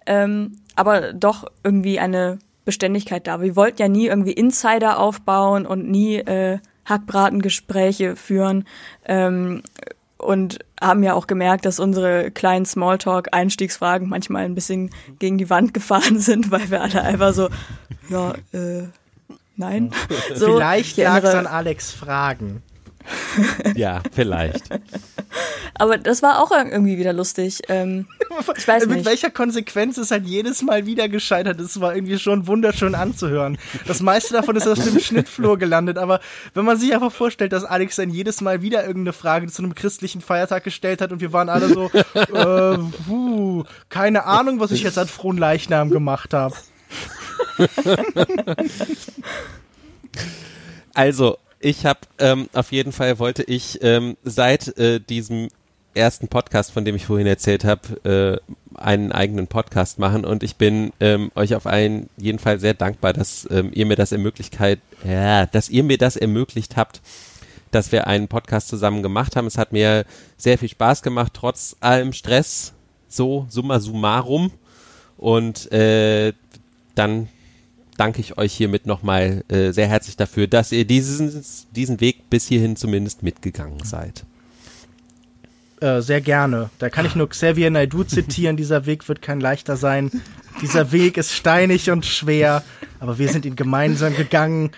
ähm, 0.08 0.54
aber 0.76 1.14
doch 1.14 1.46
irgendwie 1.64 2.00
eine 2.00 2.40
Beständigkeit 2.66 3.28
da. 3.28 3.44
Wir 3.44 3.56
wollten 3.56 3.80
ja 3.80 3.88
nie 3.88 4.08
irgendwie 4.08 4.32
Insider 4.32 4.98
aufbauen 4.98 5.68
und 5.68 5.88
nie 5.88 6.16
äh, 6.16 6.58
Hackbratengespräche 6.86 8.16
führen. 8.16 8.66
Ähm, 9.06 9.62
und 10.18 10.58
haben 10.82 11.04
ja 11.04 11.14
auch 11.14 11.28
gemerkt, 11.28 11.66
dass 11.66 11.80
unsere 11.80 12.32
kleinen 12.32 12.66
Smalltalk-Einstiegsfragen 12.66 14.10
manchmal 14.10 14.46
ein 14.46 14.56
bisschen 14.56 14.90
gegen 15.20 15.38
die 15.38 15.52
Wand 15.52 15.76
gefahren 15.76 16.18
sind, 16.30 16.50
weil 16.50 16.72
wir 16.72 16.82
alle 16.82 17.04
einfach 17.04 17.34
so, 17.34 17.50
ja, 18.10 18.34
äh, 18.52 18.88
nein. 19.58 19.92
So, 20.34 20.56
Vielleicht 20.56 20.98
lag 20.98 21.24
es 21.24 21.36
an 21.36 21.46
Alex 21.46 21.92
Fragen. 21.92 22.64
Ja, 23.76 24.02
vielleicht. 24.14 24.66
Aber 25.76 25.98
das 25.98 26.24
war 26.24 26.42
auch 26.42 26.52
irgendwie 26.52 26.98
wieder 26.98 27.14
lustig. 27.14 27.62
Ähm, 27.70 28.08
ich 28.58 28.68
weiß 28.68 28.88
Mit 28.88 28.98
nicht. 28.98 29.06
welcher 29.06 29.30
Konsequenz 29.30 29.98
es 29.98 30.12
halt 30.12 30.26
jedes 30.26 30.62
Mal 30.62 30.86
wieder 30.86 31.08
gescheitert 31.08 31.60
ist, 31.60 31.80
war 31.80 31.96
irgendwie 31.96 32.18
schon 32.18 32.48
wunderschön 32.48 32.96
anzuhören. 32.96 33.58
Das 33.86 34.02
meiste 34.02 34.34
davon 34.34 34.56
ist 34.56 34.68
aus 34.68 34.80
dem 34.80 35.00
Schnittflur 35.00 35.58
gelandet, 35.58 35.98
aber 35.98 36.20
wenn 36.54 36.66
man 36.66 36.78
sich 36.78 36.94
einfach 36.94 37.12
vorstellt, 37.12 37.54
dass 37.54 37.64
Alex 37.64 37.98
dann 37.98 38.10
jedes 38.10 38.42
Mal 38.42 38.62
wieder 38.62 38.82
irgendeine 38.82 39.14
Frage 39.14 39.48
zu 39.48 39.62
einem 39.62 39.76
christlichen 39.76 40.22
Feiertag 40.22 40.64
gestellt 40.64 41.02
hat 41.02 41.12
und 41.12 41.22
wir 41.22 41.34
waren 41.34 41.50
alle 41.50 41.70
so, 41.70 41.92
äh, 42.14 42.78
puh, 43.06 43.64
keine 43.90 44.26
Ahnung, 44.26 44.60
was 44.60 44.72
ich 44.72 44.84
jetzt 44.84 44.98
an 44.98 45.08
frohen 45.08 45.38
Leichnam 45.38 45.90
gemacht 45.90 46.34
habe. 46.34 46.56
Also, 50.94 51.38
ich 51.60 51.86
habe 51.86 52.00
ähm, 52.20 52.50
auf 52.54 52.72
jeden 52.72 52.92
Fall 52.92 53.20
wollte 53.20 53.44
ich 53.44 53.80
ähm, 53.82 54.18
seit 54.24 54.78
äh, 54.78 55.00
diesem 55.00 55.50
ersten 55.94 56.28
Podcast, 56.28 56.72
von 56.72 56.86
dem 56.86 56.96
ich 56.96 57.06
vorhin 57.06 57.28
erzählt 57.28 57.66
habe, 57.66 58.42
äh, 58.76 58.80
einen 58.80 59.12
eigenen 59.12 59.48
Podcast 59.48 59.98
machen 59.98 60.24
und 60.24 60.44
ich 60.44 60.56
bin 60.56 60.94
ähm, 61.00 61.32
euch 61.36 61.56
auf 61.56 61.66
einen 61.66 62.10
jeden 62.18 62.40
Fall 62.40 62.60
sehr 62.60 62.76
dankbar, 62.76 63.14
dass 63.14 63.48
ähm, 63.50 63.72
ihr 63.74 63.88
mir 63.88 63.96
das 63.96 64.12
ermöglicht, 64.12 64.58
ja, 65.04 65.48
dass 65.48 65.70
ihr 65.70 65.84
mir 65.84 65.98
das 65.98 66.16
ermöglicht 66.16 66.78
habt, 66.78 67.02
dass 67.72 67.92
wir 67.92 68.08
einen 68.08 68.28
Podcast 68.28 68.68
zusammen 68.68 69.02
gemacht 69.02 69.36
haben. 69.36 69.48
Es 69.48 69.58
hat 69.58 69.74
mir 69.74 70.06
sehr 70.38 70.58
viel 70.58 70.70
Spaß 70.70 71.02
gemacht, 71.02 71.34
trotz 71.34 71.76
allem 71.80 72.14
Stress, 72.14 72.74
so 73.08 73.48
summa 73.50 73.80
summarum 73.80 74.52
und 75.18 75.72
äh, 75.72 76.34
dann 76.94 77.30
danke 77.98 78.22
ich 78.22 78.38
euch 78.38 78.54
hiermit 78.54 78.86
nochmal 78.86 79.44
äh, 79.50 79.72
sehr 79.72 79.88
herzlich 79.88 80.16
dafür, 80.16 80.48
dass 80.48 80.72
ihr 80.72 80.86
diesen, 80.86 81.44
diesen 81.76 82.00
Weg 82.00 82.30
bis 82.30 82.48
hierhin 82.48 82.76
zumindest 82.76 83.24
mitgegangen 83.24 83.84
seid. 83.84 84.24
Äh, 85.82 86.02
sehr 86.02 86.22
gerne. 86.22 86.70
Da 86.80 86.90
kann 86.90 87.06
ich 87.06 87.16
nur 87.16 87.30
Xavier 87.30 87.70
Naidoo 87.70 88.04
zitieren. 88.04 88.58
Dieser 88.58 88.86
Weg 88.86 89.08
wird 89.08 89.22
kein 89.22 89.40
leichter 89.40 89.78
sein. 89.78 90.10
Dieser 90.62 90.92
Weg 90.92 91.18
ist 91.18 91.34
steinig 91.34 91.92
und 91.92 92.06
schwer, 92.06 92.64
aber 93.00 93.20
wir 93.20 93.30
sind 93.30 93.46
ihn 93.46 93.56
gemeinsam 93.56 94.16
gegangen 94.16 94.72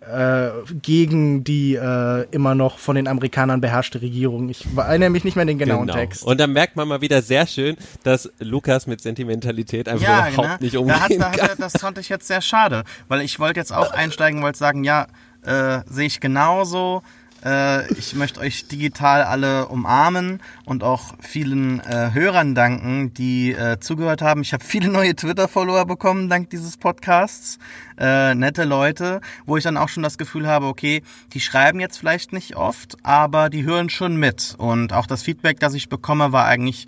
äh, 0.00 0.50
gegen 0.80 1.44
die 1.44 1.74
äh, 1.74 2.26
immer 2.30 2.54
noch 2.54 2.78
von 2.78 2.96
den 2.96 3.06
Amerikanern 3.06 3.60
beherrschte 3.60 4.00
Regierung. 4.00 4.48
Ich 4.48 4.66
erinnere 4.76 5.10
mich 5.10 5.24
nicht 5.24 5.36
mehr 5.36 5.42
an 5.42 5.48
den 5.48 5.58
genauen 5.58 5.86
genau. 5.86 5.98
Text. 5.98 6.24
Und 6.24 6.40
dann 6.40 6.52
merkt 6.52 6.76
man 6.76 6.88
mal 6.88 7.00
wieder 7.02 7.20
sehr 7.20 7.46
schön, 7.46 7.76
dass 8.02 8.30
Lukas 8.38 8.86
mit 8.86 9.00
Sentimentalität 9.00 9.88
einfach 9.88 10.02
ja, 10.02 10.28
überhaupt 10.28 10.36
genau. 10.36 10.56
nicht 10.60 10.76
umgehen 10.76 10.96
da 10.96 11.00
hat, 11.00 11.10
da 11.10 11.30
kann. 11.30 11.50
Hat, 11.50 11.60
das 11.60 11.72
fand 11.80 11.98
ich 11.98 12.08
jetzt 12.08 12.26
sehr 12.26 12.40
schade, 12.40 12.84
weil 13.08 13.20
ich 13.20 13.38
wollte 13.38 13.60
jetzt 13.60 13.72
auch 13.72 13.92
einsteigen, 13.92 14.42
wollte 14.42 14.58
sagen, 14.58 14.84
ja, 14.84 15.06
äh, 15.44 15.80
sehe 15.86 16.06
ich 16.06 16.20
genauso. 16.20 17.02
Äh, 17.44 17.92
ich 17.94 18.14
möchte 18.14 18.40
euch 18.40 18.68
digital 18.68 19.22
alle 19.22 19.66
umarmen 19.66 20.40
und 20.64 20.82
auch 20.82 21.14
vielen 21.20 21.80
äh, 21.80 22.10
Hörern 22.12 22.54
danken, 22.54 23.14
die 23.14 23.52
äh, 23.52 23.78
zugehört 23.80 24.22
haben. 24.22 24.42
Ich 24.42 24.52
habe 24.52 24.64
viele 24.64 24.88
neue 24.88 25.14
Twitter-Follower 25.14 25.86
bekommen 25.86 26.28
dank 26.28 26.50
dieses 26.50 26.76
Podcasts. 26.76 27.58
Äh, 27.98 28.34
nette 28.34 28.64
Leute, 28.64 29.20
wo 29.46 29.56
ich 29.56 29.64
dann 29.64 29.76
auch 29.76 29.88
schon 29.88 30.02
das 30.02 30.18
Gefühl 30.18 30.46
habe, 30.46 30.66
okay, 30.66 31.02
die 31.32 31.40
schreiben 31.40 31.80
jetzt 31.80 31.98
vielleicht 31.98 32.32
nicht 32.32 32.56
oft, 32.56 32.96
aber 33.02 33.50
die 33.50 33.64
hören 33.64 33.90
schon 33.90 34.16
mit. 34.16 34.54
Und 34.58 34.92
auch 34.92 35.06
das 35.06 35.22
Feedback, 35.22 35.60
das 35.60 35.74
ich 35.74 35.88
bekomme, 35.88 36.32
war 36.32 36.46
eigentlich 36.46 36.86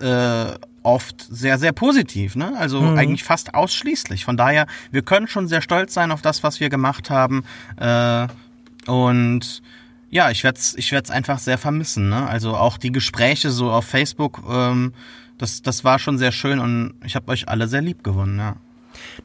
äh, 0.00 0.54
oft 0.82 1.26
sehr, 1.30 1.58
sehr 1.58 1.72
positiv. 1.72 2.36
Ne? 2.36 2.54
Also 2.58 2.80
mhm. 2.80 2.98
eigentlich 2.98 3.24
fast 3.24 3.54
ausschließlich. 3.54 4.24
Von 4.24 4.36
daher, 4.36 4.66
wir 4.90 5.02
können 5.02 5.26
schon 5.26 5.48
sehr 5.48 5.62
stolz 5.62 5.94
sein 5.94 6.12
auf 6.12 6.22
das, 6.22 6.42
was 6.42 6.60
wir 6.60 6.68
gemacht 6.68 7.10
haben. 7.10 7.44
Äh, 7.76 8.28
und 8.86 9.62
ja, 10.14 10.30
ich 10.30 10.44
werde 10.44 10.60
es 10.60 10.76
ich 10.76 10.92
werd's 10.92 11.10
einfach 11.10 11.40
sehr 11.40 11.58
vermissen. 11.58 12.08
Ne? 12.08 12.26
Also 12.28 12.56
auch 12.56 12.78
die 12.78 12.92
Gespräche 12.92 13.50
so 13.50 13.72
auf 13.72 13.84
Facebook, 13.84 14.42
ähm, 14.48 14.94
das, 15.38 15.60
das 15.60 15.82
war 15.82 15.98
schon 15.98 16.18
sehr 16.18 16.30
schön 16.30 16.60
und 16.60 16.94
ich 17.04 17.16
habe 17.16 17.32
euch 17.32 17.48
alle 17.48 17.66
sehr 17.66 17.82
lieb 17.82 18.04
gewonnen, 18.04 18.38
ja. 18.38 18.54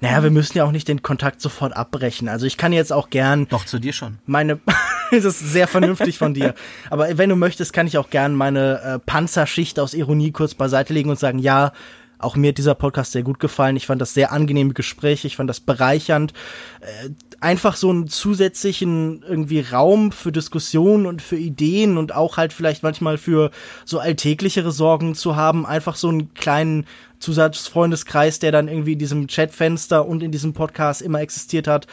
Naja, 0.01 0.23
wir 0.23 0.31
müssen 0.31 0.57
ja 0.57 0.63
auch 0.63 0.71
nicht 0.71 0.87
den 0.87 1.03
Kontakt 1.03 1.41
sofort 1.41 1.75
abbrechen. 1.77 2.27
Also 2.27 2.47
ich 2.47 2.57
kann 2.57 2.73
jetzt 2.73 2.91
auch 2.91 3.11
gern. 3.11 3.47
Doch, 3.49 3.65
zu 3.65 3.77
dir 3.77 3.93
schon. 3.93 4.17
Meine. 4.25 4.59
das 5.11 5.25
ist 5.25 5.39
sehr 5.39 5.67
vernünftig 5.67 6.17
von 6.17 6.33
dir. 6.33 6.55
Aber 6.89 7.19
wenn 7.19 7.29
du 7.29 7.35
möchtest, 7.35 7.71
kann 7.71 7.85
ich 7.85 7.99
auch 7.99 8.09
gern 8.09 8.33
meine 8.33 8.81
äh, 8.81 8.99
Panzerschicht 8.99 9.79
aus 9.79 9.93
Ironie 9.93 10.31
kurz 10.31 10.55
beiseite 10.55 10.91
legen 10.93 11.11
und 11.11 11.19
sagen, 11.19 11.37
ja, 11.37 11.71
auch 12.17 12.35
mir 12.35 12.49
hat 12.49 12.57
dieser 12.57 12.75
Podcast 12.75 13.11
sehr 13.13 13.23
gut 13.23 13.39
gefallen. 13.39 13.75
Ich 13.75 13.85
fand 13.85 14.01
das 14.01 14.15
sehr 14.15 14.31
angenehme 14.31 14.73
Gespräche. 14.73 15.27
Ich 15.27 15.35
fand 15.35 15.49
das 15.49 15.59
bereichernd. 15.59 16.33
Äh, 16.81 17.09
einfach 17.41 17.75
so 17.75 17.89
einen 17.89 18.07
zusätzlichen 18.07 19.23
irgendwie 19.27 19.61
Raum 19.61 20.11
für 20.11 20.31
Diskussionen 20.31 21.05
und 21.05 21.21
für 21.21 21.37
Ideen 21.37 21.97
und 21.97 22.13
auch 22.13 22.37
halt 22.37 22.53
vielleicht 22.53 22.83
manchmal 22.83 23.17
für 23.17 23.51
so 23.85 23.99
alltäglichere 23.99 24.71
Sorgen 24.71 25.15
zu 25.15 25.35
haben. 25.35 25.65
Einfach 25.65 25.95
so 25.95 26.09
einen 26.09 26.33
kleinen 26.33 26.85
Zusatzfreundeskreis, 27.19 28.39
der 28.39 28.51
dann 28.51 28.67
irgendwie 28.67 28.93
in 28.93 28.99
diesem 28.99 29.27
Chatfenster 29.27 30.05
und 30.05 30.23
in 30.23 30.31
diesem 30.31 30.53
Podcast 30.53 31.01
immer 31.01 31.21
existiert 31.21 31.67
hat. 31.67 31.87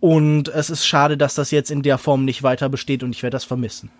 Und 0.00 0.48
es 0.48 0.68
ist 0.68 0.84
schade, 0.86 1.16
dass 1.16 1.34
das 1.34 1.50
jetzt 1.52 1.70
in 1.70 1.82
der 1.82 1.96
Form 1.96 2.24
nicht 2.24 2.42
weiter 2.42 2.68
besteht 2.68 3.02
und 3.02 3.14
ich 3.14 3.22
werde 3.22 3.36
das 3.36 3.44
vermissen. 3.44 3.90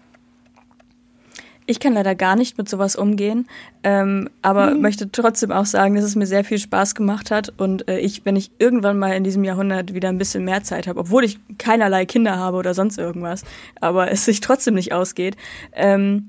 Ich 1.72 1.80
kann 1.80 1.94
leider 1.94 2.14
gar 2.14 2.36
nicht 2.36 2.58
mit 2.58 2.68
sowas 2.68 2.96
umgehen, 2.96 3.48
ähm, 3.82 4.28
aber 4.42 4.72
mhm. 4.72 4.82
möchte 4.82 5.10
trotzdem 5.10 5.50
auch 5.50 5.64
sagen, 5.64 5.94
dass 5.94 6.04
es 6.04 6.16
mir 6.16 6.26
sehr 6.26 6.44
viel 6.44 6.58
Spaß 6.58 6.94
gemacht 6.94 7.30
hat 7.30 7.50
und 7.56 7.88
äh, 7.88 7.98
ich, 7.98 8.26
wenn 8.26 8.36
ich 8.36 8.50
irgendwann 8.58 8.98
mal 8.98 9.16
in 9.16 9.24
diesem 9.24 9.42
Jahrhundert 9.42 9.94
wieder 9.94 10.10
ein 10.10 10.18
bisschen 10.18 10.44
mehr 10.44 10.62
Zeit 10.62 10.86
habe, 10.86 11.00
obwohl 11.00 11.24
ich 11.24 11.38
keinerlei 11.56 12.04
Kinder 12.04 12.36
habe 12.36 12.58
oder 12.58 12.74
sonst 12.74 12.98
irgendwas, 12.98 13.44
aber 13.80 14.10
es 14.10 14.26
sich 14.26 14.40
trotzdem 14.40 14.74
nicht 14.74 14.92
ausgeht, 14.92 15.38
ähm, 15.72 16.28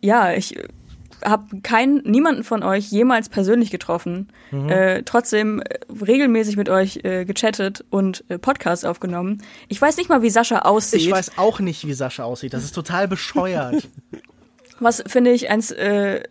ja, 0.00 0.32
ich 0.32 0.58
habe 1.24 1.60
keinen, 1.62 2.02
niemanden 2.02 2.42
von 2.42 2.64
euch 2.64 2.90
jemals 2.90 3.28
persönlich 3.28 3.70
getroffen, 3.70 4.30
mhm. 4.50 4.68
äh, 4.68 5.02
trotzdem 5.04 5.60
äh, 5.60 5.78
regelmäßig 6.04 6.56
mit 6.56 6.68
euch 6.68 7.04
äh, 7.04 7.24
gechattet 7.24 7.84
und 7.90 8.24
äh, 8.30 8.38
Podcasts 8.38 8.84
aufgenommen. 8.84 9.44
Ich 9.68 9.80
weiß 9.80 9.96
nicht 9.96 10.08
mal, 10.08 10.22
wie 10.22 10.30
Sascha 10.30 10.60
aussieht. 10.60 11.02
Ich 11.02 11.10
weiß 11.12 11.38
auch 11.38 11.60
nicht, 11.60 11.86
wie 11.86 11.94
Sascha 11.94 12.24
aussieht. 12.24 12.52
Das 12.52 12.64
ist 12.64 12.74
total 12.74 13.06
bescheuert. 13.06 13.88
Was 14.82 15.02
finde 15.06 15.30
ich 15.30 15.48
eins 15.48 15.70
äh, 15.70 16.22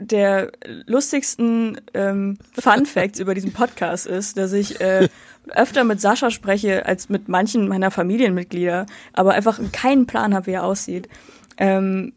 der 0.00 0.50
lustigsten 0.86 1.80
ähm, 1.94 2.36
Fun 2.52 2.84
Facts 2.84 3.20
über 3.20 3.34
diesen 3.34 3.52
Podcast 3.52 4.08
ist, 4.08 4.36
dass 4.36 4.52
ich 4.52 4.80
äh, 4.80 5.08
öfter 5.50 5.84
mit 5.84 6.00
Sascha 6.00 6.30
spreche 6.30 6.84
als 6.86 7.08
mit 7.08 7.28
manchen 7.28 7.68
meiner 7.68 7.92
Familienmitglieder, 7.92 8.86
aber 9.12 9.34
einfach 9.34 9.60
keinen 9.70 10.06
Plan 10.06 10.34
habe, 10.34 10.46
wie 10.46 10.52
er 10.52 10.64
aussieht. 10.64 11.08
Ähm, 11.58 12.12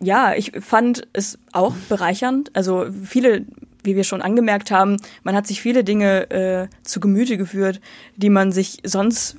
ja, 0.00 0.34
ich 0.34 0.52
fand 0.60 1.06
es 1.12 1.38
auch 1.52 1.74
bereichernd. 1.88 2.50
Also 2.56 2.86
viele, 3.04 3.46
wie 3.84 3.94
wir 3.94 4.04
schon 4.04 4.22
angemerkt 4.22 4.72
haben, 4.72 4.96
man 5.22 5.36
hat 5.36 5.46
sich 5.46 5.60
viele 5.60 5.84
Dinge 5.84 6.30
äh, 6.30 6.68
zu 6.82 6.98
Gemüte 6.98 7.36
geführt, 7.36 7.80
die 8.16 8.30
man 8.30 8.50
sich 8.50 8.78
sonst, 8.82 9.36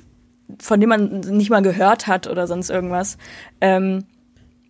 von 0.58 0.80
denen 0.80 0.88
man 0.88 1.20
nicht 1.36 1.50
mal 1.50 1.60
gehört 1.60 2.06
hat 2.06 2.26
oder 2.26 2.46
sonst 2.46 2.70
irgendwas. 2.70 3.18
Ähm, 3.60 4.04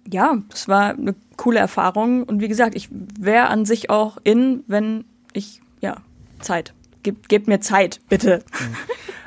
ja, 0.09 0.39
das 0.49 0.69
war 0.69 0.91
eine 0.91 1.15
coole 1.37 1.59
Erfahrung. 1.59 2.25
Und 2.25 2.41
wie 2.41 2.49
gesagt, 2.49 2.75
ich 2.75 2.89
wäre 2.91 3.49
an 3.49 3.65
sich 3.65 3.91
auch 3.91 4.19
in, 4.25 4.65
wenn 4.67 5.05
ich, 5.33 5.61
ja, 5.81 5.97
Zeit. 6.41 6.75
Gebt, 7.03 7.29
gebt 7.29 7.49
mir 7.49 7.61
Zeit, 7.61 8.01
bitte. 8.09 8.45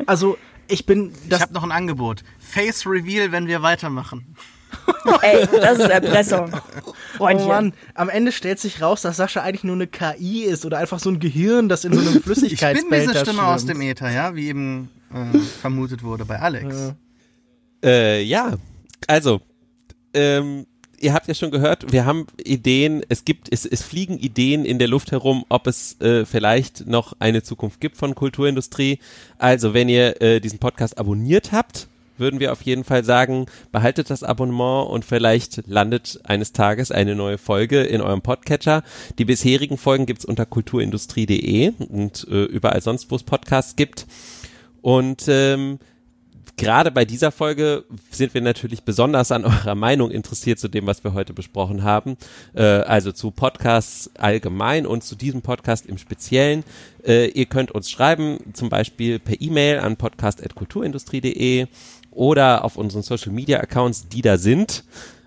Also, 0.05 0.37
ich 0.67 0.85
bin. 0.85 1.11
Das 1.29 1.39
ich 1.39 1.41
habe 1.43 1.53
noch 1.53 1.63
ein 1.63 1.71
Angebot. 1.71 2.23
Face 2.39 2.85
Reveal, 2.85 3.31
wenn 3.31 3.47
wir 3.47 3.61
weitermachen. 3.61 4.35
Ey, 5.21 5.47
das 5.47 5.79
ist 5.79 5.89
Erpressung. 5.89 6.51
Freundchen. 7.17 7.47
Oh 7.47 7.53
Mann, 7.53 7.73
am 7.93 8.09
Ende 8.09 8.31
stellt 8.31 8.59
sich 8.59 8.81
raus, 8.81 9.01
dass 9.01 9.17
Sascha 9.17 9.41
eigentlich 9.41 9.63
nur 9.63 9.75
eine 9.75 9.87
KI 9.87 10.43
ist 10.43 10.65
oder 10.65 10.77
einfach 10.77 10.99
so 10.99 11.09
ein 11.09 11.19
Gehirn, 11.19 11.69
das 11.69 11.85
in 11.85 11.93
so 11.93 11.99
einem 11.99 12.21
Flüssigkeitsbehälter 12.21 12.83
Ich 12.83 12.89
bin 12.89 13.13
diese 13.13 13.25
Stimme 13.25 13.43
aus 13.47 13.65
dem 13.65 13.81
Äther, 13.81 14.09
ja, 14.11 14.35
wie 14.35 14.47
eben 14.47 14.89
äh, 15.13 15.37
vermutet 15.37 16.03
wurde 16.03 16.25
bei 16.25 16.39
Alex. 16.39 16.93
Äh, 17.83 18.23
ja. 18.23 18.53
also 19.07 19.41
ähm, 20.13 20.65
ihr 20.99 21.13
habt 21.13 21.27
ja 21.27 21.33
schon 21.33 21.51
gehört, 21.51 21.91
wir 21.91 22.05
haben 22.05 22.27
Ideen, 22.43 23.03
es 23.09 23.25
gibt, 23.25 23.51
es, 23.51 23.65
es 23.65 23.83
fliegen 23.83 24.17
Ideen 24.17 24.65
in 24.65 24.79
der 24.79 24.87
Luft 24.87 25.11
herum, 25.11 25.45
ob 25.49 25.67
es 25.67 25.99
äh, 26.01 26.25
vielleicht 26.25 26.87
noch 26.87 27.13
eine 27.19 27.43
Zukunft 27.43 27.81
gibt 27.81 27.97
von 27.97 28.15
Kulturindustrie. 28.15 28.99
Also 29.37 29.73
wenn 29.73 29.89
ihr 29.89 30.21
äh, 30.21 30.39
diesen 30.39 30.59
Podcast 30.59 30.97
abonniert 30.97 31.51
habt, 31.51 31.87
würden 32.17 32.39
wir 32.39 32.51
auf 32.51 32.61
jeden 32.61 32.83
Fall 32.83 33.03
sagen, 33.03 33.47
behaltet 33.71 34.09
das 34.09 34.23
Abonnement 34.23 34.89
und 34.89 35.03
vielleicht 35.03 35.67
landet 35.67 36.19
eines 36.23 36.53
Tages 36.53 36.91
eine 36.91 37.15
neue 37.15 37.37
Folge 37.37 37.81
in 37.81 38.01
eurem 38.01 38.21
Podcatcher. 38.21 38.83
Die 39.17 39.25
bisherigen 39.25 39.77
Folgen 39.77 40.05
gibt's 40.05 40.25
unter 40.25 40.45
kulturindustrie.de 40.45 41.73
und 41.89 42.27
äh, 42.29 42.43
überall 42.45 42.81
sonst, 42.81 43.09
wo 43.11 43.15
es 43.15 43.23
Podcasts 43.23 43.75
gibt. 43.75 44.05
Und 44.81 45.25
ähm, 45.27 45.79
gerade 46.57 46.91
bei 46.91 47.05
dieser 47.05 47.31
Folge 47.31 47.83
sind 48.11 48.33
wir 48.33 48.41
natürlich 48.41 48.83
besonders 48.83 49.31
an 49.31 49.45
eurer 49.45 49.75
Meinung 49.75 50.11
interessiert 50.11 50.59
zu 50.59 50.67
dem, 50.67 50.85
was 50.87 51.03
wir 51.03 51.13
heute 51.13 51.33
besprochen 51.33 51.83
haben. 51.83 52.17
Äh, 52.53 52.63
also 52.63 53.11
zu 53.11 53.31
Podcasts 53.31 54.11
allgemein 54.15 54.85
und 54.85 55.03
zu 55.03 55.15
diesem 55.15 55.41
Podcast 55.41 55.85
im 55.85 55.97
Speziellen. 55.97 56.63
Äh, 57.05 57.27
ihr 57.27 57.45
könnt 57.45 57.71
uns 57.71 57.89
schreiben, 57.89 58.37
zum 58.53 58.69
Beispiel 58.69 59.19
per 59.19 59.39
E-Mail 59.41 59.79
an 59.79 59.97
podcast.kulturindustrie.de 59.97 61.67
oder 62.11 62.63
auf 62.63 62.77
unseren 62.77 63.01
Social 63.01 63.31
Media 63.31 63.59
Accounts, 63.59 64.07
die 64.07 64.21
da 64.21 64.37
sind 64.37 64.83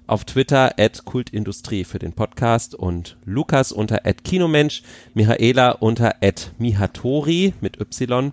auf 0.06 0.24
Twitter 0.24 0.74
at 0.78 1.04
Kultindustrie 1.04 1.84
für 1.84 1.98
den 1.98 2.12
Podcast 2.12 2.74
und 2.74 3.16
Lukas 3.24 3.72
unter 3.72 4.06
at 4.06 4.24
Kinomensch, 4.24 4.82
Michaela 5.14 5.72
unter 5.72 6.14
at 6.22 6.52
Mihatori 6.58 7.54
mit 7.60 7.80
Y, 7.80 8.32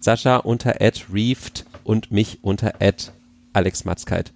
Sascha 0.00 0.36
unter 0.36 0.80
at 0.80 1.06
Reefed 1.12 1.64
und 1.84 2.10
mich 2.10 2.42
unter 2.42 2.74
at 2.80 3.12
Alex 3.52 3.84
Matzkeit. 3.84 4.32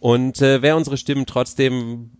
Und 0.00 0.40
äh, 0.40 0.62
wer 0.62 0.76
unsere 0.76 0.96
Stimmen 0.96 1.26
trotzdem 1.26 2.10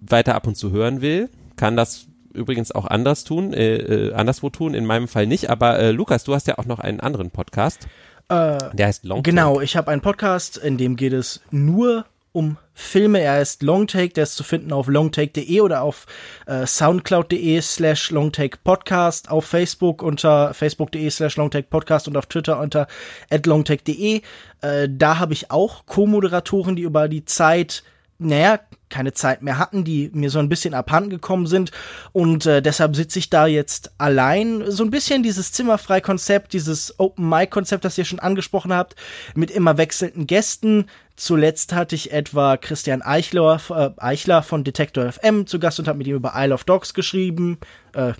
weiter 0.00 0.34
ab 0.34 0.46
und 0.46 0.56
zu 0.56 0.70
hören 0.70 1.00
will, 1.00 1.30
kann 1.56 1.76
das 1.76 2.06
übrigens 2.32 2.72
auch 2.72 2.86
anders 2.86 3.24
tun, 3.24 3.52
äh, 3.52 3.76
äh, 3.76 4.12
anderswo 4.12 4.50
tun, 4.50 4.74
in 4.74 4.84
meinem 4.84 5.08
Fall 5.08 5.26
nicht. 5.26 5.50
Aber 5.50 5.78
äh, 5.78 5.90
Lukas, 5.92 6.24
du 6.24 6.34
hast 6.34 6.46
ja 6.46 6.58
auch 6.58 6.66
noch 6.66 6.80
einen 6.80 7.00
anderen 7.00 7.30
Podcast. 7.30 7.88
Äh, 8.28 8.58
der 8.72 8.88
heißt 8.88 9.04
Long 9.04 9.22
Genau, 9.22 9.60
ich 9.60 9.76
habe 9.76 9.90
einen 9.90 10.02
Podcast, 10.02 10.56
in 10.56 10.76
dem 10.76 10.96
geht 10.96 11.12
es 11.12 11.40
nur 11.50 12.06
um 12.32 12.56
Filme. 12.74 13.20
Er 13.20 13.40
ist 13.40 13.62
Longtake, 13.62 14.12
der 14.12 14.24
ist 14.24 14.34
zu 14.34 14.42
finden 14.42 14.72
auf 14.72 14.88
longtake.de 14.88 15.60
oder 15.60 15.82
auf 15.82 16.06
äh, 16.46 16.66
soundcloud.de 16.66 17.60
slash 17.60 18.10
longtakepodcast, 18.10 19.30
auf 19.30 19.46
Facebook 19.46 20.02
unter 20.02 20.52
facebook.de 20.52 21.08
slash 21.08 21.36
longtakepodcast 21.36 22.08
und 22.08 22.16
auf 22.16 22.26
Twitter 22.26 22.58
unter 22.58 22.88
longtake.de. 23.30 24.22
Äh, 24.60 24.88
da 24.90 25.18
habe 25.18 25.32
ich 25.32 25.50
auch 25.50 25.86
Co-Moderatoren, 25.86 26.76
die 26.76 26.82
über 26.82 27.08
die 27.08 27.24
Zeit 27.24 27.84
naja, 28.18 28.60
keine 28.90 29.12
Zeit 29.12 29.42
mehr 29.42 29.58
hatten, 29.58 29.82
die 29.82 30.10
mir 30.14 30.30
so 30.30 30.38
ein 30.38 30.48
bisschen 30.48 30.72
abhanden 30.72 31.10
gekommen 31.10 31.46
sind. 31.46 31.72
Und 32.12 32.46
äh, 32.46 32.62
deshalb 32.62 32.94
sitze 32.94 33.18
ich 33.18 33.28
da 33.28 33.46
jetzt 33.46 33.92
allein. 33.98 34.70
So 34.70 34.84
ein 34.84 34.90
bisschen 34.90 35.22
dieses 35.22 35.50
Zimmerfrei-Konzept, 35.52 36.52
dieses 36.52 36.98
Open-Mic-Konzept, 36.98 37.84
das 37.84 37.98
ihr 37.98 38.04
schon 38.04 38.20
angesprochen 38.20 38.72
habt, 38.72 38.94
mit 39.34 39.50
immer 39.50 39.78
wechselnden 39.78 40.26
Gästen. 40.26 40.86
Zuletzt 41.16 41.72
hatte 41.72 41.94
ich 41.94 42.12
etwa 42.12 42.56
Christian 42.56 43.00
Eichler, 43.00 43.60
äh, 43.70 43.90
Eichler 43.98 44.42
von 44.42 44.64
Detector 44.64 45.12
FM 45.12 45.46
zu 45.46 45.60
Gast 45.60 45.78
und 45.78 45.86
habe 45.86 45.98
mit 45.98 46.08
ihm 46.08 46.16
über 46.16 46.32
Isle 46.34 46.52
of 46.52 46.64
Dogs 46.64 46.92
geschrieben, 46.92 47.58
äh, 47.92 48.14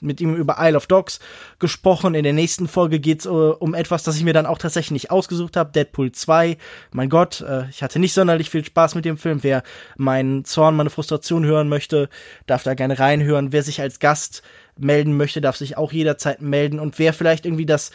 mit 0.00 0.20
ihm 0.20 0.34
über 0.34 0.56
Isle 0.58 0.76
of 0.76 0.88
Dogs 0.88 1.20
gesprochen. 1.60 2.14
In 2.14 2.24
der 2.24 2.32
nächsten 2.32 2.66
Folge 2.66 2.98
geht's 2.98 3.24
äh, 3.24 3.28
um 3.28 3.72
etwas, 3.74 4.02
das 4.02 4.16
ich 4.16 4.24
mir 4.24 4.32
dann 4.32 4.46
auch 4.46 4.58
tatsächlich 4.58 4.90
nicht 4.90 5.10
ausgesucht 5.12 5.56
habe, 5.56 5.70
Deadpool 5.70 6.10
2. 6.10 6.56
Mein 6.90 7.08
Gott, 7.08 7.40
äh, 7.40 7.68
ich 7.70 7.84
hatte 7.84 8.00
nicht 8.00 8.14
sonderlich 8.14 8.50
viel 8.50 8.64
Spaß 8.64 8.96
mit 8.96 9.04
dem 9.04 9.16
Film. 9.16 9.44
Wer 9.44 9.62
meinen 9.96 10.44
Zorn, 10.44 10.74
meine 10.74 10.90
Frustration 10.90 11.44
hören 11.44 11.68
möchte, 11.68 12.08
darf 12.48 12.64
da 12.64 12.74
gerne 12.74 12.98
reinhören. 12.98 13.52
Wer 13.52 13.62
sich 13.62 13.80
als 13.80 14.00
Gast 14.00 14.42
melden 14.76 15.16
möchte, 15.16 15.40
darf 15.40 15.56
sich 15.56 15.76
auch 15.76 15.92
jederzeit 15.92 16.42
melden. 16.42 16.80
Und 16.80 16.98
wer 16.98 17.12
vielleicht 17.12 17.46
irgendwie 17.46 17.66
das 17.66 17.92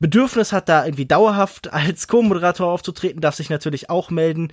Bedürfnis 0.00 0.52
hat, 0.52 0.68
da 0.68 0.84
irgendwie 0.84 1.06
dauerhaft 1.06 1.72
als 1.72 2.08
Co-Moderator 2.08 2.66
aufzutreten, 2.66 3.20
darf 3.20 3.36
sich 3.36 3.50
natürlich 3.50 3.88
auch 3.90 4.10
melden. 4.10 4.52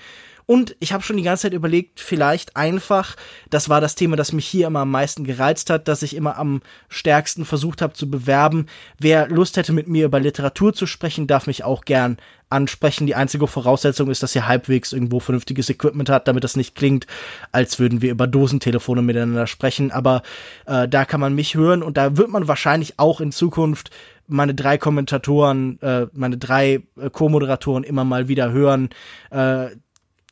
Und 0.49 0.77
ich 0.79 0.93
habe 0.93 1.03
schon 1.03 1.17
die 1.17 1.23
ganze 1.23 1.43
Zeit 1.43 1.53
überlegt, 1.53 1.99
vielleicht 1.99 2.55
einfach, 2.55 3.17
das 3.49 3.67
war 3.67 3.81
das 3.81 3.95
Thema, 3.95 4.15
das 4.15 4.31
mich 4.31 4.47
hier 4.47 4.67
immer 4.67 4.79
am 4.79 4.91
meisten 4.91 5.25
gereizt 5.25 5.69
hat, 5.69 5.89
dass 5.89 6.03
ich 6.03 6.15
immer 6.15 6.37
am 6.37 6.61
stärksten 6.87 7.43
versucht 7.43 7.81
habe 7.81 7.93
zu 7.93 8.09
bewerben. 8.09 8.67
Wer 8.97 9.27
Lust 9.27 9.57
hätte, 9.57 9.73
mit 9.73 9.89
mir 9.89 10.05
über 10.05 10.21
Literatur 10.21 10.73
zu 10.73 10.85
sprechen, 10.85 11.27
darf 11.27 11.47
mich 11.47 11.65
auch 11.65 11.83
gern 11.83 12.15
ansprechen. 12.49 13.07
Die 13.07 13.15
einzige 13.15 13.45
Voraussetzung 13.45 14.09
ist, 14.09 14.23
dass 14.23 14.35
ihr 14.35 14.47
halbwegs 14.47 14.93
irgendwo 14.93 15.19
vernünftiges 15.19 15.69
Equipment 15.69 16.09
hat, 16.09 16.29
damit 16.29 16.45
das 16.45 16.55
nicht 16.55 16.75
klingt, 16.75 17.07
als 17.51 17.77
würden 17.77 18.01
wir 18.01 18.11
über 18.11 18.25
Dosentelefone 18.25 19.01
miteinander 19.01 19.47
sprechen. 19.47 19.91
Aber 19.91 20.21
äh, 20.65 20.87
da 20.87 21.03
kann 21.03 21.19
man 21.19 21.35
mich 21.35 21.55
hören 21.55 21.83
und 21.83 21.97
da 21.97 22.15
wird 22.15 22.29
man 22.29 22.47
wahrscheinlich 22.47 22.99
auch 22.99 23.19
in 23.19 23.33
Zukunft 23.33 23.91
meine 24.27 24.53
drei 24.53 24.77
Kommentatoren, 24.77 25.81
äh, 25.81 26.07
meine 26.13 26.37
drei 26.37 26.83
äh, 26.99 27.09
Co-Moderatoren 27.11 27.83
immer 27.83 28.03
mal 28.03 28.27
wieder 28.27 28.51
hören. 28.51 28.89
Äh, 29.31 29.67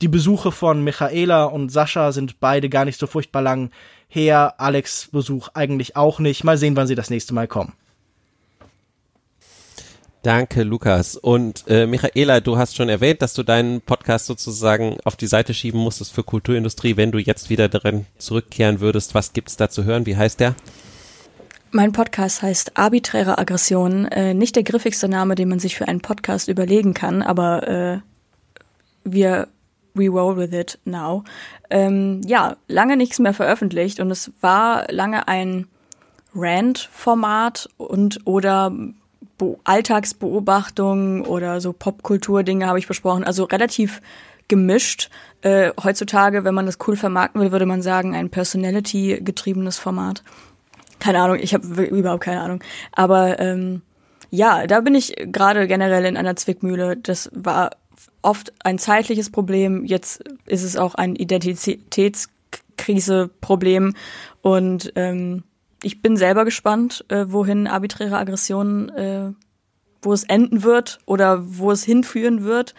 die 0.02 0.08
Besuche 0.08 0.52
von 0.52 0.84
Michaela 0.84 1.46
und 1.46 1.72
Sascha 1.72 2.12
sind 2.12 2.40
beide 2.40 2.70
gar 2.70 2.86
nicht 2.86 3.00
so 3.00 3.08
furchtbar 3.08 3.42
lang 3.42 3.72
her. 4.08 4.56
Alex 4.58 5.10
Besuch 5.12 5.50
eigentlich 5.54 5.96
auch 5.96 6.20
nicht. 6.20 6.44
Mal 6.44 6.58
sehen, 6.58 6.76
wann 6.76 6.88
sie 6.88 6.96
das 6.96 7.10
nächste 7.10 7.34
Mal 7.34 7.48
kommen. 7.48 7.74
Danke, 10.26 10.64
Lukas. 10.64 11.16
Und 11.16 11.66
äh, 11.68 11.86
Michaela, 11.86 12.40
du 12.40 12.58
hast 12.58 12.76
schon 12.76 12.90
erwähnt, 12.90 13.22
dass 13.22 13.36
du 13.36 13.44
deinen 13.44 13.82
Podcast 13.82 14.26
sozusagen 14.26 14.98
auf 15.04 15.16
die 15.16 15.28
Seite 15.28 15.54
schieben 15.54 15.80
musstest 15.80 16.12
für 16.14 16.24
Kulturindustrie. 16.24 16.98
Wenn 16.98 17.12
du 17.12 17.20
jetzt 17.20 17.52
wieder 17.52 17.70
darin 17.70 18.08
zurückkehren 18.18 18.80
würdest, 18.80 19.14
was 19.14 19.34
gibt's 19.34 19.56
da 19.56 19.70
zu 19.70 19.84
hören? 19.84 20.08
Wie 20.08 20.18
heißt 20.18 20.40
der? 20.40 20.56
Mein 21.76 21.92
Podcast 21.92 22.42
heißt 22.42 22.78
Arbiträre 22.78 23.38
Aggression. 23.38 24.06
Äh, 24.06 24.34
nicht 24.34 24.56
der 24.56 24.64
griffigste 24.64 25.10
Name, 25.10 25.36
den 25.36 25.50
man 25.50 25.60
sich 25.60 25.76
für 25.76 25.90
einen 25.90 26.00
Podcast 26.00 26.48
überlegen 26.48 26.94
kann, 26.94 27.22
aber 27.22 27.68
äh, 27.68 27.98
wir 29.04 29.50
we 29.94 30.08
roll 30.08 30.38
with 30.38 30.54
it 30.54 30.80
now. 30.86 31.26
Ähm, 31.70 32.22
ja, 32.26 32.56
lange 32.70 32.96
nichts 32.96 33.20
mehr 33.20 33.34
veröffentlicht 33.34 34.00
und 34.00 34.10
es 34.10 34.32
war 34.40 34.90
lange 34.90 35.28
ein 35.28 35.68
Rant-Format 36.34 37.68
und 37.76 38.26
oder 38.26 38.72
Be 39.38 39.58
Alltagsbeobachtungen 39.66 41.26
oder 41.26 41.60
so 41.60 41.74
Popkultur-Dinge 41.74 42.68
habe 42.68 42.80
ich 42.80 42.88
besprochen. 42.88 43.26
Also 43.26 43.44
relativ 43.44 44.02
gemischt. 44.48 45.10
Äh, 45.42 45.74
heutzutage, 45.84 46.46
wenn 46.46 46.56
man 46.56 46.68
das 46.68 46.78
cool 46.88 46.96
vermarkten 46.96 47.42
will, 47.42 47.52
würde 47.52 47.66
man 47.66 47.82
sagen, 47.82 48.16
ein 48.16 48.30
Personality-getriebenes 48.30 49.78
Format. 49.78 50.24
Keine 51.00 51.22
Ahnung, 51.22 51.38
ich 51.40 51.54
habe 51.54 51.84
überhaupt 51.84 52.24
keine 52.24 52.42
Ahnung. 52.42 52.64
Aber 52.92 53.40
ähm, 53.40 53.82
ja, 54.30 54.68
da 54.68 54.82
bin 54.82 54.94
ich 54.96 55.16
gerade 55.18 55.68
generell 55.68 56.04
in 56.06 56.18
einer 56.18 56.36
Zwickmühle. 56.36 56.98
Das 56.98 57.30
war 57.34 57.72
oft 58.22 58.54
ein 58.64 58.78
zeitliches 58.80 59.30
Problem, 59.30 59.86
jetzt 59.86 60.24
ist 60.46 60.64
es 60.64 60.76
auch 60.78 60.96
ein 60.96 61.16
Identitätskrise-Problem 61.16 63.94
und 64.42 64.92
ähm, 64.96 65.44
ich 65.84 66.02
bin 66.02 66.18
selber 66.18 66.44
gespannt, 66.46 67.06
äh, 67.10 67.26
wohin 67.28 67.68
arbiträre 67.68 68.18
Aggressionen, 68.18 68.90
äh, 68.90 69.32
wo 70.02 70.14
es 70.14 70.24
enden 70.24 70.64
wird 70.64 70.98
oder 71.06 71.44
wo 71.46 71.72
es 71.72 71.84
hinführen 71.84 72.44
wird. 72.44 72.74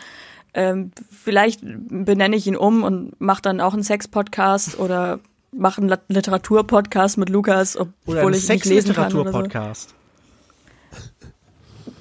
Ähm, 0.55 0.91
vielleicht 1.11 1.61
benenne 1.63 2.35
ich 2.35 2.47
ihn 2.47 2.57
um 2.57 2.83
und 2.83 3.21
mache 3.21 3.43
dann 3.43 3.61
auch 3.61 3.75
einen 3.75 3.85
Sex-Podcast 3.85 4.81
oder 4.81 5.21
mache 5.53 5.81
einen 5.81 5.97
Literatur-Podcast 6.09 7.19
mit 7.19 7.29
Lukas, 7.29 7.77
obwohl 7.77 8.35
ich 8.35 8.49
nicht 8.49 8.65
lesen 8.65 8.95
kann. 8.95 9.15
Oder 9.15 9.33
so. 9.33 9.39
Podcast. 9.39 9.95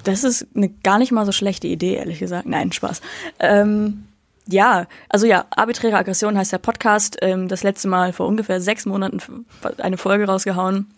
Das 0.04 0.24
ist 0.24 0.48
eine 0.56 0.70
gar 0.70 1.00
nicht 1.00 1.12
mal 1.12 1.26
so 1.26 1.32
schlechte 1.32 1.68
Idee, 1.68 1.96
ehrlich 1.96 2.20
gesagt. 2.20 2.48
Nein, 2.48 2.72
Spaß. 2.72 3.02
Ähm, 3.40 4.06
ja, 4.48 4.86
also 5.10 5.26
ja, 5.26 5.46
arbiträre 5.50 5.98
Aggression 5.98 6.38
heißt 6.38 6.52
der 6.52 6.60
Podcast. 6.60 7.18
Ähm, 7.22 7.48
das 7.48 7.64
letzte 7.64 7.88
Mal 7.88 8.14
vor 8.14 8.28
ungefähr 8.28 8.62
sechs 8.62 8.86
Monaten 8.86 9.46
eine 9.78 9.98
Folge 9.98 10.26
rausgehauen, 10.26 10.92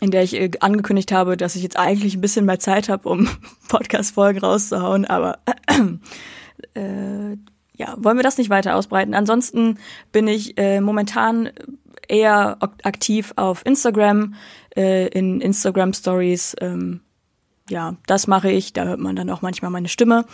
in 0.00 0.10
der 0.10 0.22
ich 0.22 0.34
äh, 0.34 0.50
angekündigt 0.60 1.10
habe, 1.12 1.36
dass 1.36 1.56
ich 1.56 1.62
jetzt 1.62 1.78
eigentlich 1.78 2.14
ein 2.14 2.20
bisschen 2.20 2.44
mehr 2.44 2.58
Zeit 2.58 2.90
habe, 2.90 3.08
um 3.08 3.28
Podcast-Folgen 3.68 4.40
rauszuhauen, 4.40 5.06
aber 5.06 5.38
äh, 6.74 7.36
ja, 7.76 7.96
wollen 7.98 8.16
wir 8.16 8.22
das 8.22 8.38
nicht 8.38 8.50
weiter 8.50 8.76
ausbreiten. 8.76 9.14
Ansonsten 9.14 9.78
bin 10.12 10.28
ich 10.28 10.56
äh, 10.58 10.80
momentan 10.80 11.50
eher 12.08 12.58
aktiv 12.60 13.32
auf 13.36 13.64
Instagram, 13.64 14.34
äh, 14.76 15.08
in 15.08 15.40
Instagram 15.40 15.92
Stories. 15.92 16.54
Ähm, 16.60 17.00
ja, 17.68 17.96
das 18.06 18.26
mache 18.26 18.50
ich. 18.50 18.72
Da 18.72 18.84
hört 18.84 19.00
man 19.00 19.16
dann 19.16 19.30
auch 19.30 19.42
manchmal 19.42 19.70
meine 19.70 19.88
Stimme. 19.88 20.24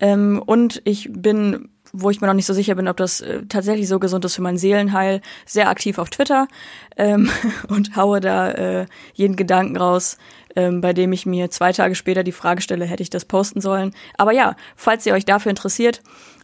Ähm, 0.00 0.42
und 0.44 0.80
ich 0.84 1.10
bin, 1.12 1.68
wo 1.92 2.10
ich 2.10 2.20
mir 2.20 2.26
noch 2.26 2.34
nicht 2.34 2.46
so 2.46 2.54
sicher 2.54 2.74
bin, 2.74 2.88
ob 2.88 2.96
das 2.96 3.20
äh, 3.20 3.42
tatsächlich 3.46 3.86
so 3.86 4.00
gesund 4.00 4.24
ist 4.24 4.34
für 4.34 4.42
mein 4.42 4.58
Seelenheil, 4.58 5.20
sehr 5.46 5.68
aktiv 5.68 5.98
auf 5.98 6.10
Twitter 6.10 6.48
ähm, 6.96 7.30
und 7.68 7.94
haue 7.94 8.20
da 8.20 8.50
äh, 8.50 8.86
jeden 9.14 9.36
Gedanken 9.36 9.76
raus, 9.76 10.16
ähm, 10.56 10.80
bei 10.80 10.92
dem 10.92 11.12
ich 11.12 11.26
mir 11.26 11.50
zwei 11.50 11.72
Tage 11.72 11.94
später 11.94 12.24
die 12.24 12.32
Frage 12.32 12.62
stelle, 12.62 12.86
hätte 12.86 13.02
ich 13.02 13.10
das 13.10 13.24
posten 13.24 13.60
sollen. 13.60 13.92
Aber 14.16 14.32
ja, 14.32 14.56
falls 14.74 15.06
ihr 15.06 15.14
euch 15.14 15.24
dafür 15.24 15.50
interessiert, 15.50 16.02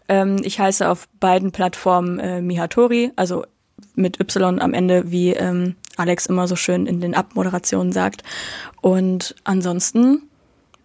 ähm, 0.08 0.38
ich 0.42 0.58
heiße 0.58 0.88
auf 0.88 1.08
beiden 1.20 1.52
Plattformen 1.52 2.18
äh, 2.18 2.40
Mihatori, 2.40 3.12
also 3.16 3.44
mit 3.94 4.20
Y 4.20 4.60
am 4.60 4.74
Ende, 4.74 5.10
wie 5.10 5.34
ähm, 5.34 5.76
Alex 5.96 6.26
immer 6.26 6.48
so 6.48 6.56
schön 6.56 6.86
in 6.86 7.00
den 7.00 7.14
Abmoderationen 7.14 7.92
sagt. 7.92 8.22
Und 8.80 9.34
ansonsten, 9.44 10.22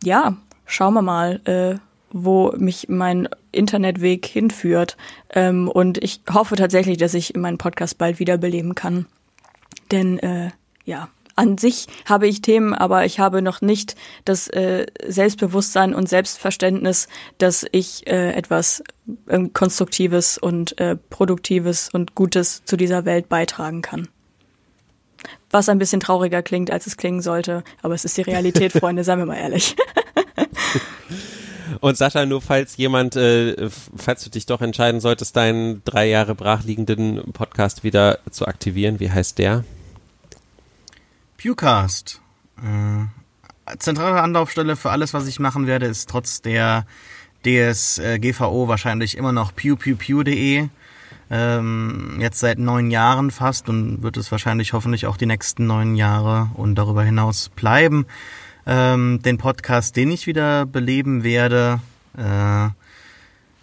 ja, 0.04 0.36
schauen 0.66 0.94
wir 0.94 1.02
mal, 1.02 1.40
äh, 1.46 1.80
wo 2.12 2.52
mich 2.58 2.90
mein 2.90 3.28
Internetweg 3.52 4.26
hinführt. 4.26 4.98
Ähm, 5.32 5.68
und 5.68 5.98
ich 6.04 6.22
hoffe 6.32 6.56
tatsächlich, 6.56 6.98
dass 6.98 7.14
ich 7.14 7.36
meinen 7.36 7.58
Podcast 7.58 7.98
bald 7.98 8.20
wiederbeleben 8.20 8.76
kann. 8.76 9.06
Denn 9.92 10.20
äh, 10.20 10.52
ja, 10.86 11.10
an 11.36 11.58
sich 11.58 11.88
habe 12.06 12.28
ich 12.28 12.42
Themen, 12.42 12.74
aber 12.74 13.06
ich 13.06 13.20
habe 13.20 13.42
noch 13.42 13.62
nicht 13.62 13.96
das 14.26 14.48
äh, 14.50 14.86
Selbstbewusstsein 15.06 15.96
und 15.96 16.08
Selbstverständnis, 16.08 17.08
dass 17.38 17.66
ich 17.72 18.06
äh, 18.08 18.34
etwas 18.34 18.84
äh, 19.28 19.48
Konstruktives 19.50 20.38
und 20.38 20.80
äh, 20.80 20.96
Produktives 20.96 21.90
und 21.90 22.16
Gutes 22.16 22.64
zu 22.66 22.78
dieser 22.78 23.06
Welt 23.06 23.30
beitragen 23.30 23.82
kann. 23.82 24.08
Was 25.50 25.70
ein 25.70 25.80
bisschen 25.80 26.00
trauriger 26.00 26.42
klingt, 26.42 26.72
als 26.72 26.88
es 26.88 26.98
klingen 26.98 27.22
sollte, 27.22 27.64
aber 27.82 27.94
es 27.94 28.06
ist 28.06 28.18
die 28.18 28.24
Realität, 28.24 28.72
Freunde, 28.80 29.04
seien 29.04 29.20
wir 29.20 29.26
mal 29.26 29.38
ehrlich. 29.38 29.76
Und 31.80 31.98
Sascha, 31.98 32.26
nur 32.26 32.42
falls 32.42 32.78
jemand, 32.78 33.16
äh, 33.16 33.70
falls 33.70 34.24
du 34.24 34.30
dich 34.30 34.46
doch 34.46 34.62
entscheiden 34.62 35.02
solltest, 35.02 35.36
deinen 35.36 35.82
drei 35.84 36.08
Jahre 36.08 36.36
brachliegenden 36.36 37.34
Podcast 37.34 37.84
wieder 37.84 38.20
zu 38.30 38.46
aktivieren, 38.46 39.00
wie 39.00 39.12
heißt 39.12 39.38
der? 39.38 39.66
Pewcast. 41.44 42.22
Äh, 42.58 43.76
zentrale 43.78 44.22
Anlaufstelle 44.22 44.78
für 44.78 44.92
alles, 44.92 45.14
was 45.14 45.28
ich 45.28 45.42
machen 45.42 45.68
werde, 45.68 45.88
ist 45.88 46.10
trotz 46.10 46.42
der 46.42 46.86
DSGVO 47.46 48.70
wahrscheinlich 48.70 49.18
immer 49.18 49.34
noch 49.34 49.54
pewpewpew.de. 49.54 50.70
Ähm, 51.30 52.18
jetzt 52.22 52.40
seit 52.40 52.60
neun 52.60 52.92
Jahren 52.92 53.30
fast 53.30 53.68
und 53.68 54.04
wird 54.04 54.16
es 54.16 54.32
wahrscheinlich 54.32 54.72
hoffentlich 54.72 55.06
auch 55.06 55.18
die 55.18 55.26
nächsten 55.26 55.68
neun 55.68 55.96
Jahre 55.96 56.50
und 56.54 56.76
darüber 56.76 57.04
hinaus 57.04 57.50
bleiben. 57.50 58.06
Ähm, 58.66 59.22
den 59.22 59.38
Podcast, 59.38 59.98
den 59.98 60.14
ich 60.14 60.28
wieder 60.28 60.66
beleben 60.66 61.26
werde, 61.26 61.82
äh, 62.16 62.70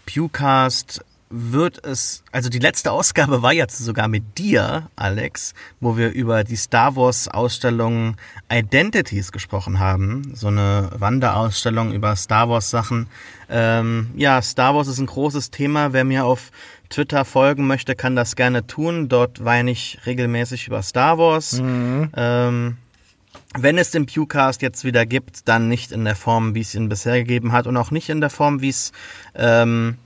Pewcast 0.04 1.02
wird 1.30 1.86
es, 1.86 2.24
also 2.32 2.48
die 2.48 2.58
letzte 2.58 2.90
Ausgabe 2.90 3.40
war 3.40 3.52
jetzt 3.52 3.78
sogar 3.78 4.08
mit 4.08 4.36
dir, 4.36 4.90
Alex, 4.96 5.54
wo 5.78 5.96
wir 5.96 6.10
über 6.10 6.42
die 6.42 6.56
Star 6.56 6.96
Wars 6.96 7.28
Ausstellung 7.28 8.16
Identities 8.52 9.30
gesprochen 9.30 9.78
haben. 9.78 10.32
So 10.34 10.48
eine 10.48 10.90
Wanderausstellung 10.92 11.92
über 11.92 12.16
Star 12.16 12.48
Wars 12.48 12.70
Sachen. 12.70 13.06
Ähm, 13.48 14.10
ja, 14.16 14.42
Star 14.42 14.74
Wars 14.74 14.88
ist 14.88 14.98
ein 14.98 15.06
großes 15.06 15.52
Thema. 15.52 15.92
Wer 15.92 16.04
mir 16.04 16.24
auf 16.24 16.50
Twitter 16.88 17.24
folgen 17.24 17.68
möchte, 17.68 17.94
kann 17.94 18.16
das 18.16 18.34
gerne 18.34 18.66
tun. 18.66 19.08
Dort 19.08 19.44
weine 19.44 19.70
ich 19.70 20.00
regelmäßig 20.06 20.66
über 20.66 20.82
Star 20.82 21.16
Wars. 21.16 21.60
Mhm. 21.60 22.10
Ähm, 22.16 22.76
wenn 23.56 23.78
es 23.78 23.92
den 23.92 24.06
Pewcast 24.06 24.62
jetzt 24.62 24.84
wieder 24.84 25.06
gibt, 25.06 25.46
dann 25.48 25.68
nicht 25.68 25.92
in 25.92 26.04
der 26.04 26.16
Form, 26.16 26.56
wie 26.56 26.60
es 26.60 26.74
ihn 26.74 26.88
bisher 26.88 27.18
gegeben 27.18 27.52
hat 27.52 27.68
und 27.68 27.76
auch 27.76 27.92
nicht 27.92 28.08
in 28.08 28.20
der 28.20 28.30
Form, 28.30 28.60
wie 28.60 28.68
es 28.68 28.90
ähm, 29.36 29.96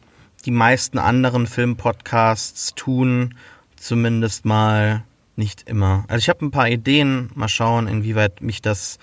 die 0.45 0.51
meisten 0.51 0.99
anderen 0.99 1.47
Filmpodcasts 1.47 2.75
tun, 2.75 3.35
zumindest 3.77 4.45
mal 4.45 5.03
nicht 5.37 5.69
immer. 5.69 6.05
Also 6.09 6.19
ich 6.19 6.29
habe 6.29 6.45
ein 6.45 6.51
paar 6.51 6.69
Ideen, 6.69 7.31
mal 7.35 7.49
schauen, 7.49 7.89
inwieweit 7.89 8.41
mich 8.41 8.63
das 8.63 8.99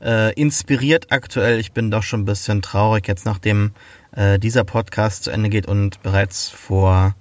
äh, 0.00 0.32
inspiriert 0.34 1.10
aktuell. 1.10 1.58
Ich 1.58 1.72
bin 1.72 1.90
doch 1.90 2.02
schon 2.02 2.20
ein 2.20 2.26
bisschen 2.26 2.62
traurig 2.62 3.06
jetzt, 3.08 3.26
nachdem 3.26 3.72
äh, 4.12 4.38
dieser 4.38 4.64
Podcast 4.64 5.24
zu 5.24 5.30
Ende 5.30 5.48
geht 5.48 5.66
und 5.66 6.02
bereits 6.02 6.48
vor 6.48 7.14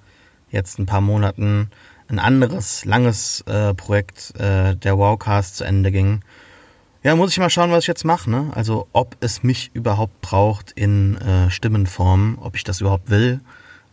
jetzt 0.50 0.80
ein 0.80 0.86
paar 0.86 1.02
Monaten 1.02 1.70
ein 2.08 2.20
anderes 2.20 2.86
langes 2.86 3.42
äh, 3.48 3.74
Projekt, 3.74 4.40
äh, 4.40 4.76
der 4.76 4.98
Wowcast, 4.98 5.58
zu 5.58 5.64
Ende 5.64 5.92
ging. 5.92 6.22
Ja, 7.02 7.16
muss 7.16 7.32
ich 7.32 7.40
mal 7.40 7.50
schauen, 7.50 7.72
was 7.72 7.84
ich 7.84 7.88
jetzt 7.88 8.06
mache. 8.06 8.30
Ne? 8.30 8.52
Also 8.54 8.88
ob 8.94 9.18
es 9.20 9.44
mich 9.44 9.72
überhaupt 9.74 10.22
braucht 10.22 10.72
in 10.72 11.18
äh, 11.18 11.50
Stimmenform, 11.50 12.38
ob 12.40 12.56
ich 12.56 12.64
das 12.64 12.82
überhaupt 12.82 13.10
will. 13.10 13.42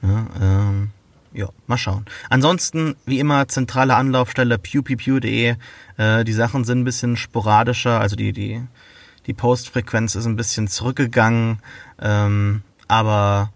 Ja, 0.03 0.27
ähm, 0.41 0.91
ja, 1.33 1.49
mal 1.67 1.77
schauen. 1.77 2.07
Ansonsten, 2.29 2.97
wie 3.07 3.21
immer, 3.21 3.47
zentrale 3.49 3.95
Anlaufstelle 3.95 4.59
pewpew.de. 4.59 5.57
Äh, 5.97 6.25
die 6.25 6.33
Sachen 6.33 6.65
sind 6.65 6.81
ein 6.81 6.85
bisschen 6.85 7.17
sporadischer, 7.17 8.01
also 8.01 8.17
die, 8.17 8.33
die, 8.33 8.63
die 9.27 9.35
Postfrequenz 9.35 10.15
ist 10.15 10.27
ein 10.27 10.37
bisschen 10.37 10.67
zurückgegangen. 10.69 11.61
Ähm, 12.01 12.63
aber 12.89 13.53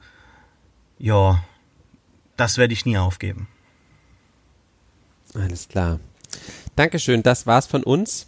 ja, 0.99 1.43
das 2.37 2.59
werde 2.59 2.73
ich 2.73 2.87
nie 2.87 2.99
aufgeben. 2.99 3.49
Alles 5.35 5.69
klar. 5.69 5.99
Dankeschön, 6.77 7.23
das 7.23 7.47
war's 7.47 7.67
von 7.67 7.83
uns. 7.83 8.27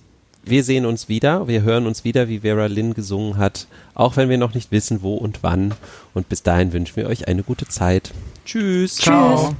Wir 0.48 0.62
sehen 0.62 0.86
uns 0.86 1.08
wieder, 1.08 1.48
wir 1.48 1.62
hören 1.62 1.88
uns 1.88 2.04
wieder, 2.04 2.28
wie 2.28 2.38
Vera 2.38 2.66
Lynn 2.66 2.94
gesungen 2.94 3.36
hat, 3.36 3.66
auch 3.94 4.16
wenn 4.16 4.28
wir 4.28 4.38
noch 4.38 4.54
nicht 4.54 4.70
wissen, 4.70 5.02
wo 5.02 5.16
und 5.16 5.42
wann. 5.42 5.74
Und 6.14 6.28
bis 6.28 6.44
dahin 6.44 6.72
wünschen 6.72 6.94
wir 6.94 7.08
euch 7.08 7.26
eine 7.26 7.42
gute 7.42 7.66
Zeit. 7.66 8.12
Tschüss. 8.44 8.94
Ciao. 8.94 9.48
Tschüss. 9.48 9.56